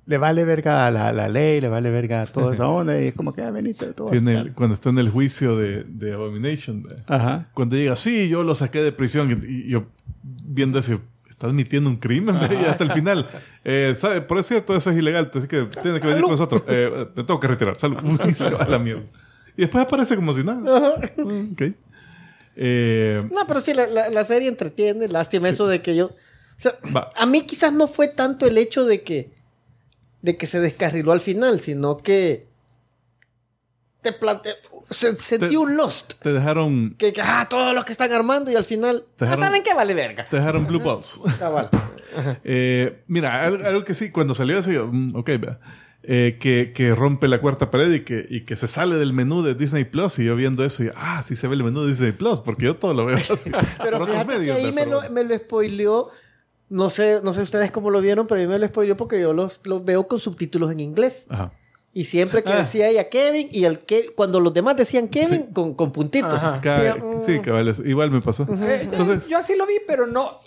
le 0.09 0.17
vale 0.17 0.43
verga 0.43 0.87
a 0.87 0.91
la, 0.91 1.13
la 1.13 1.29
ley, 1.29 1.61
le 1.61 1.69
vale 1.69 1.89
verga 1.91 2.23
a 2.23 2.25
toda 2.25 2.53
esa 2.53 2.67
onda 2.67 2.99
y 2.99 3.07
es 3.07 3.13
como 3.13 3.31
que, 3.31 3.43
ah, 3.43 3.51
venite, 3.51 3.93
todo 3.93 4.07
Sí, 4.07 4.17
en 4.17 4.25
va 4.27 4.31
a 4.31 4.41
el- 4.41 4.53
cuando 4.53 4.73
está 4.73 4.89
en 4.89 4.97
el 4.97 5.09
juicio 5.11 5.55
de, 5.55 5.83
de 5.87 6.13
Abomination. 6.13 6.83
Ajá. 7.07 7.47
Cuando 7.53 7.75
llega, 7.75 7.95
sí, 7.95 8.27
yo 8.27 8.43
lo 8.43 8.55
saqué 8.55 8.81
de 8.81 8.91
prisión. 8.91 9.29
Y, 9.47 9.67
y 9.67 9.69
yo 9.69 9.85
viendo 10.43 10.79
ese, 10.79 10.97
está 11.29 11.45
admitiendo 11.45 11.89
un 11.91 11.97
crimen. 11.97 12.35
Y 12.51 12.65
hasta 12.65 12.83
el 12.83 12.91
final. 12.91 13.27
Eh, 13.63 13.93
¿sabe? 13.95 14.21
Por 14.21 14.43
cierto, 14.43 14.75
eso 14.75 14.89
es 14.89 14.97
ilegal. 14.97 15.29
Así 15.33 15.47
que 15.47 15.65
tiene 15.81 15.99
que 16.01 16.07
venir 16.07 16.23
con 16.23 16.31
nosotros. 16.31 16.63
Eh, 16.67 17.07
me 17.15 17.23
tengo 17.23 17.39
que 17.39 17.47
retirar. 17.47 17.77
Salud. 17.79 17.97
Y 18.27 18.33
se 18.33 18.49
va 18.49 18.63
a 18.63 18.67
la 18.67 18.79
mierda. 18.79 19.03
Y 19.55 19.61
después 19.61 19.85
aparece 19.85 20.15
como 20.15 20.33
si 20.33 20.43
nada. 20.43 20.95
Mm, 21.17 21.51
ok. 21.53 21.61
Eh, 22.55 23.21
No, 23.31 23.45
pero 23.47 23.59
sí, 23.59 23.73
la, 23.73 23.87
la- 23.87 24.09
la 24.09 24.23
serie 24.23 24.47
entretiene. 24.49 25.07
Lástima 25.07 25.49
eso 25.49 25.67
de 25.67 25.81
que 25.81 25.95
yo. 25.95 26.07
o 26.07 26.11
sea, 26.57 26.75
a 27.15 27.25
mí 27.25 27.41
quizás 27.43 27.71
no 27.71 27.87
fue 27.87 28.07
tanto 28.07 28.45
el 28.47 28.57
hecho 28.57 28.85
de 28.85 29.01
que. 29.03 29.37
De 30.21 30.37
que 30.37 30.45
se 30.45 30.59
descarriló 30.59 31.11
al 31.11 31.21
final, 31.21 31.59
sino 31.61 31.97
que. 31.97 32.47
Te 34.01 34.13
plante... 34.13 34.51
se, 34.89 35.19
sentí 35.19 35.47
Te- 35.49 35.57
un 35.57 35.75
Lost. 35.75 36.13
te 36.21 36.31
dejaron, 36.31 36.95
Que, 36.97 37.11
que, 37.11 37.21
ah, 37.21 37.47
todos 37.49 37.73
los 37.75 37.83
que 37.83 37.91
están 37.91 38.11
armando 38.13 38.49
y 38.49 38.55
al 38.55 38.63
final. 38.63 39.03
Te 39.17 39.25
Ah, 39.25 39.35
saben 39.35 39.61
que 39.61 39.73
vale 39.73 39.93
verga. 39.93 40.25
te 40.29 40.37
dejaron 40.37 40.65
blue 40.67 40.79
balls. 40.79 41.19
Cabal. 41.37 41.69
Eh, 42.43 43.03
mira, 43.07 43.45
algo, 43.45 43.63
algo 43.63 43.83
que 43.83 43.93
sí, 43.93 44.09
cuando 44.09 44.33
salió 44.33 44.57
eso, 44.57 44.71
yo, 44.71 44.87
mm, 44.91 45.15
ok, 45.15 45.29
vea. 45.39 45.59
eh, 46.01 46.37
que, 46.39 46.71
que 46.73 46.95
rompe 46.95 47.27
la 47.27 47.39
cuarta 47.39 47.69
pared 47.69 47.91
y 47.93 47.99
que, 48.03 48.25
y 48.27 48.45
que 48.45 48.55
se 48.55 48.67
sale 48.67 48.95
del 48.95 49.13
menú 49.13 49.43
de 49.43 49.53
Disney 49.53 49.83
Plus. 49.85 50.17
Y 50.17 50.25
yo 50.25 50.35
viendo 50.35 50.65
eso, 50.65 50.83
y 50.85 50.89
ah, 50.95 51.21
sí 51.21 51.35
se 51.35 51.47
ve 51.47 51.55
el 51.55 51.63
menú 51.63 51.81
de 51.83 51.89
Disney 51.89 52.11
Plus, 52.13 52.39
porque 52.41 52.65
yo 52.65 52.77
todo 52.77 52.95
lo 52.95 53.05
veo 53.05 53.17
así. 53.17 53.51
Pero 53.83 54.05
fíjate 54.07 54.31
que 54.33 54.37
medios, 54.39 54.57
ahí 54.57 54.71
me 54.71 54.85
lo, 54.87 55.07
me 55.11 55.23
lo 55.23 55.37
spoileó. 55.37 56.09
No 56.69 56.89
sé, 56.89 57.19
no 57.23 57.33
sé 57.33 57.41
ustedes 57.41 57.71
cómo 57.71 57.89
lo 57.89 57.99
vieron, 58.01 58.27
pero 58.27 58.39
a 58.41 58.43
mí 58.43 58.47
me 58.49 58.59
lo 58.59 58.67
spoileó 58.67 58.95
porque 58.95 59.19
yo 59.19 59.33
los, 59.33 59.59
los 59.63 59.83
veo 59.83 60.07
con 60.07 60.19
subtítulos 60.19 60.71
en 60.71 60.79
inglés. 60.79 61.25
Ajá. 61.29 61.51
Y 61.91 62.05
siempre 62.05 62.43
que 62.43 62.51
Ah. 62.51 62.57
decía 62.59 62.87
ella 62.87 63.09
Kevin, 63.09 63.47
y 63.51 63.63
el 63.65 63.79
que, 63.79 64.13
cuando 64.15 64.39
los 64.39 64.53
demás 64.53 64.75
decían 64.77 65.07
Kevin, 65.07 65.47
con, 65.51 65.73
con 65.73 65.91
puntitos. 65.91 66.41
Yo, 66.63 66.95
mm, 66.97 67.21
sí, 67.25 67.39
cabales, 67.39 67.81
igual 67.83 68.11
me 68.11 68.21
pasó. 68.21 68.43
Eh, 68.61 68.81
Entonces, 68.83 69.27
yo 69.27 69.37
así 69.39 69.55
lo 69.55 69.65
vi, 69.65 69.77
pero 69.87 70.05
no. 70.05 70.39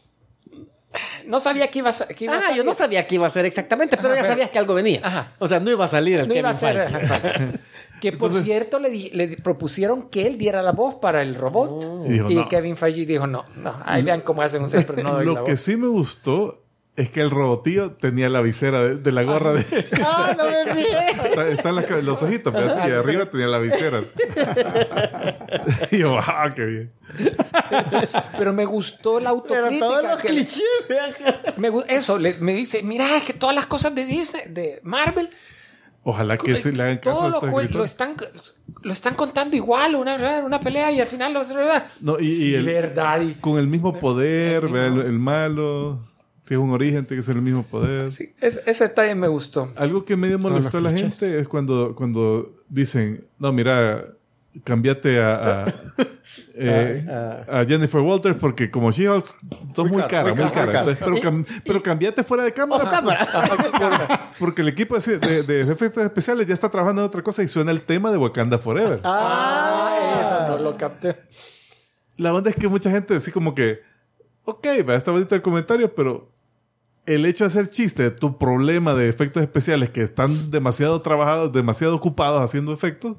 No 1.27 1.41
sabía 1.41 1.69
que 1.69 1.79
iba 1.81 1.91
a, 1.91 2.07
que 2.07 2.25
iba 2.25 2.35
a 2.35 2.39
Ah, 2.39 2.41
salir. 2.43 2.57
yo 2.59 2.65
no 2.65 2.75
sabía 2.75 3.07
qué 3.07 3.15
iba 3.17 3.27
a 3.27 3.31
ser 3.31 3.45
exactamente, 3.47 3.97
pero 3.97 4.09
Ajá, 4.11 4.17
ya 4.17 4.23
pero- 4.23 4.33
sabías 4.35 4.51
que 4.51 4.59
algo 4.59 4.75
venía. 4.75 5.01
Ajá. 5.03 5.33
O 5.41 5.49
sea, 5.49 5.59
no 5.59 5.71
iba 5.71 5.85
a 5.85 5.89
salir 5.89 6.21
el 6.21 6.29
No 6.29 6.35
iba 6.35 6.51
a 6.51 6.55
ser. 6.55 6.89
Que 8.03 8.13
por 8.13 8.33
cierto 8.33 8.81
le, 8.81 8.91
di- 8.91 9.11
le 9.11 9.29
propusieron 9.37 10.11
que 10.11 10.27
él 10.27 10.37
diera 10.37 10.61
la 10.61 10.73
voz 10.73 10.97
para 10.97 11.23
el 11.23 11.37
robot. 11.37 12.05
Y 12.07 12.13
dijo, 12.15 12.31
y 12.31 12.35
no. 12.35 12.49
Kevin 12.49 12.77
Feige 12.77 13.07
dijo, 13.07 13.29
no, 13.29 13.45
no, 13.57 13.77
ahí 13.85 14.03
vean 14.03 14.23
cómo 14.23 14.43
hacen 14.43 14.63
ustedes, 14.63 14.85
pero 14.87 15.03
no 15.05 15.13
doy 15.13 15.25
la 15.27 15.33
lo 15.33 15.45
que 15.45 15.53
voz. 15.53 15.61
sí 15.61 15.77
me 15.77 15.87
gustó 15.87 16.59
es 16.97 17.11
que 17.11 17.21
el 17.21 17.31
robotillo 17.31 17.93
tenía 17.93 18.29
la 18.29 18.41
visera 18.43 18.83
de, 18.83 18.97
de 18.97 19.13
la 19.13 19.23
gorra 19.23 19.53
de... 19.55 19.65
Ah, 20.05 20.35
no 20.37 20.45
me 20.45 20.75
fijé. 20.83 21.53
Están 21.53 21.77
los 22.05 22.23
ojitos, 22.23 22.53
pero 22.53 22.71
así, 22.73 22.89
y 22.91 22.93
arriba 22.93 23.25
tenía 23.27 23.47
la 23.47 23.59
visera. 23.61 24.01
y 25.91 25.99
yo, 25.99 26.19
ah, 26.19 26.53
qué 26.55 26.65
bien. 26.65 26.93
Pero 28.37 28.53
me 28.53 28.65
gustó 28.65 29.21
la 29.21 29.31
Pero 29.31 29.57
autocrítica. 29.67 29.87
todos 29.87 30.03
los 30.03 30.19
que- 30.21 30.29
clichés. 30.29 30.63
me 31.57 31.71
eso, 31.89 32.19
le- 32.19 32.35
me 32.35 32.53
dice, 32.55 32.83
mira, 32.83 33.17
es 33.17 33.25
que 33.25 33.33
todas 33.35 33.55
las 33.55 33.67
cosas 33.67 33.95
de 33.95 34.05
Disney, 34.05 34.43
de 34.49 34.81
Marvel, 34.83 35.31
Ojalá 36.05 36.37
que 36.37 36.57
sí 36.57 36.73
le 36.73 36.83
hagan 36.83 36.99
caso 36.99 37.31
todo 37.31 37.49
a 37.49 37.63
lo, 37.63 37.69
lo 37.69 37.85
están, 37.85 38.17
lo 38.83 38.93
están 38.93 39.15
contando 39.15 39.55
igual, 39.57 39.95
una, 39.95 40.17
una 40.45 40.59
pelea 40.61 40.91
y 40.91 41.01
al 41.01 41.07
final 41.07 41.33
lo 41.33 41.43
es 41.43 41.55
verdad. 41.55 41.87
No, 42.01 42.19
y, 42.19 42.25
y 42.25 42.29
Sí, 42.37 42.55
el- 42.57 42.65
verdad. 42.67 43.21
y- 43.21 43.35
con 43.35 43.57
el 43.59 43.69
mismo 43.69 43.93
poder, 43.95 44.65
el 44.65 44.77
el, 44.77 45.19
malo. 45.19 46.01
Si 46.43 46.55
es 46.55 46.59
un 46.61 46.71
origen, 46.71 47.07
tiene 47.07 47.21
que 47.21 47.25
ser 47.27 47.37
el 47.37 47.43
mismo 47.43 47.63
poder. 47.63 48.11
sí, 48.11 48.33
es- 48.41 48.61
ese 48.67 48.89
detalle 48.89 49.15
me 49.15 49.29
gustó. 49.29 49.71
Algo 49.77 50.05
que 50.05 50.17
medio 50.17 50.41
molestó 50.41 50.79
a 50.79 50.81
la 50.81 50.91
los 50.91 51.01
clichés. 51.01 51.21
gente 51.21 51.39
es 51.39 51.47
cuando, 51.47 51.95
cuando 51.95 52.53
dicen, 52.69 53.25
no, 53.39 53.53
mira, 53.53 54.05
cambiate 54.65 55.21
a, 55.21 55.65
a, 55.65 55.75
eh, 56.55 57.45
a 57.49 57.65
Jennifer 57.65 58.01
Walters 58.01 58.37
porque 58.37 58.71
como 58.71 58.91
She-Hulk 58.91 59.25
sos 59.75 59.89
muy, 59.91 60.03
cara, 60.05 60.35
muy 60.35 60.51
cara. 60.51 60.81
Entonces, 60.81 60.99
pero, 60.99 61.17
cam- 61.17 61.47
pero 61.65 61.83
cambiate 61.83 62.23
fuera 62.25 62.45
de 62.45 62.53
cámara. 62.53 64.29
Porque 64.39 64.63
el 64.63 64.69
equipo 64.69 64.99
de, 64.99 65.19
de- 65.19 65.43
de 65.43 65.61
efectos 65.73 66.03
especiales 66.03 66.47
ya 66.47 66.55
está 66.55 66.69
trabajando 66.69 67.03
en 67.03 67.07
otra 67.07 67.23
cosa 67.23 67.43
y 67.43 67.49
suena 67.49 67.71
el 67.71 67.83
tema 67.83 68.11
de 68.11 68.19
Wakanda 68.19 68.59
Forever. 68.59 69.01
Ah, 69.05 70.21
eso 70.25 70.49
no 70.49 70.59
lo 70.63 70.77
capté. 70.77 71.17
La 72.17 72.35
onda 72.35 72.51
es 72.51 72.57
que 72.57 72.67
mucha 72.69 72.91
gente 72.91 73.15
así 73.15 73.31
como 73.31 73.55
que, 73.55 73.81
ok, 74.45 74.67
va, 74.89 74.97
está 74.97 75.11
bonito 75.13 75.35
el 75.35 75.43
comentario, 75.43 75.95
pero 75.95 76.31
el 77.07 77.25
hecho 77.27 77.45
de 77.45 77.49
hacer 77.49 77.69
chiste 77.71 78.03
de 78.05 78.11
tu 78.11 78.37
problema 78.39 78.95
de 78.95 79.09
efectos 79.09 79.43
especiales 79.43 79.91
que 79.91 80.03
están 80.03 80.51
demasiado 80.51 81.01
trabajados, 81.03 81.53
demasiado 81.53 81.95
ocupados 81.95 82.41
haciendo 82.43 82.73
efectos, 82.73 83.17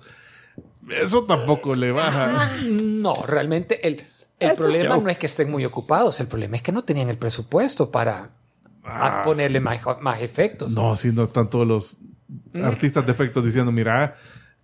eso 0.90 1.24
tampoco 1.26 1.76
le 1.76 1.92
baja. 1.92 2.52
No, 2.64 3.16
realmente 3.26 3.88
el, 3.88 4.02
el 4.40 4.56
problema 4.56 4.98
no 4.98 5.10
es 5.10 5.18
que 5.18 5.26
estén 5.28 5.50
muy 5.52 5.66
ocupados, 5.66 6.20
el 6.20 6.28
problema 6.28 6.56
es 6.58 6.62
que 6.62 6.72
no 6.72 6.84
tenían 6.84 7.10
el 7.10 7.18
presupuesto 7.18 7.90
para 7.92 8.32
Ah. 8.86 9.22
ponerle 9.24 9.62
más, 9.62 9.80
más 10.02 10.22
efectos. 10.22 10.74
No, 10.74 10.94
si 10.98 11.14
no 11.14 11.24
están 11.24 11.50
todos 11.50 11.66
los 11.66 11.98
artistas 12.62 13.06
de 13.06 13.14
efectos 13.14 13.46
diciendo, 13.46 13.72
mira, 13.72 14.16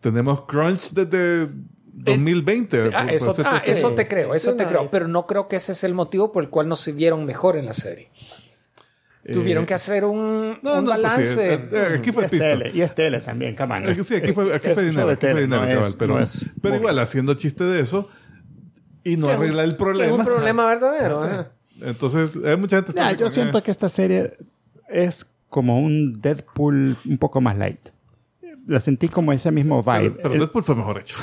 tenemos 0.02 0.42
crunch 0.46 0.92
desde 0.92 1.50
2020. 1.94 2.92
Ah, 2.94 3.04
por- 3.04 3.12
eso, 3.14 3.26
por 3.28 3.48
hacer 3.48 3.48
ah, 3.48 3.62
eso 3.78 3.92
te 3.94 4.06
creo, 4.08 4.34
eso 4.36 4.52
sí, 4.52 4.58
te 4.58 4.64
no, 4.64 4.70
creo, 4.70 4.88
pero 4.92 5.08
no 5.08 5.26
creo 5.26 5.48
que 5.48 5.56
ese 5.56 5.72
es 5.72 5.84
el 5.86 5.94
motivo 5.94 6.32
por 6.34 6.44
el 6.44 6.50
cual 6.50 6.68
no 6.68 6.76
se 6.76 6.92
vieron 6.92 7.26
mejor 7.26 7.56
en 7.56 7.66
la 7.66 7.74
serie. 7.74 8.10
Tuvieron 9.32 9.64
Eh, 9.64 9.68
que 9.68 9.74
hacer 9.74 10.06
un, 10.06 10.60
no, 10.62 10.80
un 10.80 10.86
no, 10.86 10.86
pues 10.86 10.86
sí, 10.86 10.86
balance. 10.86 11.54
eh, 11.54 11.70
eh, 11.72 11.96
aquí 12.00 12.10
Y 12.10 12.14
fue 12.14 12.26
es 12.26 12.32
pisto. 12.32 12.46
tele, 12.46 12.72
y 12.74 12.82
es 12.82 12.96
tele 12.96 13.20
también, 13.22 13.56
come 13.56 13.76
on. 13.76 13.90
Es 13.90 13.98
sí, 14.06 14.16
aquí 14.16 14.34
fue, 14.34 14.54
aquí 14.54 14.70
fue 14.74 14.84
dinero, 14.84 15.10
aquí 15.10 15.28
fue 15.28 15.42
dinero, 15.42 15.62
no 15.64 15.68
cabal, 15.68 15.86
es- 15.88 15.96
pero, 15.96 16.14
no 16.16 16.20
es 16.22 16.46
pero 16.62 16.76
igual 16.76 17.00
haciendo 17.00 17.34
chiste 17.36 17.64
de 17.64 17.82
eso 17.82 18.10
y 19.04 19.18
no 19.18 19.30
arregla 19.30 19.64
el 19.64 19.70
que 19.70 19.76
es 19.76 19.80
problema. 19.80 20.16
un 20.16 20.26
problema 20.26 20.66
verdadero. 20.68 21.22
Ajá. 21.24 21.52
Entonces, 21.82 22.38
hay 22.46 22.58
mucha 22.58 22.78
gente 22.78 22.92
está 22.92 23.12
Ya, 23.12 23.18
yo 23.18 23.30
siento 23.30 23.58
eh, 23.60 23.64
que 23.64 23.72
esta 23.72 23.88
serie 23.90 24.34
es 24.90 25.26
como 25.50 25.80
un 25.80 26.14
Deadpool 26.22 26.98
un 27.06 27.18
poco 27.18 27.40
más 27.42 27.58
light. 27.58 27.90
La 28.68 28.80
sentí 28.80 29.08
como 29.08 29.32
ese 29.34 29.52
mismo 29.52 29.82
vibe. 29.82 30.12
pero, 30.12 30.16
pero 30.22 30.34
El- 30.34 30.40
Deadpool 30.42 30.64
fue 30.64 30.76
mejor 30.76 31.00
hecho. 31.00 31.16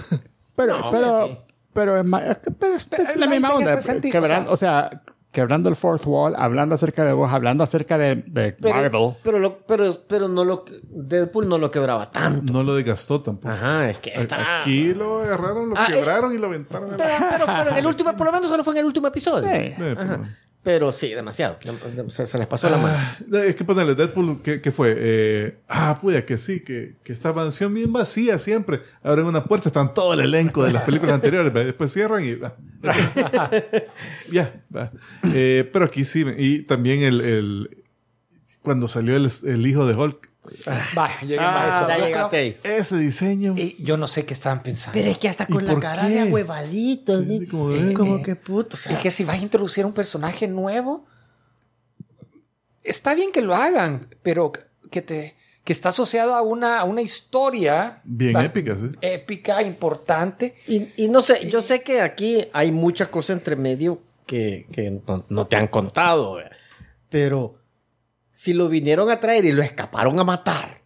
Pero, 0.56 0.78
No, 0.78 0.90
pero, 0.90 1.26
sí. 1.28 1.38
pero 1.74 1.96
es, 2.00 2.04
que- 2.38 2.50
pero 2.58 2.74
es- 2.74 2.84
Pero 2.86 3.02
es 3.04 3.16
la 3.16 3.26
misma 3.26 3.54
onda. 3.54 3.74
ese 3.74 3.82
sentido, 3.82 4.12
Quebrando, 4.12 4.50
o 4.50 4.56
sea, 4.56 5.02
quebrando 5.36 5.68
el 5.68 5.76
fourth 5.76 6.06
wall, 6.06 6.34
hablando 6.36 6.74
acerca 6.74 7.04
de 7.04 7.12
vos, 7.12 7.30
hablando 7.30 7.62
acerca 7.62 7.98
de, 7.98 8.16
de 8.26 8.52
Pero, 8.54 8.74
Marvel. 8.74 9.10
pero, 9.22 9.38
lo- 9.38 9.58
pero, 9.58 9.84
pero 10.08 10.28
no 10.28 10.44
lo, 10.46 10.64
Deadpool 10.82 11.46
no 11.46 11.58
lo 11.58 11.70
quebraba 11.70 12.10
tanto. 12.10 12.52
No 12.54 12.62
lo 12.62 12.74
desgastó 12.74 13.20
tampoco. 13.20 13.52
Ajá, 13.54 13.90
es 13.90 13.98
que 13.98 14.10
está. 14.14 14.60
Aquí 14.60 14.94
lo 14.94 15.20
agarraron, 15.20 15.68
lo 15.68 15.76
Ah, 15.76 15.88
eh. 15.90 15.94
quebraron 15.94 16.34
y 16.34 16.38
lo 16.38 16.46
aventaron. 16.46 16.94
Pero, 16.96 17.26
pero, 17.30 17.44
pero 17.46 17.70
en 17.70 17.76
el 17.76 17.86
último, 17.86 18.16
por 18.16 18.26
lo 18.26 18.32
menos 18.32 18.48
solo 18.48 18.64
fue 18.64 18.72
en 18.72 18.78
el 18.78 18.86
último 18.86 19.08
episodio. 19.08 19.46
Sí. 19.52 19.74
Pero- 19.78 20.24
Pero 20.66 20.90
sí, 20.90 21.10
demasiado. 21.14 21.59
Se, 22.09 22.26
se 22.26 22.38
les 22.38 22.48
pasó 22.48 22.68
la 22.68 22.76
mano. 22.76 22.98
Ah, 23.32 23.44
es 23.44 23.55
que 23.55 23.62
ponerle 23.64 23.94
Deadpool, 23.94 24.43
¿qué, 24.43 24.60
qué 24.60 24.72
fue? 24.72 24.97
Eh, 24.98 25.59
ah, 25.68 25.97
puya, 26.01 26.26
que 26.26 26.38
sí, 26.38 26.59
que, 26.59 26.97
que 27.05 27.12
esta 27.12 27.32
mansión 27.32 27.72
bien 27.72 27.93
vacía 27.93 28.36
siempre. 28.40 28.80
Abren 29.05 29.26
una 29.26 29.44
puerta, 29.44 29.68
están 29.68 29.94
todo 29.94 30.12
el 30.14 30.18
elenco 30.18 30.64
de 30.64 30.72
las 30.72 30.82
películas 30.82 31.14
anteriores, 31.22 31.55
después 31.55 31.93
cierran 31.93 32.24
y 32.24 32.34
va. 32.34 32.56
ya, 34.32 34.60
va. 34.74 34.90
Eh, 35.32 35.70
pero 35.72 35.84
aquí 35.84 36.05
sí, 36.05 36.24
y 36.36 36.62
también 36.62 37.02
el, 37.02 37.20
el- 37.20 37.84
cuando 38.62 38.88
salió 38.88 39.16
el, 39.16 39.30
el 39.44 39.64
hijo 39.68 39.86
de 39.86 39.94
Hulk, 39.94 40.30
Vaya, 40.94 41.20
lleguen 41.23 41.40
Ah, 41.40 41.64
a 41.64 41.78
eso. 41.78 41.89
ya 41.89 42.06
llegaste 42.06 42.31
creo- 42.60 42.73
ahí. 42.74 42.78
ese 42.81 42.97
diseño. 42.97 43.55
y 43.56 43.77
yo 43.82 43.97
no 43.97 44.06
sé 44.06 44.24
qué 44.24 44.32
estaban 44.35 44.62
pensando. 44.62 44.98
Pero 44.98 45.10
es 45.10 45.18
que 45.18 45.28
hasta 45.28 45.44
¿Y 45.48 45.52
con 45.52 45.66
la 45.66 45.78
cara 45.81 46.02
qué? 46.09 46.14
de 46.14 46.20
ahuevadito. 46.20 47.18
Sí, 47.23 47.39
¿sí? 47.40 47.47
como 47.47 47.73
Eh, 47.73 47.93
como 47.94 48.23
que 48.23 48.36
puto. 48.36 48.77
o 48.77 48.78
sea, 48.81 48.93
Es 48.93 48.98
que 48.98 49.10
si 49.10 49.24
vas 49.24 49.39
a 49.39 49.43
introducir 49.43 49.85
un 49.86 49.93
personaje 49.93 50.47
nuevo, 50.48 51.05
está 52.82 53.14
bien 53.14 53.32
que 53.32 53.43
lo 53.43 53.55
hagan, 53.55 54.09
pero 54.23 54.52
que 54.90 55.02
te 55.02 55.35
que 55.64 55.73
está 55.73 55.89
asociado 55.89 56.36
a 56.36 56.43
una, 56.43 56.78
a 56.78 56.85
una 56.85 57.02
historia 57.02 58.01
Bien 58.05 58.35
tan 58.35 58.44
épica, 58.44 58.77
sí. 58.77 58.86
épica, 59.01 59.60
importante. 59.62 60.55
Y, 60.68 60.90
y 60.97 61.09
no 61.09 61.23
sé, 61.23 61.48
yo 61.51 61.60
sé 61.60 61.82
que 61.82 62.01
aquí 62.01 62.47
hay 62.52 62.70
mucha 62.70 63.10
cosa 63.10 63.32
entre 63.32 63.56
medio 63.56 64.01
que, 64.27 64.68
que 64.70 65.02
no, 65.05 65.24
no 65.28 65.47
te 65.48 65.56
han 65.56 65.66
contado, 65.66 66.39
pero 67.09 67.56
si 68.36 68.52
lo 68.52 68.68
vinieron 68.68 69.10
a 69.10 69.18
traer 69.18 69.46
y 69.46 69.52
lo 69.52 69.62
escaparon 69.62 70.18
a 70.20 70.24
matar, 70.24 70.82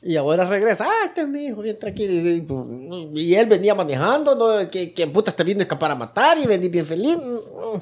y 0.00 0.16
ahora 0.16 0.46
regresa, 0.46 0.86
ah, 0.88 1.04
este 1.04 1.20
es 1.20 1.28
mi 1.28 1.46
hijo, 1.46 1.60
bien 1.60 1.78
tranquilo, 1.78 2.12
y, 3.14 3.34
él 3.34 3.46
venía 3.46 3.74
manejando, 3.74 4.34
¿no? 4.34 4.70
que, 4.70 4.94
que 4.94 5.06
puta 5.08 5.34
vino 5.44 5.60
a 5.60 5.62
escapar 5.64 5.90
a 5.90 5.94
matar 5.94 6.38
y 6.38 6.46
venía 6.46 6.70
bien 6.70 6.86
feliz. 6.86 7.18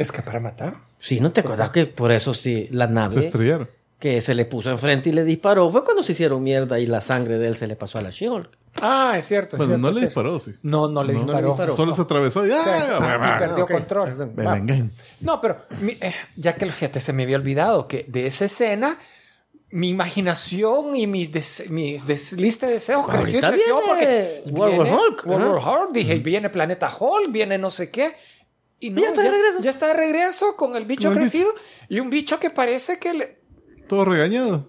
¿Es 0.00 0.10
que 0.10 0.20
para 0.20 0.40
matar? 0.40 0.78
Sí, 0.98 1.20
¿no 1.20 1.30
te 1.30 1.42
acuerdas 1.42 1.70
que 1.70 1.86
por 1.86 2.10
eso 2.10 2.34
sí, 2.34 2.66
la 2.72 2.88
Se 2.88 2.92
nave 2.92 3.20
estrellaron. 3.20 3.68
Que 3.98 4.20
se 4.20 4.34
le 4.34 4.44
puso 4.44 4.70
enfrente 4.70 5.08
y 5.08 5.12
le 5.12 5.24
disparó 5.24 5.70
fue 5.70 5.82
cuando 5.84 6.02
se 6.02 6.12
hicieron 6.12 6.42
mierda 6.42 6.78
y 6.78 6.86
la 6.86 7.00
sangre 7.00 7.38
de 7.38 7.46
él 7.48 7.56
se 7.56 7.66
le 7.66 7.76
pasó 7.76 7.98
a 7.98 8.02
la 8.02 8.10
She-Hulk? 8.10 8.50
Ah, 8.82 9.14
es 9.16 9.24
cierto. 9.26 9.56
es 9.56 9.58
Bueno, 9.58 9.70
cierto, 9.74 9.82
no 9.82 9.88
es 9.90 9.94
le 9.94 10.00
cierto. 10.00 10.20
disparó, 10.22 10.38
sí. 10.38 10.52
No, 10.62 10.88
no 10.88 11.02
le 11.04 11.12
No, 11.14 11.20
disparó. 11.20 11.40
le 11.42 11.48
disparó. 11.52 11.74
Solo 11.76 11.94
se 11.94 12.02
atravesó 12.02 12.46
y 12.46 12.50
¡ah! 12.52 12.98
Va. 13.00 13.38
perdió 13.38 13.66
control. 13.66 14.30
ven. 14.34 14.92
No, 15.20 15.40
pero 15.40 15.62
mi- 15.80 15.92
eh, 16.00 16.14
ya 16.36 16.54
que 16.54 16.66
fíjate, 16.70 17.00
se 17.00 17.12
me 17.12 17.22
había 17.22 17.36
olvidado 17.36 17.86
que 17.88 18.04
de 18.08 18.26
esa 18.26 18.44
escena 18.46 18.98
mi 19.70 19.88
imaginación 19.90 20.94
y 20.96 21.06
mis, 21.06 21.32
des- 21.32 21.70
mis 21.70 22.06
des- 22.06 22.32
lista 22.34 22.66
de 22.66 22.74
deseos 22.74 23.06
creció 23.08 23.40
y 23.40 23.44
Ahorita 23.44 23.48
creció 23.50 23.76
viene 23.76 23.88
porque 23.88 24.42
World 24.50 24.78
War 24.78 24.86
Hulk, 24.92 25.26
World 25.26 25.44
ajá. 25.58 25.70
War 25.70 25.80
Hulk, 25.86 25.92
dije, 25.92 26.14
viene 26.16 26.50
Planeta 26.50 26.94
Hulk, 26.96 27.30
viene 27.32 27.58
no 27.58 27.70
sé 27.70 27.90
qué. 27.90 28.14
Y 28.80 28.90
no, 28.90 29.00
ya 29.00 29.08
está 29.08 29.22
de 29.22 29.30
regreso. 29.30 29.60
Ya 29.62 29.70
está 29.70 29.86
de 29.88 29.94
regreso 29.94 30.56
con 30.56 30.76
el 30.76 30.84
bicho 30.84 31.08
el 31.10 31.16
crecido 31.16 31.48
y 31.88 32.00
un 32.00 32.10
bicho 32.10 32.38
que 32.38 32.50
parece 32.50 32.98
que 32.98 33.14
le... 33.14 33.38
Todo 33.88 34.04
regañado. 34.04 34.66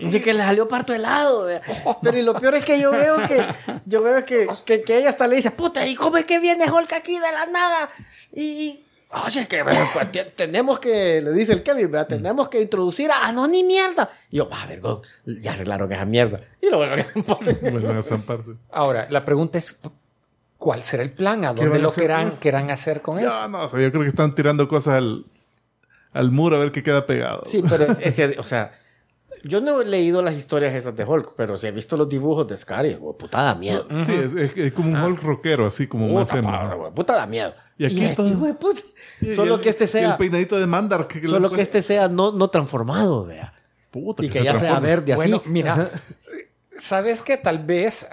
De 0.00 0.20
que 0.22 0.32
le 0.34 0.40
salió 0.40 0.68
parto 0.68 0.94
helado. 0.94 1.44
vea. 1.44 1.62
Pero 2.02 2.18
y 2.18 2.22
lo 2.22 2.34
peor 2.34 2.54
es 2.54 2.64
que 2.64 2.80
yo 2.80 2.90
veo 2.92 3.16
que 3.26 3.44
yo 3.86 4.02
veo 4.02 4.24
que, 4.24 4.48
que, 4.64 4.82
que 4.82 4.98
ella 4.98 5.10
hasta 5.10 5.26
le 5.26 5.36
dice, 5.36 5.50
puta, 5.50 5.86
¿y 5.86 5.94
cómo 5.94 6.16
es 6.16 6.24
que 6.24 6.38
viene 6.38 6.70
Hulk 6.70 6.92
aquí 6.92 7.14
de 7.14 7.32
la 7.32 7.46
nada? 7.46 7.90
Y. 8.32 8.82
Oye, 9.24 9.46
que 9.46 9.62
bueno, 9.62 9.80
pues, 9.94 10.10
te- 10.12 10.24
tenemos 10.24 10.80
que, 10.80 11.22
le 11.22 11.32
dice 11.32 11.52
el 11.52 11.62
Kevin, 11.62 11.90
¿verdad? 11.90 12.08
tenemos 12.08 12.48
que 12.48 12.60
introducir 12.60 13.10
a. 13.10 13.26
Ah, 13.26 13.32
no, 13.32 13.46
ni 13.46 13.62
mierda. 13.62 14.10
Y 14.30 14.38
yo, 14.38 14.48
ah, 14.52 14.66
vergón, 14.66 15.00
ya 15.24 15.52
arreglaron 15.52 15.92
esa 15.92 16.04
mierda. 16.04 16.40
Y 16.60 16.68
lo 16.68 16.78
vuelven 16.78 17.96
a 17.96 18.02
zamparse. 18.02 18.50
Ahora, 18.70 19.06
la 19.08 19.24
pregunta 19.24 19.58
es, 19.58 19.78
¿cuál 20.58 20.82
será 20.82 21.04
el 21.04 21.12
plan? 21.12 21.44
¿A 21.44 21.54
dónde 21.54 21.78
lo 21.78 21.92
querrán, 21.94 22.70
hacer 22.70 23.00
con 23.00 23.18
eso? 23.20 23.28
Ya, 23.30 23.46
no, 23.48 23.62
o 23.64 23.68
sea, 23.68 23.80
yo 23.80 23.90
creo 23.90 24.02
que 24.02 24.08
están 24.08 24.34
tirando 24.34 24.66
cosas 24.66 24.94
al, 24.94 25.24
al 26.16 26.30
muro 26.30 26.56
a 26.56 26.58
ver 26.58 26.72
qué 26.72 26.82
queda 26.82 27.06
pegado. 27.06 27.42
Sí, 27.44 27.62
pero 27.68 27.84
es- 27.92 27.98
ese, 28.00 28.36
o 28.38 28.42
sea, 28.42 28.72
Yo 29.44 29.60
no 29.60 29.80
he 29.80 29.84
leído 29.86 30.22
las 30.22 30.34
historias 30.34 30.74
esas 30.74 30.96
de 30.96 31.04
Hulk, 31.04 31.34
pero 31.36 31.56
sí 31.56 31.68
he 31.68 31.70
visto 31.70 31.96
los 31.96 32.08
dibujos 32.08 32.48
de 32.48 32.56
Scar 32.56 32.84
y, 32.86 32.94
güey, 32.94 33.16
puta, 33.16 33.42
da 33.42 33.54
miedo. 33.54 33.86
Sí, 34.04 34.12
es, 34.12 34.34
es- 34.34 34.56
es 34.56 34.72
como 34.72 34.88
un 34.90 34.96
Hulk 34.96 35.22
rockero, 35.22 35.66
así 35.66 35.86
como 35.86 36.08
más 36.08 36.30
Puta, 36.30 36.38
emo. 36.40 36.50
padre, 36.50 36.76
güey, 36.76 36.90
puta, 36.92 37.14
da 37.14 37.26
miedo. 37.26 37.54
Y 37.78 37.84
aquí 37.84 38.02
este 38.02 38.16
todo- 38.16 38.28
hijo 38.28 38.44
de 38.46 38.54
puta. 38.54 38.80
Y 39.20 39.34
Solo 39.34 39.56
el- 39.56 39.60
que 39.60 39.68
este 39.68 39.84
y 39.84 39.86
El 39.86 39.90
sea, 39.90 40.16
peinadito 40.16 40.58
de 40.58 40.66
Mandar. 40.66 41.06
Que 41.06 41.24
solo 41.28 41.48
que 41.50 41.62
este 41.62 41.82
sea 41.82 42.08
no, 42.08 42.32
no 42.32 42.48
transformado, 42.48 43.24
vea. 43.26 43.52
Puta, 43.92 44.24
Y 44.24 44.28
que 44.30 44.38
se 44.38 44.44
ya 44.46 44.56
sea 44.56 44.80
verde 44.80 45.12
así. 45.12 45.18
Bueno, 45.20 45.42
mira, 45.46 45.90
¿sabes 46.78 47.22
qué? 47.22 47.36
Tal 47.36 47.64
vez. 47.64 48.06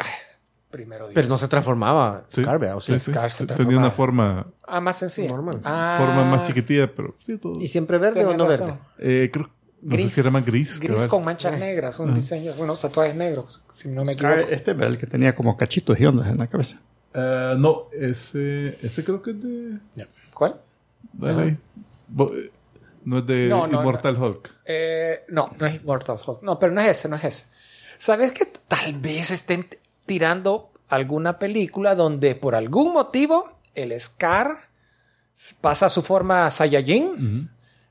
Primero 0.73 1.05
Dios. 1.05 1.15
Pero 1.15 1.29
no 1.29 1.37
se 1.37 1.47
transformaba 1.47 2.25
Sí, 2.27 2.41
Scar. 2.41 2.57
O 2.75 2.81
sea, 2.81 2.99
sí, 2.99 3.05
sí. 3.05 3.11
Scar 3.11 3.31
se 3.31 3.45
Tenía 3.45 3.55
transformaba. 3.55 3.85
una 3.87 3.91
forma, 3.91 4.47
Ah, 4.67 4.81
más 4.81 4.97
sencilla. 4.97 5.29
Normal. 5.29 5.61
Ah, 5.63 5.95
forma 5.97 6.25
más 6.25 6.45
chiquitilla, 6.45 6.93
pero 6.93 7.15
sí, 7.25 7.37
todo. 7.37 7.61
¿Y 7.61 7.67
siempre 7.69 7.97
verde 7.97 8.25
o 8.25 8.35
no 8.35 8.45
razón. 8.47 8.67
verde? 8.97 9.23
Eh, 9.25 9.29
creo, 9.31 9.49
no 9.83 9.95
sé 9.97 10.09
si 10.09 10.19
era 10.19 10.31
más 10.31 10.45
gris. 10.45 10.79
Gris 10.79 11.05
con 11.05 11.23
manchas 11.23 11.57
negras, 11.57 11.97
un 11.99 12.13
diseño, 12.13 12.51
unos 12.57 12.79
tatuajes 12.81 13.15
negros, 13.15 13.61
si 13.73 13.87
no 13.87 14.03
me 14.03 14.13
equivoco. 14.13 14.35
Este 14.49 14.71
es 14.71 14.79
el 14.81 14.97
que 14.97 15.07
tenía 15.07 15.33
como 15.35 15.55
cachitos 15.55 15.97
y 15.99 16.05
ondas 16.05 16.27
en 16.27 16.37
la 16.39 16.47
cabeza. 16.47 16.79
Eh, 17.13 17.55
no, 17.57 17.83
ese, 17.91 18.77
ese 18.85 19.03
creo 19.03 19.21
que 19.21 19.31
es 19.31 19.41
de... 19.41 19.77
¿Cuál? 20.33 20.59
Dale 21.13 21.41
ahí. 21.43 21.57
Eh, 22.19 22.51
No 23.05 23.17
es 23.19 23.27
de 23.27 23.47
No, 23.49 23.67
no, 23.67 23.79
Immortal 23.81 24.15
Hulk. 24.21 24.49
Eh, 24.65 25.25
no, 25.29 25.51
no 25.59 25.65
es 25.67 25.83
Mortal 25.83 26.17
Hulk. 26.25 26.41
No, 26.41 26.57
pero 26.57 26.71
no 26.71 26.81
es 26.81 26.87
ese, 26.97 27.09
no 27.09 27.17
es 27.17 27.23
ese. 27.25 27.45
¿Sabes 27.97 28.31
que 28.31 28.45
tal 28.45 28.93
vez 28.99 29.29
estén 29.31 29.67
tirando 30.05 30.71
alguna 30.89 31.39
película 31.39 31.95
donde 31.95 32.35
por 32.35 32.55
algún 32.55 32.93
motivo 32.93 33.49
el 33.75 33.97
Scar 33.99 34.69
pasa 35.61 35.87
a 35.87 35.89
su 35.89 36.01
forma 36.01 36.49
Saiyajin, 36.51 37.49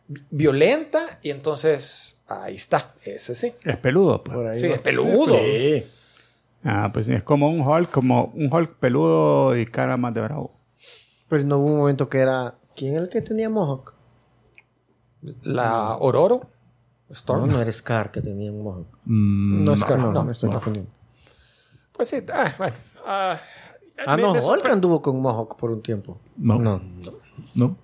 vi- 0.08 0.22
violenta, 0.30 1.18
y 1.22 1.30
entonces 1.30 2.20
ahí 2.28 2.54
está, 2.54 2.94
ese 3.04 3.34
sí. 3.34 3.52
Es 3.64 3.76
peludo, 3.78 4.22
pues. 4.22 4.36
Por 4.36 4.46
ahí 4.46 4.58
Sí, 4.58 4.68
va. 4.68 4.74
es 4.76 4.80
peludo. 4.80 5.34
Sí. 5.34 5.84
Ah, 6.64 6.90
pues 6.92 7.06
sí, 7.06 7.12
es 7.12 7.24
como 7.24 7.48
un 7.50 7.60
Hulk, 7.60 7.90
como 7.90 8.26
un 8.36 8.48
Hulk 8.52 8.76
peludo 8.76 9.56
y 9.56 9.66
cara 9.66 9.96
más 9.96 10.14
de 10.14 10.20
bravo. 10.20 10.52
Pero 11.28 11.42
no 11.44 11.58
hubo 11.58 11.72
un 11.72 11.78
momento 11.78 12.08
que 12.08 12.18
era... 12.18 12.54
¿Quién 12.76 12.92
era 12.94 13.02
el 13.02 13.08
que 13.08 13.20
tenía 13.20 13.50
Mohawk? 13.50 13.94
La 15.42 15.96
Ororo, 15.96 16.36
No, 17.08 17.12
Storm. 17.14 17.50
no 17.50 17.60
era 17.60 17.70
Scar 17.72 18.10
que 18.10 18.20
tenía 18.20 18.50
Mohawk. 18.52 18.86
Mm, 19.04 19.64
No 19.64 19.72
es 19.72 19.80
Scar, 19.80 19.98
No, 19.98 20.12
no. 20.12 20.24
me 20.24 20.32
estoy 20.32 20.50
confundiendo. 20.50 20.90
Pues 21.92 22.08
sí, 22.08 22.16
ah, 22.32 22.52
bueno. 22.58 22.74
ah, 23.06 23.40
Ah, 24.06 24.16
me- 24.16 24.22
no, 24.22 24.32
me 24.64 24.70
anduvo 24.70 25.00
con 25.02 25.20
Mohawk 25.20 25.56
por 25.56 25.70
un 25.70 25.82
tiempo. 25.82 26.18
No. 26.36 26.58
No. 26.58 26.80
No. 27.54 27.76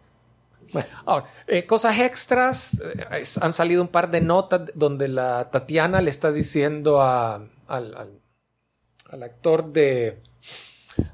Ahora, 1.06 1.26
eh, 1.46 1.64
cosas 1.64 1.98
extras, 1.98 2.80
eh, 2.80 3.06
es- 3.22 3.38
han 3.38 3.52
salido 3.54 3.80
un 3.82 3.88
par 3.88 4.10
de 4.10 4.20
notas 4.20 4.62
donde 4.74 5.08
la 5.08 5.50
Tatiana 5.50 6.00
le 6.00 6.10
está 6.10 6.32
diciendo 6.32 7.00
a- 7.00 7.36
al, 7.68 7.94
al- 7.94 8.20
al 9.10 9.22
actor 9.22 9.72
de 9.72 10.22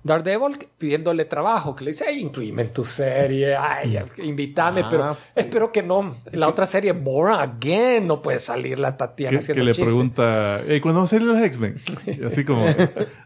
Daredevil 0.02 0.56
pidiéndole 0.78 1.24
trabajo, 1.24 1.74
que 1.74 1.84
le 1.84 1.90
dice, 1.92 2.04
ay, 2.06 2.20
incluíme 2.20 2.62
en 2.62 2.72
tu 2.72 2.84
serie, 2.84 3.54
ay, 3.56 3.98
invítame, 4.22 4.82
Ah. 4.82 4.88
pero 4.90 5.16
espero 5.34 5.72
que 5.72 5.82
no, 5.82 6.16
en 6.30 6.40
la 6.40 6.48
otra 6.48 6.66
serie, 6.66 6.92
Born 6.92 7.32
Again, 7.34 8.06
no 8.06 8.20
puede 8.20 8.38
salir 8.38 8.78
la 8.78 8.96
Tatiana 8.96 9.38
Que, 9.38 9.46
que 9.52 9.54
le 9.64 9.72
chistes. 9.72 9.84
pregunta, 9.84 10.60
"Ey, 10.66 10.80
¿cuándo 10.80 11.00
van 11.00 11.04
a 11.04 11.08
salir 11.08 11.26
los 11.26 11.38
X-Men? 11.38 11.76
Así 12.26 12.44
como, 12.44 12.66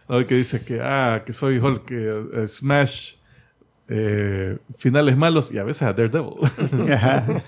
¿no? 0.09 0.27
que 0.27 0.35
dice 0.37 0.63
que, 0.65 0.81
ah, 0.83 1.23
que 1.27 1.33
soy 1.33 1.59
Hulk, 1.59 1.85
que 1.85 2.25
eh, 2.43 2.49
Smash, 2.49 3.15
eh, 3.89 4.59
finales 4.77 5.17
malos 5.17 5.51
y 5.53 5.59
a 5.59 5.65
veces 5.65 5.83
a 5.83 5.93
Daredevil. 5.93 6.35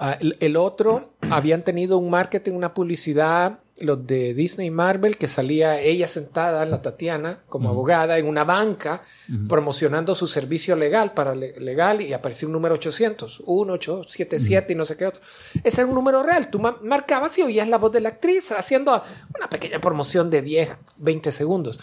Ah, 0.00 0.16
el, 0.20 0.36
el 0.38 0.56
otro, 0.56 1.10
habían 1.28 1.62
tenido 1.62 1.98
un 1.98 2.08
marketing, 2.08 2.52
una 2.52 2.72
publicidad, 2.72 3.58
los 3.80 4.06
de 4.06 4.34
Disney 4.34 4.68
y 4.68 4.70
Marvel, 4.70 5.16
que 5.16 5.28
salía 5.28 5.80
ella 5.80 6.06
sentada, 6.08 6.64
la 6.66 6.82
Tatiana, 6.82 7.40
como 7.48 7.68
abogada, 7.68 8.18
en 8.18 8.26
una 8.26 8.44
banca, 8.44 9.02
promocionando 9.48 10.14
su 10.14 10.26
servicio 10.26 10.74
legal 10.76 11.12
para 11.12 11.34
le- 11.34 11.58
legal 11.60 12.00
y 12.00 12.12
apareció 12.12 12.48
un 12.48 12.52
número 12.52 12.74
800, 12.76 13.42
1877 13.46 14.72
y 14.72 14.76
no 14.76 14.84
sé 14.84 14.96
qué 14.96 15.06
otro. 15.06 15.22
Ese 15.64 15.80
era 15.82 15.88
un 15.88 15.94
número 15.94 16.22
real. 16.22 16.50
Tú 16.50 16.58
ma- 16.58 16.78
marcabas 16.82 17.36
y 17.38 17.42
oías 17.42 17.68
la 17.68 17.78
voz 17.78 17.92
de 17.92 18.00
la 18.00 18.08
actriz 18.10 18.52
haciendo 18.52 19.02
una 19.36 19.48
pequeña 19.48 19.80
promoción 19.80 20.30
de 20.30 20.42
10, 20.42 20.76
20 20.96 21.32
segundos. 21.32 21.80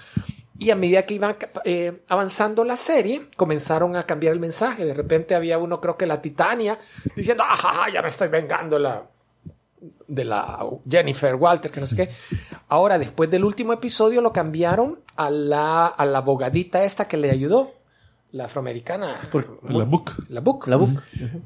Y 0.58 0.70
a 0.72 0.76
medida 0.76 1.06
que 1.06 1.16
iba 1.16 1.36
eh, 1.66 2.02
avanzando 2.08 2.64
la 2.64 2.78
serie, 2.78 3.24
comenzaron 3.36 3.96
a 3.98 4.06
cambiar 4.06 4.34
el 4.34 4.40
mensaje. 4.40 4.86
De 4.86 4.94
repente 4.94 5.36
había 5.36 5.58
uno, 5.58 5.82
creo 5.82 5.98
que 5.98 6.06
la 6.06 6.22
Titania, 6.22 6.80
diciendo, 7.16 7.44
ajá, 7.44 7.92
ya 7.94 8.02
me 8.02 8.08
estoy 8.08 8.30
vengando 8.30 8.80
la, 8.80 9.04
de 10.08 10.26
la 10.26 10.66
Jennifer 10.90 11.36
Walter, 11.36 11.72
que 11.72 11.80
no 11.80 11.88
sé 11.88 11.96
qué. 11.96 12.10
Ahora, 12.68 12.98
después 13.00 13.30
del 13.30 13.44
último 13.44 13.74
episodio, 13.74 14.22
lo 14.22 14.32
cambiaron 14.34 15.00
a 15.16 15.30
la, 15.30 15.88
a 15.88 16.06
la 16.06 16.20
abogadita 16.20 16.84
esta 16.84 17.08
que 17.08 17.18
le 17.18 17.32
ayudó, 17.32 17.74
la 18.32 18.46
afroamericana. 18.46 19.30
La 19.64 19.84
Book. 19.86 20.26
La 20.30 20.42
Book. 20.42 20.68
La 20.68 20.76
Book. 20.76 21.02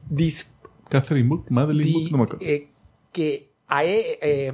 Dis- 0.09 0.51
Catherine 0.89 1.27
Book, 1.29 1.45
Madeline 1.49 1.83
di- 1.85 1.93
Book, 1.93 2.11
no 2.11 2.17
me 2.17 2.23
acuerdo. 2.23 2.45
eh, 2.45 2.69
que 3.11 3.51
a 3.67 3.83
e- 3.85 4.17
eh, 4.21 4.53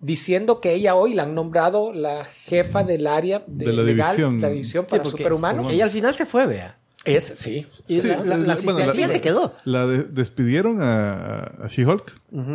diciendo 0.00 0.60
que 0.60 0.72
ella 0.74 0.94
hoy 0.94 1.14
la 1.14 1.24
han 1.24 1.34
nombrado 1.34 1.92
la 1.92 2.24
jefa 2.24 2.84
del 2.84 3.06
área 3.08 3.42
de, 3.46 3.66
De 3.66 3.72
la 3.72 3.82
legal, 3.82 4.06
división. 4.16 4.40
la 4.40 4.48
división 4.50 4.84
Sí, 4.84 4.90
para 4.90 5.02
porque 5.02 5.18
superhumanos. 5.18 5.70
Ella 5.72 5.84
al 5.84 5.90
final 5.90 6.14
se 6.14 6.26
fue, 6.26 6.46
vea. 6.46 6.77
Es, 7.04 7.24
sí. 7.36 7.66
Y 7.86 8.00
Sí, 8.00 8.08
la, 8.08 8.16
la- 8.18 8.24
la 8.24 8.36
la- 8.38 8.52
asistente 8.54 8.82
bueno, 8.84 8.92
la- 8.94 8.98
ya 9.00 9.08
se 9.08 9.20
quedó. 9.20 9.54
La 9.64 9.86
de- 9.86 10.02
despidieron 10.04 10.82
a, 10.82 11.42
a 11.62 11.66
She-Hulk, 11.68 12.12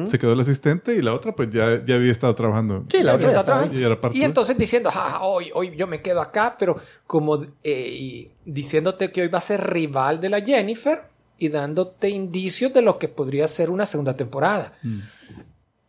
se 0.09 0.19
quedó 0.19 0.33
el 0.33 0.39
asistente 0.41 0.95
y 0.95 1.01
la 1.01 1.13
otra 1.13 1.33
pues 1.33 1.49
ya, 1.49 1.83
ya 1.83 1.95
había 1.95 2.11
estado 2.11 2.35
trabajando. 2.35 2.83
Sí, 2.89 3.01
la 3.01 3.15
otra 3.15 3.27
estaba 3.29 3.45
trabajando. 3.45 3.79
Y 3.79 3.83
era 3.83 3.99
parte 3.99 4.17
Y 4.17 4.19
de- 4.19 4.25
entonces 4.27 4.57
diciendo, 4.57 4.91
"Ja, 4.91 5.09
ja, 5.11 5.21
hoy, 5.23 5.49
hoy 5.55 5.75
yo 5.75 5.87
me 5.87 6.01
quedo 6.01 6.21
acá, 6.21 6.55
pero 6.59 6.77
como 7.07 7.43
eh, 7.63 7.87
y 7.89 8.31
diciéndote 8.45 9.11
que 9.11 9.21
hoy 9.23 9.27
va 9.29 9.37
a 9.39 9.41
ser 9.41 9.61
rival 9.71 10.19
de 10.21 10.29
la 10.29 10.41
Jennifer 10.41 10.99
y 11.39 11.49
dándote 11.49 12.09
indicios 12.09 12.73
de 12.73 12.81
lo 12.83 12.99
que 12.99 13.07
podría 13.07 13.47
ser 13.47 13.69
una 13.71 13.85
segunda 13.85 14.15
temporada. 14.17 14.73
Mm. 14.83 14.99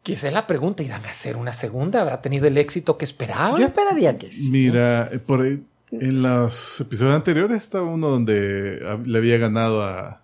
Que 0.03 0.13
esa 0.15 0.29
es 0.29 0.35
la 0.35 0.47
pregunta, 0.47 0.83
¿irán 0.83 1.05
a 1.07 1.11
hacer 1.11 1.37
una 1.37 1.53
segunda? 1.53 2.01
¿Habrá 2.03 2.21
tenido 2.23 2.47
el 2.47 2.57
éxito 2.59 2.97
que 2.99 3.05
esperaban? 3.07 3.59
Yo 3.59 3.67
esperaría 3.67 4.17
que 4.19 4.31
sí. 4.31 4.51
Mira, 4.51 5.09
eh, 5.13 5.19
por 5.19 5.41
ahí, 5.43 5.63
en 6.01 6.23
los 6.23 6.81
episodios 6.81 7.15
anteriores 7.15 7.59
estaba 7.59 7.87
uno 7.89 8.09
donde 8.09 8.81
ah, 8.87 8.99
le 9.05 9.19
había 9.19 9.39
ganado 9.39 9.83
a. 9.83 10.21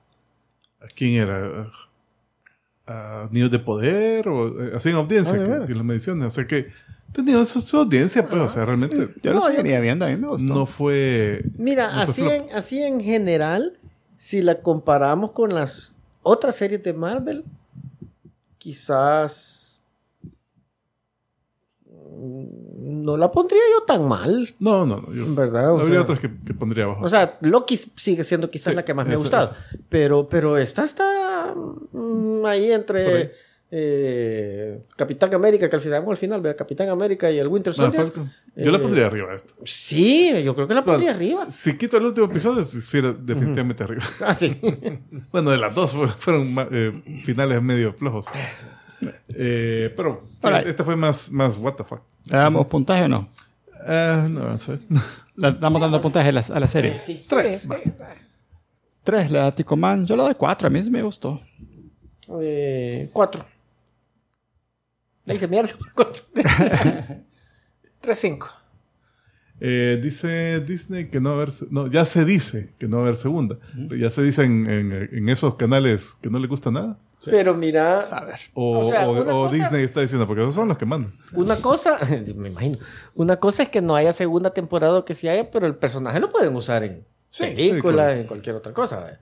¿A 0.83 0.87
quién 0.95 1.15
era? 1.15 1.71
A 2.87 3.29
Niños 3.31 3.51
de 3.51 3.59
Poder 3.59 4.27
o 4.29 4.65
eh, 4.65 4.73
así 4.75 4.89
en 4.89 4.97
audiencia, 4.97 5.35
Ah, 5.35 5.59
¿de 5.61 5.67
que, 5.67 5.75
lo 5.75 5.85
menciona. 5.85 6.27
O 6.27 6.31
sea 6.31 6.47
que 6.47 6.69
tenía 7.13 7.45
su, 7.45 7.61
su 7.61 7.77
audiencia, 7.77 8.27
pues, 8.27 8.41
o 8.41 8.49
sea, 8.49 8.65
realmente 8.65 9.09
Yo 9.23 9.33
lo 9.33 9.41
No, 9.41 9.49
yo- 9.49 9.57
seguiría 9.57 9.79
viendo, 9.81 10.05
a 10.07 10.09
mí 10.09 10.17
me 10.17 10.29
gustó. 10.29 10.53
no 10.55 10.67
fue. 10.67 11.43
Mira, 11.59 11.87
no 12.07 12.13
fue 12.13 12.25
así 12.27 12.35
en, 12.49 12.57
así 12.57 12.83
en 12.83 13.01
general, 13.01 13.79
si 14.17 14.41
la 14.43 14.61
comparamos 14.63 15.33
con 15.33 15.53
las 15.55 15.97
otras 16.23 16.57
series 16.57 16.83
de 16.83 16.93
Marvel, 16.95 17.45
quizás 18.59 19.60
no 22.23 23.17
la 23.17 23.31
pondría 23.31 23.61
yo 23.79 23.85
tan 23.85 24.07
mal, 24.07 24.49
No, 24.59 24.85
no, 24.85 25.01
no. 25.07 25.13
Yo, 25.15 25.35
¿verdad? 25.35 25.73
O 25.73 25.79
habría 25.79 25.95
sea, 25.95 26.03
otras 26.03 26.21
que, 26.21 26.31
que 26.45 26.55
pondría 26.55 26.85
abajo. 26.85 27.05
o 27.05 27.09
sea, 27.09 27.39
Loki 27.41 27.77
sigue 27.97 28.25
siendo 28.25 28.51
quizás 28.51 28.73
Sí, 28.73 28.77
la 28.77 28.85
que 28.85 28.93
más 28.95 29.07
me 29.07 29.15
ha 29.15 29.17
gustado, 29.17 29.53
pero, 29.89 30.29
pero 30.29 30.57
esta 30.59 30.85
está 30.85 31.55
mm, 31.93 32.45
ahí 32.47 32.71
entre 32.73 33.33
eh, 33.73 34.83
Capitán 34.97 35.33
América, 35.35 35.69
que 35.71 35.77
al 35.77 35.83
final, 35.83 36.05
al 36.09 36.17
final, 36.17 36.41
vea, 36.41 36.55
Capitán 36.57 36.89
América 36.89 37.31
y 37.31 37.39
el 37.39 37.47
Winter 37.49 37.73
Ah, 37.73 37.77
Soldier. 37.77 38.13
Yo 38.57 38.71
la 38.73 38.79
eh, 38.79 38.81
pondría 38.81 39.07
arriba 39.07 39.29
de 39.31 39.37
esto. 39.37 39.55
Sí, 39.65 40.33
yo 40.45 40.55
creo 40.57 40.67
que 40.67 40.75
la 40.75 40.85
pondría 40.85 41.13
arriba. 41.13 41.49
Si 41.51 41.79
quito 41.79 41.97
el 41.97 42.07
último 42.07 42.27
episodio, 42.27 42.65
sí 42.65 42.99
era 42.99 43.13
definitivamente 43.13 43.85
arriba. 43.85 44.03
Ah, 44.27 44.35
sí. 44.35 44.61
Bueno, 45.31 45.53
de 45.53 45.59
las 45.59 45.73
dos 45.75 45.93
fue- 45.93 46.09
fueron 46.09 46.55
eh, 46.73 46.93
finales 47.25 47.63
medio 47.63 47.93
flojos. 47.93 48.27
Eh, 49.29 49.93
pero 49.97 50.29
sí, 50.43 50.49
este 50.67 50.85
fue 50.85 50.97
más, 50.97 51.31
más 51.31 51.57
what 51.57 51.75
the 51.75 51.85
fuck. 51.85 52.01
¿Le 52.27 52.37
damos 52.39 52.67
puntaje 52.67 53.05
o 53.05 53.09
no? 53.09 53.29
Eh, 53.87 54.27
no, 54.31 54.49
no 54.49 54.59
sé. 54.59 54.79
Le 55.37 55.53
damos 55.53 55.81
dando 55.81 56.01
puntaje 56.03 56.29
a 56.29 56.33
la, 56.33 56.41
a 56.41 56.61
la 56.61 56.67
serie. 56.67 56.91
Tres. 56.93 57.03
Sí, 57.03 57.17
sí. 57.17 57.69
Tres, 59.03 59.31
le 59.31 59.39
da 59.39 59.53
Tico 59.53 59.77
Man. 59.77 60.07
Yo 60.07 60.17
le 60.17 60.23
doy 60.25 60.35
cuatro, 60.35 60.67
a 60.67 60.71
mí 60.71 60.83
me 60.91 61.03
gustó. 61.03 61.41
Eh, 62.41 63.09
cuatro. 63.13 63.45
Le 65.25 65.33
dice 65.35 65.49
mierda. 65.49 65.71
Cuatro. 65.95 66.23
3-5. 68.03 68.47
Eh, 69.63 70.01
dice 70.03 70.61
Disney 70.61 71.09
que 71.11 71.21
no 71.21 71.31
va 71.31 71.37
a 71.41 71.43
haber. 71.43 71.55
No, 71.71 71.87
ya 71.87 72.05
se 72.05 72.25
dice 72.25 72.73
que 72.79 72.89
no 72.89 72.99
va 72.99 73.03
a 73.05 73.07
haber 73.09 73.17
segunda. 73.21 73.57
Ya 73.99 74.09
se 74.11 74.23
dice 74.23 74.43
en, 74.45 74.69
en- 74.71 75.09
en 75.13 75.29
esos 75.29 75.57
canales 75.57 76.17
que 76.23 76.31
no 76.31 76.39
le 76.39 76.47
gusta 76.47 76.71
nada. 76.71 76.99
Pero 77.25 77.55
mira, 77.55 78.01
A 78.01 78.25
ver. 78.25 78.41
O, 78.55 78.79
O 78.81 78.85
sea, 78.89 79.09
o- 79.09 79.13
una 79.23 79.35
o 79.35 79.43
cosa- 79.45 79.55
Disney 79.57 79.85
está 79.85 80.01
diciendo, 80.01 80.27
porque 80.27 80.43
esos 80.43 80.55
son 80.55 80.69
los 80.69 80.79
que 80.79 80.87
mandan. 80.87 81.13
una 81.35 81.57
cosa, 81.57 81.99
me 82.37 82.49
imagino, 82.49 82.79
una 83.15 83.37
cosa 83.37 83.63
es 83.65 83.69
que 83.69 83.81
no 83.83 83.95
haya 83.97 84.13
segunda 84.13 84.55
temporada 84.55 84.99
o 84.99 85.05
que 85.05 85.13
sí 85.15 85.29
haya, 85.29 85.51
pero 85.51 85.67
el 85.67 85.75
personaje 85.75 86.19
lo 86.21 86.31
pueden 86.31 86.55
usar 86.57 86.83
en 86.85 87.05
Sí, 87.31 87.43
películas, 87.45 88.17
en 88.19 88.27
cualquier 88.27 88.57
otra 88.57 88.73
cosa. 88.73 89.09
eh. 89.11 89.17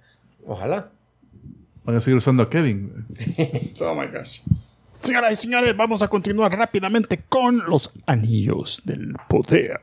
Ojalá. 0.46 0.90
Van 1.84 1.96
a 1.96 2.00
seguir 2.00 2.16
usando 2.18 2.42
a 2.42 2.48
Kevin. 2.50 3.06
Oh 3.80 3.94
my 3.94 4.06
gosh. 4.06 4.40
Señoras 5.00 5.32
y 5.32 5.36
señores, 5.36 5.76
vamos 5.76 6.02
a 6.02 6.08
continuar 6.08 6.56
rápidamente 6.56 7.22
con 7.28 7.58
los 7.68 7.90
anillos 8.06 8.82
del 8.84 9.14
poder. 9.28 9.80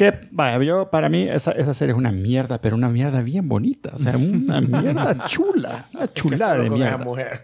Que, 0.00 0.14
vaya, 0.30 0.64
yo, 0.64 0.88
para 0.90 1.10
mí, 1.10 1.24
esa, 1.28 1.52
esa 1.52 1.74
serie 1.74 1.92
es 1.92 1.98
una 1.98 2.10
mierda, 2.10 2.58
pero 2.58 2.74
una 2.74 2.88
mierda 2.88 3.20
bien 3.20 3.48
bonita. 3.50 3.90
O 3.94 3.98
sea, 3.98 4.16
una 4.16 4.58
mierda 4.62 5.26
chula. 5.26 5.88
Una 5.92 6.10
chulada 6.12 6.52
Solo 6.52 6.62
de 6.62 6.68
con 6.70 6.78
esa 6.78 6.88
mierda. 6.88 7.04
mujer. 7.04 7.42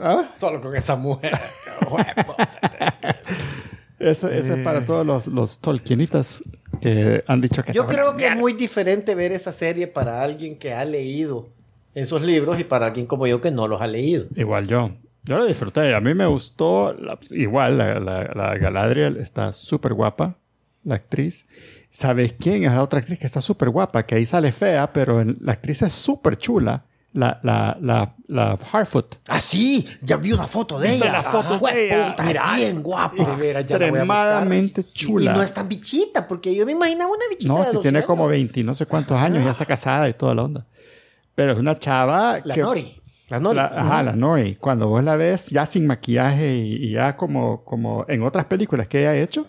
¿Ah? 0.00 0.24
Solo 0.38 0.60
con 0.60 0.76
esa 0.76 0.94
mujer. 0.94 1.32
Eso, 3.98 4.28
eso 4.28 4.54
es 4.54 4.62
para 4.62 4.84
todos 4.84 5.06
los, 5.06 5.26
los 5.26 5.58
Tolkienitas 5.58 6.44
que 6.82 7.24
han 7.26 7.40
dicho 7.40 7.62
que 7.64 7.72
Yo 7.72 7.86
creo 7.86 8.10
que 8.16 8.24
es 8.24 8.30
mierda. 8.30 8.40
muy 8.40 8.52
diferente 8.52 9.14
ver 9.14 9.32
esa 9.32 9.52
serie 9.52 9.86
para 9.86 10.22
alguien 10.22 10.58
que 10.58 10.74
ha 10.74 10.84
leído 10.84 11.48
esos 11.94 12.20
libros 12.20 12.60
y 12.60 12.64
para 12.64 12.86
alguien 12.86 13.06
como 13.06 13.26
yo 13.26 13.40
que 13.40 13.50
no 13.50 13.66
los 13.66 13.80
ha 13.80 13.86
leído. 13.86 14.26
Igual 14.36 14.66
yo. 14.68 14.90
Yo 15.24 15.38
lo 15.38 15.46
disfruté. 15.46 15.94
A 15.94 16.00
mí 16.02 16.12
me 16.12 16.26
gustó. 16.26 16.92
la- 16.92 17.18
igual, 17.30 17.78
la, 17.78 17.98
la- 17.98 18.30
la 18.34 18.58
Galadriel 18.58 19.16
está 19.16 19.54
súper 19.54 19.94
guapa, 19.94 20.36
la 20.84 20.96
actriz. 20.96 21.46
¿Sabes 21.90 22.34
quién 22.38 22.64
es 22.64 22.72
la 22.72 22.82
otra 22.82 22.98
actriz 22.98 23.18
que 23.18 23.26
está 23.26 23.40
súper 23.40 23.70
guapa? 23.70 24.04
Que 24.04 24.16
ahí 24.16 24.26
sale 24.26 24.52
fea, 24.52 24.92
pero 24.92 25.24
la 25.40 25.52
actriz 25.52 25.82
es 25.82 25.92
súper 25.92 26.36
chula. 26.36 26.84
La, 27.14 27.40
la, 27.42 27.78
la, 27.80 28.14
la 28.28 28.58
Harfoot. 28.72 29.16
Ah, 29.28 29.40
sí, 29.40 29.88
ya 30.02 30.18
vi 30.18 30.32
una 30.32 30.46
foto 30.46 30.78
de 30.78 30.88
¿Viste 30.88 31.04
ella. 31.04 31.12
la 31.14 31.22
foto 31.22 31.54
Ajá. 31.54 31.72
de 31.74 31.86
ella? 31.86 32.14
Bien 32.56 32.82
guapa. 32.82 33.16
Extremadamente 33.42 34.84
chula. 34.92 35.32
y 35.32 35.34
no 35.34 35.42
es 35.42 35.54
tan 35.54 35.68
bichita, 35.68 36.28
porque 36.28 36.54
yo 36.54 36.66
me 36.66 36.72
imaginaba 36.72 37.10
una 37.10 37.24
bichita. 37.30 37.52
No, 37.52 37.64
si 37.64 37.78
tiene 37.78 38.00
12 38.00 38.06
como 38.06 38.24
años. 38.24 38.32
20, 38.32 38.64
no 38.64 38.74
sé 38.74 38.84
cuántos 38.84 39.18
años, 39.18 39.42
ya 39.44 39.50
está 39.50 39.64
casada 39.64 40.08
y 40.10 40.12
toda 40.14 40.34
la 40.34 40.42
onda. 40.42 40.66
Pero 41.34 41.52
es 41.52 41.58
una 41.58 41.78
chava 41.78 42.38
La. 42.44 42.54
Nori. 42.56 43.00
La 43.28 43.40
Nori. 43.40 43.58
Ajá, 43.58 44.02
la 44.02 44.12
Nori. 44.12 44.56
Cuando 44.56 44.88
vos 44.88 45.02
la 45.02 45.16
ves 45.16 45.46
ya 45.48 45.64
sin 45.66 45.86
maquillaje 45.86 46.54
y, 46.54 46.74
y 46.86 46.92
ya 46.92 47.16
como, 47.16 47.64
como 47.64 48.04
en 48.08 48.22
otras 48.22 48.44
películas 48.44 48.88
que 48.88 49.00
ella 49.00 49.10
ha 49.10 49.16
hecho, 49.16 49.46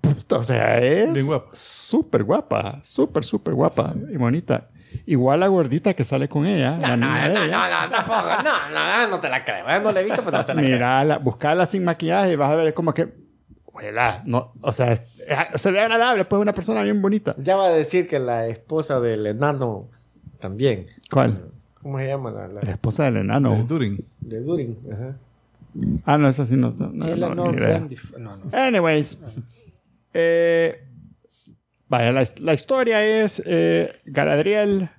puta, 0.00 0.36
o 0.38 0.42
sea, 0.42 0.78
es 0.78 1.10
súper 1.52 2.24
guapa, 2.24 2.80
súper, 2.82 3.24
súper 3.24 3.54
guapa 3.54 3.94
y 4.12 4.16
bonita. 4.16 4.68
Igual 5.06 5.40
la 5.40 5.46
gordita 5.46 5.94
que 5.94 6.02
sale 6.02 6.28
con 6.28 6.46
ella. 6.46 6.76
la 6.78 6.96
No, 6.96 7.06
de 7.14 7.28
no, 7.34 7.44
ella. 7.44 7.46
no, 7.46 7.84
no, 7.86 7.90
tampoco. 7.90 8.28
No, 8.42 8.70
no, 8.74 9.08
no 9.08 9.20
te 9.20 9.28
la 9.28 9.44
creo. 9.44 9.68
¿eh? 9.68 9.80
No 9.82 9.92
la 9.92 10.00
he 10.00 10.04
visto, 10.04 10.22
pero 10.24 10.38
no 10.38 10.44
te 10.44 10.54
la 10.54 10.62
creo. 10.62 10.74
Mira, 10.74 11.18
buscarla 11.18 11.66
sin 11.66 11.84
maquillaje 11.84 12.32
y 12.32 12.36
vas 12.36 12.50
a 12.50 12.56
ver 12.56 12.74
como 12.74 12.92
que, 12.92 13.08
huela, 13.72 14.22
no, 14.26 14.52
o 14.60 14.72
sea, 14.72 14.90
es- 14.92 15.02
es- 15.54 15.60
se 15.60 15.70
ve 15.70 15.80
agradable, 15.80 16.24
pues 16.24 16.42
una 16.42 16.52
persona 16.52 16.82
bien 16.82 17.00
bonita. 17.00 17.36
Ya 17.38 17.56
va 17.56 17.66
a 17.66 17.70
decir 17.70 18.08
que 18.08 18.18
la 18.18 18.48
esposa 18.48 18.98
del 19.00 19.26
enano 19.26 19.86
también. 20.40 20.86
¿Cuál? 21.10 21.44
¿Cómo 21.80 21.98
se 21.98 22.08
llama? 22.08 22.30
La, 22.32 22.48
la- 22.48 22.60
La 22.62 22.70
esposa 22.72 23.04
del 23.04 23.18
Eh, 23.18 23.20
enano. 23.20 23.64
Durin. 23.68 24.04
de 24.20 24.40
Durin. 24.40 24.76
Ajá. 24.92 25.16
Ah, 26.04 26.18
no, 26.18 26.28
esa 26.28 26.44
sí 26.46 26.56
no. 26.56 26.72
no, 26.72 26.88
no, 27.16 27.34
No, 27.44 27.52
no. 28.18 28.36
Anyways. 28.52 29.18
Eh, 30.14 30.84
vaya, 31.88 32.12
la, 32.12 32.24
la 32.40 32.54
historia 32.54 33.04
es 33.04 33.42
eh, 33.46 34.00
Galadriel 34.04 34.90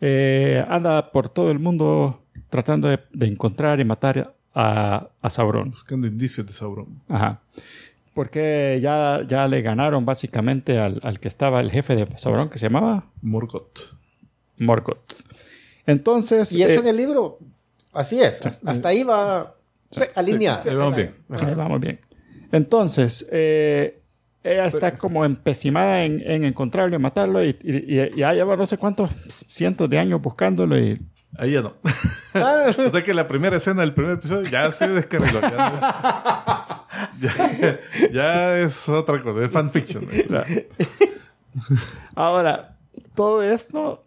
eh, 0.00 0.64
anda 0.68 1.10
por 1.10 1.28
todo 1.28 1.50
el 1.50 1.58
mundo 1.58 2.22
tratando 2.50 2.88
de, 2.88 3.00
de 3.12 3.26
encontrar 3.26 3.80
y 3.80 3.84
matar 3.84 4.34
a, 4.54 5.08
a 5.20 5.30
Sauron. 5.30 5.70
Buscando 5.70 6.06
indicios 6.06 6.46
de 6.46 6.52
Sauron. 6.52 7.02
Ajá. 7.08 7.40
Porque 8.14 8.78
ya, 8.82 9.22
ya 9.26 9.46
le 9.46 9.60
ganaron 9.60 10.06
básicamente 10.06 10.78
al, 10.78 11.00
al 11.02 11.20
que 11.20 11.28
estaba 11.28 11.60
el 11.60 11.70
jefe 11.70 11.96
de 11.96 12.06
Sauron, 12.16 12.48
que 12.48 12.58
se 12.58 12.66
llamaba 12.66 13.04
Morgoth. 13.20 13.94
Morgoth. 14.58 15.12
Entonces... 15.86 16.52
Y 16.52 16.62
eso 16.62 16.72
eh, 16.72 16.76
en 16.78 16.86
el 16.86 16.96
libro, 16.96 17.38
así 17.92 18.20
es. 18.20 18.40
Hasta 18.64 18.88
ahí 18.88 19.02
va 19.02 19.54
alineado. 20.14 20.70
Ahí 20.70 20.76
vamos 20.76 20.96
bien. 20.96 21.14
Ahí 21.28 21.54
vamos 21.54 21.80
bien. 21.80 22.00
Entonces, 22.52 23.28
eh, 23.30 24.00
ella 24.52 24.66
está 24.66 24.96
como 24.98 25.24
empecinada 25.24 26.04
en, 26.04 26.22
en 26.24 26.44
encontrarlo 26.44 26.96
y 26.96 26.98
matarlo 26.98 27.44
y, 27.44 27.56
y- 27.62 27.92
y 28.14 28.16
ya 28.18 28.32
lleva 28.32 28.56
no 28.56 28.66
sé 28.66 28.78
cuántos 28.78 29.10
cientos 29.48 29.88
de 29.90 29.98
años 29.98 30.20
buscándolo 30.22 30.78
y 30.78 31.00
Ahí 31.38 31.52
ya 31.52 31.60
no. 31.60 31.74
Ah, 32.32 32.66
o 32.78 32.90
sea 32.90 33.02
que 33.02 33.12
la 33.12 33.28
primera 33.28 33.56
escena 33.58 33.82
del 33.82 33.92
primer 33.92 34.12
episodio 34.14 34.48
ya 34.48 34.70
se 34.72 34.88
descargó. 34.88 35.26
Ya, 37.20 37.32
ya- 37.60 37.80
ya 38.10 38.58
es 38.60 38.88
otra 38.88 39.20
cosa, 39.22 39.44
es 39.44 39.50
fanfiction. 39.50 40.08
Ahora, 42.14 42.76
todo 43.14 43.42
esto, 43.42 44.02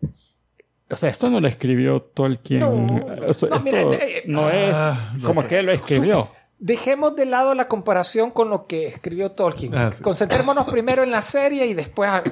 o 0.89 0.95
sea, 0.95 1.09
esto 1.09 1.29
no 1.29 1.39
lo 1.39 1.47
escribió 1.47 2.01
Tolkien. 2.01 2.61
No, 2.61 3.13
esto 3.27 3.47
mira, 3.63 3.81
eh, 3.81 4.23
no 4.25 4.49
es 4.49 4.75
ah, 4.75 5.13
no 5.19 5.27
como 5.27 5.41
sé. 5.43 5.47
que 5.47 5.59
él 5.59 5.65
lo 5.67 5.71
escribió. 5.71 6.29
Dejemos 6.59 7.15
de 7.15 7.25
lado 7.25 7.53
la 7.55 7.67
comparación 7.67 8.31
con 8.31 8.49
lo 8.49 8.67
que 8.67 8.87
escribió 8.87 9.31
Tolkien. 9.31 9.75
Ah, 9.75 9.91
sí. 9.91 10.03
Concentrémonos 10.03 10.67
primero 10.71 11.03
en 11.03 11.11
la 11.11 11.21
serie 11.21 11.65
y 11.67 11.73
después... 11.73 12.09
a- 12.09 12.23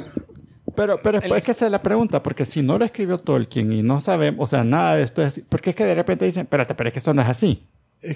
Pero, 0.75 1.01
pero 1.01 1.19
El 1.19 1.31
es 1.31 1.45
que 1.45 1.51
esa 1.51 1.65
es 1.65 1.71
la 1.71 1.81
pregunta, 1.81 2.21
porque 2.21 2.45
si 2.45 2.61
no 2.61 2.77
lo 2.77 2.85
escribió 2.85 3.17
Tolkien 3.19 3.71
y 3.71 3.81
no 3.83 3.99
sabemos, 4.01 4.43
o 4.43 4.47
sea, 4.47 4.63
nada 4.63 4.95
de 4.95 5.03
esto 5.03 5.21
es 5.21 5.27
así, 5.29 5.43
porque 5.47 5.69
es 5.71 5.75
que 5.75 5.85
de 5.85 5.95
repente 5.95 6.25
dicen, 6.25 6.41
espérate, 6.43 6.75
pero 6.75 6.89
es 6.89 6.93
que 6.93 6.99
esto 6.99 7.13
no 7.13 7.21
es 7.21 7.27
así. 7.27 7.65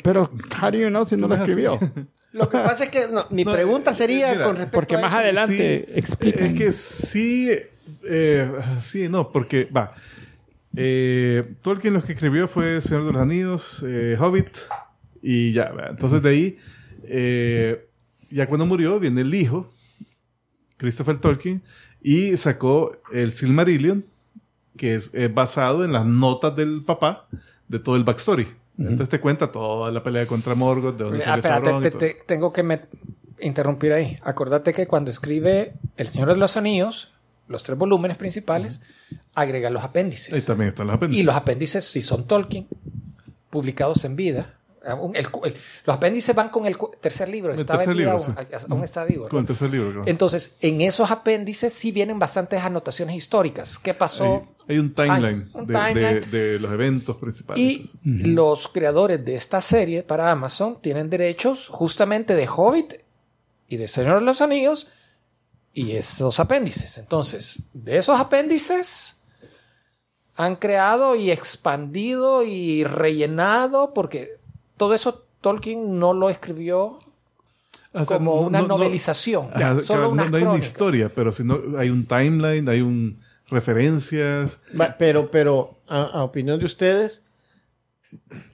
Pero, 0.04 0.30
how 0.62 0.70
do 0.70 0.78
you 0.78 0.90
know 0.90 1.04
si 1.06 1.16
no 1.18 1.28
lo 1.28 1.36
escribió? 1.36 1.80
Lo 2.34 2.48
que 2.50 2.60
pasa 2.60 2.86
es 2.86 2.90
que 2.92 3.08
no, 3.08 3.26
mi 3.32 3.44
No, 3.46 3.52
pregunta 3.52 3.92
eh, 3.92 3.94
sería 3.94 4.32
mira, 4.34 4.46
con 4.46 4.56
respecto 4.56 4.78
Porque 4.78 4.96
a 4.96 5.00
más 5.02 5.12
eso. 5.12 5.20
adelante 5.22 6.00
explican. 6.00 6.46
Es 6.46 6.54
que 6.58 6.72
sí, 6.72 7.50
eh, 8.06 8.52
sí, 8.82 9.10
no, 9.10 9.30
porque 9.32 9.66
va. 9.66 9.96
Eh, 10.76 11.56
Tolkien 11.62 11.94
lo 11.94 12.04
que 12.04 12.14
escribió 12.14 12.48
fue 12.48 12.80
Señor 12.80 13.06
de 13.08 13.12
los 13.14 13.22
Anillos, 13.22 13.84
eh, 13.86 14.16
Hobbit 14.20 14.50
y 15.22 15.54
ya. 15.54 15.72
Entonces 15.90 16.22
de 16.22 16.30
ahí, 16.30 16.58
eh, 17.04 17.88
ya 18.30 18.48
cuando 18.48 18.66
murió, 18.66 19.00
viene 19.00 19.22
el 19.22 19.34
hijo, 19.34 19.70
Christopher 20.78 21.18
Tolkien, 21.20 21.62
y 22.02 22.36
sacó 22.38 22.92
el 23.14 23.32
Silmarillion, 23.34 24.06
que 24.78 24.96
es 24.96 25.12
eh, 25.14 25.28
basado 25.28 25.84
en 25.86 25.94
las 25.94 26.06
notas 26.06 26.56
del 26.56 26.84
papá 26.84 27.28
de 27.68 27.80
todo 27.80 27.96
el 27.96 28.04
backstory. 28.04 28.48
Entonces 28.78 29.10
te 29.10 29.20
cuenta 29.20 29.52
toda 29.52 29.92
la 29.92 30.02
pelea 30.02 30.26
contra 30.26 30.56
Morgoth, 30.56 30.98
de 30.98 31.04
dónde 31.04 31.24
Ah, 31.26 31.40
Sauron 31.42 31.84
te- 31.84 31.92
te- 31.92 32.08
eso. 32.08 32.16
tengo 32.26 32.52
que 32.52 32.64
me- 32.64 32.82
interrumpir 33.40 33.94
ahí. 33.94 34.18
Acordate 34.24 34.74
que 34.74 34.88
cuando 34.88 35.12
escribe 35.12 35.74
El 35.98 36.08
Señor 36.08 36.30
de 36.30 36.38
los 36.38 36.58
Anillos, 36.58 37.12
los 37.48 37.62
tres 37.64 37.78
volúmenes 37.78 38.18
principales, 38.18 38.82
agrega 39.36 39.70
los 39.70 39.84
apéndices. 39.84 40.34
Ahí 40.34 40.42
también 40.42 40.70
están 40.70 40.88
los 40.88 40.96
apéndices. 40.96 41.22
Y 41.22 41.26
los 41.26 41.36
apéndices, 41.36 41.84
si 41.86 42.02
son 42.02 42.26
Tolkien, 42.26 42.66
publicados 43.52 44.04
en 44.06 44.16
vida. 44.16 44.56
El 44.84 45.28
el- 45.44 45.56
los 45.86 45.96
apéndices 45.96 46.36
van 46.36 46.50
con 46.50 46.66
el 46.66 46.76
tercer 47.00 47.30
libro. 47.30 47.54
El 47.54 47.60
Estaba 47.60 47.80
tercer 47.80 47.92
en 47.94 47.98
vida 48.00 48.16
libro, 48.18 48.34
aún, 48.36 48.48
sí. 48.60 48.66
aún 48.70 48.84
está 48.84 49.06
vivo. 49.06 49.30
Con 49.30 49.40
el 49.42 49.46
tercer 49.46 49.70
libro. 49.70 50.04
Entonces, 50.08 50.56
en 50.60 50.82
esos 50.82 51.12
apéndices 51.12 51.72
sí 51.74 51.92
vienen 51.92 52.18
bastantes 52.18 52.62
anotaciones 52.64 53.16
históricas. 53.16 53.78
¿Qué 53.78 53.94
pasó? 53.94 54.48
Hay, 54.68 54.76
hay 54.76 54.78
un 54.80 54.94
timeline, 54.94 55.50
un 55.54 55.68
de, 55.68 55.74
timeline. 55.74 56.30
de- 56.32 56.54
de 56.54 56.60
los 56.60 56.72
eventos 56.72 57.18
principales. 57.18 57.62
Y 57.64 57.90
los 58.04 58.68
creadores 58.70 59.24
de 59.24 59.36
esta 59.36 59.62
serie 59.62 60.04
para 60.04 60.32
Amazon 60.32 60.80
tienen 60.82 61.10
derechos 61.10 61.68
justamente 61.68 62.36
de 62.36 62.48
Hobbit 62.48 62.94
y 63.68 63.78
de 63.78 63.88
Señor 63.88 64.20
de 64.20 64.26
los 64.26 64.42
Anillos 64.42 64.88
y 65.74 65.92
esos 65.92 66.40
apéndices. 66.40 66.98
Entonces, 66.98 67.64
de 67.74 67.98
esos 67.98 68.20
apéndices 68.20 69.18
han 70.36 70.56
creado 70.56 71.16
y 71.16 71.30
expandido 71.30 72.44
y 72.44 72.84
rellenado 72.84 73.94
porque 73.94 74.40
todo 74.82 74.96
eso 74.96 75.28
Tolkien 75.42 76.00
no 76.00 76.12
lo 76.16 76.32
escribió 76.32 76.98
O 77.94 78.04
sea, 78.06 78.18
como 78.18 78.36
no- 78.42 78.48
una 78.48 78.62
no- 78.62 78.68
no- 78.68 78.78
novelización, 78.80 79.50
solo 79.86 80.02
no, 80.06 80.10
unas 80.10 80.32
no 80.32 80.38
hay 80.38 80.44
una 80.44 80.58
historia, 80.58 81.12
pero 81.14 81.32
si 81.32 81.44
no, 81.44 81.60
hay 81.78 81.92
un 81.92 82.08
timeline, 82.08 82.68
hay 82.68 82.82
un 82.82 83.20
referencias. 83.48 84.60
Pero, 84.98 85.30
pero, 85.30 85.78
a, 85.88 86.02
a 86.02 86.24
opinión 86.24 86.58
de 86.60 86.66
ustedes, 86.66 87.22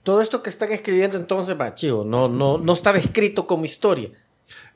todo 0.03 0.19
esto 0.21 0.43
que 0.43 0.49
están 0.49 0.73
escribiendo 0.73 1.15
entonces, 1.17 1.55
va, 1.57 1.73
chivo, 1.75 2.03
no, 2.03 2.27
no, 2.27 2.57
no 2.57 2.73
estaba 2.73 2.97
escrito 2.97 3.47
como 3.47 3.63
historia. 3.63 4.09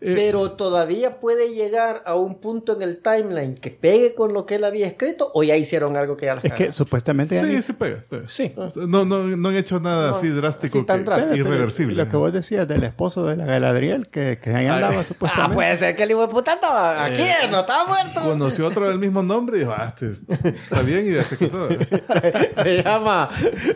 Eh, 0.03 0.13
pero 0.15 0.51
todavía 0.53 1.19
puede 1.19 1.53
llegar 1.53 2.01
a 2.07 2.15
un 2.15 2.39
punto 2.41 2.73
en 2.73 2.81
el 2.81 2.97
timeline 3.03 3.53
que 3.53 3.69
pegue 3.69 4.15
con 4.15 4.33
lo 4.33 4.47
que 4.47 4.55
él 4.55 4.63
había 4.63 4.87
escrito 4.87 5.29
o 5.35 5.43
ya 5.43 5.55
hicieron 5.57 5.95
algo 5.95 6.17
que 6.17 6.25
ya 6.25 6.33
la 6.35 6.41
Es 6.41 6.53
que 6.53 6.71
supuestamente... 6.73 7.35
ya 7.35 7.41
sí, 7.41 7.47
ni- 7.47 7.61
sí 7.61 7.73
pega. 7.73 8.03
pega. 8.09 8.27
Sí. 8.27 8.51
No, 8.75 9.05
no, 9.05 9.27
no 9.27 9.49
han 9.49 9.55
hecho 9.55 9.79
nada 9.79 10.09
No, 10.09 10.15
así 10.17 10.29
drástico, 10.29 10.79
así 10.79 10.87
tan 10.87 10.99
que- 10.99 11.05
drástico. 11.05 11.31
Pero- 11.33 11.43
pero 11.43 11.55
irreversible. 11.55 11.95
Lo 12.03 12.09
que 12.09 12.17
vos 12.17 12.33
decías 12.33 12.67
del 12.67 12.83
esposo 12.83 13.27
de 13.27 13.37
la 13.37 13.45
Galadriel, 13.45 14.07
que, 14.07 14.39
que 14.41 14.49
ahí 14.55 14.65
andaba 14.65 14.93
Ay. 14.93 14.97
Ah, 15.01 15.03
supuestamente. 15.03 15.53
puede 15.55 15.77
ser 15.77 15.95
que 15.95 16.01
el 16.03 16.09
hijo 16.11 16.21
de 16.21 16.27
puta 16.29 16.53
estaba 16.53 17.05
aquí, 17.05 17.23
no 17.51 17.59
estaba 17.59 17.85
muerto. 17.85 18.21
Conoció 18.21 18.65
otro 18.67 18.89
del 18.89 18.97
mismo 18.97 19.21
nombre 19.21 19.57
y 19.57 19.59
dijo, 19.59 19.73
ah, 19.75 19.89
este 19.95 20.09
es- 20.09 20.25
está 20.63 20.81
bien 20.81 21.07
y 21.07 21.13
ya 21.13 21.23
se 21.23 21.37
casó. 21.37 21.67
Se 22.63 22.81
llama. 22.83 23.29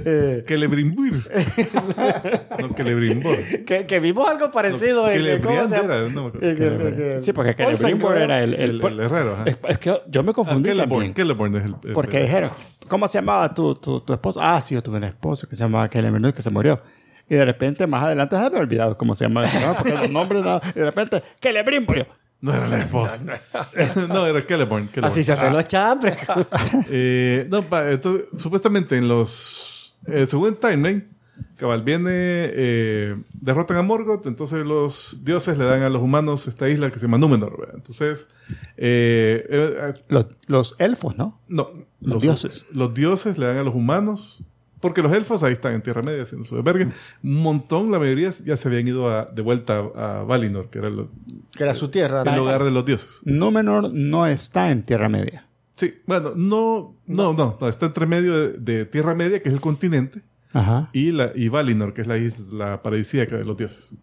eh, 0.06 0.44
Celebrimbur. 0.48 1.14
no, 2.60 2.74
Celebrimbor. 2.76 3.38
que, 3.66 3.86
que 3.86 4.00
vimos 4.00 4.28
algo 4.28 4.52
parecido 4.52 5.10
en 5.10 5.18
el- 5.26 5.42
¿cómo 5.42 5.54
se 5.56 5.70
Celebriand 5.70 6.10
llama? 6.10 6.15
No 6.16 6.22
me 6.24 6.28
acuerdo. 6.30 6.48
El- 6.50 7.02
el- 7.02 7.24
Sí, 7.24 7.34
porque 7.34 7.54
Celebrimbor 7.54 8.12
creo. 8.14 8.24
era 8.24 8.44
el... 8.44 8.54
el- 8.56 8.82
El, 8.82 8.86
el 8.86 9.00
herrero. 9.02 9.38
es, 9.46 9.58
es 9.68 9.78
que 9.78 9.96
yo 10.08 10.24
me 10.24 10.32
Ah, 10.32 10.34
confundí 10.34 10.70
Celeborn. 10.70 10.90
también. 11.14 11.14
Es 11.56 11.66
el, 11.66 11.76
el- 11.90 11.94
Porque 11.94 12.18
el- 12.18 12.24
dijeron, 12.24 12.50
¿cómo 12.88 13.08
se 13.08 13.20
llamaba 13.20 13.54
tu, 13.54 13.76
tu, 13.76 14.00
tu 14.02 14.14
esposo? 14.14 14.40
Ah, 14.42 14.60
sí, 14.62 14.74
yo 14.76 14.82
tuve 14.82 14.98
un 14.98 15.04
esposo 15.04 15.48
que 15.48 15.56
se 15.56 15.64
llamaba 15.64 15.88
Celebrimbor 15.90 16.34
que 16.34 16.42
se 16.42 16.50
murió. 16.50 16.82
Y 17.30 17.36
de 17.36 17.44
repente, 17.46 17.86
más 17.88 18.04
adelante, 18.04 18.36
se 18.36 18.50
me 18.50 18.60
olvidado 18.60 18.98
cómo 18.98 19.16
se 19.16 19.26
llama. 19.26 19.44
¿no? 19.46 19.74
Porque 19.76 19.94
los 19.94 20.10
nombres, 20.10 20.44
no, 20.44 20.62
y 20.76 20.80
de 20.80 20.86
repente, 20.86 21.24
brimbo 21.64 21.94
yo. 21.96 22.04
No 22.42 22.54
era 22.54 22.68
la 22.68 22.80
esposa. 22.80 23.20
no, 24.08 24.28
era. 24.28 24.42
Celeborn. 24.44 24.90
Así 25.02 25.24
se 25.24 25.32
hacen 25.34 25.52
los 25.54 25.68
chambres. 25.68 26.18
Eh, 26.90 27.48
no, 27.50 27.64
pa- 27.68 27.90
entonces, 27.92 28.28
supuestamente 28.38 28.98
en 28.98 29.08
los. 29.08 29.98
Eh, 30.08 30.26
según 30.28 30.50
el 30.50 30.58
timeline, 30.58 31.08
cabal 31.58 31.84
viene. 31.84 32.10
Eh, 32.12 33.16
derrotan 33.34 33.78
a 33.78 33.82
Morgoth, 33.82 34.26
entonces 34.28 34.66
los 34.66 35.22
dioses 35.24 35.58
le 35.58 35.66
dan 35.66 35.82
a 35.84 35.90
los 35.90 36.02
humanos 36.02 36.48
esta 36.48 36.70
isla 36.70 36.92
que 36.92 37.00
se 37.00 37.06
llama 37.06 37.18
Númenor. 37.18 37.58
¿verdad? 37.60 37.76
Entonces. 37.76 38.28
eh, 38.78 39.46
eh, 39.50 39.94
Los, 40.10 40.26
los 40.48 40.76
elfos, 40.80 41.18
¿no? 41.18 41.40
no, 41.48 41.70
Los 42.02 42.22
dioses. 42.22 42.66
Los 42.72 42.94
dioses 42.94 43.38
le 43.38 43.46
dan 43.48 43.58
a 43.58 43.64
los 43.64 43.76
humanos. 43.76 44.44
Porque 44.82 45.02
los 45.02 45.12
elfos 45.14 45.42
ahí 45.42 45.54
están 45.54 45.74
en 45.74 45.82
Tierra 45.82 46.04
Media 46.04 46.22
haciendo 46.24 46.46
su 46.46 46.56
desvergue. 46.58 46.90
Un 47.24 47.42
montón, 47.42 47.92
la 47.92 47.98
mayoría 47.98 48.30
ya 48.46 48.56
se 48.56 48.68
habían 48.68 48.88
ido 48.88 49.10
a- 49.10 49.26
de 49.26 49.42
vuelta 49.42 49.80
a, 49.96 50.20
a 50.20 50.24
Valinor, 50.24 50.70
que 50.70 50.78
era 50.78 50.90
el, 50.90 51.08
que 51.56 51.64
era 51.64 51.74
su 51.74 51.88
tierra. 51.90 52.22
el 52.22 52.38
hogar 52.38 52.64
de 52.64 52.70
los 52.70 52.86
dioses. 52.86 53.22
Númenor 53.24 53.92
no 53.92 54.28
está 54.28 54.70
en 54.70 54.84
Tierra 54.84 55.10
Media. 55.10 55.48
Sí, 55.76 55.96
bueno, 56.06 56.34
no, 56.36 56.94
no, 57.08 57.34
no, 57.34 57.58
no, 57.60 57.68
está 57.68 57.88
entre 57.88 58.06
medio 58.06 58.38
de, 58.38 58.50
de 58.60 58.86
Tierra 58.86 59.16
Media, 59.16 59.42
que 59.42 59.50
es 59.50 59.56
el 59.56 59.62
continente, 59.62 60.22
Ajá. 60.56 60.90
y, 60.94 61.12
la, 61.12 61.32
y 61.36 61.50
Valinor, 61.50 61.94
que 61.94 62.02
es 62.02 62.08
la 62.08 62.18
isla 62.18 62.82
paradisíaca 62.82 63.36
de 63.38 63.46
los 63.46 63.56
dioses. 63.58 63.94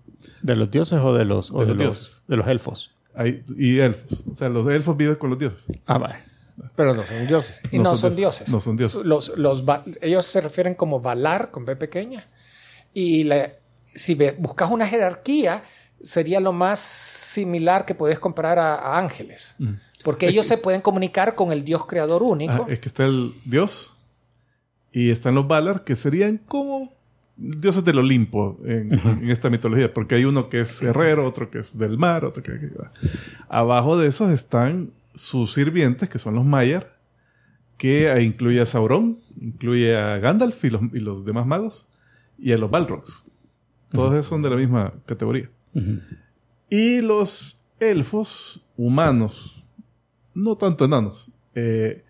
¿De 0.42 0.54
los 0.54 0.70
dioses 0.70 1.00
o 1.00 1.12
de 1.14 1.24
los, 1.24 1.50
o 1.50 1.60
De 1.60 1.66
de 1.66 1.74
los 1.74 1.78
los, 1.78 1.94
dioses. 1.96 2.22
de 2.28 2.36
los 2.36 2.46
elfos? 2.48 2.90
Ahí- 3.14 3.42
y 3.58 3.78
elfos. 3.80 4.22
O 4.32 4.34
sea, 4.36 4.48
los 4.48 4.66
elfos 4.68 4.96
viven 4.96 5.16
con 5.16 5.30
los 5.30 5.38
dioses. 5.38 5.64
Ah, 5.86 5.98
vale. 5.98 6.16
Pero 6.76 6.94
no 6.94 7.02
son 7.04 7.26
dioses. 7.26 7.60
Y 7.72 7.78
no, 7.78 7.96
son, 7.96 8.14
dioses. 8.14 8.48
No 8.48 8.60
son 8.60 8.76
dioses. 8.76 9.04
Los, 9.04 9.36
los, 9.36 9.64
ellos 10.00 10.24
se 10.26 10.40
refieren 10.40 10.74
como 10.74 11.00
Valar, 11.00 11.50
con 11.50 11.64
B 11.64 11.74
pequeña. 11.76 12.26
Y 12.94 13.24
la- 13.24 13.50
si 13.94 14.14
ve- 14.14 14.36
buscas 14.38 14.70
una 14.70 14.86
jerarquía, 14.86 15.64
sería 16.02 16.40
lo 16.40 16.52
más 16.52 16.78
similar 16.78 17.84
que 17.84 17.94
puedes 17.94 18.18
comparar 18.18 18.58
a, 18.58 18.74
a 18.76 18.98
ángeles. 18.98 19.56
Porque 20.04 20.28
ellos 20.28 20.46
se 20.46 20.58
pueden 20.58 20.80
comunicar 20.80 21.34
con 21.34 21.52
el 21.52 21.64
Dios 21.64 21.86
creador 21.86 22.22
único. 22.22 22.52
Ah, 22.52 22.66
es 22.68 22.80
que 22.80 22.88
está 22.88 23.04
el 23.04 23.32
dios 23.44 23.94
y 24.92 25.10
están 25.10 25.34
los 25.34 25.48
Valar, 25.48 25.84
que 25.84 25.96
serían 25.96 26.38
como 26.38 26.92
dioses 27.36 27.84
del 27.84 27.98
Olimpo 27.98 28.60
en, 28.64 28.92
en 28.92 29.30
esta 29.30 29.50
mitología, 29.50 29.92
porque 29.92 30.16
hay 30.16 30.24
uno 30.24 30.48
que 30.48 30.60
es 30.60 30.82
herrero, 30.82 31.26
otro 31.26 31.50
que 31.50 31.60
es 31.60 31.76
del 31.76 31.98
mar, 31.98 32.24
otro 32.24 32.42
que... 32.42 32.70
Abajo 33.48 33.98
de 33.98 34.08
esos 34.08 34.30
están 34.30 34.90
sus 35.14 35.52
sirvientes, 35.52 36.08
que 36.08 36.18
son 36.18 36.34
los 36.34 36.44
Maiar, 36.44 36.98
que 37.78 38.22
incluye 38.22 38.60
a 38.60 38.66
Sauron, 38.66 39.18
incluye 39.40 39.96
a 39.96 40.18
Gandalf 40.18 40.64
y 40.64 40.70
los, 40.70 40.82
y 40.92 41.00
los 41.00 41.24
demás 41.24 41.46
magos, 41.46 41.88
y 42.38 42.52
a 42.52 42.58
los 42.58 42.70
Balrogs. 42.70 43.24
Todos 43.90 44.12
esos 44.14 44.26
son 44.26 44.42
de 44.42 44.50
la 44.50 44.56
misma 44.56 44.92
categoría. 45.06 45.50
Y 46.70 47.00
los 47.00 47.60
elfos 47.80 48.64
humanos, 48.76 49.64
no 50.34 50.56
tanto 50.56 50.84
enanos, 50.84 51.28
eh, 51.54 52.04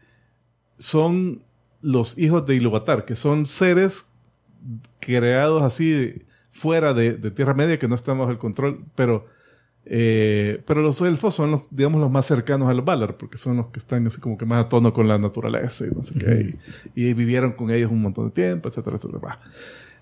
son 0.79 1.43
los 1.83 2.17
hijos 2.17 2.47
de 2.47 2.55
Ilúvatar, 2.55 3.05
que 3.05 3.17
son 3.17 3.45
seres 3.45 4.07
creados 5.01 5.63
así 5.63 6.23
fuera 6.53 6.95
de, 6.95 7.15
de 7.15 7.31
Tierra 7.31 7.55
Media, 7.55 7.79
que 7.79 7.89
no 7.89 7.97
están 7.97 8.19
bajo 8.19 8.31
el 8.31 8.39
control, 8.39 8.85
pero, 8.95 9.27
eh, 9.85 10.63
pero 10.65 10.81
los 10.81 11.01
elfos 11.01 11.35
son 11.35 11.51
los, 11.51 11.67
digamos, 11.71 12.01
los 12.01 12.11
más 12.11 12.27
cercanos 12.27 12.69
a 12.71 12.75
los 12.75 12.85
Valar, 12.85 13.17
porque 13.17 13.37
son 13.37 13.57
los 13.57 13.67
que 13.67 13.81
están 13.81 14.07
así 14.07 14.21
como 14.21 14.39
que 14.39 14.47
más 14.47 14.65
a 14.65 14.69
tono 14.69 14.93
con 14.93 15.09
la 15.09 15.19
naturaleza 15.19 15.87
y 15.87 15.91
no 15.91 16.05
sé 16.05 16.15
qué, 16.19 16.57
y, 16.95 17.09
y 17.09 17.15
vivieron 17.15 17.53
con 17.53 17.71
ellos 17.71 17.91
un 17.91 18.03
montón 18.03 18.27
de 18.27 18.31
tiempo, 18.33 18.69
etcétera, 18.69 18.97
etcétera. 18.97 19.41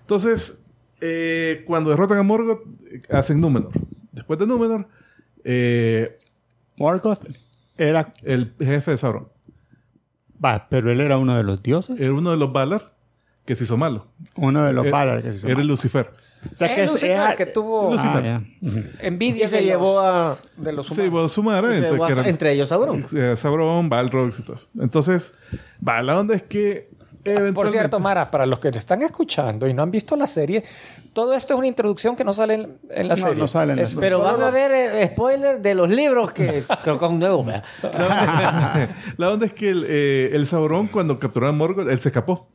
Entonces, 0.01 0.63
eh, 0.99 1.63
cuando 1.65 1.89
derrotan 1.89 2.19
a 2.19 2.23
Morgoth, 2.23 2.63
hacen 3.09 3.41
Númenor. 3.41 3.71
Después 4.11 4.37
de 4.37 4.45
Númenor, 4.45 4.87
eh, 5.43 6.17
Morgoth 6.77 7.25
era... 7.77 8.13
el 8.23 8.53
jefe 8.59 8.91
de 8.91 8.97
Sauron 8.97 9.27
Va, 10.43 10.67
pero 10.69 10.91
él 10.91 10.99
era 11.01 11.17
uno 11.17 11.35
de 11.37 11.43
los 11.43 11.61
dioses. 11.61 11.99
era 11.99 12.13
uno 12.13 12.31
de 12.31 12.37
los 12.37 12.51
Valar 12.51 12.93
que 13.45 13.55
se 13.55 13.63
hizo 13.65 13.77
malo. 13.77 14.07
Uno 14.35 14.63
de 14.65 14.73
los 14.73 14.85
Era- 14.85 14.97
Valar 14.97 15.21
que 15.23 15.31
se 15.31 15.37
hizo 15.37 15.47
Era 15.47 15.57
mal. 15.57 15.67
Lucifer. 15.67 16.11
O 16.51 16.55
sea, 16.55 16.69
que 16.73 16.81
Es 16.81 16.87
es- 16.87 16.93
Lucifer 16.93 17.11
era- 17.11 17.35
que 17.35 17.45
tuvo 17.45 17.93
Ah, 17.97 18.41
envidia 19.01 19.45
Y 19.45 19.47
se 19.47 19.63
llevó 19.63 19.99
a. 19.99 20.37
de 20.57 20.73
los 20.73 20.89
humanos. 20.89 21.31
se 21.75 21.81
llevó 21.91 22.03
a- 22.03 22.07
que 22.07 22.13
era- 22.13 22.27
entre 22.27 22.51
ellos 22.53 22.69
Sauron. 22.69 23.03
Sauron, 23.37 23.89
Balrogs 23.89 24.39
y 24.39 24.41
todo 24.41 24.55
eso. 24.55 24.67
Entonces, 24.79 25.33
va, 25.87 26.01
la 26.01 26.17
onda 26.19 26.33
es 26.35 26.41
que... 26.43 26.89
Por 27.23 27.33
eventualmente- 27.33 27.77
cierto, 27.79 27.99
Mara, 27.99 28.31
para 28.31 28.45
los 28.45 28.59
que 28.59 28.71
le 28.71 28.77
están 28.77 29.01
escuchando 29.03 29.67
y 29.67 29.73
no 29.73 29.83
han 29.83 29.91
visto 29.91 30.15
la 30.15 30.25
serie, 30.27 30.63
todo 31.13 31.33
esto 31.33 31.53
es 31.53 31.57
una 31.59 31.67
introducción 31.67 32.15
que 32.15 32.23
no 32.23 32.33
sale 32.33 32.53
en, 32.55 32.77
en 32.89 33.07
la 33.07 33.15
No, 33.15 33.21
serie. 33.27 33.39
no 33.39 33.47
sale 33.47 33.71
en 33.73 33.77
la 33.77 33.83
Es 33.83 33.89
serie. 33.89 34.01
Pero 34.01 34.17
solo 34.17 34.31
van 34.37 34.41
a 34.41 34.49
ver 34.51 34.71
eh, 34.71 35.07
spoiler 35.13 35.61
de 35.61 35.75
los 35.75 35.89
libros 35.89 36.31
que 36.31 36.63
creo 36.83 36.97
que 36.97 37.05
es 37.05 37.11
un 37.11 37.19
nuevo. 37.19 37.45
la 39.17 39.29
onda 39.29 39.45
es 39.45 39.53
que 39.53 39.69
el, 39.69 39.85
eh, 39.87 40.29
el 40.33 40.45
Sauron, 40.45 40.87
cuando 40.87 41.19
capturó 41.19 41.47
a 41.47 41.51
Morgoth, 41.51 41.89
él 41.89 41.99
se 41.99 42.09
escapó. 42.09 42.47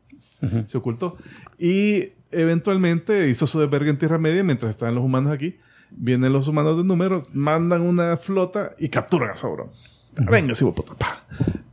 Se 0.67 0.77
ocultó. 0.79 1.17
Y 1.59 2.11
eventualmente 2.31 3.29
hizo 3.29 3.47
su 3.47 3.59
desvergue 3.61 3.91
en 3.91 3.99
Tierra 3.99 4.19
Media 4.19 4.45
mientras 4.45 4.71
estaban 4.71 4.95
los 4.95 5.05
humanos 5.05 5.33
aquí. 5.33 5.59
Vienen 5.91 6.33
los 6.33 6.49
humanos 6.49 6.77
de 6.77 6.85
número, 6.85 7.23
mandan 7.33 7.83
una 7.83 8.17
flota 8.17 8.73
y 8.79 8.89
capturan 8.89 9.31
a 9.31 9.37
Sauron. 9.37 9.71
Venga, 10.19 10.55
sí, 10.55 10.65
puta, 10.65 10.95
pa. 10.95 11.25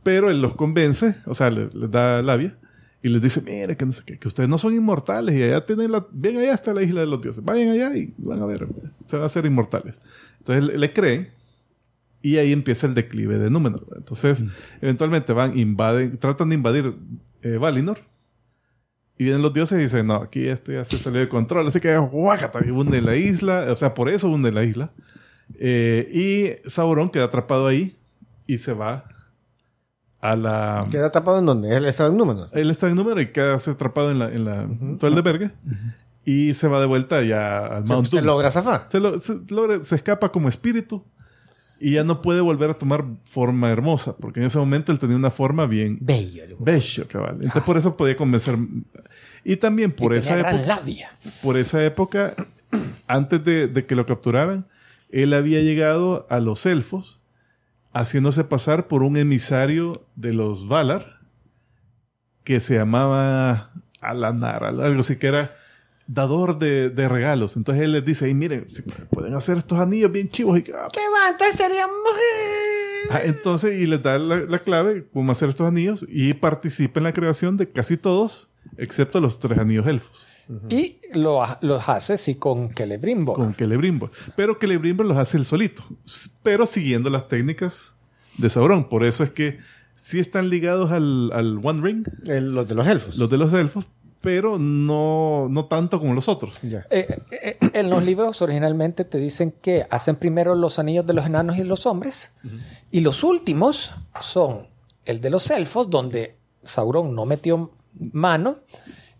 Pero 0.02 0.30
él 0.30 0.40
los 0.40 0.54
convence, 0.54 1.16
o 1.26 1.34
sea, 1.34 1.50
le- 1.50 1.68
les, 1.72 1.90
da 1.90 2.22
labia 2.22 2.56
y 3.04 3.10
les 3.10 3.20
dice, 3.20 3.42
mire, 3.42 3.76
que, 3.76 3.84
no 3.84 3.92
sé 3.92 4.02
qué, 4.06 4.18
que 4.18 4.28
ustedes 4.28 4.48
no 4.48 4.56
son 4.56 4.72
inmortales 4.72 5.36
y 5.36 5.42
allá 5.42 5.66
tienen 5.66 5.92
la... 5.92 6.06
Bien, 6.10 6.38
allá 6.38 6.54
está 6.54 6.72
la 6.72 6.82
isla 6.82 7.02
de 7.02 7.06
los 7.06 7.20
dioses. 7.20 7.44
Vayan 7.44 7.68
allá 7.68 7.94
y 7.94 8.14
van 8.16 8.40
a 8.40 8.46
ver, 8.46 8.66
se 9.06 9.16
van 9.16 9.24
a 9.24 9.26
hacer 9.26 9.44
inmortales. 9.44 9.94
Entonces 10.38 10.64
le, 10.64 10.78
le 10.78 10.90
creen 10.94 11.28
y 12.22 12.38
ahí 12.38 12.50
empieza 12.50 12.86
el 12.86 12.94
declive 12.94 13.36
de 13.36 13.50
Númenor. 13.50 13.86
Entonces, 13.94 14.42
eventualmente 14.80 15.34
van, 15.34 15.58
invaden, 15.58 16.16
tratan 16.16 16.48
de 16.48 16.54
invadir 16.54 16.94
eh, 17.42 17.58
Valinor. 17.58 17.98
Y 19.18 19.24
vienen 19.24 19.42
los 19.42 19.52
dioses 19.52 19.78
y 19.78 19.82
dicen, 19.82 20.06
no, 20.06 20.14
aquí 20.14 20.48
esto 20.48 20.72
ya 20.72 20.86
se 20.86 20.96
salió 20.96 21.20
de 21.20 21.28
control. 21.28 21.68
Así 21.68 21.80
que, 21.80 21.94
guácata, 21.98 22.60
hunde 22.60 23.02
la 23.02 23.16
isla. 23.16 23.66
O 23.70 23.76
sea, 23.76 23.92
por 23.92 24.08
eso 24.08 24.30
hunde 24.30 24.50
la 24.50 24.64
isla. 24.64 24.92
Eh, 25.58 26.08
y 26.64 26.70
Sauron 26.70 27.10
queda 27.10 27.24
atrapado 27.24 27.66
ahí 27.66 27.98
y 28.46 28.56
se 28.56 28.72
va 28.72 29.13
a 30.24 30.36
la... 30.36 30.86
Queda 30.90 31.10
tapado 31.12 31.38
en 31.38 31.46
donde 31.46 31.76
él 31.76 31.84
estaba 31.86 32.08
en 32.08 32.16
Númenor. 32.16 32.48
Él 32.52 32.70
está 32.70 32.88
en 32.88 32.94
número 32.94 33.20
y 33.20 33.30
queda 33.30 33.56
atrapado 33.56 34.10
en 34.10 34.18
la... 34.18 34.30
En 34.32 34.44
la 34.44 34.66
todo 34.98 35.08
el 35.08 35.14
de 35.16 35.22
verga. 35.22 35.52
Y 36.24 36.54
se 36.54 36.66
va 36.68 36.80
de 36.80 36.86
vuelta 36.86 37.22
ya 37.22 37.58
al 37.66 37.84
Mount 37.84 38.06
Se 38.08 38.16
Doom. 38.16 38.26
logra 38.26 38.50
zafar. 38.50 38.86
Se, 38.88 38.98
lo- 39.00 39.18
se 39.20 39.34
logra- 39.48 39.84
se 39.84 39.94
escapa 39.96 40.32
como 40.32 40.48
espíritu 40.48 41.04
y 41.78 41.92
ya 41.92 42.04
no 42.04 42.22
puede 42.22 42.40
volver 42.40 42.70
a 42.70 42.74
tomar 42.78 43.04
forma 43.24 43.70
hermosa, 43.70 44.16
porque 44.16 44.40
en 44.40 44.46
ese 44.46 44.58
momento 44.58 44.90
él 44.92 44.98
tenía 44.98 45.16
una 45.16 45.30
forma 45.30 45.66
bien 45.66 45.98
Bello. 46.00 46.44
el- 46.44 46.56
bello, 46.58 47.06
cabal. 47.08 47.34
Entonces 47.34 47.62
por 47.62 47.76
eso 47.76 47.94
podía 47.96 48.16
convencer. 48.16 48.56
Y 49.44 49.56
también 49.56 49.92
por 49.92 50.14
y 50.14 50.16
esa 50.18 50.38
época, 50.38 50.56
labia. 50.66 51.10
por 51.42 51.58
esa 51.58 51.84
época, 51.84 52.34
antes 53.06 53.44
de, 53.44 53.68
de 53.68 53.84
que 53.84 53.94
lo 53.94 54.06
capturaran, 54.06 54.66
él 55.10 55.34
había 55.34 55.60
llegado 55.60 56.26
a 56.30 56.40
los 56.40 56.64
elfos 56.64 57.20
haciéndose 57.94 58.44
pasar 58.44 58.88
por 58.88 59.02
un 59.02 59.16
emisario 59.16 60.06
de 60.16 60.32
los 60.32 60.68
Valar 60.68 61.20
que 62.42 62.60
se 62.60 62.74
llamaba 62.74 63.72
Alanar, 64.00 64.64
algo 64.64 65.00
así 65.00 65.16
que 65.16 65.28
era 65.28 65.56
dador 66.06 66.58
de, 66.58 66.90
de 66.90 67.08
regalos. 67.08 67.56
Entonces 67.56 67.84
él 67.84 67.92
les 67.92 68.04
dice, 68.04 68.26
"Ey, 68.26 68.34
miren, 68.34 68.68
si 68.68 68.82
pueden 68.82 69.34
hacer 69.34 69.56
estos 69.56 69.78
anillos 69.78 70.12
bien 70.12 70.28
chivos. 70.28 70.58
Y, 70.58 70.64
ah, 70.74 70.88
¿Qué 70.92 71.00
va? 71.00 71.30
Entonces 71.30 71.56
seríamos. 71.56 71.94
Ah, 73.10 73.20
entonces, 73.22 73.80
y 73.80 73.86
les 73.86 74.02
da 74.02 74.18
la, 74.18 74.36
la 74.38 74.58
clave 74.58 75.06
cómo 75.12 75.32
hacer 75.32 75.48
estos 75.48 75.66
anillos 75.66 76.04
y 76.08 76.34
participa 76.34 77.00
en 77.00 77.04
la 77.04 77.12
creación 77.12 77.56
de 77.56 77.70
casi 77.70 77.96
todos, 77.96 78.50
excepto 78.76 79.20
los 79.20 79.38
tres 79.38 79.58
anillos 79.58 79.86
elfos, 79.86 80.26
Y 80.68 80.98
lo, 81.14 81.42
los 81.62 81.88
hace 81.88 82.16
sí 82.18 82.34
con 82.34 82.70
Celebrimbor. 82.74 83.34
con 83.36 83.54
Celebrimbor. 83.54 84.10
Pero 84.36 84.56
Celebrimbor 84.60 85.06
los 85.06 85.16
hace 85.16 85.36
él 85.38 85.44
solito, 85.44 85.84
pero 86.42 86.66
siguiendo 86.66 87.08
las 87.10 87.28
técnicas 87.28 87.94
de 88.38 88.48
Sauron. 88.50 88.88
Por 88.88 89.04
eso 89.04 89.24
es 89.24 89.30
que 89.30 89.58
sí 89.94 90.18
están 90.20 90.50
ligados 90.50 90.90
al, 90.92 91.30
al 91.32 91.60
One 91.62 91.80
Ring, 91.82 92.06
El- 92.26 92.52
los 92.54 92.68
de 92.68 92.74
los 92.74 92.86
elfos. 92.86 93.16
los 93.16 93.30
de 93.30 93.38
los 93.38 93.52
elfos, 93.52 93.86
pero 94.20 94.58
no, 94.58 95.48
no 95.50 95.66
tanto 95.66 95.98
como 96.00 96.14
los 96.14 96.28
otros. 96.28 96.58
Ya. 96.62 96.86
Eh, 96.90 97.06
eh, 97.30 97.56
eh, 97.60 97.70
en 97.74 97.90
los 97.90 98.02
libros 98.02 98.40
originalmente 98.42 99.04
te 99.04 99.18
dicen 99.18 99.54
que 99.62 99.86
hacen 99.90 100.16
primero 100.16 100.54
los 100.54 100.78
anillos 100.78 101.06
de 101.06 101.12
los 101.14 101.26
enanos 101.26 101.56
y 101.58 101.64
los 101.64 101.86
hombres, 101.86 102.32
y 102.90 103.00
los 103.00 103.22
últimos 103.24 103.92
son 104.20 104.66
el 105.04 105.20
de 105.20 105.30
los 105.30 105.50
elfos, 105.50 105.88
donde 105.90 106.36
Sauron 106.62 107.14
no 107.14 107.24
metió 107.26 107.70
mano, 108.12 108.56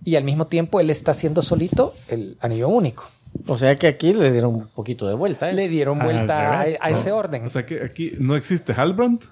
y 0.04 0.16
al 0.16 0.24
mismo 0.24 0.46
tiempo 0.46 0.80
él 0.80 0.90
está 0.90 1.12
haciendo 1.12 1.42
solito 1.42 1.94
el 2.08 2.36
anillo 2.40 2.68
único. 2.68 3.08
O 3.46 3.58
sea 3.58 3.76
que 3.76 3.86
aquí 3.86 4.12
le 4.12 4.30
dieron 4.30 4.54
un 4.54 4.68
poquito 4.68 5.08
de 5.08 5.14
vuelta. 5.14 5.50
¿eh? 5.50 5.54
Le 5.54 5.68
dieron 5.68 5.98
vuelta 5.98 6.60
a, 6.60 6.90
ese 6.90 7.10
orden. 7.12 7.46
O 7.46 7.50
sea 7.50 7.66
que 7.66 7.82
aquí 7.82 8.12
no 8.18 8.36
existe 8.36 8.72
Halbrand. 8.72 9.22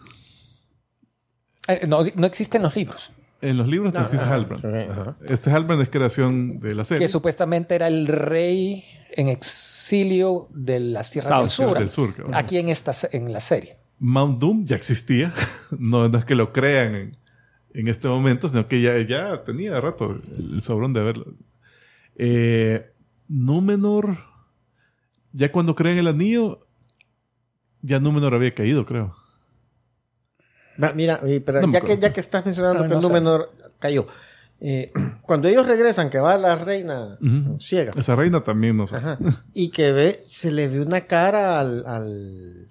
Eh, 1.68 1.86
no, 1.86 2.02
no 2.16 2.26
existen 2.26 2.62
los 2.62 2.74
libros. 2.74 3.12
En 3.40 3.56
los 3.56 3.68
libros 3.68 3.92
no 3.92 4.00
existe 4.00 4.24
Halbrand. 4.24 4.90
Ajá. 4.90 5.16
Este 5.28 5.50
Halbrand 5.50 5.82
es 5.82 5.90
creación 5.90 6.60
de 6.60 6.74
la 6.74 6.84
serie. 6.84 7.06
que 7.06 7.08
supuestamente 7.08 7.74
era 7.74 7.88
el 7.88 8.06
rey 8.06 8.84
en 9.10 9.28
exilio 9.28 10.48
de 10.50 10.80
las 10.80 11.10
tierras 11.10 11.52
South, 11.52 11.76
del 11.76 11.90
sur. 11.90 12.12
del 12.12 12.14
sur, 12.16 12.30
aquí 12.32 12.58
en, 12.58 12.68
esta, 12.68 12.92
en 13.12 13.32
la 13.32 13.40
serie. 13.40 13.76
Mount 13.98 14.40
Doom 14.40 14.64
ya 14.64 14.76
existía. 14.76 15.32
no, 15.78 16.08
no 16.08 16.18
es 16.18 16.24
que 16.24 16.34
lo 16.34 16.52
crean 16.52 16.94
en, 16.94 17.16
en 17.74 17.88
este 17.88 18.08
momento, 18.08 18.48
sino 18.48 18.66
que 18.68 18.80
ya, 18.82 18.98
ya 19.00 19.36
tenía 19.38 19.80
rato 19.80 20.16
el 20.38 20.60
sobrón 20.62 20.92
de 20.92 21.00
verlo. 21.02 21.26
Eh, 22.16 22.90
Númenor, 23.28 24.18
ya 25.32 25.50
cuando 25.50 25.74
crean 25.74 25.98
el 25.98 26.06
anillo, 26.08 26.66
ya 27.80 27.98
Númenor 27.98 28.34
había 28.34 28.54
caído, 28.54 28.84
creo. 28.84 29.14
Va, 30.82 30.92
Mira, 30.92 31.20
eh, 31.26 31.40
pero 31.44 31.60
No 31.62 31.70
ya, 31.72 31.80
que, 31.80 31.98
ya 31.98 32.12
que 32.12 32.20
estás 32.20 32.44
mencionando 32.44 32.80
No, 32.80 32.84
que 32.84 32.88
no 32.90 32.96
el 32.96 33.02
sé. 33.02 33.08
Númenor 33.08 33.50
cayó. 33.78 34.06
eh, 34.60 34.92
cuando 35.22 35.48
ellos 35.48 35.66
regresan, 35.66 36.10
que 36.10 36.18
va 36.18 36.36
la 36.36 36.56
reina 36.56 37.18
ciega. 37.58 37.92
Esa 37.96 38.16
reina 38.16 38.42
también 38.42 38.76
no 38.76 38.86
sabe. 38.86 39.12
Ajá, 39.12 39.18
y 39.54 39.70
que 39.70 39.92
ve, 39.92 40.22
se 40.26 40.50
le 40.50 40.68
ve 40.68 40.80
una 40.80 41.02
cara 41.02 41.58
al, 41.60 41.84
al 41.86 42.68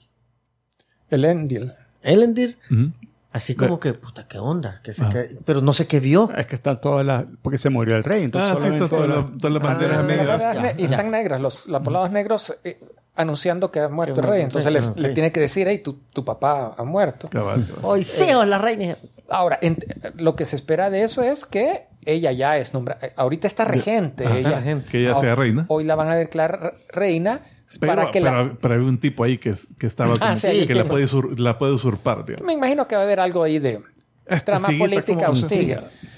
El 1.10 1.26
Endil. 1.26 1.72
Elendil, 2.04 2.58
Ujú. 2.72 2.92
Así 3.32 3.56
como 3.56 3.76
Eh. 3.76 3.80
que, 3.80 3.94
puta, 3.94 4.28
qué 4.28 4.38
onda. 4.40 4.80
Que 4.84 4.94
se 4.94 5.04
Ah. 5.04 5.10
que- 5.10 5.38
pero 5.46 5.62
no 5.62 5.74
sé 5.74 5.88
qué 5.88 6.00
vio. 6.00 6.30
Es 6.38 6.46
que 6.48 6.56
están 6.56 6.80
todas 6.82 7.06
las... 7.06 7.26
Porque 7.42 7.58
se 7.58 7.70
murió 7.70 7.96
el 7.96 8.04
rey. 8.04 8.24
Entonces 8.24 8.52
Ah, 8.52 8.56
sí, 8.56 8.62
solamente 8.62 8.90
todas 8.90 9.10
la- 9.10 9.32
todas 9.38 9.54
las 9.54 9.64
Ah, 9.64 9.66
banderas 9.74 10.06
negras. 10.06 10.76
y 10.78 10.84
están 10.86 11.12
negras, 11.12 11.40
los, 11.42 11.68
los 11.68 11.82
poblados 11.82 12.12
negros 12.12 12.56
eh, 12.64 12.78
anunciando 13.16 13.72
que 13.72 13.80
ha 13.82 13.90
muerto 13.90 14.22
el 14.22 14.28
rey. 14.28 14.42
Entonces 14.42 14.68
sí, 14.70 14.74
les- 14.74 14.88
ah, 14.88 14.94
le 14.96 15.10
tiene 15.10 15.32
que 15.32 15.40
decir, 15.40 15.68
hey, 15.68 15.80
tu, 15.80 15.94
tu 16.14 16.24
papá 16.26 16.76
ha 16.78 16.84
muerto. 16.84 17.28
Cabal, 17.30 17.66
cabal. 17.68 17.80
Hoy 17.84 18.04
Seo, 18.04 18.46
la 18.46 18.58
reina. 18.58 18.98
Ahora, 19.30 19.58
en- 19.62 19.78
lo 20.18 20.36
que 20.36 20.46
se 20.46 20.56
espera 20.56 20.90
de 20.90 21.04
eso 21.04 21.22
es 21.24 21.46
que 21.46 21.88
ella 22.06 22.32
ya 22.32 22.58
es 22.58 22.74
nombrada. 22.74 23.10
Ahorita 23.16 23.48
está 23.48 23.64
regente. 23.64 24.26
Ah, 24.28 24.36
está 24.38 24.60
regente. 24.60 24.90
Que 24.92 25.02
ella 25.04 25.14
sea 25.16 25.36
reina. 25.36 25.66
Hoy 25.70 25.84
la 25.84 25.96
van 25.96 26.10
a 26.10 26.16
declarar 26.16 26.76
reina 26.90 27.42
Pero, 27.80 27.96
para 27.96 28.12
que 28.12 28.22
pero, 28.22 28.46
la... 28.46 28.58
pero 28.60 28.74
hay 28.76 28.80
un 28.82 29.00
tipo 29.00 29.24
ahí 29.24 29.38
que, 29.38 29.54
que 29.80 29.88
estaba 29.88 30.14
como- 30.14 30.26
Ah, 30.32 30.36
sí, 30.36 30.66
que 30.68 30.76
la 30.76 30.86
puede, 30.86 31.06
usur- 31.06 31.38
la 31.40 31.58
puede 31.58 31.74
usurpar, 31.74 32.26
digamos. 32.26 32.46
Me 32.46 32.54
imagino 32.54 32.88
que 32.88 32.96
va 32.96 33.02
a 33.02 33.06
haber 33.06 33.20
algo 33.20 33.44
ahí 33.44 33.60
de 33.60 33.82
Esta 34.26 34.58
trama 34.58 34.68
política 34.78 35.30
hostil. 35.30 35.78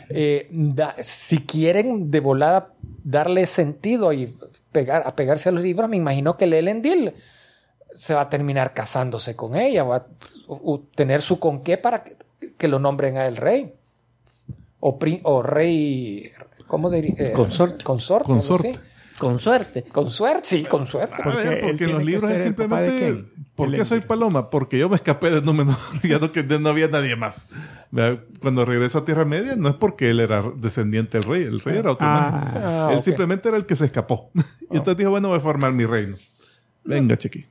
Eh, 0.09 0.47
da- 0.51 0.95
si 1.01 1.39
quieren 1.39 2.11
de 2.11 2.19
volada 2.19 2.73
darle 3.03 3.45
sentido 3.47 4.13
y 4.13 4.35
pegar, 4.71 5.03
a 5.05 5.15
pegarse 5.15 5.49
a 5.49 5.51
los 5.51 5.61
libros, 5.63 5.89
me 5.89 5.97
imagino 5.97 6.37
que 6.37 6.45
el 6.45 6.53
Elendil 6.53 7.13
se 7.95 8.13
va 8.15 8.21
a 8.21 8.29
terminar 8.29 8.73
casándose 8.73 9.35
con 9.35 9.55
ella, 9.55 9.83
va 9.83 9.95
a 9.97 10.05
u- 10.47 10.79
tener 10.95 11.21
su 11.21 11.39
con 11.39 11.61
qué 11.63 11.77
para 11.77 12.03
que, 12.03 12.15
que 12.57 12.67
lo 12.67 12.79
nombren 12.79 13.17
a 13.17 13.27
el 13.27 13.37
rey. 13.37 13.73
O, 14.79 14.97
pri- 14.99 15.21
o 15.23 15.41
rey, 15.41 16.29
¿cómo 16.67 16.89
diría? 16.89 17.13
Eh, 17.17 17.31
Consorte. 17.33 17.83
Consorte. 17.83 18.25
Consorte. 18.25 18.69
así. 18.71 18.79
Con 19.17 19.39
suerte. 19.39 19.83
Con 19.83 20.09
suerte, 20.09 20.41
sí, 20.47 20.63
con 20.65 20.87
suerte. 20.87 21.15
Ah, 21.19 21.33
Porque 21.61 21.83
en 21.85 21.93
los 21.93 22.03
libros 22.03 22.29
es 22.29 22.43
simplemente. 22.43 23.25
¿Por 23.55 23.71
qué 23.71 23.85
soy 23.85 23.99
paloma? 24.01 24.49
Porque 24.49 24.79
yo 24.79 24.89
me 24.89 24.95
escapé 24.95 25.29
de 25.29 25.41
Númenor. 25.41 25.75
ya 26.03 26.17
no, 26.19 26.31
que 26.31 26.43
no 26.43 26.69
había 26.69 26.87
nadie 26.87 27.15
más. 27.15 27.47
Cuando 28.41 28.65
regresa 28.65 28.99
a 28.99 29.05
Tierra 29.05 29.25
Media, 29.25 29.55
no 29.55 29.69
es 29.69 29.75
porque 29.75 30.09
él 30.09 30.19
era 30.19 30.43
descendiente 30.55 31.19
del 31.19 31.29
rey. 31.29 31.43
El 31.43 31.59
rey 31.59 31.77
era 31.77 31.91
otro 31.91 32.07
Ah. 32.07 32.29
man. 32.31 32.43
O 32.43 32.47
sea, 32.47 32.87
Ah, 32.87 32.93
él 32.93 33.03
simplemente 33.03 33.49
era 33.49 33.57
el 33.57 33.65
que 33.67 33.75
se 33.75 33.85
escapó. 33.85 34.31
y 34.71 34.77
entonces 34.77 34.97
dijo, 34.97 35.11
bueno, 35.11 35.27
voy 35.27 35.37
a 35.37 35.41
formar 35.41 35.71
mi 35.73 35.85
reino. 35.85 36.15
Venga, 36.83 37.15
chiqui. 37.15 37.45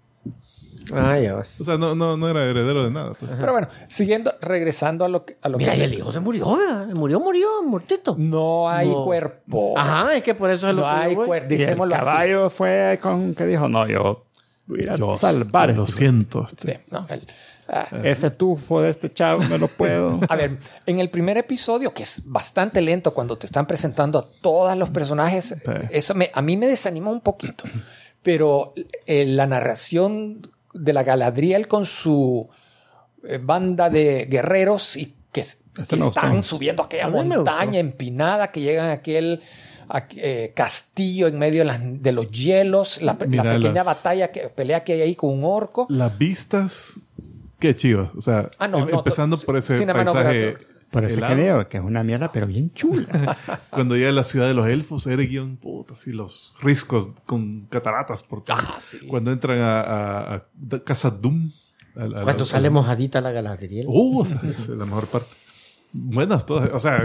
Ah, 0.94 1.18
ya 1.18 1.34
vas. 1.34 1.60
O 1.60 1.64
sea, 1.64 1.76
no, 1.78 1.94
no, 1.94 2.16
no 2.16 2.28
era 2.28 2.44
heredero 2.44 2.84
de 2.84 2.90
nada. 2.90 3.12
pues. 3.18 3.30
Pero 3.38 3.52
bueno, 3.52 3.68
siguiendo, 3.88 4.34
regresando 4.40 5.04
a 5.04 5.09
lo 5.09 5.24
que... 5.24 5.36
A 5.42 5.48
lo 5.48 5.59
Mira, 5.59 5.72
que 5.72 5.78
y 5.78 5.82
el 5.82 5.94
hijo 5.94 6.10
se 6.12 6.20
murió, 6.20 6.56
¿verdad? 6.56 6.86
Murió, 6.94 7.20
murió, 7.20 7.48
muertito. 7.64 8.14
No 8.18 8.68
hay 8.70 8.88
No. 8.88 9.04
cuerpo. 9.04 9.78
Ajá, 9.78 10.14
es 10.16 10.22
que 10.22 10.34
por 10.34 10.50
eso 10.50 10.68
es 10.70 10.74
lo 10.76 10.82
No 10.82 10.88
que 10.88 10.96
yo 10.96 11.02
hay 11.02 11.14
cuerpo. 11.14 11.54
El 11.54 11.92
así. 11.92 12.04
caballo 12.04 12.50
fue 12.50 12.98
con 13.02 13.34
que 13.34 13.46
dijo, 13.46 13.68
no, 13.68 13.86
yo 13.86 14.24
voy 14.66 14.80
a 14.80 14.82
ir 14.82 14.90
a 14.90 14.96
Yo 14.96 15.10
salvar 15.12 15.74
lo 15.74 15.84
este- 15.84 15.96
siento. 15.96 16.46
Sí, 16.56 16.72
no, 16.90 17.06
el- 17.09 17.26
ah, 17.68 17.88
Ese 18.04 18.30
tufo 18.30 18.80
de 18.82 18.90
este 18.90 19.12
chavo 19.12 19.42
me 19.42 19.59
lo 19.59 19.68
puedo. 19.68 20.18
A 20.28 20.36
ver, 20.36 20.59
en 20.86 20.98
el 20.98 21.10
primer 21.10 21.36
episodio, 21.38 21.92
que 21.94 22.02
es 22.02 22.22
bastante 22.26 22.80
lento 22.80 23.12
cuando 23.14 23.36
te 23.38 23.46
están 23.46 23.66
presentando 23.66 24.18
a 24.18 24.28
todos 24.40 24.76
los 24.76 24.90
personajes, 24.90 25.54
eso 25.90 26.14
me- 26.14 26.30
a 26.34 26.42
mí 26.42 26.56
me 26.56 26.66
desanimó 26.66 27.10
un 27.10 27.20
poquito. 27.20 27.64
Pero 28.22 28.72
eh, 29.06 29.26
la 29.26 29.46
narración 29.48 30.42
de 30.74 30.92
la 30.92 31.02
Galadriel 31.02 31.68
con 31.68 31.86
su 31.86 32.48
eh, 33.24 33.38
banda 33.42 33.88
de 33.90 34.26
guerreros 34.26 34.96
y 34.96 35.14
que, 35.32 35.44
gustó. 36.04 36.20
están 36.20 36.42
subiendo 36.42 36.82
aquella 36.82 37.08
montaña 37.08 37.78
empinada, 37.78 38.50
que 38.50 38.60
llegan 38.60 38.88
a 38.88 38.92
aquel 38.92 39.40
a- 39.88 40.06
eh, 40.16 40.52
castillo 40.54 41.26
en 41.28 41.38
medio 41.38 41.60
de, 41.60 41.64
las- 41.66 41.80
de 42.02 42.12
los 42.12 42.30
hielos, 42.30 43.00
la, 43.02 43.16
pequeña 43.18 43.58
las- 43.58 43.86
batalla, 43.86 44.30
que, 44.32 44.48
pelea 44.48 44.84
que 44.84 44.94
hay 44.94 45.00
ahí 45.02 45.14
con 45.14 45.30
un 45.30 45.44
orco. 45.44 45.86
Las 45.88 46.16
vistas, 46.18 47.00
qué 47.58 47.74
chivas. 47.74 48.10
O 48.16 48.20
sea, 48.20 48.50
Ah, 48.58 48.68
no, 48.68 48.78
em- 48.80 48.88
no, 48.90 48.98
empezando 48.98 49.38
por 49.38 49.56
ese 49.56 49.76
paisaje. 49.86 50.56
Por 50.93 51.05
eso 51.05 51.20
que 51.27 51.35
digo 51.35 51.69
que 51.69 51.78
es 51.78 51.82
una 51.82 52.05
mierda, 52.05 52.31
pero 52.31 52.47
bien 52.47 52.70
chula. 52.73 53.36
Cuando 53.70 53.97
llega 53.97 54.10
a 54.10 54.12
la 54.12 54.24
ciudad 54.24 54.47
de 54.47 54.55
los 54.55 54.69
elfos, 54.69 55.06
Eregion, 55.06 55.56
puta, 55.56 55.94
así 55.94 56.12
los 56.12 56.55
riscos 56.62 57.09
con 57.27 57.62
cataratas 57.70 58.23
por 58.23 58.44
todo. 58.44 58.56
Ah, 58.59 58.77
sí. 58.78 58.98
Cuando 59.09 59.32
entran 59.32 59.59
a, 59.59 59.81
a, 59.81 60.35
a 60.36 60.44
Casa 60.85 61.10
Doom. 61.10 61.51
a- 61.97 62.20
a- 62.20 62.23
Cuando 62.23 62.44
sale 62.44 62.69
mojadita 62.70 63.20
la 63.20 63.32
Galadriel. 63.32 63.86
Uh, 63.89 64.23
esa 64.24 64.40
es 64.47 64.69
la 64.69 64.85
mejor 64.86 65.06
parte. 65.06 65.28
Buenas 65.93 66.47
todas. 66.47 66.70
O 66.73 66.78
sea, 66.81 67.02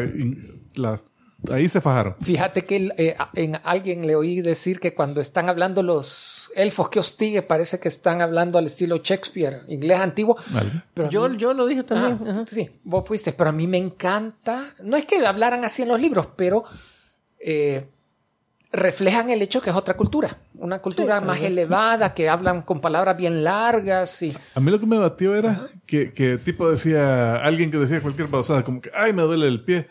las, 0.75 1.05
ahí 1.51 1.67
se 1.69 1.81
fajaron. 1.81 2.15
Fíjate 2.21 2.65
que 2.65 2.91
eh, 2.97 3.15
en 3.35 3.57
alguien 3.63 4.05
le 4.05 4.15
oí 4.15 4.41
decir 4.41 4.79
que 4.79 4.93
cuando 4.93 5.21
están 5.21 5.49
hablando 5.49 5.81
los 5.83 6.36
elfos 6.57 6.89
que 6.89 6.99
hostigue, 6.99 7.41
parece 7.43 7.79
que 7.79 7.87
están 7.87 8.21
hablando 8.21 8.57
al 8.57 8.65
estilo 8.65 8.97
Shakespeare, 8.97 9.61
inglés 9.69 9.99
antiguo. 9.99 10.35
Vale. 10.49 10.69
Pero 10.93 11.09
Yo, 11.09 11.29
mí- 11.29 11.37
yo 11.37 11.53
lo 11.53 11.65
dije 11.67 11.83
también. 11.83 12.19
Ah, 12.27 12.31
ajá. 12.31 12.45
sí, 12.47 12.69
vos 12.83 13.07
fuiste, 13.07 13.31
pero 13.31 13.49
a 13.51 13.53
mí 13.53 13.67
me 13.67 13.77
encanta. 13.77 14.65
No 14.83 14.97
es 14.97 15.05
que 15.05 15.25
hablaran 15.25 15.63
así 15.63 15.83
en 15.83 15.87
los 15.89 16.01
libros, 16.01 16.27
pero 16.35 16.63
eh, 17.39 17.85
reflejan 18.71 19.29
el 19.29 19.41
hecho 19.41 19.61
que 19.61 19.69
es 19.69 19.75
otra 19.75 19.95
cultura, 19.95 20.37
una 20.55 20.79
cultura 20.79 21.21
más 21.21 21.39
elevada, 21.41 22.13
que 22.13 22.27
hablan 22.27 22.61
con 22.63 22.81
palabras 22.81 23.15
bien 23.15 23.43
largas 23.43 24.21
y 24.23 24.35
A 24.55 24.59
mí 24.59 24.69
lo 24.71 24.79
que 24.79 24.85
me 24.85 24.97
batió 24.97 25.33
era 25.35 25.69
que, 25.85 26.11
que 26.11 26.37
tipo 26.37 26.69
decía, 26.69 27.37
alguien 27.37 27.71
que 27.71 27.77
decía 27.77 28.01
cualquier 28.01 28.27
pasada, 28.29 28.63
como 28.63 28.81
que, 28.81 28.91
ay, 28.93 29.13
me 29.13 29.21
duele 29.21 29.47
el 29.47 29.63
pie. 29.63 29.87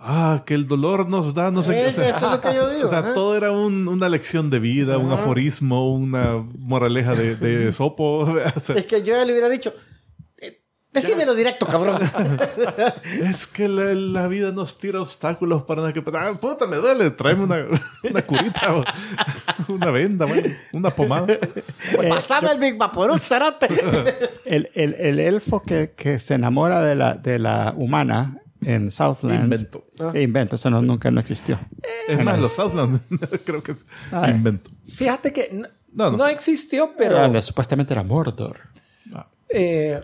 Ah, 0.00 0.44
que 0.46 0.54
el 0.54 0.68
dolor 0.68 1.08
nos 1.08 1.34
da, 1.34 1.50
no 1.50 1.62
sé 1.64 1.72
qué. 1.72 1.86
O 1.86 1.88
Eh, 1.88 1.92
sea, 1.92 2.08
eso 2.10 2.16
es 2.26 2.30
lo 2.32 2.40
que 2.40 2.54
yo 2.54 2.70
digo. 2.74 2.86
o 2.86 2.90
sea, 2.90 3.00
ajá. 3.00 3.12
todo 3.14 3.36
era 3.36 3.50
un- 3.50 3.88
una 3.88 4.08
lección 4.08 4.48
de 4.48 4.60
vida, 4.60 4.96
un 4.96 5.10
aforismo, 5.10 5.92
una 5.92 6.44
moraleja 6.58 7.14
de, 7.14 7.34
de 7.34 7.72
sopo. 7.72 8.20
O 8.56 8.60
sea, 8.60 8.76
Es 8.76 8.86
que 8.86 9.00
yo 9.02 9.16
ya 9.16 9.24
le 9.24 9.32
hubiera 9.32 9.48
dicho. 9.48 9.72
eh, 10.36 10.62
Decímelo 10.92 11.34
directo, 11.34 11.66
cabrón. 11.66 12.00
Es 13.24 13.46
que 13.48 13.68
la, 13.68 13.92
la 13.94 14.28
vida 14.28 14.52
nos 14.52 14.78
tira 14.78 15.00
obstáculos 15.00 15.64
para 15.64 15.80
nada 15.82 15.92
que... 15.92 16.02
Ah, 16.14 16.32
puta, 16.40 16.66
me 16.68 16.76
duele. 16.76 17.10
Tráeme 17.10 17.44
una, 17.44 17.66
una 18.08 18.22
curita, 18.22 18.74
o 18.76 18.84
una 19.68 19.90
venda, 19.90 20.26
bueno, 20.26 20.48
una 20.72 20.90
pomada. 20.90 21.26
Pues 21.94 22.08
Pasame 22.08 22.52
el 22.52 22.60
Big 22.60 22.76
Vaporuz, 22.78 23.20
cerote. 23.20 23.66
el, 24.44 24.70
el, 24.74 24.94
el 24.94 25.18
elfo 25.20 25.60
que, 25.60 25.92
que 25.96 26.20
se 26.20 26.34
enamora 26.34 26.80
de 26.82 26.94
la, 26.94 27.14
de 27.14 27.38
la 27.40 27.74
humana 27.76 28.38
en 28.64 28.90
Southland. 28.90 29.44
Invento. 29.44 29.86
Invento, 30.14 30.56
eso 30.56 30.70
no, 30.70 30.82
nunca 30.82 31.10
no 31.10 31.20
existió. 31.20 31.58
Es 32.08 32.22
más, 32.24 32.38
los 32.40 32.52
Southland 32.52 33.00
creo 33.44 33.62
que 33.62 33.72
es 33.72 33.86
Ay. 34.12 34.32
invento. 34.32 34.70
fíjate 34.92 35.32
que 35.32 35.50
no, 35.52 35.68
No, 35.92 36.10
no 36.12 36.18
no 36.18 36.24
sé. 36.26 36.32
existió, 36.32 36.92
pero... 36.96 37.16
Pero 37.16 37.42
supuestamente 37.42 37.92
era 37.94 38.02
Mordor. 38.02 38.60
Eh, 39.50 40.00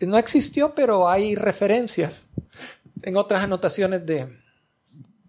no 0.00 0.18
existió, 0.18 0.74
pero 0.74 1.08
hay 1.08 1.34
referencias 1.36 2.26
en 3.02 3.16
otras 3.16 3.42
anotaciones 3.42 4.04
de... 4.04 4.28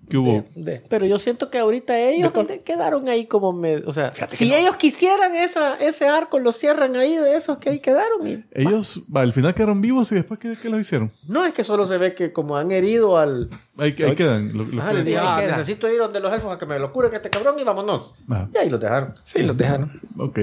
Que 0.09 0.17
hubo... 0.17 0.43
de- 0.55 0.71
de- 0.73 0.83
Pero 0.89 1.05
yo 1.05 1.19
siento 1.19 1.49
que 1.49 1.57
ahorita 1.59 1.97
ellos 1.99 2.33
quedaron 2.65 3.07
ahí 3.07 3.25
como... 3.27 3.53
me- 3.53 3.77
o 3.77 3.93
sea, 3.93 4.11
Fíjate 4.11 4.35
si 4.35 4.45
que 4.49 4.51
no. 4.55 4.57
ellos 4.61 4.75
quisieran 4.75 5.35
esa, 5.35 5.75
ese 5.75 6.07
arco, 6.07 6.39
lo 6.39 6.51
cierran 6.51 6.95
ahí 6.95 7.15
de 7.15 7.35
esos 7.35 7.57
que 7.59 7.69
ahí 7.69 7.79
quedaron. 7.79 8.27
y- 8.27 8.43
Ellos 8.51 9.03
va, 9.15 9.21
al 9.21 9.31
final 9.33 9.53
quedaron 9.53 9.79
vivos 9.81 10.11
y 10.11 10.15
después, 10.15 10.39
¿qué, 10.39 10.57
qué 10.61 10.69
lo 10.69 10.79
hicieron? 10.79 11.11
no 11.27 11.45
es 11.45 11.53
que 11.53 11.63
solo 11.63 11.85
se 11.85 11.97
ve 11.97 12.15
que 12.15 12.33
como 12.33 12.57
han 12.57 12.71
herido 12.71 13.17
al... 13.17 13.49
Ahí, 13.77 13.95
ahí 14.05 14.15
quedan. 14.15 14.57
lo- 14.57 14.63
lo 14.65 14.81
Ah, 14.81 14.89
que- 14.89 14.93
les 14.95 15.05
dije, 15.05 15.17
Ah, 15.19 15.35
"Ah, 15.37 15.41
queda. 15.41 15.51
necesito 15.57 15.87
ir 15.87 15.99
donde 15.99 16.19
los 16.19 16.33
elfos 16.33 16.53
a 16.53 16.57
que 16.57 16.65
me 16.65 16.79
lo 16.79 16.91
curen 16.91 17.13
este 17.13 17.29
cabrón 17.29 17.55
y 17.59 17.63
vámonos. 17.63 18.13
Ah, 18.29 18.47
Y 18.53 18.57
ahí 18.57 18.69
los 18.69 18.79
dejaron. 18.79 19.13
sí, 19.23 19.43
los 19.43 19.55
dejaron. 19.57 20.01
ok. 20.17 20.39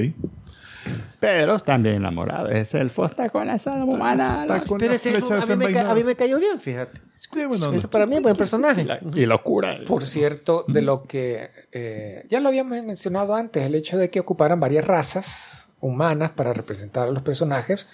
Pero 1.20 1.54
están 1.56 1.82
bien 1.82 1.96
enamorados. 1.96 2.50
Ese 2.52 2.80
elfo 2.80 3.06
está 3.06 3.28
con 3.30 3.48
esa 3.50 3.72
humana. 3.84 4.42
Está 4.42 4.60
con 4.66 4.78
Pero 4.78 4.92
las 4.92 5.04
ese 5.04 5.16
elfo 5.16 5.34
a 5.34 5.46
mí, 5.46 5.56
me 5.56 5.72
ca- 5.72 5.90
a 5.90 5.94
mí 5.94 6.04
me 6.04 6.14
cayó 6.16 6.38
bien, 6.38 6.60
fíjate. 6.60 7.00
Sí, 7.14 7.28
bueno, 7.46 7.66
no. 7.70 7.72
Ese 7.72 7.88
para 7.88 8.06
mí 8.06 8.16
es 8.16 8.22
buen 8.22 8.36
personaje. 8.36 8.86
Y 9.14 9.26
locura. 9.26 9.78
Por 9.86 10.06
cierto, 10.06 10.64
de 10.68 10.82
lo 10.82 11.04
que 11.04 11.50
eh, 11.72 12.26
ya 12.28 12.40
lo 12.40 12.48
habíamos 12.48 12.82
mencionado 12.84 13.34
antes, 13.34 13.64
el 13.64 13.74
hecho 13.74 13.96
de 13.98 14.10
que 14.10 14.20
ocuparan 14.20 14.60
varias 14.60 14.84
razas 14.86 15.68
humanas 15.80 16.30
para 16.32 16.52
representar 16.52 17.08
a 17.08 17.10
los 17.10 17.22
personajes, 17.22 17.88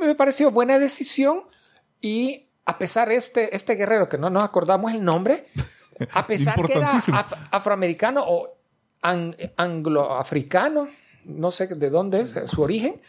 me 0.00 0.14
pareció 0.14 0.50
buena 0.50 0.78
decisión 0.78 1.42
y 2.00 2.46
a 2.66 2.78
pesar 2.78 3.10
este, 3.12 3.54
este 3.54 3.74
guerrero, 3.74 4.08
que 4.08 4.18
no 4.18 4.30
nos 4.30 4.42
acordamos 4.44 4.92
el 4.92 5.04
nombre, 5.04 5.46
a 6.12 6.26
pesar 6.26 6.54
que 6.66 6.72
era 6.74 6.92
af- 6.94 7.36
afroamericano 7.50 8.24
o 8.26 8.56
an- 9.02 9.36
angloafricano, 9.56 10.88
no 11.24 11.50
sé 11.50 11.66
de 11.66 11.90
dónde 11.90 12.20
es 12.20 12.36
eh, 12.36 12.46
su 12.46 12.62
origen, 12.62 13.00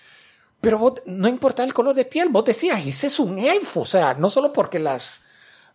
pero 0.61 0.77
vos- 0.79 1.01
no 1.05 1.27
importa 1.27 1.63
el 1.63 1.73
color 1.73 1.95
de 1.95 2.05
piel, 2.05 2.29
vos 2.29 2.45
decías, 2.45 2.85
ese 2.85 3.07
es 3.07 3.19
un 3.19 3.37
elfo, 3.37 3.81
o 3.81 3.85
sea, 3.85 4.13
no 4.15 4.29
solo 4.29 4.51
porque 4.53 4.79
las... 4.79 5.21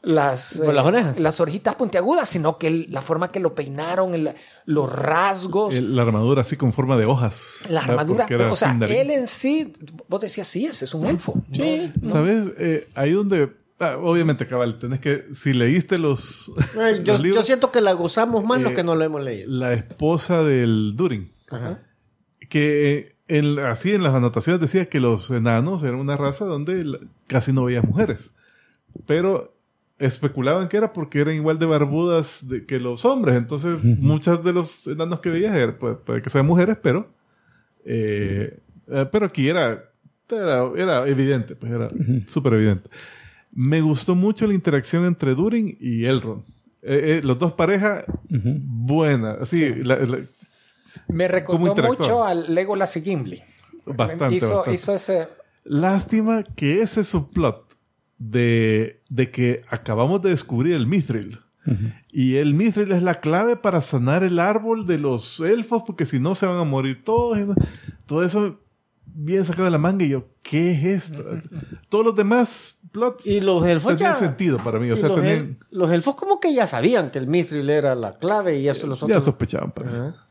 Las, 0.03 0.55
Por 0.65 0.73
las 0.73 0.87
orejas. 0.87 1.21
las 1.21 1.41
orejitas 1.41 1.75
puntiagudas, 1.75 2.27
sino 2.27 2.57
que 2.57 2.69
el- 2.69 2.87
la 2.89 3.03
forma 3.03 3.31
que 3.31 3.39
lo 3.39 3.55
peinaron, 3.55 4.15
el- 4.15 4.33
los 4.65 4.91
rasgos, 4.91 5.75
El- 5.75 5.95
la 5.95 6.01
armadura 6.01 6.41
así 6.41 6.57
con 6.57 6.73
forma 6.73 6.97
de 6.97 7.05
hojas. 7.05 7.67
la 7.69 7.83
armadura. 7.83 8.25
Era 8.31 8.51
o 8.51 8.57
sea, 8.57 8.71
Sindarin. 8.71 8.97
él 8.97 9.11
en 9.11 9.27
sí, 9.27 9.75
vos 10.09 10.21
decías, 10.23 10.49
sí, 10.49 10.65
ese 10.65 10.87
es 10.87 10.95
un 10.95 11.05
elfo. 11.05 11.35
Sí. 11.53 11.93
¿Sabes? 12.03 12.47
Eh, 12.57 12.89
ahí 12.95 13.12
donde... 13.12 13.53
ah, 13.79 13.99
obviamente, 14.01 14.47
cabal, 14.47 14.79
tenés 14.79 15.01
que... 15.01 15.27
Si 15.35 15.53
leíste 15.53 15.99
los, 15.99 16.51
Ay, 16.81 17.01
Yo, 17.05 17.12
los 17.12 17.21
libros, 17.21 17.43
yo 17.43 17.47
siento 17.47 17.71
que 17.71 17.83
la 17.83 17.93
gozamos 17.93 18.43
más 18.43 18.59
lo 18.62 18.71
Eh, 18.71 18.75
que 18.75 18.83
no 18.83 18.95
lo 18.95 19.05
hemos 19.05 19.23
leído. 19.23 19.51
la 19.51 19.75
esposa 19.75 20.43
del 20.43 20.95
Durin, 20.97 21.31
Ajá. 21.51 21.79
Que 22.51 23.14
eh, 23.28 23.56
así 23.64 23.93
en 23.93 24.02
las 24.02 24.14
anotaciones 24.14 24.60
decía 24.60 24.90
que 24.90 25.01
los 25.01 25.31
enanos 25.31 25.82
eran 25.82 25.94
una 26.01 26.18
raza 26.18 26.44
donde 26.44 26.98
casi 27.27 27.52
no 27.55 27.64
veía 27.64 27.81
mujeres. 27.81 28.31
Pero 29.06 29.55
especulaban 29.98 30.68
que 30.68 30.77
era 30.77 30.93
porque 30.93 31.20
eran 31.20 31.35
igual 31.35 31.59
de 31.59 31.66
barbudas 31.66 32.48
de- 32.48 32.66
que 32.66 32.78
los 32.81 33.05
hombres. 33.05 33.36
Entonces, 33.36 33.82
muchas 33.85 34.43
de 34.44 34.52
los 34.52 34.86
enanos 34.86 35.20
que 35.20 35.31
veías 35.31 35.55
eran, 35.55 35.77
puede, 35.77 35.94
puede 35.94 36.20
que 36.22 36.28
sean 36.31 36.44
mujeres, 36.47 36.77
pero... 36.82 37.09
eh, 37.85 38.59
eh, 38.89 39.06
pero 39.12 39.27
aquí 39.27 39.48
era, 39.48 39.85
era, 40.28 40.64
era 40.77 41.09
evidente, 41.09 41.55
pues 41.55 41.72
era 41.72 41.89
súper 42.27 42.55
evidente. 42.55 42.90
Me 43.52 43.81
gustó 43.81 44.14
mucho 44.14 44.47
la 44.47 44.55
interacción 44.55 45.05
entre 45.05 45.35
Durin 45.35 45.77
y 45.81 46.05
Elrond. 46.05 46.43
Eh, 46.82 47.20
los 47.24 47.39
dos 47.39 47.52
parejas, 47.52 48.05
buena. 48.28 49.32
Así, 49.40 49.74
la- 49.85 49.98
la- 49.98 50.20
Me 51.09 51.28
recordó 51.28 51.74
mucho 51.74 52.24
al 52.24 52.55
Legolas 52.55 52.97
y 52.97 53.02
Gimli. 53.02 53.43
bastante, 53.86 54.36
hizo, 54.36 54.48
bastante. 54.48 54.74
hizo 54.74 54.94
ese... 54.94 55.28
Lástima 55.64 56.43
que 56.43 56.81
ese 56.81 57.05
subplot 57.05 57.77
de, 58.18 59.02
de 59.09 59.31
que 59.31 59.62
acabamos 59.68 60.22
de 60.22 60.31
descubrir 60.31 60.74
el 60.74 60.86
Mithril. 60.86 61.39
Y 62.10 62.36
el 62.36 62.55
Mithril 62.55 62.90
es 62.93 63.02
la 63.02 63.20
clave 63.20 63.56
para 63.56 63.81
sanar 63.81 64.24
el 64.24 64.39
árbol 64.39 64.86
de 64.86 64.98
los 64.98 65.39
elfos, 65.40 65.82
porque 65.86 66.06
si 66.06 66.18
no 66.18 66.35
se 66.35 66.47
van 66.47 66.56
a 66.59 66.64
morir 66.64 67.05
todos. 67.05 67.39
Todo 68.06 68.24
eso 68.24 68.59
bien 69.05 69.44
sacado 69.44 69.66
de 69.66 69.70
la 69.70 69.78
manga. 69.78 70.05
Y 70.05 70.09
yo, 70.09 70.24
¿qué 70.43 70.72
es 70.72 70.85
esto? 70.85 71.24
Todos 71.89 72.05
los 72.06 72.16
demás 72.16 72.78
plots 72.90 73.27
Y 73.27 73.40
los 73.40 73.64
elfos 73.64 73.97
tenían 73.97 74.14
ya... 74.14 74.18
sentido 74.18 74.59
para 74.59 74.81
mí. 74.81 74.90
O 74.90 74.97
sea, 74.97 75.10
los, 75.10 75.18
el- 75.18 75.24
tenían, 75.24 75.59
los 75.70 75.90
elfos 75.93 76.16
como 76.16 76.40
que 76.40 76.52
ya 76.55 76.66
sabían 76.66 77.10
que 77.10 77.18
el 77.18 77.27
mithril 77.28 77.68
era 77.70 77.94
la 77.94 78.14
clave 78.18 78.59
y 78.59 78.68
eso 78.68 78.86
los 78.86 78.98
ya 79.01 79.05
otros... 79.06 79.24
sospechaban, 79.24 79.70
parece. 79.72 79.98
Ajá. 79.98 80.27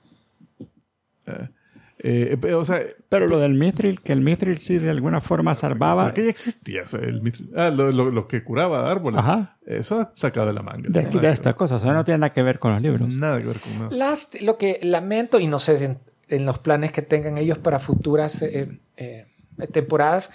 Eh, 2.02 2.38
o 2.56 2.64
sea, 2.64 2.82
Pero 3.10 3.28
lo 3.28 3.40
del 3.40 3.56
Mithril, 3.56 4.00
que 4.00 4.14
el 4.14 4.22
Mithril 4.22 4.60
sí 4.60 4.78
de 4.78 4.90
alguna 4.90 5.20
forma 5.20 5.54
salvaba. 5.54 6.06
porque 6.06 6.24
ya 6.24 6.30
existía 6.30 6.84
o 6.84 6.88
sea, 6.88 7.02
el 7.02 7.22
Mithril. 7.22 7.52
Ah, 7.58 7.70
lo, 7.72 7.92
lo- 7.92 8.10
lo 8.10 8.26
que 8.26 8.42
curaba 8.42 8.90
árboles. 8.90 9.20
Ajá. 9.20 9.58
Eso 9.66 10.10
sacado 10.16 10.48
de 10.48 10.54
la 10.54 10.62
manga. 10.62 10.88
De, 10.90 11.02
de 11.04 11.10
que 11.20 11.28
esta 11.28 11.54
cosa. 11.56 11.76
O 11.76 11.80
sea, 11.80 11.92
no 11.94 12.06
tiene 12.06 12.20
nada 12.20 12.32
que 12.34 12.42
ver 12.42 12.58
con 12.60 12.72
los 12.72 12.82
libros. 12.82 13.18
Nada 13.18 13.40
que 13.40 13.46
ver 13.48 13.60
con 13.60 13.76
nada. 13.78 13.90
Last- 13.92 14.40
lo 14.42 14.58
que 14.58 14.80
lamento, 14.82 15.42
y 15.42 15.48
no 15.48 15.60
sé 15.60 15.84
en, 15.84 16.00
en 16.30 16.46
los 16.46 16.60
planes 16.60 16.94
que 16.94 17.02
tengan 17.02 17.38
ellos 17.38 17.58
para 17.58 17.80
futuras 17.80 18.42
eh, 18.44 18.80
eh, 18.96 19.28
temporadas, 19.74 20.32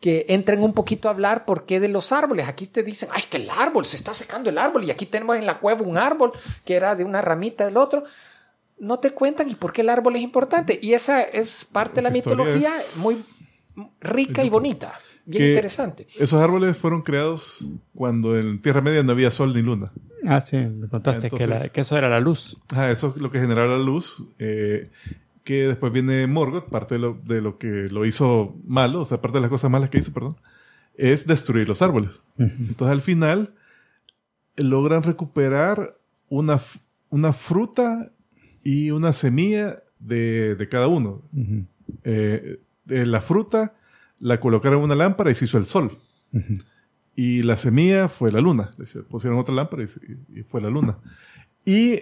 que 0.00 0.24
entren 0.28 0.62
un 0.62 0.72
poquito 0.72 1.08
a 1.08 1.10
hablar 1.10 1.44
por 1.44 1.66
qué 1.66 1.80
de 1.80 1.88
los 1.88 2.12
árboles. 2.12 2.46
Aquí 2.46 2.68
te 2.68 2.84
dicen, 2.84 3.08
ay, 3.12 3.24
que 3.28 3.38
el 3.38 3.50
árbol, 3.50 3.84
se 3.86 3.96
está 3.96 4.14
secando 4.14 4.50
el 4.50 4.58
árbol, 4.58 4.84
y 4.84 4.92
aquí 4.92 5.04
tenemos 5.06 5.36
en 5.36 5.46
la 5.46 5.58
cueva 5.58 5.82
un 5.82 5.98
árbol 5.98 6.30
que 6.64 6.76
era 6.76 6.94
de 6.94 7.02
una 7.02 7.20
ramita 7.22 7.64
del 7.66 7.76
otro. 7.76 8.04
No 8.80 8.98
te 8.98 9.10
cuentan 9.12 9.48
y 9.48 9.54
por 9.54 9.72
qué 9.72 9.80
el 9.82 9.88
árbol 9.88 10.16
es 10.16 10.22
importante. 10.22 10.78
Y 10.82 10.92
esa 10.94 11.22
es 11.22 11.64
parte 11.64 11.96
de 11.96 12.02
la 12.02 12.10
mitología 12.10 12.70
es- 12.78 12.96
muy 12.98 13.16
rica 14.00 14.44
y 14.44 14.50
bonita, 14.50 14.94
bien 15.24 15.48
interesante. 15.48 16.06
Esos 16.18 16.40
árboles 16.42 16.76
fueron 16.76 17.02
creados 17.02 17.66
cuando 17.94 18.38
en 18.38 18.60
Tierra 18.62 18.80
Media 18.80 19.02
no 19.02 19.12
había 19.12 19.30
sol 19.30 19.52
ni 19.54 19.62
luna. 19.62 19.92
Ah, 20.26 20.40
sí, 20.40 20.56
me 20.56 20.88
contaste 20.88 21.28
que, 21.30 21.36
Entonces- 21.36 21.62
la- 21.64 21.68
que 21.70 21.80
eso 21.80 21.96
era 21.98 22.08
la 22.08 22.20
luz. 22.20 22.56
Ajá, 22.72 22.90
eso 22.90 23.12
es 23.14 23.20
lo 23.22 23.30
que 23.30 23.40
generaba 23.40 23.76
la 23.76 23.82
luz. 23.82 24.24
eh, 24.38 24.90
que 25.44 25.66
después 25.66 25.90
viene 25.92 26.26
Morgoth, 26.26 26.68
parte 26.68 26.96
de 26.96 26.98
lo, 27.00 27.18
de 27.24 27.40
lo 27.40 27.56
que 27.56 27.86
lo 27.90 28.04
hizo 28.04 28.54
malo, 28.66 29.00
o 29.00 29.04
sea, 29.06 29.22
parte 29.22 29.38
de 29.38 29.40
las 29.42 29.48
cosas 29.50 29.70
malas 29.70 29.88
que 29.88 29.96
hizo, 29.96 30.12
perdón, 30.12 30.36
es 30.94 31.26
destruir 31.26 31.66
los 31.66 31.80
árboles. 31.80 32.20
Entonces 32.36 32.92
al 32.92 33.00
final 33.00 33.54
logran 34.56 35.02
recuperar 35.04 35.96
una, 36.28 36.60
una 37.10 37.32
fruta 37.32 38.10
y 38.64 38.90
una 38.90 39.12
semilla 39.12 39.82
de, 39.98 40.54
de 40.54 40.68
cada 40.68 40.88
uno. 40.88 41.22
Eh, 42.04 42.60
de 42.84 43.06
la 43.06 43.20
fruta 43.20 43.74
la 44.20 44.40
colocaron 44.40 44.78
en 44.78 44.84
una 44.86 44.94
lámpara 44.94 45.30
y 45.30 45.34
se 45.34 45.44
hizo 45.46 45.58
el 45.58 45.64
sol. 45.66 45.98
Y 47.14 47.42
la 47.42 47.56
semilla 47.56 48.08
fue 48.08 48.30
la 48.32 48.40
luna. 48.40 48.70
Pusieron 49.08 49.38
otra 49.38 49.54
lámpara 49.54 49.82
y, 49.82 49.88
se- 49.88 50.00
y 50.34 50.42
fue 50.42 50.60
la 50.60 50.70
luna. 50.70 50.98
Y 51.64 52.00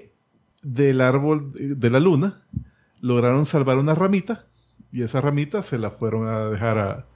del 0.62 1.00
árbol 1.00 1.52
de 1.54 1.90
la 1.90 2.00
luna 2.00 2.42
lograron 3.00 3.46
salvar 3.46 3.78
una 3.78 3.94
ramita. 3.94 4.46
Y 4.92 5.02
esa 5.02 5.20
ramita 5.20 5.62
se 5.62 5.78
la 5.78 5.90
fueron 5.90 6.28
a 6.28 6.46
dejar 6.50 6.78
a, 6.78 7.06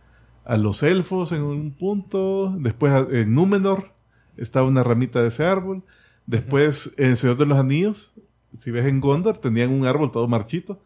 a 0.45 0.57
los 0.57 0.83
elfos 0.83 1.33
en 1.33 1.43
un 1.43 1.73
punto. 1.73 2.55
Después 2.59 2.93
a- 2.93 3.07
en 3.11 3.35
Númenor 3.35 3.93
estaba 4.37 4.67
una 4.67 4.83
ramita 4.83 5.21
de 5.23 5.29
ese 5.29 5.45
árbol. 5.45 5.83
Después 6.27 6.95
en 6.97 7.09
El 7.11 7.17
Señor 7.17 7.37
de 7.37 7.47
los 7.47 7.59
Anillos, 7.59 8.13
si 8.61 8.71
ves 8.71 8.87
en 8.87 9.01
Gondor, 9.01 9.39
tenían 9.39 9.71
un 9.71 9.87
árbol 9.87 10.11
todo 10.11 10.27
marchito. 10.29 10.81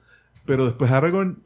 Pero 0.46 0.66
después 0.66 0.90
Aragorn, 0.90 1.38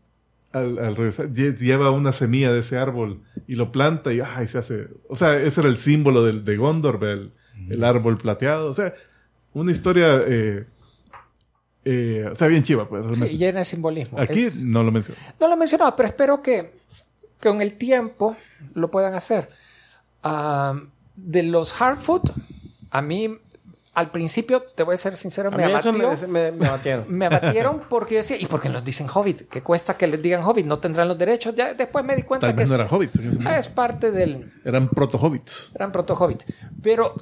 al, 0.53 0.79
al 0.79 0.97
regresar, 0.97 1.29
lle- 1.29 1.57
lleva 1.57 1.91
una 1.91 2.13
semilla 2.13 2.53
de 2.53 2.61
ese 2.61 2.79
árbol 2.79 3.21
y 3.47 3.55
lo 3.55 3.71
planta 3.71 4.13
y 4.13 4.21
ay, 4.21 4.49
se 4.49 4.59
hace. 4.59 4.89
O 5.09 5.15
sea, 5.17 5.39
ese 5.41 5.61
era 5.61 5.69
el 5.69 5.77
símbolo 5.77 6.25
del, 6.25 6.45
de 6.45 6.57
Gondor, 6.57 7.03
el, 7.05 7.31
el 7.71 7.85
árbol 7.85 8.19
plateado. 8.19 8.69
O 8.69 8.75
sea, 8.75 8.95
una 9.55 9.71
historia. 9.71 10.23
eh, 10.27 10.67
eh, 11.85 12.29
o 12.31 12.35
sea, 12.35 12.49
bien 12.49 12.63
chiva, 12.63 12.89
pues. 12.89 13.03
realmente. 13.05 13.29
Sí, 13.31 13.39
llena 13.39 13.61
de 13.61 13.65
simbolismo. 13.65 14.19
Aquí 14.19 14.41
Es- 14.45 14.63
no 14.65 14.83
lo 14.83 14.91
menciono. 14.93 15.21
No 15.41 15.47
lo 15.49 15.55
he 15.55 15.57
mencionado, 15.57 15.95
pero 15.97 16.09
espero 16.09 16.43
que 16.43 16.73
con 17.41 17.61
el 17.63 17.75
tiempo 17.75 18.37
lo 18.75 18.91
puedan 18.91 19.15
hacer. 19.15 19.51
Ah, 20.23 20.81
de 21.17 21.43
los 21.45 21.81
hard 21.81 21.99
food, 21.99 22.23
a 22.91 23.01
mí 23.03 23.39
al 23.95 24.11
principio, 24.11 24.63
te 24.63 24.83
voy 24.85 24.95
a 24.95 24.99
ser 24.99 25.17
sincero, 25.17 25.49
A 25.53 25.57
me 25.57 25.67
mí 25.67 25.73
eso 25.73 25.89
abatió. 25.91 26.29
me, 26.29 26.51
me, 26.51 26.53
me 26.53 26.69
batieron. 26.69 27.05
Me 27.19 27.27
abatieron 27.27 27.83
porque 27.89 28.15
yo 28.15 28.19
decía, 28.21 28.37
¿y 28.39 28.47
por 28.47 28.61
qué 28.61 28.69
nos 28.69 28.85
dicen 28.85 29.09
hobbit? 29.13 29.49
Que 29.49 29.63
cuesta 29.63 29.97
que 29.97 30.07
les 30.07 30.23
digan 30.23 30.43
hobbit, 30.45 30.67
no 30.67 30.79
tendrán 30.79 31.09
los 31.09 31.19
derechos. 31.19 31.55
Ya 31.55 31.75
después 31.75 32.05
me 32.05 32.15
di 32.15 32.23
cuenta 32.23 32.47
Tal 32.47 32.55
que 32.55 32.61
vez 32.63 32.69
no 32.69 32.75
es, 32.77 32.81
eran 32.81 32.95
hobbits. 32.95 33.21
ah, 33.45 33.59
es 33.59 33.69
parte 33.69 34.11
del, 34.13 34.53
Eran 34.65 34.89
proto-hobbits. 34.89 35.73
eran 35.75 35.91
proto 35.93 36.15
hobbit. 36.15 36.45
Pero 36.83 37.15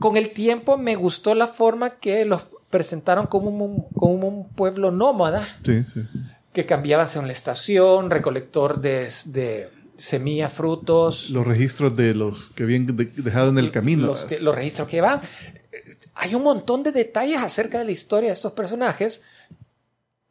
con 0.00 0.16
el 0.16 0.30
tiempo 0.32 0.76
me 0.76 0.96
gustó 0.96 1.34
la 1.34 1.46
forma 1.48 1.90
que 1.98 2.24
los 2.24 2.42
presentaron 2.70 3.26
como 3.26 3.50
un, 3.50 3.84
como 3.94 4.26
un 4.26 4.48
pueblo 4.48 4.90
nómada 4.90 5.46
Sí, 5.64 5.84
sí, 5.84 6.02
sí. 6.12 6.18
que 6.52 6.66
cambiaba 6.66 7.06
según 7.06 7.28
la 7.28 7.32
estación, 7.32 8.10
recolector 8.10 8.80
de, 8.80 9.08
de 9.26 9.68
semillas, 9.96 10.52
frutos, 10.52 11.30
Los 11.30 11.46
registros 11.46 11.94
de 11.96 12.14
los 12.14 12.48
que 12.56 12.64
habían 12.64 12.86
de- 12.96 13.04
dejado 13.04 13.50
en 13.50 13.58
el 13.58 13.70
camino. 13.70 14.06
los, 14.06 14.24
que- 14.24 14.40
los 14.40 14.52
registros 14.54 14.88
que 14.88 15.00
van. 15.00 15.20
Hay 16.14 16.34
un 16.34 16.42
montón 16.42 16.82
de 16.82 16.92
detalles 16.92 17.38
acerca 17.38 17.78
de 17.78 17.84
la 17.86 17.90
historia 17.92 18.28
de 18.30 18.34
estos 18.34 18.52
personajes. 18.52 19.22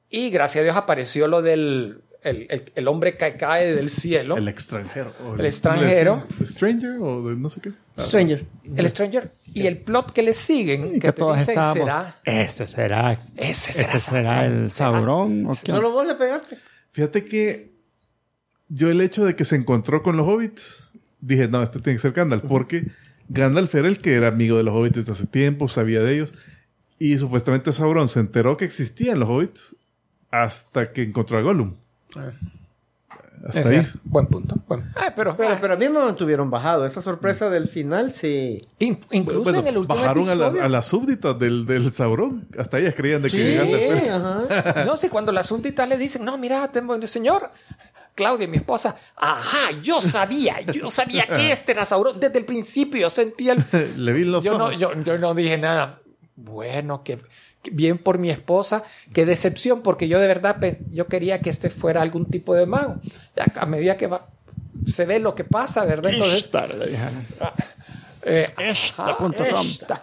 Y 0.10 0.30
gracias 0.30 0.62
a 0.62 0.64
Dios 0.64 0.76
apareció 0.78 1.28
lo 1.28 1.42
del 1.42 2.02
el, 2.22 2.48
el- 2.50 2.72
el 2.76 2.88
hombre 2.88 3.18
que 3.18 3.36
cae 3.36 3.76
del 3.76 3.90
cielo. 3.90 4.38
El 4.38 4.44
El, 4.44 4.48
extranjero. 4.50 5.14
o 5.26 5.36
El 5.36 5.46
extranjero. 5.46 6.26
¿El 6.40 6.48
stranger 6.48 6.92
o 7.02 7.28
de 7.30 7.36
no 7.36 7.50
sé 7.50 7.60
qué? 7.60 7.72
Stranger. 8.00 8.46
Stranger. 8.88 9.32
Y 9.54 9.68
el 9.68 9.80
plot 9.80 10.14
que 10.14 10.24
le 10.24 10.34
siguen, 10.34 10.86
Y 10.88 10.92
que, 10.94 11.00
que 11.02 11.08
te 11.12 11.20
todos 11.20 11.38
dicen 11.40 11.54
estábamos. 11.56 11.80
será. 11.84 12.20
Ese 12.24 12.68
será. 12.68 13.28
Ese 13.36 13.74
será, 13.74 13.90
Ese 13.90 14.00
será 14.00 14.46
el 14.46 14.72
Sauron. 14.72 15.54
Solo 15.56 15.92
vos 15.92 16.08
le 16.08 16.16
pegaste. 16.16 16.58
Fíjate 16.92 17.26
que 17.26 17.74
yo 18.70 18.90
el 18.90 19.02
hecho 19.02 19.26
de 19.26 19.36
que 19.36 19.44
se 19.44 19.56
encontró 19.58 20.02
con 20.02 20.16
los 20.16 20.26
hobbits, 20.28 20.90
dije, 21.20 21.48
no, 21.50 21.62
este 21.62 21.80
tiene 21.80 21.98
que 21.98 22.02
ser 22.04 22.14
Gandalf, 22.14 22.44
porque 22.48 22.86
Gandalf 23.30 23.74
era 23.76 23.88
el 23.88 24.00
que 24.00 24.14
era 24.14 24.28
amigo 24.28 24.58
de 24.58 24.64
los 24.64 24.74
hobbits 24.76 24.98
desde 24.98 25.12
hace 25.14 25.26
tiempo, 25.28 25.68
sabía 25.68 26.02
de 26.02 26.14
ellos, 26.16 26.34
y 27.00 27.18
supuestamente 27.18 27.72
Sauron 27.74 28.08
se 28.08 28.20
enteró 28.20 28.58
que 28.58 28.66
existían 28.66 29.20
los 29.20 29.30
hobbits 29.30 29.76
hasta 30.32 30.92
que 30.92 31.04
encontró 31.04 31.38
a 31.38 31.42
Gollum. 31.42 31.76
Hasta 33.46 33.68
ahí. 33.68 33.86
Buen 34.06 34.28
punto. 34.28 34.56
Buen- 34.68 34.84
Ah, 34.96 35.12
pero, 35.14 35.36
Pero, 35.36 35.50
ah, 35.54 35.58
pero 35.60 35.74
a 35.74 35.76
mí 35.76 35.90
me 35.90 36.00
mantuvieron 36.00 36.50
bajado. 36.50 36.86
Esa 36.86 37.02
sorpresa 37.02 37.50
del 37.50 37.68
final, 37.68 38.14
sí. 38.14 38.66
in- 38.80 39.00
incluso 39.12 39.44
Bueno, 39.44 39.60
en 39.60 39.68
el 39.68 39.78
último 39.80 40.00
bajaron 40.00 40.30
a, 40.30 40.36
la- 40.36 40.46
episodio. 40.46 40.64
a 40.64 40.70
las 40.70 40.86
súbditas 40.86 41.38
del, 41.40 41.66
del 41.66 41.92
Sauron. 41.92 42.48
Hasta 42.58 42.80
ellas 42.80 42.96
creían 42.96 43.22
de 43.22 43.30
que 43.30 43.38
Sí, 44.02 44.08
ajá. 44.08 44.86
No 44.86 44.96
sé, 44.96 45.10
cuando 45.10 45.34
las 45.34 45.48
súbditas 45.48 45.90
le 45.90 45.98
dicen, 45.98 46.24
no, 46.24 46.38
mira, 46.38 46.70
tengo, 46.72 47.06
señor, 47.06 47.52
Claudia, 48.16 48.48
mi 48.48 48.58
esposa, 48.58 48.96
ajá, 49.16 49.72
yo 49.82 50.00
sabía, 50.02 50.62
yo 50.62 50.92
sabía 50.92 51.26
que 51.28 51.52
este 51.52 51.72
era 51.72 51.86
Sauron. 51.86 52.20
Desde 52.20 52.40
el 52.40 52.46
principio 52.46 53.02
yo 53.02 53.10
sentía 53.10 53.54
el... 53.54 53.64
Le 54.06 54.14
vi 54.14 54.24
los 54.24 54.44
Yo 54.44 54.58
no, 54.58 54.66
ojos. 54.66 54.78
yo, 54.78 54.94
yo 55.02 55.18
no 55.18 55.34
dije 55.34 55.58
nada. 55.58 56.00
Bueno, 56.36 57.04
que, 57.04 57.18
que 57.62 57.72
bien 57.72 57.98
por 57.98 58.18
mi 58.20 58.30
esposa, 58.30 58.84
qué 59.14 59.26
decepción, 59.26 59.82
porque 59.82 60.08
yo 60.08 60.20
de 60.20 60.28
verdad 60.28 60.58
yo 60.92 61.08
quería 61.08 61.42
que 61.42 61.50
este 61.50 61.70
fuera 61.70 62.02
algún 62.02 62.26
tipo 62.26 62.54
de 62.56 62.66
mago. 62.66 62.96
Ya 63.36 63.46
a 63.56 63.66
medida 63.66 63.98
que 63.98 64.08
va, 64.08 64.28
se 64.88 65.06
ve 65.06 65.20
lo 65.20 65.34
que 65.36 65.44
pasa, 65.44 65.86
¿verdad? 65.86 66.12
Entonces, 66.14 66.50
eh, 68.26 68.46
ajá, 68.56 68.72
Ishtar. 69.64 70.00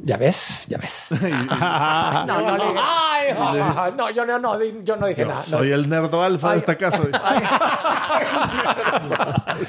Ya 0.00 0.16
ves, 0.16 0.64
ya 0.68 0.78
ves. 0.78 1.08
No, 1.10 2.40
no, 2.40 2.56
le 2.56 2.64
dije, 2.66 2.78
ay, 2.80 3.92
no, 3.96 4.10
yo 4.10 4.24
no, 4.24 4.38
no, 4.38 4.56
di- 4.58 4.80
yo 4.84 4.96
no 4.96 5.06
dije 5.08 5.22
Yo 5.22 5.28
nada. 5.28 5.40
soy 5.40 5.72
el 5.72 5.88
nerdo 5.88 6.22
alfa 6.22 6.52
de 6.52 6.58
esta 6.58 6.76
casa. 6.76 7.02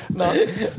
No, 0.09 0.25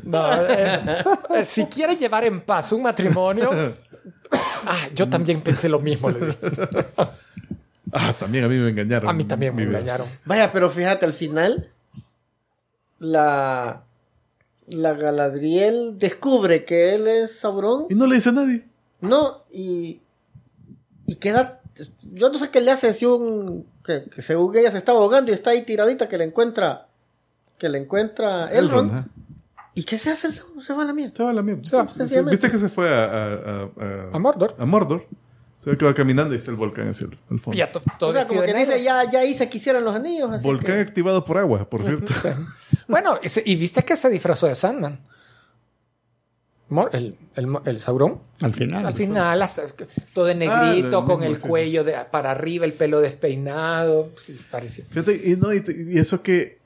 no, 0.04 0.42
eh, 0.46 1.02
eh, 1.36 1.44
si 1.44 1.66
quiere 1.66 1.96
llevar 1.96 2.24
en 2.24 2.40
paz 2.42 2.70
un 2.72 2.82
matrimonio, 2.82 3.50
ah, 4.66 4.86
yo 4.94 5.08
también 5.08 5.40
pensé 5.40 5.68
lo 5.68 5.80
mismo. 5.80 6.10
le 6.10 6.26
dije. 6.26 6.38
ah, 7.92 8.12
también 8.18 8.44
a 8.44 8.48
mí 8.48 8.56
me 8.56 8.70
engañaron. 8.70 9.08
A 9.08 9.12
mí 9.12 9.24
también 9.24 9.54
me 9.54 9.62
engañaron. 9.64 10.06
Vaya, 10.24 10.52
pero 10.52 10.70
fíjate, 10.70 11.06
al 11.06 11.12
final, 11.12 11.70
la, 12.98 13.82
la 14.68 14.92
Galadriel 14.94 15.98
descubre 15.98 16.64
que 16.64 16.94
él 16.94 17.08
es 17.08 17.40
Sauron. 17.40 17.86
Y 17.90 17.94
no 17.94 18.06
le 18.06 18.16
dice 18.16 18.28
a 18.28 18.32
nadie. 18.32 18.64
No, 19.00 19.44
y, 19.52 20.00
y 21.06 21.14
queda. 21.16 21.60
Yo 22.12 22.28
no 22.30 22.38
sé 22.38 22.50
qué 22.50 22.60
le 22.60 22.70
hace 22.70 22.92
si 22.92 23.06
un. 23.06 23.66
Que, 23.84 24.04
que 24.14 24.20
según 24.22 24.56
ella 24.56 24.70
se 24.70 24.78
estaba 24.78 24.98
ahogando 24.98 25.30
y 25.30 25.34
está 25.34 25.50
ahí 25.50 25.62
tiradita 25.62 26.08
que 26.08 26.18
le 26.18 26.24
encuentra. 26.24 26.86
Que 27.58 27.68
le 27.68 27.78
encuentra 27.78 28.50
Elrond. 28.50 28.90
ajá. 28.92 29.06
¿Y 29.74 29.84
qué 29.84 29.96
se 29.98 30.10
hace? 30.10 30.26
el? 30.26 30.32
Se 30.34 30.72
va 30.74 30.82
a 30.82 30.84
la 30.84 30.92
mierda. 30.92 31.14
Se 31.16 31.22
va 31.22 31.30
a 31.30 31.32
la 31.32 31.42
mierda. 31.42 31.62
Se 31.64 31.76
va. 31.76 32.30
¿Viste 32.30 32.50
que 32.50 32.58
se 32.58 32.68
fue 32.68 32.88
a, 32.88 33.04
a, 33.04 33.62
a- 33.64 34.10
A 34.12 34.18
Mordor. 34.18 34.54
A 34.58 34.64
Mordor. 34.66 35.06
Se 35.58 35.70
ve 35.70 35.76
que 35.76 35.84
va 35.84 35.92
caminando 35.94 36.34
y 36.34 36.38
está 36.38 36.50
el 36.50 36.56
volcán 36.56 36.88
hacia 36.88 37.06
el, 37.06 37.18
al 37.30 37.38
fondo. 37.38 37.56
Ya 37.56 37.70
to- 37.70 37.82
todo 37.98 38.10
O 38.10 38.12
sea, 38.14 38.26
como 38.26 38.40
que 38.42 38.54
dice, 38.54 38.82
ya, 38.82 39.08
ya 39.10 39.24
hice 39.24 39.48
que 39.50 39.58
hicieran 39.58 39.84
los 39.84 39.94
anillos. 39.94 40.30
Así 40.30 40.42
Volcán 40.46 40.76
que- 40.76 40.80
activado 40.80 41.24
por 41.24 41.36
agua, 41.38 41.68
por 41.68 41.84
cierto. 41.84 42.12
Bueno, 42.88 43.18
y, 43.22 43.28
se- 43.28 43.42
y 43.44 43.56
viste 43.56 43.82
que 43.84 43.94
se 43.96 44.08
disfrazó 44.10 44.46
de 44.46 44.54
Sandman. 44.54 45.00
El, 46.92 47.16
el, 47.34 47.48
el 47.64 47.78
Sauron. 47.80 48.20
Al 48.40 48.54
final. 48.54 48.86
Al 48.86 48.94
final, 48.94 49.44
todo 50.14 50.24
de 50.26 50.34
negrito, 50.36 50.98
Ah, 51.00 51.04
con 51.04 51.22
el 51.24 51.36
sí. 51.36 51.48
cuello 51.48 51.82
de, 51.84 51.94
para 52.10 52.30
arriba, 52.30 52.64
el 52.64 52.72
pelo 52.72 53.00
despeinado. 53.00 54.10
Sí, 54.16 54.38
parecía. 54.50 54.84
Fíjate, 54.88 55.20
y, 55.30 55.36
no, 55.36 55.52
y, 55.52 55.62
y 55.88 55.98
eso 55.98 56.22
que, 56.22 56.58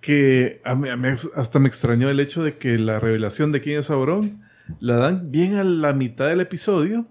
que 0.00 0.60
a 0.64 0.74
mí, 0.74 0.88
a 0.88 0.96
mí 0.96 1.08
hasta 1.34 1.58
me 1.58 1.68
extrañó 1.68 2.08
el 2.08 2.20
hecho 2.20 2.42
de 2.44 2.56
que 2.56 2.78
la 2.78 3.00
revelación 3.00 3.50
de 3.52 3.60
quién 3.60 3.80
es 3.80 3.86
Sauron 3.86 4.42
la 4.80 4.96
dan 4.96 5.30
bien 5.32 5.56
a 5.56 5.64
la 5.64 5.92
mitad 5.92 6.28
del 6.28 6.40
episodio. 6.40 7.06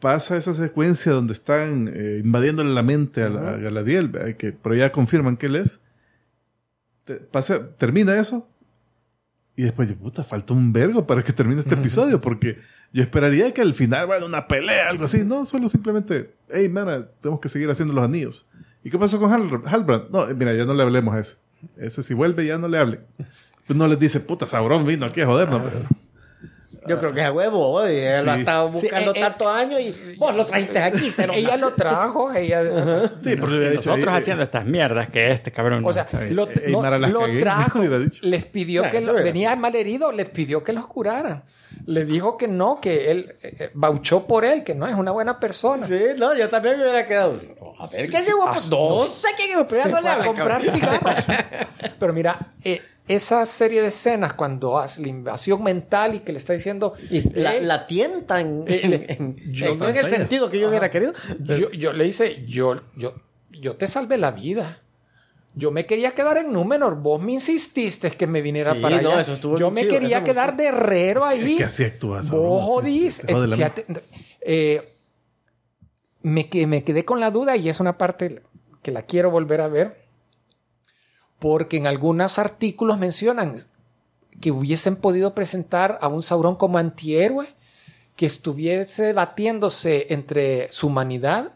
Pasa 0.00 0.36
esa 0.36 0.54
secuencia 0.54 1.10
donde 1.12 1.32
están 1.32 1.90
eh, 1.92 2.20
invadiéndole 2.24 2.70
la 2.72 2.84
mente 2.84 3.22
a, 3.22 3.28
la, 3.28 3.50
a 3.54 3.56
Galadriel, 3.56 4.12
que 4.38 4.52
pero 4.52 4.74
ya 4.76 4.92
confirman 4.92 5.36
que 5.36 5.46
él 5.46 5.56
es. 5.56 5.80
Te- 7.04 7.16
pasa, 7.16 7.70
termina 7.76 8.16
eso. 8.18 8.48
Y 9.58 9.64
después, 9.64 9.88
yo, 9.88 9.96
puta, 9.96 10.22
falta 10.22 10.54
un 10.54 10.72
vergo 10.72 11.04
para 11.04 11.22
que 11.24 11.32
termine 11.32 11.60
este 11.62 11.74
episodio, 11.74 12.20
porque 12.20 12.58
yo 12.92 13.02
esperaría 13.02 13.52
que 13.52 13.60
al 13.60 13.74
final, 13.74 14.06
bueno, 14.06 14.26
una 14.26 14.46
pelea, 14.46 14.88
algo 14.88 15.02
así. 15.04 15.24
No, 15.24 15.44
solo 15.46 15.68
simplemente, 15.68 16.32
hey, 16.48 16.68
mana, 16.68 17.08
tenemos 17.20 17.40
que 17.40 17.48
seguir 17.48 17.68
haciendo 17.68 17.92
los 17.92 18.04
anillos. 18.04 18.48
¿Y 18.84 18.90
qué 18.90 18.96
pasó 19.00 19.18
con 19.18 19.32
Hal- 19.32 19.62
Halbrand? 19.66 20.10
No, 20.10 20.28
eh, 20.28 20.34
mira, 20.34 20.54
ya 20.54 20.64
no 20.64 20.74
le 20.74 20.84
hablemos 20.84 21.12
a 21.12 21.18
ese. 21.18 21.36
Ese 21.76 22.04
si 22.04 22.14
vuelve, 22.14 22.46
ya 22.46 22.56
no 22.56 22.68
le 22.68 22.78
hable. 22.78 23.00
Pues 23.66 23.76
no 23.76 23.88
les 23.88 23.98
dice, 23.98 24.20
puta, 24.20 24.46
Sauron 24.46 24.86
vino 24.86 25.06
aquí 25.06 25.20
a 25.22 25.26
jodernos. 25.26 25.60
Yo 26.88 26.98
creo 26.98 27.12
que 27.12 27.20
es 27.20 27.26
a 27.26 27.32
huevo, 27.32 27.82
él 27.84 28.24
lo 28.24 28.32
ha 28.32 28.38
estado 28.38 28.68
buscando 28.70 29.12
Sí, 29.12 29.18
eh, 29.18 29.20
eh, 29.20 29.24
tantos 29.28 29.48
años 29.48 29.80
y 29.80 30.14
vos 30.16 30.34
lo 30.34 30.44
trajiste 30.44 30.78
aquí. 30.78 31.12
Ella 31.34 31.56
lo 31.56 31.74
trajo, 31.74 32.32
ella. 32.32 32.62
Sí, 33.22 33.36
por 33.36 33.48
eso 33.48 33.56
había 33.56 33.70
dicho, 33.70 33.90
Nosotros 33.90 34.14
eh, 34.14 34.18
haciendo 34.18 34.42
estas 34.42 34.64
mierdas 34.64 35.08
que 35.10 35.30
este 35.30 35.52
cabrón. 35.52 35.84
O 35.84 35.92
sea, 35.92 36.06
lo, 36.30 36.48
eh, 36.48 36.64
no, 36.68 36.82
lo 36.98 37.20
cagué, 37.20 37.40
trajo, 37.40 37.80
les 38.22 38.44
pidió 38.46 38.82
Ya, 38.82 38.90
que 38.90 39.00
lo- 39.00 39.14
venía 39.14 39.54
mal 39.56 39.74
herido, 39.74 40.12
les 40.12 40.28
pidió 40.28 40.64
que 40.64 40.72
los 40.72 40.86
curaran. 40.86 41.44
Le 41.86 42.04
dijo 42.04 42.36
que 42.36 42.48
no, 42.48 42.80
que 42.80 43.10
él 43.10 43.34
eh, 43.42 43.56
eh, 43.58 43.70
bauchó 43.74 44.26
por 44.26 44.44
él, 44.44 44.64
que 44.64 44.74
no 44.74 44.86
es 44.86 44.94
una 44.94 45.10
buena 45.10 45.38
persona. 45.38 45.86
Sí, 45.86 46.00
no, 46.16 46.34
yo 46.34 46.48
también 46.48 46.76
me 46.76 46.82
hubiera 46.82 47.06
quedado. 47.06 47.38
A 47.78 47.86
ver, 47.86 48.10
¿qué 48.10 48.22
llegó? 48.22 48.46
No 48.46 49.06
sé 49.06 49.28
qué 49.36 49.46
llegó, 49.46 49.66
pero 49.66 49.96
a 49.96 50.24
comprar 50.24 50.62
cigarros. 50.62 51.14
Pero 51.98 52.12
mira, 52.12 52.38
eh, 52.64 52.80
esa 53.08 53.44
serie 53.46 53.80
de 53.82 53.88
escenas 53.88 54.34
cuando 54.34 54.78
hace 54.78 55.00
la 55.02 55.08
invasión 55.08 55.62
mental 55.62 56.14
y 56.14 56.20
que 56.20 56.32
le 56.32 56.38
está 56.38 56.52
diciendo... 56.52 56.92
Y 57.10 57.20
la, 57.40 57.56
eh, 57.56 57.60
la 57.62 57.86
tientan 57.86 58.64
Eh, 58.66 59.06
en, 59.18 59.36
yo 59.52 59.68
en- 59.68 59.78
no 59.78 59.88
en 59.88 59.96
el 59.96 60.08
sentido 60.08 60.48
que 60.50 60.58
yo 60.60 60.68
hubiera 60.68 60.90
querido. 60.90 61.12
yo, 61.40 61.70
yo 61.70 61.92
le 61.92 62.04
dice, 62.04 62.42
yo, 62.46 62.80
yo, 62.96 63.14
yo 63.50 63.76
te 63.76 63.88
salvé 63.88 64.18
la 64.18 64.30
vida. 64.30 64.82
Yo 65.54 65.70
me 65.72 65.86
quería 65.86 66.12
quedar 66.12 66.36
en 66.38 66.52
Númenor. 66.52 66.96
Vos 67.00 67.20
me 67.20 67.32
insististe 67.32 68.10
que 68.12 68.26
me 68.28 68.42
viniera 68.42 68.74
Sí, 68.74 68.80
para 68.80 69.00
no, 69.02 69.10
allá. 69.10 69.20
eso 69.22 69.32
estuvo 69.32 69.58
yo 69.58 69.70
me 69.72 69.80
chido, 69.80 69.94
quería 69.94 70.22
quedar 70.22 70.56
de 70.56 70.66
herrero 70.66 71.24
ahí. 71.24 71.56
que 71.56 71.64
así 71.64 71.82
actúa 71.84 72.22
Sauron, 72.22 72.48
Vos 72.48 72.62
jodís. 72.62 73.22
eh, 74.40 74.94
me, 76.22 76.48
me 76.66 76.84
quedé 76.84 77.04
con 77.04 77.20
la 77.20 77.30
duda 77.30 77.56
y 77.56 77.68
es 77.68 77.80
una 77.80 77.96
parte 77.98 78.42
que 78.82 78.92
la 78.92 79.02
quiero 79.02 79.30
volver 79.30 79.60
a 79.60 79.68
ver. 79.68 80.07
Porque 81.38 81.76
en 81.76 81.86
algunos 81.86 82.38
artículos 82.38 82.98
mencionan 82.98 83.56
que 84.40 84.50
hubiesen 84.50 84.96
podido 84.96 85.34
presentar 85.34 85.98
a 86.00 86.08
un 86.08 86.22
Sauron 86.22 86.56
como 86.56 86.78
antihéroe 86.78 87.46
que 88.16 88.26
estuviese 88.26 89.04
debatiéndose 89.04 90.06
entre 90.10 90.68
su 90.72 90.88
humanidad 90.88 91.52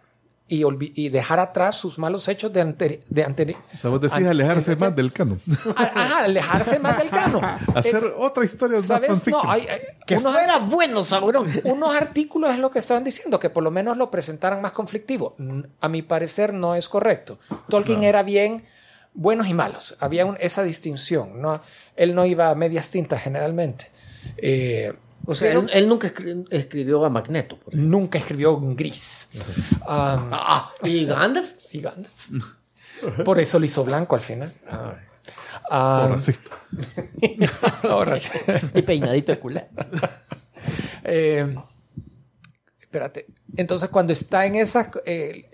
y, 0.48 1.08
dejar 1.08 1.40
atrás 1.40 1.76
sus 1.76 1.98
malos 1.98 2.28
hechos 2.28 2.52
de 2.52 2.60
ante- 2.60 3.00
de 3.08 3.26
anteri- 3.26 3.56
O 3.72 3.76
sea, 3.78 3.88
vos 3.88 4.02
decís 4.02 4.26
alejarse 4.26 4.76
más 4.76 4.94
del 4.94 5.10
canon. 5.10 5.40
Ajá, 5.74 6.18
alejarse 6.24 6.78
más 6.78 6.98
del 6.98 7.08
canon. 7.08 7.42
Hacer 7.74 7.96
Es- 7.96 8.04
otra 8.18 8.44
historia 8.44 8.76
más 8.76 8.86
¿Sabes? 8.86 9.06
fanfiction. 9.06 9.42
No, 9.46 9.50
hay, 9.50 9.62
hay- 9.66 9.80
Que 10.06 10.18
unos, 10.18 10.32
fuera 10.34 10.58
bueno, 10.58 11.04
Sauron. 11.04 11.46
unos 11.64 11.94
artículos 11.94 12.50
es 12.52 12.58
lo 12.58 12.70
que 12.70 12.80
estaban 12.80 13.02
diciendo, 13.02 13.40
que 13.40 13.48
por 13.48 13.62
lo 13.62 13.70
menos 13.70 13.96
lo 13.96 14.10
presentaran 14.10 14.60
más 14.60 14.72
conflictivo. 14.72 15.36
A 15.80 15.88
mi 15.88 16.02
parecer 16.02 16.52
no 16.52 16.74
es 16.74 16.86
correcto. 16.86 17.38
Tolkien 17.70 18.02
era 18.02 18.22
bien 18.22 18.66
buenos 19.14 19.46
y 19.48 19.54
malos. 19.54 19.96
Había 20.00 20.24
un- 20.26 20.36
esa 20.40 20.62
distinción. 20.62 21.40
¿no? 21.40 21.60
Él 21.96 22.14
no 22.14 22.24
iba 22.26 22.50
a 22.50 22.54
medias 22.54 22.90
tintas 22.90 23.22
generalmente. 23.22 23.90
Eh, 24.36 24.92
O 25.26 25.34
sea, 25.34 25.48
pero 25.50 25.60
él, 25.60 25.70
él 25.72 25.88
nunca 25.88 26.08
escri- 26.12 26.46
escribió 26.50 27.04
a 27.04 27.10
Magneto. 27.10 27.58
por 27.58 27.74
nunca 27.74 28.18
escribió 28.18 28.56
en 28.58 28.74
gris. 28.76 29.28
Um, 29.34 29.80
Ah, 29.86 30.72
¿Y 30.82 31.04
Gandalf? 31.06 31.52
y 31.72 31.80
Gandalf. 31.80 32.28
Por 33.24 33.38
eso 33.40 33.58
lo 33.58 33.64
hizo 33.64 33.84
blanco 33.84 34.14
al 34.14 34.20
final. 34.22 34.52
Por 34.68 34.98
Ah, 35.70 36.08
racista. 36.08 36.50
Y 38.74 38.82
peinadito 38.82 39.32
de 39.32 39.38
culé. 39.38 39.68
Eh, 41.04 41.54
espérate. 42.80 43.26
Entonces, 43.56 43.88
cuando 43.90 44.12
está 44.12 44.46
en 44.46 44.56
esa. 44.56 44.90
eh, 45.04 45.48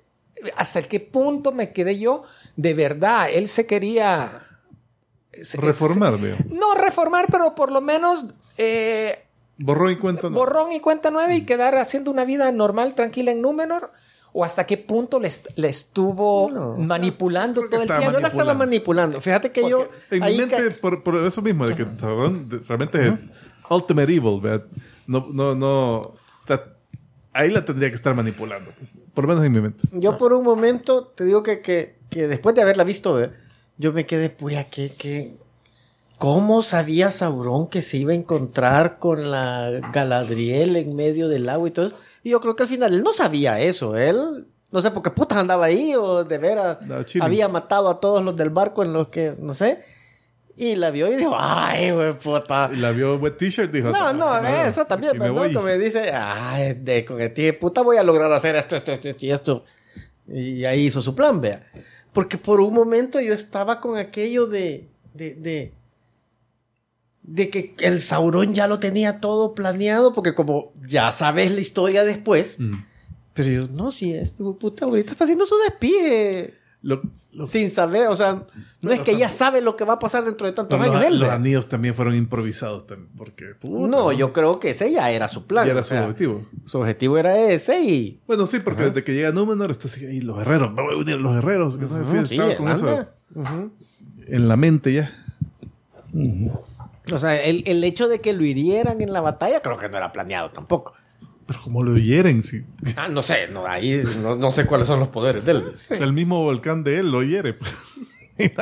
¿Hasta 0.56 0.82
qué 0.82 1.00
punto 1.00 1.50
me 1.52 1.72
quedé 1.72 1.98
yo? 1.98 2.22
De 2.58 2.74
verdad, 2.74 3.28
él 3.32 3.46
se 3.46 3.66
quería. 3.68 4.42
se- 5.32 5.56
Reformar, 5.58 6.18
se- 6.18 6.36
no 6.52 6.74
reformar, 6.74 7.26
pero 7.30 7.54
por 7.54 7.70
lo 7.70 7.80
menos. 7.80 8.34
eh, 8.56 9.24
Borrón 9.58 9.92
y 9.92 9.96
cuenta 9.98 10.28
no. 10.28 10.36
borrón 10.36 10.72
y 10.72 10.80
cuenta 10.80 11.10
nueva 11.12 11.32
y 11.34 11.44
quedar 11.44 11.76
haciendo 11.76 12.10
una 12.10 12.24
vida 12.24 12.50
normal, 12.50 12.94
tranquila 12.94 13.30
en 13.30 13.40
Númenor. 13.42 13.90
¿O 14.32 14.44
hasta 14.44 14.66
qué 14.66 14.76
punto 14.76 15.18
le, 15.20 15.28
est- 15.28 15.48
le 15.56 15.68
estuvo 15.68 16.50
No. 16.52 16.76
manipulando 16.76 17.62
todo 17.68 17.76
el 17.76 17.82
estaba 17.82 18.00
tiempo? 18.00 18.16
Yo 18.16 18.20
la 18.20 18.28
estaba 18.28 18.54
manipulando. 18.54 19.20
Fíjate 19.20 19.50
que 19.52 19.68
yo. 19.68 19.88
En 20.10 20.24
mi 20.24 20.36
mente, 20.36 20.70
por, 20.72 21.02
por 21.04 21.24
eso 21.24 21.40
mismo, 21.42 21.66
de 21.66 21.74
que 21.76 21.86
realmente 22.68 23.08
es 23.08 23.14
Ultimate 23.70 24.12
Evil, 24.14 24.40
¿verdad? 24.40 24.66
No, 25.06 25.26
no, 25.32 25.54
no. 25.54 25.96
o 26.00 26.14
sea, 26.46 26.62
ahí 27.32 27.50
la 27.50 27.64
tendría 27.64 27.88
que 27.88 27.94
estar 27.96 28.14
manipulando. 28.14 28.70
Por 29.14 29.24
lo 29.24 29.28
menos 29.28 29.44
en 29.44 29.52
mi 29.52 29.60
mente. 29.60 29.82
Yo 29.92 30.18
por 30.18 30.32
un 30.32 30.44
momento 30.44 31.06
te 31.06 31.24
digo 31.24 31.42
que, 31.42 31.60
que, 31.60 31.97
que 32.10 32.26
después 32.28 32.54
de 32.54 32.62
haberla 32.62 32.84
visto, 32.84 33.22
¿eh? 33.22 33.30
yo 33.76 33.92
me 33.92 34.06
quedé, 34.06 34.30
pues, 34.30 34.56
¿a 34.56 34.64
qué, 34.64 34.92
qué? 34.96 35.36
¿Cómo 36.18 36.62
sabía 36.62 37.10
Sauron 37.12 37.68
que 37.68 37.80
se 37.80 37.96
iba 37.96 38.10
a 38.12 38.16
encontrar 38.16 38.98
con 38.98 39.30
la 39.30 39.70
Galadriel 39.92 40.74
en 40.76 40.96
medio 40.96 41.28
del 41.28 41.48
agua 41.48 41.68
y 41.68 41.70
todo 41.70 41.86
eso? 41.86 41.96
Y 42.24 42.30
yo 42.30 42.40
creo 42.40 42.56
que 42.56 42.64
al 42.64 42.68
final 42.68 42.92
él 42.92 43.02
no 43.04 43.12
sabía 43.12 43.60
eso. 43.60 43.96
Él, 43.96 44.46
no 44.72 44.80
sé 44.80 44.90
por 44.90 45.02
qué 45.04 45.10
putas 45.10 45.38
andaba 45.38 45.66
ahí 45.66 45.94
o 45.94 46.24
de 46.24 46.38
veras 46.38 46.78
No, 46.82 46.96
había 47.20 47.46
matado 47.48 47.88
a 47.88 48.00
todos 48.00 48.24
los 48.24 48.36
del 48.36 48.50
barco 48.50 48.82
en 48.82 48.92
los 48.92 49.08
que, 49.08 49.34
no 49.38 49.54
sé. 49.54 49.80
Y 50.56 50.74
la 50.74 50.90
vio 50.90 51.06
y 51.06 51.14
dijo, 51.14 51.36
ay, 51.38 51.92
güey, 51.92 52.18
puta. 52.18 52.68
Y 52.72 52.78
la 52.78 52.90
vio 52.90 53.14
wet 53.18 53.36
t-shirt 53.36 53.70
dijo. 53.70 53.90
No, 53.90 54.12
no, 54.12 54.26
"Ah, 54.28 54.66
eso 54.66 54.84
también, 54.86 55.12
me 55.12 55.20
pero 55.20 55.34
voy". 55.34 55.52
no, 55.52 55.62
me 55.62 55.78
dice, 55.78 56.10
ay, 56.12 56.74
de 56.74 57.04
con 57.04 57.18
tío, 57.32 57.56
puta 57.60 57.82
voy 57.82 57.96
a 57.96 58.02
lograr 58.02 58.32
hacer 58.32 58.56
esto, 58.56 58.74
esto, 58.74 58.90
esto, 58.90 59.08
esto 59.08 59.24
y 59.24 59.30
esto. 59.30 59.64
Y 60.26 60.64
ahí 60.64 60.86
hizo 60.86 61.00
su 61.00 61.14
plan, 61.14 61.40
vea. 61.40 61.64
Porque 62.18 62.36
por 62.36 62.60
un 62.60 62.74
momento 62.74 63.20
yo 63.20 63.32
estaba 63.32 63.78
con 63.80 63.96
aquello 63.96 64.48
de. 64.48 64.88
de, 65.14 65.34
de 65.36 65.72
de 67.22 67.48
que 67.48 67.74
el 67.80 68.00
Sauron 68.00 68.54
ya 68.54 68.66
lo 68.66 68.80
tenía 68.80 69.20
todo 69.20 69.54
planeado, 69.54 70.12
porque 70.14 70.34
como 70.34 70.72
ya 70.84 71.12
sabes 71.12 71.52
la 71.52 71.60
historia 71.60 72.02
después, 72.02 72.58
Mm. 72.58 72.74
pero 73.34 73.48
yo, 73.50 73.68
no, 73.68 73.92
si 73.92 74.14
es 74.14 74.34
tu 74.34 74.56
puta, 74.58 74.86
ahorita 74.86 75.12
está 75.12 75.22
haciendo 75.24 75.46
su 75.46 75.54
despide 75.68 76.54
Lo- 76.80 77.02
lo- 77.32 77.44
sin 77.46 77.72
saber, 77.72 78.06
o 78.08 78.14
sea, 78.14 78.44
no 78.82 78.92
es 78.92 79.00
que 79.00 79.16
ya 79.16 79.28
sabe 79.28 79.60
lo 79.60 79.74
que 79.74 79.84
va 79.84 79.94
a 79.94 79.98
pasar 79.98 80.24
dentro 80.24 80.46
de 80.46 80.52
tantos 80.52 80.78
los, 80.78 80.88
años 80.88 81.04
él. 81.04 81.18
los 81.18 81.28
anillos 81.28 81.68
también 81.68 81.92
fueron 81.94 82.14
improvisados 82.14 82.86
también, 82.86 83.10
porque 83.16 83.46
puta, 83.58 83.88
No, 83.88 84.12
yo 84.12 84.32
creo 84.32 84.60
que 84.60 84.70
ese 84.70 84.92
ya 84.92 85.10
era 85.10 85.26
su 85.26 85.44
plan. 85.46 85.66
ya 85.66 85.72
era 85.72 85.80
o 85.80 85.82
su 85.82 85.88
sea, 85.90 86.02
objetivo. 86.04 86.46
Su 86.66 86.78
objetivo 86.78 87.18
era 87.18 87.36
ese 87.36 87.80
y... 87.82 88.20
Bueno, 88.28 88.46
sí, 88.46 88.60
porque 88.60 88.84
desde 88.84 89.02
que 89.02 89.12
llega 89.12 89.32
Númenor 89.32 89.72
está 89.72 89.88
así, 89.88 90.06
"Ay, 90.06 90.20
los 90.20 90.38
herreros, 90.38 90.72
me 90.72 90.82
voy 90.82 90.94
a 90.94 90.96
unir 90.98 91.14
a 91.14 91.18
los 91.18 91.34
herreros. 91.36 91.78
sí, 92.04 92.16
estaba 92.16 92.54
con 92.54 92.68
eso 92.68 93.06
en 94.28 94.46
la 94.48 94.56
mente 94.56 94.92
ya. 94.92 95.12
O 97.12 97.18
sea, 97.18 97.42
el, 97.42 97.62
el 97.66 97.82
hecho 97.84 98.06
de 98.08 98.20
que 98.20 98.32
lo 98.32 98.44
hirieran 98.44 99.00
en 99.00 99.12
la 99.12 99.20
batalla 99.20 99.60
creo 99.62 99.76
que 99.78 99.88
no 99.88 99.96
era 99.96 100.12
planeado 100.12 100.50
tampoco. 100.50 100.94
Pero 101.48 101.62
como 101.62 101.82
lo 101.82 101.96
hieren, 101.98 102.42
sí. 102.42 102.62
Ah, 102.94 103.08
no 103.08 103.22
sé, 103.22 103.48
no, 103.48 103.66
ahí 103.66 104.02
no, 104.22 104.36
no 104.36 104.50
sé 104.52 104.66
cuáles 104.66 104.86
son 104.86 105.00
los 105.00 105.08
poderes 105.08 105.44
de 105.44 105.52
él. 105.52 105.72
O 105.90 105.94
sea, 105.94 106.04
el 106.06 106.12
mismo 106.12 106.42
volcán 106.44 106.84
de 106.84 106.98
él 107.00 107.10
lo 107.10 107.22
hiere. 107.22 107.56
Eh, 108.40 108.54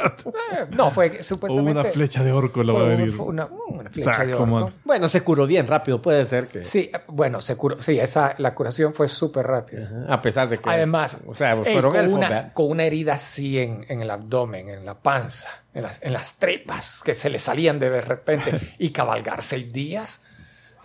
no, 0.71 0.91
fue 0.91 1.11
que 1.11 1.19
o 1.21 1.23
supuestamente... 1.23 1.71
una 1.73 1.85
flecha 1.85 2.25
de 2.25 2.33
orco 2.33 2.63
lo 2.63 2.73
va 2.73 2.81
a 2.81 2.85
venir. 2.85 3.15
una, 3.21 3.47
una 3.69 3.91
flecha 3.91 4.11
Ah, 4.23 4.25
de 4.25 4.33
orco. 4.33 4.73
Bueno, 4.85 5.07
se 5.07 5.21
curó 5.21 5.47
bien 5.47 5.67
rápido, 5.69 6.01
puede 6.01 6.25
ser 6.25 6.49
que... 6.49 6.63
Sí, 6.63 6.91
eh, 6.91 7.01
bueno, 7.09 7.43
se 7.43 7.57
curó. 7.57 7.83
Sí, 7.83 8.01
esa, 8.01 8.35
la 8.39 8.55
curación 8.55 8.95
fue 8.95 9.07
súper 9.07 9.47
rápida. 9.47 10.07
A 10.09 10.23
pesar 10.23 10.49
de 10.49 10.57
que... 10.57 10.71
Además, 10.71 11.19
o 11.27 11.35
sea, 11.35 11.53
ey, 11.53 11.75
fueron 11.75 11.91
con, 11.91 12.01
elfos, 12.01 12.15
una, 12.17 12.53
con 12.55 12.71
una 12.71 12.85
herida 12.85 13.13
así 13.17 13.59
en, 13.59 13.85
en 13.91 14.01
el 14.01 14.11
abdomen, 14.11 14.71
en 14.71 14.87
la 14.87 14.95
panza, 14.95 15.51
en 15.75 15.83
las, 15.83 16.03
en 16.03 16.15
las 16.15 16.39
tripas, 16.39 17.03
que 17.05 17.13
se 17.13 17.29
le 17.29 17.39
salían 17.39 17.79
de 17.79 18.01
repente, 18.01 18.59
y 18.79 18.89
cabalgar 18.93 19.43
seis 19.43 19.71
días. 19.75 20.23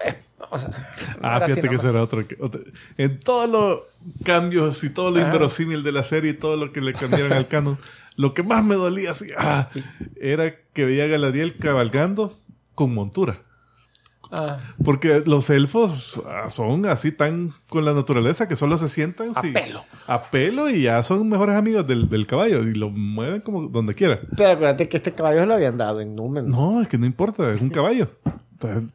eh, 0.05 0.15
o 0.49 0.59
sea, 0.59 0.69
Ah, 1.21 1.39
sí 1.45 1.51
fíjate 1.53 1.67
no 1.75 1.79
que 1.81 1.87
era 1.87 2.03
otro, 2.03 2.27
que- 2.27 2.37
otro- 2.39 2.61
En 2.97 3.19
todos 3.19 3.49
los 3.49 3.79
cambios 4.23 4.83
y 4.83 4.89
todo 4.89 5.11
lo 5.11 5.19
Ah. 5.19 5.23
inverosímil 5.27 5.83
de 5.83 5.91
la 5.91 6.03
serie 6.03 6.31
y 6.31 6.33
todo 6.37 6.55
lo 6.57 6.71
que 6.71 6.81
le 6.81 6.93
cambiaron 6.93 7.33
al 7.33 7.47
canon, 7.47 7.77
lo 8.17 8.33
que 8.33 8.43
más 8.43 8.63
me 8.65 8.75
dolía 8.75 9.11
así, 9.11 9.27
ah, 9.37 9.69
era 10.19 10.53
que 10.73 10.85
veía 10.85 11.05
a 11.05 11.07
Galadriel 11.07 11.57
cabalgando 11.57 12.33
con 12.75 12.93
montura. 12.93 13.39
Ah, 14.33 14.59
Porque 14.85 15.23
los 15.25 15.49
elfos 15.49 16.21
ah, 16.25 16.49
son 16.49 16.85
así 16.85 17.11
tan 17.11 17.53
con 17.67 17.83
la 17.83 17.93
naturaleza 17.93 18.47
que 18.47 18.55
solo 18.55 18.77
se 18.77 18.87
sientan 18.87 19.31
A 19.35 19.41
sí, 19.41 19.51
pelo. 19.51 19.83
a 20.07 20.23
pelo 20.31 20.69
y 20.69 20.83
ya 20.83 21.03
son 21.03 21.27
mejores 21.27 21.57
amigos 21.57 21.85
del, 21.85 22.07
del 22.09 22.25
caballo 22.27 22.63
y 22.63 22.73
lo 22.73 22.89
mueven 22.89 23.41
como 23.41 23.63
donde 23.67 23.93
quiera. 23.93 24.21
Pero 24.37 24.51
acuérdate 24.51 24.87
que 24.87 24.95
este 24.97 25.11
caballo 25.11 25.41
se 25.41 25.45
lo 25.47 25.53
habían 25.55 25.77
dado 25.77 25.99
en 25.99 26.15
Númenor. 26.15 26.49
No, 26.49 26.81
es 26.81 26.87
que 26.87 26.97
no 26.97 27.05
importa, 27.05 27.51
es 27.53 27.59
un 27.59 27.69
caballo. 27.71 28.09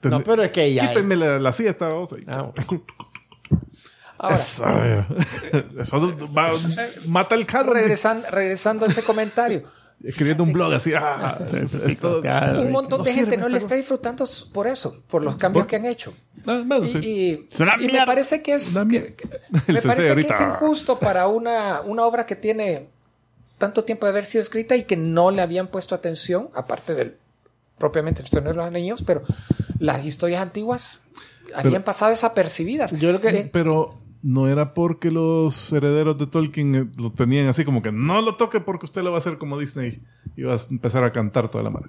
No, 0.03 0.23
pero 0.25 0.43
es 0.43 0.51
que 0.51 0.73
ya... 0.73 0.89
Quítenme 0.89 1.17
la, 1.17 1.39
la 1.39 1.53
silla 1.53 1.71
esta 1.71 1.89
babosa. 1.89 2.17
Ah, 2.29 2.53
ahora, 4.19 5.07
Eso, 5.79 6.09
eso 6.09 6.29
va- 6.35 6.53
mata 7.07 7.35
el 7.35 7.45
carro. 7.47 7.75
regresan- 7.75 8.25
regresando 8.31 8.87
a 8.87 8.89
ese 8.89 9.03
comentario. 9.03 9.63
Escribiendo 10.05 10.43
un 10.43 10.53
blog 10.53 10.73
así. 10.75 10.93
Ah, 10.95 11.39
Un 12.59 12.71
montón 12.71 12.99
no 12.99 13.05
de 13.05 13.13
gente 13.13 13.37
no 13.39 13.49
le 13.49 13.57
está 13.59 13.75
disfrutando 13.75 14.27
por 14.53 14.67
eso, 14.67 15.03
por 15.09 15.23
los 15.23 15.37
cambios 15.37 15.65
¿Por? 15.65 15.71
que 15.71 15.77
han 15.77 15.87
hecho. 15.87 16.13
Ah, 16.47 16.63
Y, 16.85 16.89
sí. 16.89 16.99
y- 16.99 17.47
Es 17.51 17.61
una 17.61 17.75
y 17.81 17.87
me 17.89 18.05
parece 18.07 18.43
que 18.43 18.55
es, 18.55 18.75
que- 18.91 19.15
que- 19.15 19.29
me 19.73 19.81
parece 19.83 20.15
que 20.15 20.21
es 20.33 20.41
injusto 20.41 20.99
para 20.99 21.27
una, 21.29 21.81
una 21.81 22.05
obra 22.05 22.27
que 22.27 22.37
tiene 22.37 22.89
tanto 23.59 23.85
tiempo 23.85 24.05
de 24.07 24.11
haber 24.11 24.27
sido 24.27 24.43
escrita 24.43 24.77
y 24.77 24.85
que 24.85 24.97
no 24.99 25.31
le 25.31 25.41
habían 25.41 25.69
puesto 25.69 25.95
atención, 25.95 26.51
aparte 26.55 26.95
del 26.95 27.17
propiamente 27.79 28.23
el 28.23 28.29
Señor 28.29 28.49
de 28.51 28.55
los 28.55 28.67
Anillos, 28.67 29.03
pero 29.07 29.23
las 29.79 30.05
historias 30.05 30.43
antiguas 30.43 31.03
habían 31.55 31.83
pasado 31.83 32.11
desapercibidas. 32.11 32.93
Yo 32.93 33.09
creo 33.11 33.21
que- 33.21 33.33
De- 33.33 33.45
Pero 33.51 33.99
no 34.23 34.49
era 34.49 34.75
porque 34.75 35.11
los 35.11 35.73
herederos 35.73 36.19
de 36.19 36.27
Tolkien 36.27 36.75
eh, 36.75 36.87
lo 36.97 37.13
tenían 37.13 37.47
así 37.49 37.65
como 37.65 37.83
que 37.83 37.93
no 37.93 38.21
lo 38.23 38.37
toque 38.37 38.61
porque 38.61 38.87
usted 38.87 39.03
lo 39.03 39.11
va 39.11 39.17
a 39.17 39.21
hacer 39.21 39.39
como 39.39 39.59
Disney 39.59 40.03
y 40.37 40.43
vas 40.43 40.67
a 40.67 40.71
empezar 40.71 41.05
a 41.05 41.13
cantar 41.13 41.49
toda 41.51 41.63
la 41.65 41.71
mano. 41.71 41.87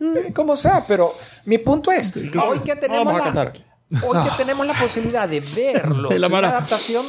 Eh, 0.00 0.32
como 0.34 0.56
sea, 0.56 0.84
pero 0.86 1.14
mi 1.44 1.58
punto 1.58 1.92
es, 1.92 2.14
hoy 2.16 2.58
que 2.60 2.74
tenemos 2.76 3.06
Vamos 3.06 3.14
a 3.14 3.18
la, 3.18 3.32
cantar. 3.32 3.52
hoy 4.04 4.28
que 4.28 4.36
tenemos 4.36 4.66
la 4.66 4.74
posibilidad 4.74 5.28
de 5.28 5.40
verlo, 5.54 6.10
la 6.10 6.26
una 6.26 6.38
adaptación, 6.48 7.06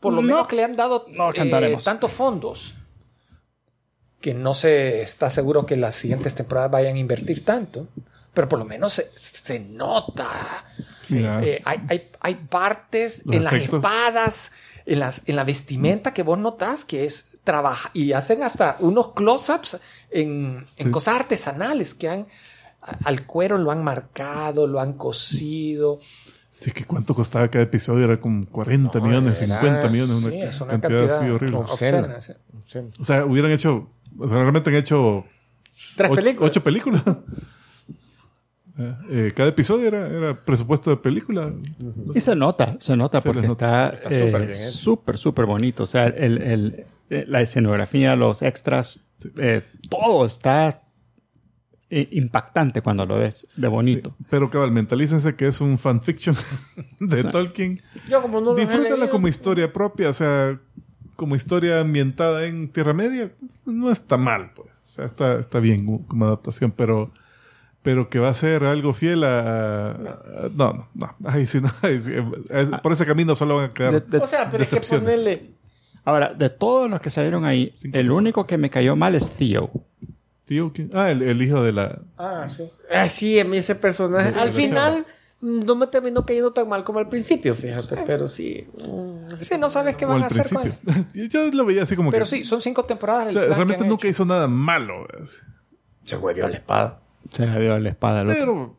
por 0.00 0.12
lo 0.12 0.20
No. 0.20 0.26
menos 0.28 0.46
que 0.48 0.56
le 0.56 0.64
han 0.64 0.74
dado 0.76 1.06
No 1.16 1.30
eh, 1.32 1.78
tantos 1.84 2.10
fondos, 2.10 2.74
que 4.24 4.32
no 4.32 4.54
se 4.54 5.02
está 5.02 5.28
seguro 5.28 5.66
que 5.66 5.76
las 5.76 5.94
siguientes 5.96 6.34
temporadas 6.34 6.70
vayan 6.70 6.94
a 6.94 6.98
invertir 6.98 7.44
tanto, 7.44 7.88
pero 8.32 8.48
por 8.48 8.58
lo 8.58 8.64
menos 8.64 8.94
se, 8.94 9.10
se 9.16 9.60
nota. 9.60 10.64
Eh, 11.12 11.60
hay, 11.62 11.82
hay, 11.90 12.10
hay 12.20 12.34
partes 12.36 13.20
Los 13.26 13.36
en 13.36 13.44
las 13.44 13.52
espadas, 13.52 14.50
en, 14.86 15.00
las, 15.00 15.20
en 15.26 15.36
la 15.36 15.44
vestimenta 15.44 16.14
que 16.14 16.22
vos 16.22 16.38
notas 16.38 16.86
que 16.86 17.04
es 17.04 17.32
trabaja 17.44 17.90
y 17.92 18.12
hacen 18.14 18.42
hasta 18.44 18.78
unos 18.80 19.12
close-ups 19.12 19.76
en, 20.10 20.64
en 20.78 20.86
Sí. 20.86 20.90
cosas 20.90 21.16
artesanales 21.16 21.92
que 21.92 22.08
han 22.08 22.26
al 23.04 23.26
cuero 23.26 23.58
lo 23.58 23.70
han 23.72 23.84
marcado, 23.84 24.66
lo 24.66 24.80
han 24.80 24.94
cosido. 24.94 26.00
Sí, 26.58 26.70
que 26.70 26.86
cuánto 26.86 27.14
costaba 27.14 27.48
cada 27.48 27.64
episodio, 27.64 28.04
era 28.06 28.18
como 28.18 28.46
40 28.46 29.00
millones, 29.00 29.42
Era- 29.42 29.60
50 29.60 29.88
millones, 29.90 30.16
una, 30.16 30.30
sí, 30.30 30.40
es 30.40 30.60
una 30.62 30.70
cantidad, 30.70 30.98
cantidad 30.98 31.18
así 31.20 31.30
horrible. 31.30 31.56
obscena. 31.58 32.18
O 32.98 33.04
sea, 33.04 33.26
hubieran 33.26 33.50
hecho, 33.52 33.90
o 34.18 34.28
sea, 34.28 34.38
realmente 34.38 34.70
han 34.70 34.76
hecho 34.76 35.24
Tres 35.96 36.10
ocho, 36.10 36.20
películas. 36.22 36.50
ocho 36.50 36.62
películas. 36.64 37.02
Eh, 38.76 38.94
eh, 39.08 39.32
cada 39.36 39.50
episodio 39.50 39.86
era, 39.86 40.08
era 40.08 40.44
presupuesto 40.44 40.90
de 40.90 40.96
película. 40.96 41.52
Y 42.12 42.18
se 42.20 42.34
nota, 42.34 42.76
se 42.80 42.96
nota 42.96 43.20
Se 43.20 43.28
porque 43.32 43.46
nota. 43.46 43.90
está 43.90 44.08
Está 44.08 44.16
eh, 44.18 44.26
súper 44.26 44.56
súper, 44.56 45.16
súper 45.18 45.46
bonito. 45.46 45.84
O 45.84 45.86
sea, 45.86 46.06
el, 46.08 46.42
el- 46.42 46.84
eh, 47.08 47.24
la 47.28 47.40
escenografía, 47.40 48.16
los 48.16 48.42
extras, 48.42 48.98
eh, 49.38 49.62
todo 49.88 50.26
está 50.26 50.82
impactante 51.88 52.82
cuando 52.82 53.06
lo 53.06 53.18
ves 53.18 53.46
de 53.54 53.68
bonito. 53.68 54.16
Pero 54.28 54.50
cabal, 54.50 54.72
mentalícense 54.72 55.36
que 55.36 55.46
es 55.46 55.60
un 55.60 55.78
fanfiction 55.78 56.34
de 56.98 57.22
Tolkien. 57.22 57.80
Yo 58.08 58.22
como 58.22 58.40
no 58.40 58.56
leído, 58.56 59.08
como 59.08 59.28
historia 59.28 59.72
propia, 59.72 60.08
o 60.08 60.12
sea, 60.12 60.58
como 61.16 61.36
historia 61.36 61.80
ambientada 61.80 62.46
en 62.46 62.68
Tierra 62.68 62.92
Media, 62.92 63.30
no 63.66 63.90
está 63.90 64.16
mal, 64.16 64.52
pues. 64.54 64.68
O 64.84 64.86
sea, 64.94 65.04
está, 65.06 65.38
está 65.38 65.58
bien 65.60 65.98
como 66.06 66.26
adaptación, 66.26 66.70
pero, 66.70 67.10
pero 67.82 68.08
que 68.08 68.18
va 68.18 68.28
a 68.28 68.34
ser 68.34 68.64
algo 68.64 68.92
fiel 68.92 69.24
a... 69.24 69.90
a- 69.90 70.48
no, 70.54 70.72
no, 70.72 70.88
no. 70.94 71.16
Ahí 71.28 71.46
sí, 71.46 71.60
no. 71.60 71.70
ahí 71.82 71.98
sí. 72.00 72.12
Es- 72.50 72.70
por 72.82 72.92
ese 72.92 73.04
camino 73.06 73.34
solo 73.34 73.56
van 73.56 73.70
a 73.70 73.74
quedar... 73.74 73.92
De- 74.04 74.18
de- 74.18 74.24
O 74.24 74.26
sea, 74.26 74.50
pero 74.50 74.62
es 74.62 74.70
que 74.70 74.80
ponerle... 74.80 75.50
Ahora, 76.06 76.34
de 76.34 76.50
todos 76.50 76.90
los 76.90 77.00
que 77.00 77.08
salieron 77.10 77.44
ahí, 77.46 77.72
Cinco 77.78 77.96
el 77.98 78.10
único 78.10 78.44
que 78.46 78.58
me 78.58 78.68
cayó 78.70 78.94
mal 78.94 79.14
es 79.14 79.32
Theo. 79.32 79.70
Tío, 80.44 80.70
¿quién? 80.74 80.90
Ah, 80.92 81.10
el, 81.10 81.22
el 81.22 81.40
hijo 81.40 81.62
de 81.62 81.72
la... 81.72 81.98
Ah, 82.18 82.46
sí. 82.50 82.68
Ah, 82.94 83.08
sí, 83.08 83.40
a 83.40 83.44
mí 83.46 83.56
ese 83.56 83.74
personaje. 83.74 84.32
Sí, 84.32 84.38
al 84.38 84.50
final 84.50 85.06
no 85.44 85.76
me 85.76 85.86
terminó 85.86 86.24
cayendo 86.24 86.52
tan 86.52 86.68
mal 86.68 86.82
como 86.84 86.98
al 87.00 87.08
principio, 87.08 87.54
fíjate. 87.54 87.96
Pero 88.06 88.28
sí. 88.28 88.66
mm, 88.86 89.34
Sí, 89.40 89.56
no 89.58 89.68
sabes 89.68 89.94
qué 89.96 90.06
van 90.06 90.22
a 90.22 90.26
hacer 90.26 90.48
con 90.48 90.66
él. 90.66 90.74
Yo 91.30 91.50
lo 91.52 91.64
veía 91.66 91.82
así 91.82 91.94
como 91.96 92.10
Pero 92.10 92.24
que... 92.24 92.30
sí, 92.30 92.44
son 92.44 92.60
cinco 92.60 92.84
temporadas. 92.84 93.28
o 93.28 93.32
sea, 93.32 93.54
realmente 93.54 93.84
nunca 93.86 94.08
hecho. 94.08 94.08
hizo 94.08 94.24
nada 94.24 94.48
malo. 94.48 95.06
Se 96.02 96.16
huevió 96.16 96.48
la 96.48 96.56
espada. 96.56 97.00
Se 97.30 97.46
le 97.46 97.60
dio 97.60 97.78
la 97.78 97.88
espada 97.88 98.20
al 98.20 98.30
otro. 98.30 98.38
Pero 98.40 98.76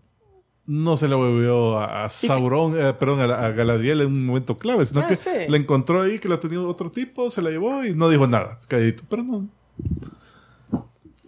no 0.67 0.97
se 0.97 1.07
le 1.07 1.13
volvió 1.15 1.77
a, 1.77 2.05
a 2.05 2.09
Sauron, 2.09 2.79
eh, 2.79 2.93
perdón, 2.93 3.19
a, 3.29 3.45
a 3.45 3.51
Galadriel 3.51 4.01
en 4.01 4.07
un 4.07 4.25
momento 4.25 4.57
clave, 4.57 4.85
sino 4.85 5.01
Ah, 5.01 5.07
que 5.07 5.15
sí. 5.15 5.29
la 5.47 5.57
encontró 5.57 6.01
ahí, 6.01 6.17
que 6.19 6.27
la 6.27 6.39
tenía 6.39 6.59
otro 6.61 6.89
tipo, 6.89 7.29
se 7.29 7.41
la 7.43 7.51
llevó 7.51 7.85
y 7.85 7.93
no 7.93 8.09
dijo 8.09 8.25
nada, 8.27 8.57
calladito. 8.67 9.03
Pero 9.07 9.23
no. 9.23 9.47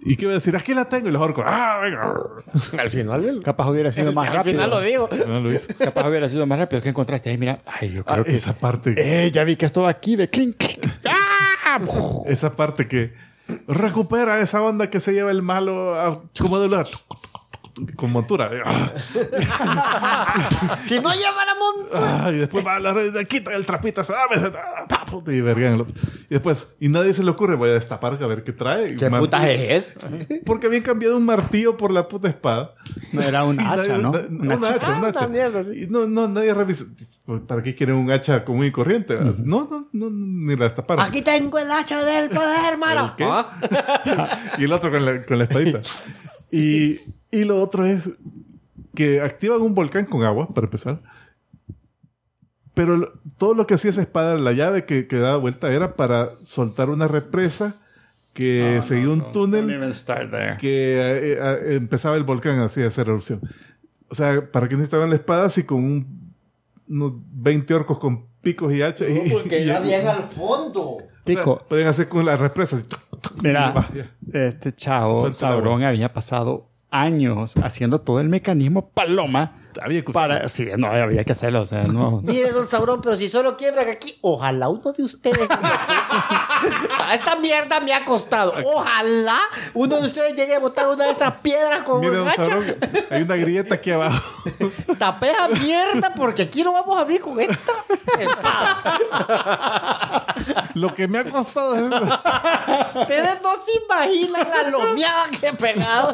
¿Y 0.08 0.16
qué 0.16 0.24
iba 0.26 0.32
a 0.32 0.36
decir? 0.36 0.56
Aquí 0.56 0.74
la 0.74 0.86
tengo 0.86 1.10
y 1.10 1.12
los 1.12 1.22
orcos. 1.22 1.44
¡Ah, 1.48 1.80
venga! 1.84 2.14
Al 2.82 2.90
final, 2.90 3.26
el- 3.26 3.44
Capaz 3.44 3.70
hubiera 3.70 3.92
sido 3.92 4.12
más 4.14 4.28
al 4.30 4.36
rápido. 4.38 4.54
final 4.56 4.70
lo 4.70 4.80
digo. 4.82 5.10
No 5.28 5.40
lo 5.42 5.54
hizo. 5.54 5.68
Capaz 5.78 6.08
hubiera 6.08 6.30
sido 6.30 6.46
más 6.48 6.58
rápido. 6.60 6.82
¿Qué 6.82 6.90
encontraste 6.90 7.30
ahí? 7.30 7.38
Mira, 7.38 7.60
ay, 7.66 7.92
yo 7.92 8.04
creo 8.06 8.22
Ah, 8.22 8.24
que... 8.24 8.36
esa 8.36 8.54
parte, 8.54 8.94
Eh, 8.98 9.32
ya 9.32 9.44
vi 9.44 9.56
que 9.58 9.66
esto 9.66 9.82
va 9.84 9.90
aquí, 9.90 10.16
ve, 10.16 10.30
clink, 10.30 10.56
clink. 10.58 10.86
¡Ah! 11.06 11.80
esa 12.28 12.56
parte 12.56 12.88
que 12.88 13.14
recupera 13.68 14.40
esa 14.40 14.62
onda 14.64 14.90
que 14.90 15.00
se 15.00 15.12
lleva 15.14 15.32
el 15.32 15.42
malo 15.42 16.00
a- 16.00 16.22
como 16.40 16.60
de 16.60 16.70
la 16.70 16.86
con 17.96 18.12
montura. 18.12 18.50
Ah, 18.66 18.92
si 20.84 21.00
no 21.00 21.12
llevara 21.14 21.54
monta. 21.56 22.26
ah, 22.28 22.32
y 22.32 22.38
después 22.38 22.66
va 22.66 22.76
a 22.76 22.80
la 22.80 22.94
red, 22.94 23.28
quita 23.28 23.54
el 23.54 23.66
trapito, 23.66 24.02
ah, 24.02 24.36
y 25.28 25.42
verga 25.42 25.68
en 25.68 25.74
el 25.74 25.82
otro. 25.82 25.96
Y 26.30 26.34
después, 26.34 26.68
y 26.80 26.90
nadie 26.90 27.14
se 27.14 27.24
le 27.24 27.32
ocurre, 27.32 27.56
voy 27.56 27.70
a 27.70 27.74
destapar 27.74 28.18
a 28.22 28.28
ver 28.28 28.44
qué 28.44 28.54
trae. 28.54 28.96
¿Qué 28.96 29.10
Mar- 29.10 29.20
puta 29.22 29.50
es? 29.50 29.94
Porque 30.46 30.68
habían 30.68 30.84
cambiado 30.84 31.18
un 31.18 31.26
martillo 31.26 31.78
por 31.78 31.92
la 31.92 32.08
puta 32.08 32.28
espada. 32.28 32.74
No, 33.12 33.22
era 33.22 33.44
un 33.44 33.56
Y 33.56 33.64
hacha, 33.64 33.76
nadie- 33.76 34.02
¿no? 34.02 34.12
na- 34.12 34.20
Un 34.30 34.52
Una 34.52 34.56
hacha. 34.70 34.76
hacha, 34.76 34.98
un 34.98 35.04
Ah, 35.06 35.08
hacha. 35.10 35.20
una 35.20 35.28
mierda, 35.28 35.64
sí. 35.64 35.84
Y 35.84 35.88
no, 35.88 36.06
no, 36.08 36.28
nadie 36.28 36.54
revisa. 36.54 36.86
¿Para 37.48 37.62
qué 37.62 37.76
quieren 37.76 37.96
un 37.96 38.10
hacha 38.12 38.44
común 38.46 38.66
y 38.66 38.72
corriente? 38.72 39.16
No, 39.44 39.68
no, 39.70 39.90
no, 39.92 40.10
ni 40.10 40.56
la 40.56 40.66
destaparon. 40.66 41.04
Aquí 41.06 41.22
tengo 41.22 41.60
el 41.60 41.70
hacha 41.72 42.04
del 42.04 42.30
poder, 42.30 42.74
hermano. 42.74 43.08
¿El 43.08 43.16
qué? 43.16 43.24
Ah. 43.26 44.56
y 44.58 44.64
el 44.64 44.72
otro 44.74 44.92
con 44.92 45.06
la, 45.06 45.26
con 45.26 45.38
la 45.38 45.44
espadita. 45.46 45.82
Y, 46.50 46.98
y 47.38 47.44
lo 47.46 47.62
otro 47.62 47.86
es 47.86 48.10
que 48.96 49.22
activan 49.22 49.62
un 49.62 49.74
volcán 49.76 50.06
con 50.06 50.24
agua, 50.24 50.48
para 50.54 50.66
empezar. 50.66 51.02
Pero 52.74 52.96
lo- 52.98 53.12
todo 53.38 53.54
lo 53.56 53.66
que 53.66 53.74
hacía 53.74 53.90
esa 53.90 54.02
espada, 54.02 54.38
la 54.38 54.52
llave 54.52 54.86
que, 54.86 55.08
que 55.08 55.18
daba 55.18 55.38
vuelta, 55.38 55.72
era 55.72 55.96
para 55.96 56.32
soltar 56.44 56.90
una 56.90 57.08
represa 57.08 57.76
que 58.34 58.80
seguía 58.84 59.10
un 59.10 59.32
túnel 59.32 59.66
que 60.60 61.00
eh, 61.00 61.40
eh, 61.42 61.76
empezaba 61.76 62.18
el 62.18 62.24
volcán 62.24 62.60
así 62.60 62.84
a 62.84 62.88
hacer 62.88 63.08
erupción. 63.08 63.42
O 64.10 64.16
sea, 64.16 64.52
¿para 64.52 64.68
qué 64.70 64.76
necesitaban 64.76 65.10
la 65.10 65.16
espada 65.16 65.50
si 65.50 65.64
con 65.64 65.84
un- 65.84 66.34
unos 66.88 67.14
20 67.34 67.74
orcos 67.74 67.98
con 67.98 68.26
picos 68.42 68.72
y 68.74 68.84
hachas? 68.84 69.08
y- 69.10 69.32
Porque 69.32 69.62
y- 69.62 69.66
ya 69.66 69.80
bien 69.80 70.08
al 70.08 70.22
fondo. 70.24 70.82
o 70.84 71.00
sea, 71.00 71.08
Pico, 71.26 71.66
pueden 71.68 71.88
hacer 71.88 72.08
con 72.08 72.26
las 72.26 72.40
represas. 72.40 72.86
mira, 73.42 73.72
Va, 73.76 73.90
ya. 73.94 74.12
este 74.48 74.72
chavo, 74.76 75.26
la 75.26 75.34
Sauron, 75.34 75.84
había 75.84 76.14
pasado 76.14 76.70
años 76.92 77.56
haciendo 77.58 78.02
todo 78.02 78.20
el 78.20 78.30
mecanismo 78.30 78.90
paloma 78.90 79.67
Había 79.82 80.02
que 80.02 80.12
usar- 80.12 80.14
para... 80.14 80.50
Sí, 80.50 80.68
no, 80.78 80.88
había 80.88 81.24
que 81.24 81.32
hacerlo, 81.32 81.62
o 81.62 81.66
sea, 81.66 81.84
no... 81.84 82.22
Mire, 82.24 82.52
don 82.52 82.68
Sabrón, 82.68 83.02
pero 83.02 83.16
si 83.18 83.30
solo 83.30 83.58
quiebran 83.58 83.90
aquí, 83.90 84.18
ojalá 84.22 84.70
uno 84.70 84.92
de 84.92 85.04
ustedes. 85.04 85.40
Esta 87.14 87.36
mierda 87.38 87.80
me 87.80 87.94
ha 87.94 88.04
costado. 88.04 88.54
Ojalá 88.66 89.40
uno 89.74 89.98
de 90.02 90.08
ustedes 90.08 90.36
llegue 90.36 90.56
a 90.56 90.60
botar 90.60 90.88
una 90.88 91.06
de 91.06 91.12
esas 91.12 91.34
piedras 91.42 91.84
con 91.84 92.02
Mire, 92.02 92.22
un 92.22 92.28
hacha. 92.28 92.60
Hay 93.10 93.22
una 93.22 93.36
grieta 93.36 93.76
aquí 93.76 93.92
abajo. 93.92 94.22
Tapé 95.00 95.32
esa 95.32 95.48
mierda 95.48 96.14
porque 96.14 96.44
aquí 96.44 96.64
no 96.64 96.74
vamos 96.74 96.98
a 96.98 97.02
abrir 97.02 97.22
con 97.22 97.40
esta. 97.40 97.74
Lo 100.74 100.94
que 100.94 101.08
me 101.08 101.20
ha 101.20 101.26
costado 101.26 101.76
es 101.76 101.82
eso. 101.84 102.20
Ustedes 103.02 103.42
no 103.42 103.52
se 103.66 103.84
imaginan 103.84 104.48
la 104.50 104.70
lomeada 104.70 105.26
que 105.40 105.48
he 105.48 105.54
pegado. 105.54 106.14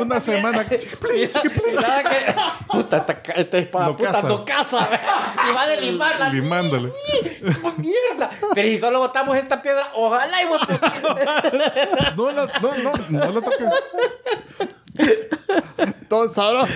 una 0.00 0.20
semana. 0.20 0.43
Nada 1.74 2.04
que- 2.04 2.34
Puta, 2.70 2.96
esta, 2.98 3.12
esta 3.34 3.58
espada 3.58 3.86
No 3.86 3.96
puta 3.96 4.12
casa. 4.12 4.28
no 4.28 4.44
casa. 4.44 4.88
Y 5.50 5.54
va 5.54 5.62
a 5.62 5.66
derribarla. 5.66 6.28
Limándole. 6.30 6.92
¡Mierda! 7.76 8.30
Pero 8.54 8.68
si 8.68 8.78
solo 8.78 8.98
botamos 9.00 9.36
esta 9.36 9.60
piedra, 9.60 9.90
ojalá 9.94 10.42
y 10.42 10.46
No, 12.16 12.30
la, 12.32 12.46
no, 12.60 12.74
no, 12.74 12.92
no 13.10 13.32
la 13.32 13.40
toques. 13.40 13.68
Don 16.08 16.32
Sauron... 16.32 16.68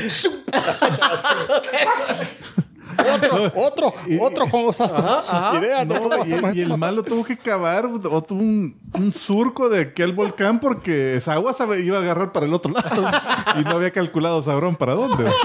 otro, 2.98 3.52
otro, 3.54 3.94
otro 4.20 4.50
con 4.50 4.72
sus 4.72 4.90
ideas 4.90 5.86
No, 5.86 6.12
hacemos 6.12 6.54
y, 6.54 6.58
y 6.58 6.62
el 6.62 6.76
malo 6.76 7.02
tuvo 7.02 7.24
que 7.24 7.36
cavar 7.36 7.86
otro, 7.86 8.36
un, 8.36 8.76
un 8.94 9.12
surco 9.12 9.68
de 9.68 9.82
aquel 9.82 10.12
volcán 10.12 10.60
porque 10.60 11.16
esa 11.16 11.34
agua 11.34 11.52
se 11.52 11.64
iba 11.80 11.98
a 11.98 12.00
agarrar 12.00 12.32
para 12.32 12.46
el 12.46 12.54
otro 12.54 12.72
lado 12.72 13.10
y 13.58 13.64
no 13.64 13.70
había 13.70 13.90
calculado 13.90 14.42
Sabrón 14.42 14.76
para 14.76 14.94
dónde. 14.94 15.30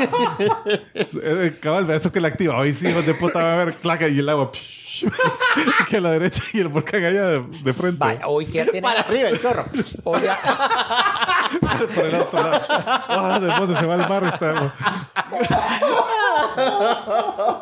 Eh, 1.25 1.57
Cabal, 1.59 1.89
eso 1.91 2.11
que 2.11 2.19
la 2.19 2.27
activa. 2.30 2.57
Hoy 2.57 2.73
sí, 2.73 2.88
hijos 2.88 3.05
de 3.05 3.13
puta, 3.13 3.43
va 3.43 3.51
a 3.51 3.61
haber 3.61 3.73
claca 3.75 4.07
y 4.07 4.19
el 4.19 4.30
agua 4.30 4.51
que 5.89 5.97
a 5.97 6.01
la 6.01 6.11
derecha 6.11 6.43
y 6.53 6.59
el 6.59 6.67
volcán 6.67 7.03
allá 7.03 7.23
de, 7.25 7.39
de 7.63 7.73
frente. 7.73 7.97
Vaya, 7.99 8.27
hoy 8.27 8.45
que 8.45 8.53
ya 8.59 8.65
tiene. 8.65 8.81
Para 8.81 9.01
arriba 9.01 9.29
el 9.29 9.39
chorro. 9.41 9.65
hoy 10.03 10.21
ya- 10.21 10.37
por 11.95 12.05
el 12.05 12.15
otro 12.15 12.41
lado. 12.43 12.61
Ah, 12.69 13.39
de 13.39 13.47
dónde 13.47 13.75
se 13.79 13.85
va 13.85 13.95
el 13.95 14.07
mar 14.07 14.23
agua. 14.39 14.73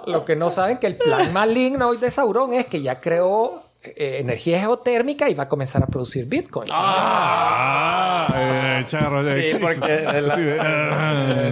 Lo 0.08 0.26
que 0.26 0.36
no 0.36 0.50
saben 0.50 0.78
que 0.78 0.88
el 0.88 0.98
plan 0.98 1.32
maligno 1.34 1.88
hoy 1.90 1.98
de 1.98 2.12
Sauron 2.12 2.54
es 2.54 2.66
que 2.68 2.82
ya 2.82 3.00
creó 3.00 3.64
eh, 3.84 4.18
energía 4.20 4.60
geotérmica 4.60 5.30
y 5.30 5.34
va 5.34 5.44
a 5.44 5.48
comenzar 5.50 5.82
a 5.84 5.88
producir 5.88 6.26
Bitcoin. 6.26 6.70
Ah, 6.72 8.28
eh, 8.36 8.86
charro. 8.88 9.22
Sí, 9.24 9.58
porque 9.60 10.22
la- 10.22 10.36
Sí, 10.36 10.42
ah. 10.60 11.50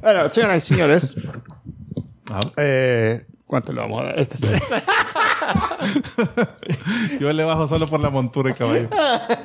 Bueno, 0.00 0.28
señoras 0.28 0.56
y 0.58 0.60
señores, 0.74 1.16
Ah, 1.26 1.32
eh, 2.56 3.24
¿cuánto 3.46 3.72
le 3.72 3.80
vamos 3.80 4.00
a 4.00 4.04
dar? 4.06 4.18
Este 4.18 4.36
Yo 7.20 7.32
le 7.32 7.44
bajo 7.44 7.66
solo 7.66 7.88
por 7.88 8.00
la 8.00 8.10
montura 8.10 8.50
y 8.50 8.54
caballo. 8.54 8.88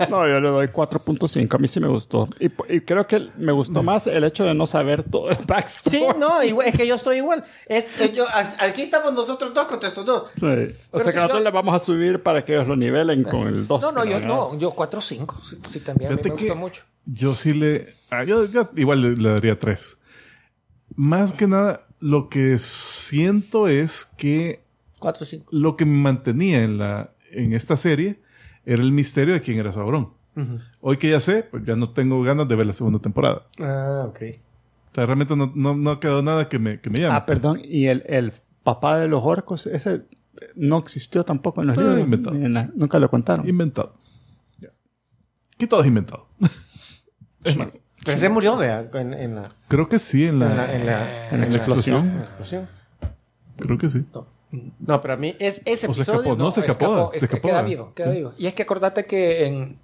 No, 0.09 0.27
yo 0.27 0.39
le 0.39 0.49
doy 0.49 0.67
4.5. 0.67 1.55
A 1.55 1.57
mí 1.57 1.67
sí 1.67 1.79
me 1.79 1.87
gustó. 1.87 2.25
Y, 2.39 2.45
y 2.73 2.81
creo 2.81 3.07
que 3.07 3.27
me 3.37 3.51
gustó 3.51 3.83
más 3.83 4.07
el 4.07 4.23
hecho 4.23 4.43
de 4.45 4.53
no 4.53 4.65
saber 4.65 5.03
todo 5.03 5.29
el 5.31 5.37
backstory. 5.45 5.97
Sí, 5.97 6.05
no, 6.19 6.43
igual- 6.43 6.67
es 6.67 6.75
que 6.75 6.87
yo 6.87 6.95
estoy 6.95 7.17
igual. 7.17 7.43
Es- 7.67 7.85
eh, 7.99 8.11
yo- 8.13 8.25
aquí 8.59 8.81
estamos 8.81 9.13
nosotros 9.13 9.53
dos 9.53 9.65
contra 9.67 9.89
estos 9.89 10.05
dos. 10.05 10.29
Sí. 10.35 10.45
O 10.45 10.47
Pero 10.47 10.65
sea 10.65 10.75
si 11.05 11.11
que 11.11 11.15
nosotros 11.17 11.39
yo- 11.39 11.43
le 11.43 11.51
vamos 11.51 11.75
a 11.75 11.79
subir 11.79 12.21
para 12.21 12.43
que 12.45 12.53
ellos 12.55 12.67
lo 12.67 12.75
nivelen 12.75 13.23
con 13.23 13.47
el 13.47 13.67
2. 13.67 13.81
No, 13.81 13.91
no, 13.91 14.05
yo 14.05 14.19
no, 14.19 14.57
yo 14.57 14.71
4 14.71 14.99
o 14.99 15.01
5. 15.01 15.41
Sí, 15.49 15.57
sí, 15.69 15.79
también 15.79 16.11
a 16.11 16.15
mí 16.15 16.21
Fíjate 16.21 16.29
me 16.31 16.35
que 16.35 16.43
gustó 16.45 16.55
mucho. 16.59 16.83
yo 17.05 17.35
sí 17.35 17.53
le... 17.53 17.95
ah, 18.09 18.23
yo, 18.23 18.45
yo 18.45 18.69
igual 18.75 19.01
le, 19.01 19.15
le 19.21 19.29
daría 19.29 19.57
tres. 19.57 19.97
Más 20.95 21.33
que 21.33 21.47
nada, 21.47 21.87
lo 22.03 22.29
que 22.29 22.57
siento 22.59 23.67
es 23.67 24.05
que 24.17 24.63
4 24.99 25.25
5. 25.25 25.45
lo 25.51 25.75
que 25.77 25.85
me 25.85 25.97
mantenía 25.97 26.63
en, 26.63 26.77
la, 26.77 27.11
en 27.31 27.53
esta 27.53 27.77
serie 27.77 28.19
era 28.65 28.81
el 28.83 28.91
misterio 28.91 29.33
de 29.33 29.41
quién 29.41 29.57
era 29.59 29.71
Sauron. 29.71 30.13
Hoy 30.81 30.97
que 30.97 31.09
ya 31.11 31.19
sé, 31.19 31.43
pues 31.43 31.63
ya 31.65 31.75
no 31.75 31.91
tengo 31.91 32.21
ganas 32.23 32.47
de 32.47 32.55
ver 32.55 32.65
la 32.65 32.73
segunda 32.73 32.97
temporada. 32.99 33.43
Ah, 33.59 34.05
ok. 34.07 34.19
O 34.91 34.95
sea, 34.95 35.05
realmente 35.05 35.35
no, 35.35 35.51
no, 35.55 35.75
no 35.75 35.91
ha 35.91 35.99
quedado 35.99 36.21
nada 36.23 36.49
que 36.49 36.57
me, 36.59 36.79
que 36.81 36.89
me 36.89 36.99
llame. 36.99 37.13
Ah, 37.15 37.25
perdón. 37.25 37.61
Y 37.63 37.85
el, 37.85 38.03
el 38.07 38.33
papá 38.63 38.97
de 38.99 39.07
los 39.07 39.21
orcos, 39.23 39.65
ese 39.67 40.03
no 40.55 40.79
existió 40.79 41.23
tampoco 41.23 41.61
en 41.61 41.67
los 41.67 41.77
Ah, 41.77 41.81
libros. 41.81 41.99
inventado. 42.01 42.35
Ni 42.35 42.45
en 42.45 42.53
la- 42.53 42.71
nunca 42.75 42.97
lo 42.99 43.09
contaron. 43.09 43.47
Inventado. 43.47 43.95
Ya. 44.59 44.69
Aquí 45.55 45.67
todo 45.67 45.81
es 45.81 45.87
inventado. 45.87 46.27
es 47.43 47.57
más, 47.57 47.77
Pero 48.05 48.17
se 48.17 48.29
murió, 48.29 48.57
vea, 48.57 48.89
en, 48.93 49.13
en 49.13 49.35
la, 49.35 49.49
creo 49.67 49.87
que 49.87 49.99
sí 49.99 50.25
en 50.25 50.39
la, 50.39 50.51
en 50.51 50.57
la, 50.57 50.73
en 50.73 50.85
la- 50.85 51.29
en 51.31 51.39
la 51.51 51.57
explosión. 51.57 52.07
en 52.09 52.17
la 52.17 52.23
explosión. 52.23 52.67
Creo 53.57 53.77
que 53.77 53.89
sí. 53.89 54.05
No, 54.79 55.01
pero 55.01 55.13
a 55.15 55.17
mí 55.17 55.35
es 55.39 55.61
ese 55.65 55.87
O 55.87 55.93
se 55.93 56.01
episodio. 56.01 56.19
escapó, 56.21 56.35
no, 56.35 56.51
se 56.51 56.61
escapó. 56.61 57.11
es 57.13 57.19
se 57.21 57.25
escapó. 57.25 57.47
queda 57.47 57.61
vivo, 57.63 57.93
queda 57.95 58.11
vivo. 58.11 58.33
Y 58.37 58.45
es 58.47 58.53
que 58.53 58.63
acordate 58.63 59.05
que 59.05 59.45
en 59.45 59.79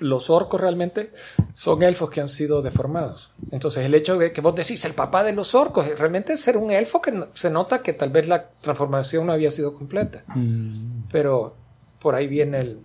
los 0.00 0.28
orcos 0.30 0.60
realmente 0.60 1.12
son 1.54 1.82
elfos 1.82 2.10
que 2.10 2.20
han 2.20 2.28
sido 2.28 2.62
deformados. 2.62 3.32
Entonces 3.50 3.84
el 3.84 3.94
hecho 3.94 4.16
de 4.18 4.32
que 4.32 4.40
vos 4.40 4.54
decís 4.54 4.84
el 4.84 4.94
papá 4.94 5.22
de 5.22 5.32
los 5.32 5.54
orcos, 5.54 5.86
realmente 5.98 6.32
es 6.34 6.40
ser 6.40 6.56
un 6.56 6.70
elfo 6.70 7.00
que 7.00 7.12
no- 7.12 7.28
se 7.34 7.50
nota 7.50 7.80
que 7.82 7.92
tal 7.92 8.10
vez 8.10 8.26
la 8.28 8.48
transformación 8.60 9.26
no 9.26 9.32
había 9.32 9.50
sido 9.50 9.74
completa. 9.74 10.24
Mm. 10.34 11.02
Pero 11.12 11.54
por 12.00 12.14
ahí 12.14 12.26
viene 12.28 12.60
el, 12.60 12.78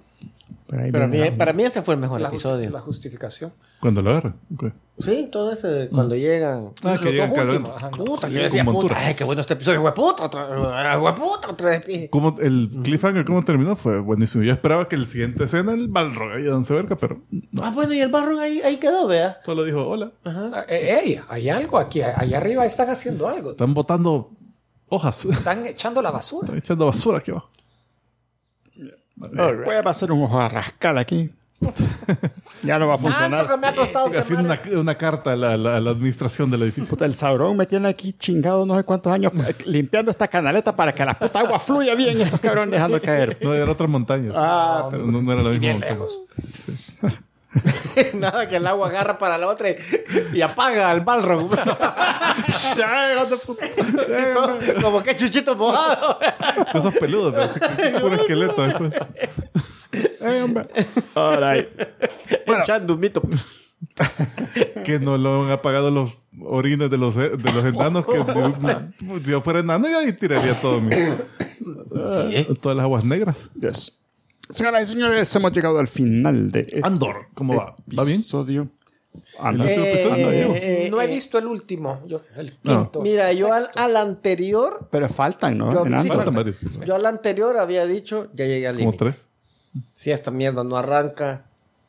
Pero 0.68 1.08
mí- 1.08 1.32
para 1.38 1.54
mí 1.54 1.64
ese 1.64 1.82
fue 1.84 1.94
el 1.94 2.00
mejor 2.00 2.20
la, 2.22 2.30
justi- 2.30 2.34
episodio. 2.34 2.70
la 2.72 2.80
justificación. 2.82 3.54
Cuando 3.80 4.02
lo 4.02 4.10
agarra. 4.10 4.34
Sí, 4.98 5.30
todo 5.32 5.52
ese 5.52 5.68
de 5.68 5.90
cuando 5.90 6.16
llegan. 6.16 6.72
Ah, 6.84 6.94
Los 6.94 7.02
que 7.02 7.12
llegan 7.12 7.30
dos 7.30 7.38
cargando. 7.38 7.60
últimos, 7.70 7.78
ajá. 7.78 7.92
Puta, 7.92 8.28
yo 8.30 8.42
decía, 8.42 8.66
puta, 8.66 8.96
ay, 8.98 9.14
qué 9.14 9.24
bueno 9.24 9.42
este 9.42 9.54
episodio, 9.54 9.82
hueputa, 9.84 10.26
otra, 10.26 10.98
hueputa, 11.00 11.52
otra 11.52 11.70
vez. 11.86 12.10
¿Cómo, 12.10 12.36
el 12.40 12.70
cliffhanger, 12.82 13.26
¿cómo 13.26 13.44
terminó? 13.46 13.76
Fue 13.76 14.00
buenísimo. 14.00 14.44
Yo 14.44 14.54
esperaba 14.54 14.88
que 14.88 14.96
el 14.96 15.06
siguiente 15.06 15.44
escena, 15.44 15.74
el 15.74 15.88
Balrog 15.88 16.32
ahí 16.32 16.44
donde 16.44 16.66
se 16.68 16.74
verga, 16.74 16.96
pero 16.96 17.22
no. 17.52 17.64
Ah, 17.64 17.70
bueno, 17.70 17.94
y 17.94 18.00
el 18.00 18.10
barro 18.10 18.40
ahí, 18.40 18.62
ahí 18.62 18.78
quedó, 18.78 19.06
vea. 19.08 19.38
Solo 19.46 19.64
dijo, 19.66 19.86
hola. 19.88 20.12
Ah, 20.26 20.66
eh, 20.68 21.00
ey, 21.04 21.20
hay 21.28 21.50
algo 21.50 21.78
aquí, 21.78 22.02
allá 22.02 22.38
arriba 22.38 22.66
están 22.66 22.90
haciendo 22.90 23.28
algo. 23.28 23.52
Están 23.52 23.74
botando 23.76 24.32
hojas. 24.88 25.26
Están 25.26 25.66
echando 25.68 26.02
la 26.02 26.10
basura. 26.10 26.46
Están 26.46 26.58
echando 26.58 26.86
basura 26.88 27.20
aquí 27.20 27.30
abajo. 27.32 27.50
Puede 29.20 29.84
pasar 29.84 30.12
un 30.12 30.24
ojo 30.24 30.40
a 30.40 30.50
rascal 30.50 30.98
aquí. 30.98 31.30
ya 32.64 32.78
no 32.78 32.88
va 32.88 32.96
a 32.96 32.98
que 32.98 33.04
funcionar. 33.04 33.58
me 33.58 33.68
ha 33.68 33.74
costado 33.76 34.08
Haciendo 34.20 34.44
una, 34.44 34.60
una 34.80 34.98
carta 34.98 35.32
a 35.32 35.36
la, 35.38 35.58
la- 35.58 35.78
a 35.78 35.80
la 35.80 35.92
administración 35.92 36.52
del 36.52 36.64
edificio. 36.64 36.90
Puta, 36.90 37.06
el 37.06 37.16
Sauron 37.16 37.56
me 37.56 37.66
tiene 37.66 37.88
aquí 37.88 38.12
chingado 38.14 38.66
no 38.66 38.76
sé 38.76 38.84
cuántos 38.84 39.12
años 39.14 39.32
eh, 39.48 39.56
limpiando 39.66 40.12
esta 40.12 40.28
canaleta 40.28 40.76
para 40.76 40.94
que 40.94 41.06
la 41.06 41.18
puta 41.18 41.40
agua 41.40 41.58
fluya 41.58 41.96
bien 41.96 42.20
y 42.20 42.24
estos 42.24 42.42
cabrones 42.42 42.72
dejando 42.72 43.02
caer. 43.02 43.38
No, 43.42 43.54
era 43.54 43.72
otra 43.72 43.88
montaña. 43.88 44.32
Ah, 44.36 44.90
Pero 44.92 45.06
no, 45.08 45.22
no 45.22 45.32
era 45.32 45.42
la 45.42 45.50
misma 45.52 45.72
montaña. 45.72 45.94
lejos. 45.94 46.20
Nada, 48.14 48.48
que 48.48 48.58
el 48.58 48.68
agua 48.68 48.90
agarra 48.90 49.18
para 49.18 49.38
la 49.38 49.48
otra 49.48 49.70
y, 49.70 49.78
y 50.34 50.42
apaga 50.42 50.90
al 50.90 51.02
balro. 51.02 51.50
ya, 52.78 53.14
hijo 53.14 53.26
de 53.26 53.38
puta. 53.38 53.66
Y 53.66 54.34
todo, 54.34 54.60
como 54.82 55.04
que 55.04 55.16
chuchito 55.16 55.56
mojado. 55.56 56.20
De 56.74 56.80
esos 56.80 56.96
peludos, 56.96 57.34
pero 57.34 57.44
así 57.46 57.60
que 57.60 58.00
puro 58.00 58.16
esqueleto 58.16 58.64
después. 58.64 58.94
Hombre. 60.22 60.68
All 61.14 61.38
right. 61.38 61.70
Echando 62.46 62.96
un 62.96 63.00
mito. 63.00 63.22
que 64.84 65.00
no 65.00 65.18
lo 65.18 65.46
han 65.46 65.52
apagado 65.52 65.92
los 65.92 66.18
orines 66.42 66.90
de 66.90 66.98
los, 66.98 67.16
de 67.16 67.38
los 67.38 67.66
enanos. 67.66 68.06
Que 68.06 68.24
si 69.24 69.32
yo 69.32 69.42
fuera 69.42 69.60
enano, 69.60 69.88
yo 69.88 70.00
ahí 70.00 70.12
tiraría 70.14 70.60
todo 70.60 70.82
mi, 70.82 70.96
todas 72.62 72.76
las 72.76 72.84
aguas 72.84 73.04
negras. 73.06 73.50
Yes. 73.60 73.98
Señoras 74.50 74.84
y 74.84 74.86
señores, 74.94 75.36
hemos 75.36 75.52
llegado 75.54 75.80
al 75.80 75.88
final 75.88 76.52
de 76.52 76.62
este 76.62 76.82
Andor, 76.84 77.28
¿cómo 77.34 77.56
va? 77.56 77.76
¿Va 77.98 78.04
bien? 78.04 78.22
episodio. 78.22 78.70
Andor. 79.40 79.68
está 79.70 80.16
chivo. 80.16 80.54
eh, 80.56 80.88
no 80.92 81.02
he 81.02 81.06
eh, 81.06 81.14
visto 81.14 81.38
el 81.38 81.48
último, 81.48 82.02
yo, 82.06 82.22
el 82.36 82.54
No. 82.64 82.82
quinto. 82.84 83.02
Mira, 83.02 83.32
yo 83.34 83.52
al, 83.54 83.70
al 83.76 83.96
anterior, 83.98 84.88
Pero 84.92 85.08
faltan, 85.10 85.58
¿no? 85.58 85.74
Yo- 85.74 85.86
En 85.86 85.94
sí, 85.94 85.98
Andor. 86.10 86.16
Faltan 86.18 86.34
varios. 86.36 86.62
yo 86.86 86.96
al 86.96 87.06
anterior 87.06 87.58
había 87.58 87.86
dicho, 87.86 88.28
ya 88.34 88.46
llegué 88.46 88.68
al 88.68 88.76
Como 88.76 88.92
límite. 88.92 89.06
tres. 89.06 89.28
Si 89.94 90.12
esta 90.12 90.32
mierda 90.32 90.64
no 90.64 90.78
arranca, 90.78 91.46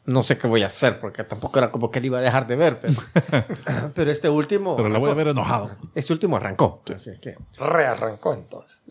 no 0.06 0.22
sé 0.22 0.38
qué 0.38 0.46
voy 0.46 0.62
a 0.62 0.66
hacer, 0.66 0.98
porque 1.00 1.24
tampoco 1.24 1.58
era 1.58 1.70
como 1.70 1.90
que 1.90 2.00
le 2.00 2.06
iba 2.06 2.18
a 2.18 2.22
dejar 2.22 2.46
de 2.46 2.56
ver, 2.56 2.80
pero, 2.80 2.94
pero 3.94 4.10
este 4.10 4.28
último, 4.28 4.76
Pero 4.76 4.88
la 4.88 4.98
voy 4.98 5.10
a 5.10 5.14
ver 5.14 5.28
enojado. 5.28 5.70
este 5.94 6.12
último 6.12 6.36
arrancó. 6.36 6.82
Así 6.94 7.10
es 7.10 7.18
que, 7.20 7.34
Rearrancó 7.58 8.34
entonces. 8.34 8.82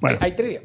Bueno. 0.00 0.18
Hay 0.20 0.32
trivia. 0.36 0.62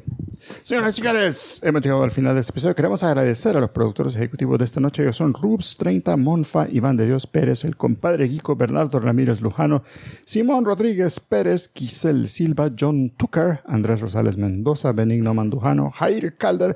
Señoras 0.64 0.98
y 0.98 1.02
señores, 1.02 1.60
hemos 1.62 1.82
llegado 1.82 2.02
al 2.02 2.10
final 2.10 2.34
de 2.34 2.40
este 2.40 2.50
episodio. 2.50 2.74
Queremos 2.74 3.02
agradecer 3.04 3.56
a 3.56 3.60
los 3.60 3.70
productores 3.70 4.14
ejecutivos 4.16 4.58
de 4.58 4.64
esta 4.64 4.80
noche. 4.80 5.02
Ellos 5.04 5.16
son 5.16 5.32
Rubs 5.34 5.76
30, 5.76 6.16
Monfa, 6.16 6.66
Iván 6.68 6.96
de 6.96 7.06
Dios 7.06 7.28
Pérez, 7.28 7.64
el 7.64 7.76
compadre 7.76 8.26
Guico, 8.26 8.56
Bernardo 8.56 8.98
Ramírez 8.98 9.40
Lujano, 9.40 9.84
Simón 10.26 10.64
Rodríguez 10.64 11.20
Pérez, 11.20 11.70
Giselle 11.72 12.26
Silva, 12.26 12.72
John 12.78 13.10
Tucker, 13.16 13.60
Andrés 13.66 14.00
Rosales 14.00 14.36
Mendoza, 14.36 14.90
Benigno 14.92 15.32
Mandujano, 15.32 15.90
Jair 15.92 16.34
Calder, 16.34 16.74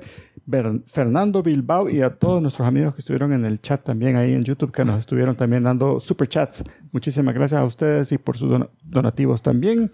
Fernando 0.85 1.43
Bilbao 1.43 1.89
y 1.89 2.01
a 2.01 2.11
todos 2.11 2.41
nuestros 2.41 2.65
amigos 2.65 2.95
que 2.95 3.01
estuvieron 3.01 3.33
en 3.33 3.43
el 3.43 3.59
chat 3.61 3.83
también 3.83 4.15
ahí 4.15 4.31
en 4.33 4.45
YouTube, 4.45 4.71
que 4.71 4.85
nos 4.85 4.97
estuvieron 4.99 5.35
también 5.35 5.63
dando 5.63 5.99
super 5.99 6.29
chats. 6.29 6.63
Muchísimas 6.93 7.35
gracias 7.35 7.59
a 7.59 7.65
ustedes 7.65 8.13
y 8.13 8.17
por 8.17 8.37
sus 8.37 8.49
don- 8.49 8.69
donativos 8.81 9.41
también. 9.41 9.91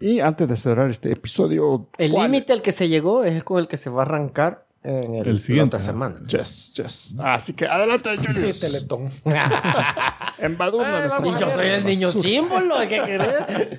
Y 0.00 0.20
antes 0.20 0.48
de 0.48 0.56
cerrar 0.56 0.88
este 0.90 1.12
episodio, 1.12 1.88
el 1.98 2.12
límite 2.12 2.52
al 2.52 2.62
que 2.62 2.72
se 2.72 2.88
llegó 2.88 3.22
es 3.24 3.34
el 3.36 3.44
con 3.44 3.58
el 3.60 3.68
que 3.68 3.76
se 3.76 3.90
va 3.90 4.02
a 4.02 4.04
arrancar 4.06 4.64
en 4.82 5.14
el, 5.16 5.28
El 5.28 5.40
siguiente. 5.40 5.76
la 5.76 5.82
otra 5.82 5.92
semana. 5.92 6.16
Yes, 6.26 6.72
yes. 6.74 7.14
Así 7.18 7.52
que 7.52 7.66
adelante, 7.66 8.08
Sí, 8.18 8.26
Julius. 8.32 8.60
Teletón. 8.60 9.10
Embadurna 10.38 10.88
Ay, 10.88 11.00
nuestra 11.08 11.18
vamos 11.20 11.36
Y 11.36 11.40
yo 11.40 11.50
soy 11.50 11.66
el 11.68 11.84
niño 11.84 12.08
símbolo, 12.10 12.76
¿qué 12.88 13.00
querés? 13.04 13.78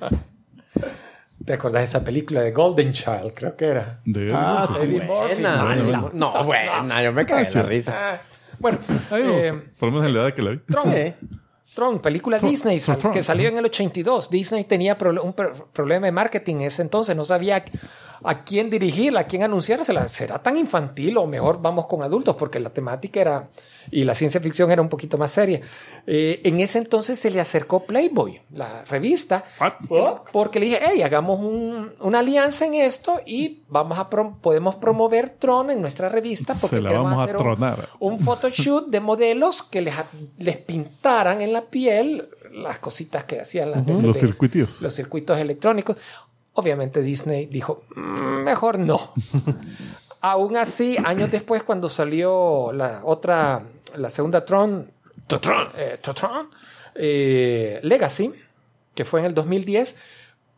¿Te 1.44 1.54
acordás 1.54 1.80
de 1.82 1.86
esa 1.86 2.04
película 2.04 2.40
de 2.42 2.52
Golden 2.52 2.92
Child? 2.92 3.32
Creo 3.34 3.56
que 3.56 3.64
era. 3.64 3.94
De 4.04 4.32
Ah, 4.32 4.68
sí. 4.72 4.84
Eddie 4.84 5.00
Murphy. 5.02 5.42
Bueno. 5.42 6.10
No, 6.14 6.44
buena, 6.44 7.02
yo 7.02 7.12
me 7.12 7.26
caí 7.26 7.46
en 7.46 7.52
la 7.54 7.62
risa. 7.62 7.94
Ah, 8.14 8.20
bueno, 8.60 8.78
eh. 9.10 9.52
Por 9.76 9.88
lo 9.88 9.92
menos 9.96 10.06
en 10.06 10.14
la 10.14 10.22
edad 10.22 10.34
que 10.34 10.42
la 10.42 10.50
vi. 10.52 10.58
Tron. 10.58 10.94
Tron, 11.74 12.00
película 12.00 12.38
Tron, 12.38 12.50
Disney 12.50 12.78
Tron, 12.80 12.98
Tron. 12.98 13.12
que 13.12 13.22
salió 13.22 13.48
en 13.48 13.56
el 13.58 13.64
82. 13.64 14.30
Disney 14.30 14.64
tenía 14.64 14.98
prole- 14.98 15.22
un 15.22 15.32
pro- 15.32 15.50
problema 15.72 16.06
de 16.06 16.12
marketing 16.12 16.56
en 16.56 16.62
ese 16.62 16.82
entonces, 16.82 17.16
no 17.16 17.24
sabía 17.24 17.64
a 18.24 18.44
quién 18.44 18.70
dirigirla, 18.70 19.20
a 19.20 19.24
quién 19.26 19.42
anunciársela. 19.42 20.08
¿Será 20.08 20.42
tan 20.42 20.56
infantil 20.56 21.16
o 21.16 21.26
mejor 21.26 21.60
vamos 21.60 21.86
con 21.86 22.02
adultos? 22.02 22.36
Porque 22.36 22.60
la 22.60 22.70
temática 22.70 23.20
era 23.20 23.48
y 23.90 24.04
la 24.04 24.14
ciencia 24.14 24.40
ficción 24.40 24.70
era 24.70 24.80
un 24.82 24.88
poquito 24.88 25.18
más 25.18 25.30
seria. 25.30 25.60
Eh, 26.06 26.40
en 26.44 26.60
ese 26.60 26.78
entonces 26.78 27.18
se 27.18 27.30
le 27.30 27.40
acercó 27.40 27.84
Playboy, 27.84 28.40
la 28.54 28.84
revista, 28.84 29.44
What? 29.88 30.22
porque 30.32 30.60
le 30.60 30.66
dije, 30.66 30.78
hey, 30.82 31.02
hagamos 31.02 31.40
un- 31.40 31.92
una 32.00 32.20
alianza 32.20 32.66
en 32.66 32.74
esto 32.74 33.20
y 33.26 33.62
vamos 33.68 33.98
a 33.98 34.08
prom- 34.08 34.36
podemos 34.40 34.76
promover 34.76 35.30
Tron 35.30 35.70
en 35.70 35.80
nuestra 35.80 36.08
revista 36.08 36.54
porque 36.54 36.76
Se 36.76 36.80
la 36.82 36.88
queremos 36.90 37.10
vamos 37.10 37.20
a 37.20 37.24
hacer 37.24 37.36
un- 37.36 37.42
tronar. 37.42 37.88
un 38.00 38.18
photoshoot 38.18 38.88
de 38.88 39.00
modelos 39.00 39.62
que 39.62 39.80
les, 39.80 39.94
les 40.38 40.56
pintaran 40.56 41.40
en 41.40 41.52
la 41.52 41.62
piel 41.62 42.28
las 42.52 42.78
cositas 42.78 43.24
que 43.24 43.40
hacían 43.40 43.70
las 43.70 43.86
Los 44.02 44.16
circuitos. 44.18 44.82
los 44.82 44.94
circuitos 44.94 45.38
electrónicos. 45.38 45.96
Obviamente 46.54 47.02
Disney 47.02 47.46
dijo, 47.46 47.84
"Mm, 47.96 48.42
mejor 48.44 48.78
no. 48.78 49.12
Aún 50.20 50.56
así, 50.56 50.96
años 51.04 51.30
después, 51.30 51.62
cuando 51.62 51.88
salió 51.88 52.72
la 52.72 53.00
otra, 53.04 53.64
la 53.96 54.08
segunda 54.10 54.44
Tron, 54.44 54.90
Tron, 55.26 55.68
eh, 55.76 55.96
Tron, 56.00 56.48
eh, 56.94 57.80
Legacy, 57.82 58.32
que 58.94 59.04
fue 59.04 59.20
en 59.20 59.26
el 59.26 59.34
2010, 59.34 59.96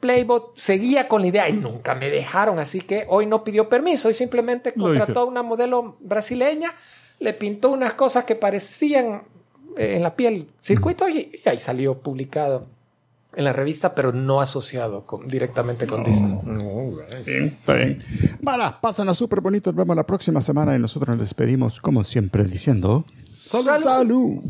Playbot 0.00 0.58
seguía 0.58 1.08
con 1.08 1.22
la 1.22 1.28
idea 1.28 1.48
y 1.48 1.54
nunca 1.54 1.94
me 1.94 2.10
dejaron, 2.10 2.58
así 2.58 2.80
que 2.82 3.06
hoy 3.08 3.24
no 3.24 3.42
pidió 3.42 3.70
permiso 3.70 4.10
y 4.10 4.14
simplemente 4.14 4.74
contrató 4.74 5.20
a 5.20 5.24
una 5.24 5.42
modelo 5.42 5.96
brasileña, 6.00 6.74
le 7.20 7.32
pintó 7.32 7.70
unas 7.70 7.94
cosas 7.94 8.24
que 8.24 8.34
parecían 8.34 9.22
eh, 9.78 9.94
en 9.96 10.02
la 10.02 10.14
piel 10.14 10.48
circuitos 10.62 11.08
y, 11.08 11.32
y 11.42 11.48
ahí 11.48 11.56
salió 11.56 11.94
publicado 11.98 12.66
en 13.36 13.44
la 13.44 13.52
revista, 13.52 13.94
pero 13.94 14.12
no 14.12 14.40
asociado 14.40 15.04
con- 15.06 15.26
directamente 15.28 15.86
con 15.86 16.02
Disney. 16.04 16.38
Bien, 17.24 17.44
está 17.44 17.74
bien. 17.74 18.02
Bueno, 18.40 18.74
pásenla 18.80 19.14
súper 19.14 19.40
bonito. 19.40 19.70
Nos 19.70 19.76
vemos 19.76 19.96
la 19.96 20.06
próxima 20.06 20.40
semana 20.40 20.74
y 20.76 20.78
nosotros 20.78 21.08
nos 21.16 21.18
despedimos, 21.26 21.80
como 21.80 22.04
siempre, 22.04 22.44
diciendo: 22.44 23.04
¡Salud! 23.82 24.40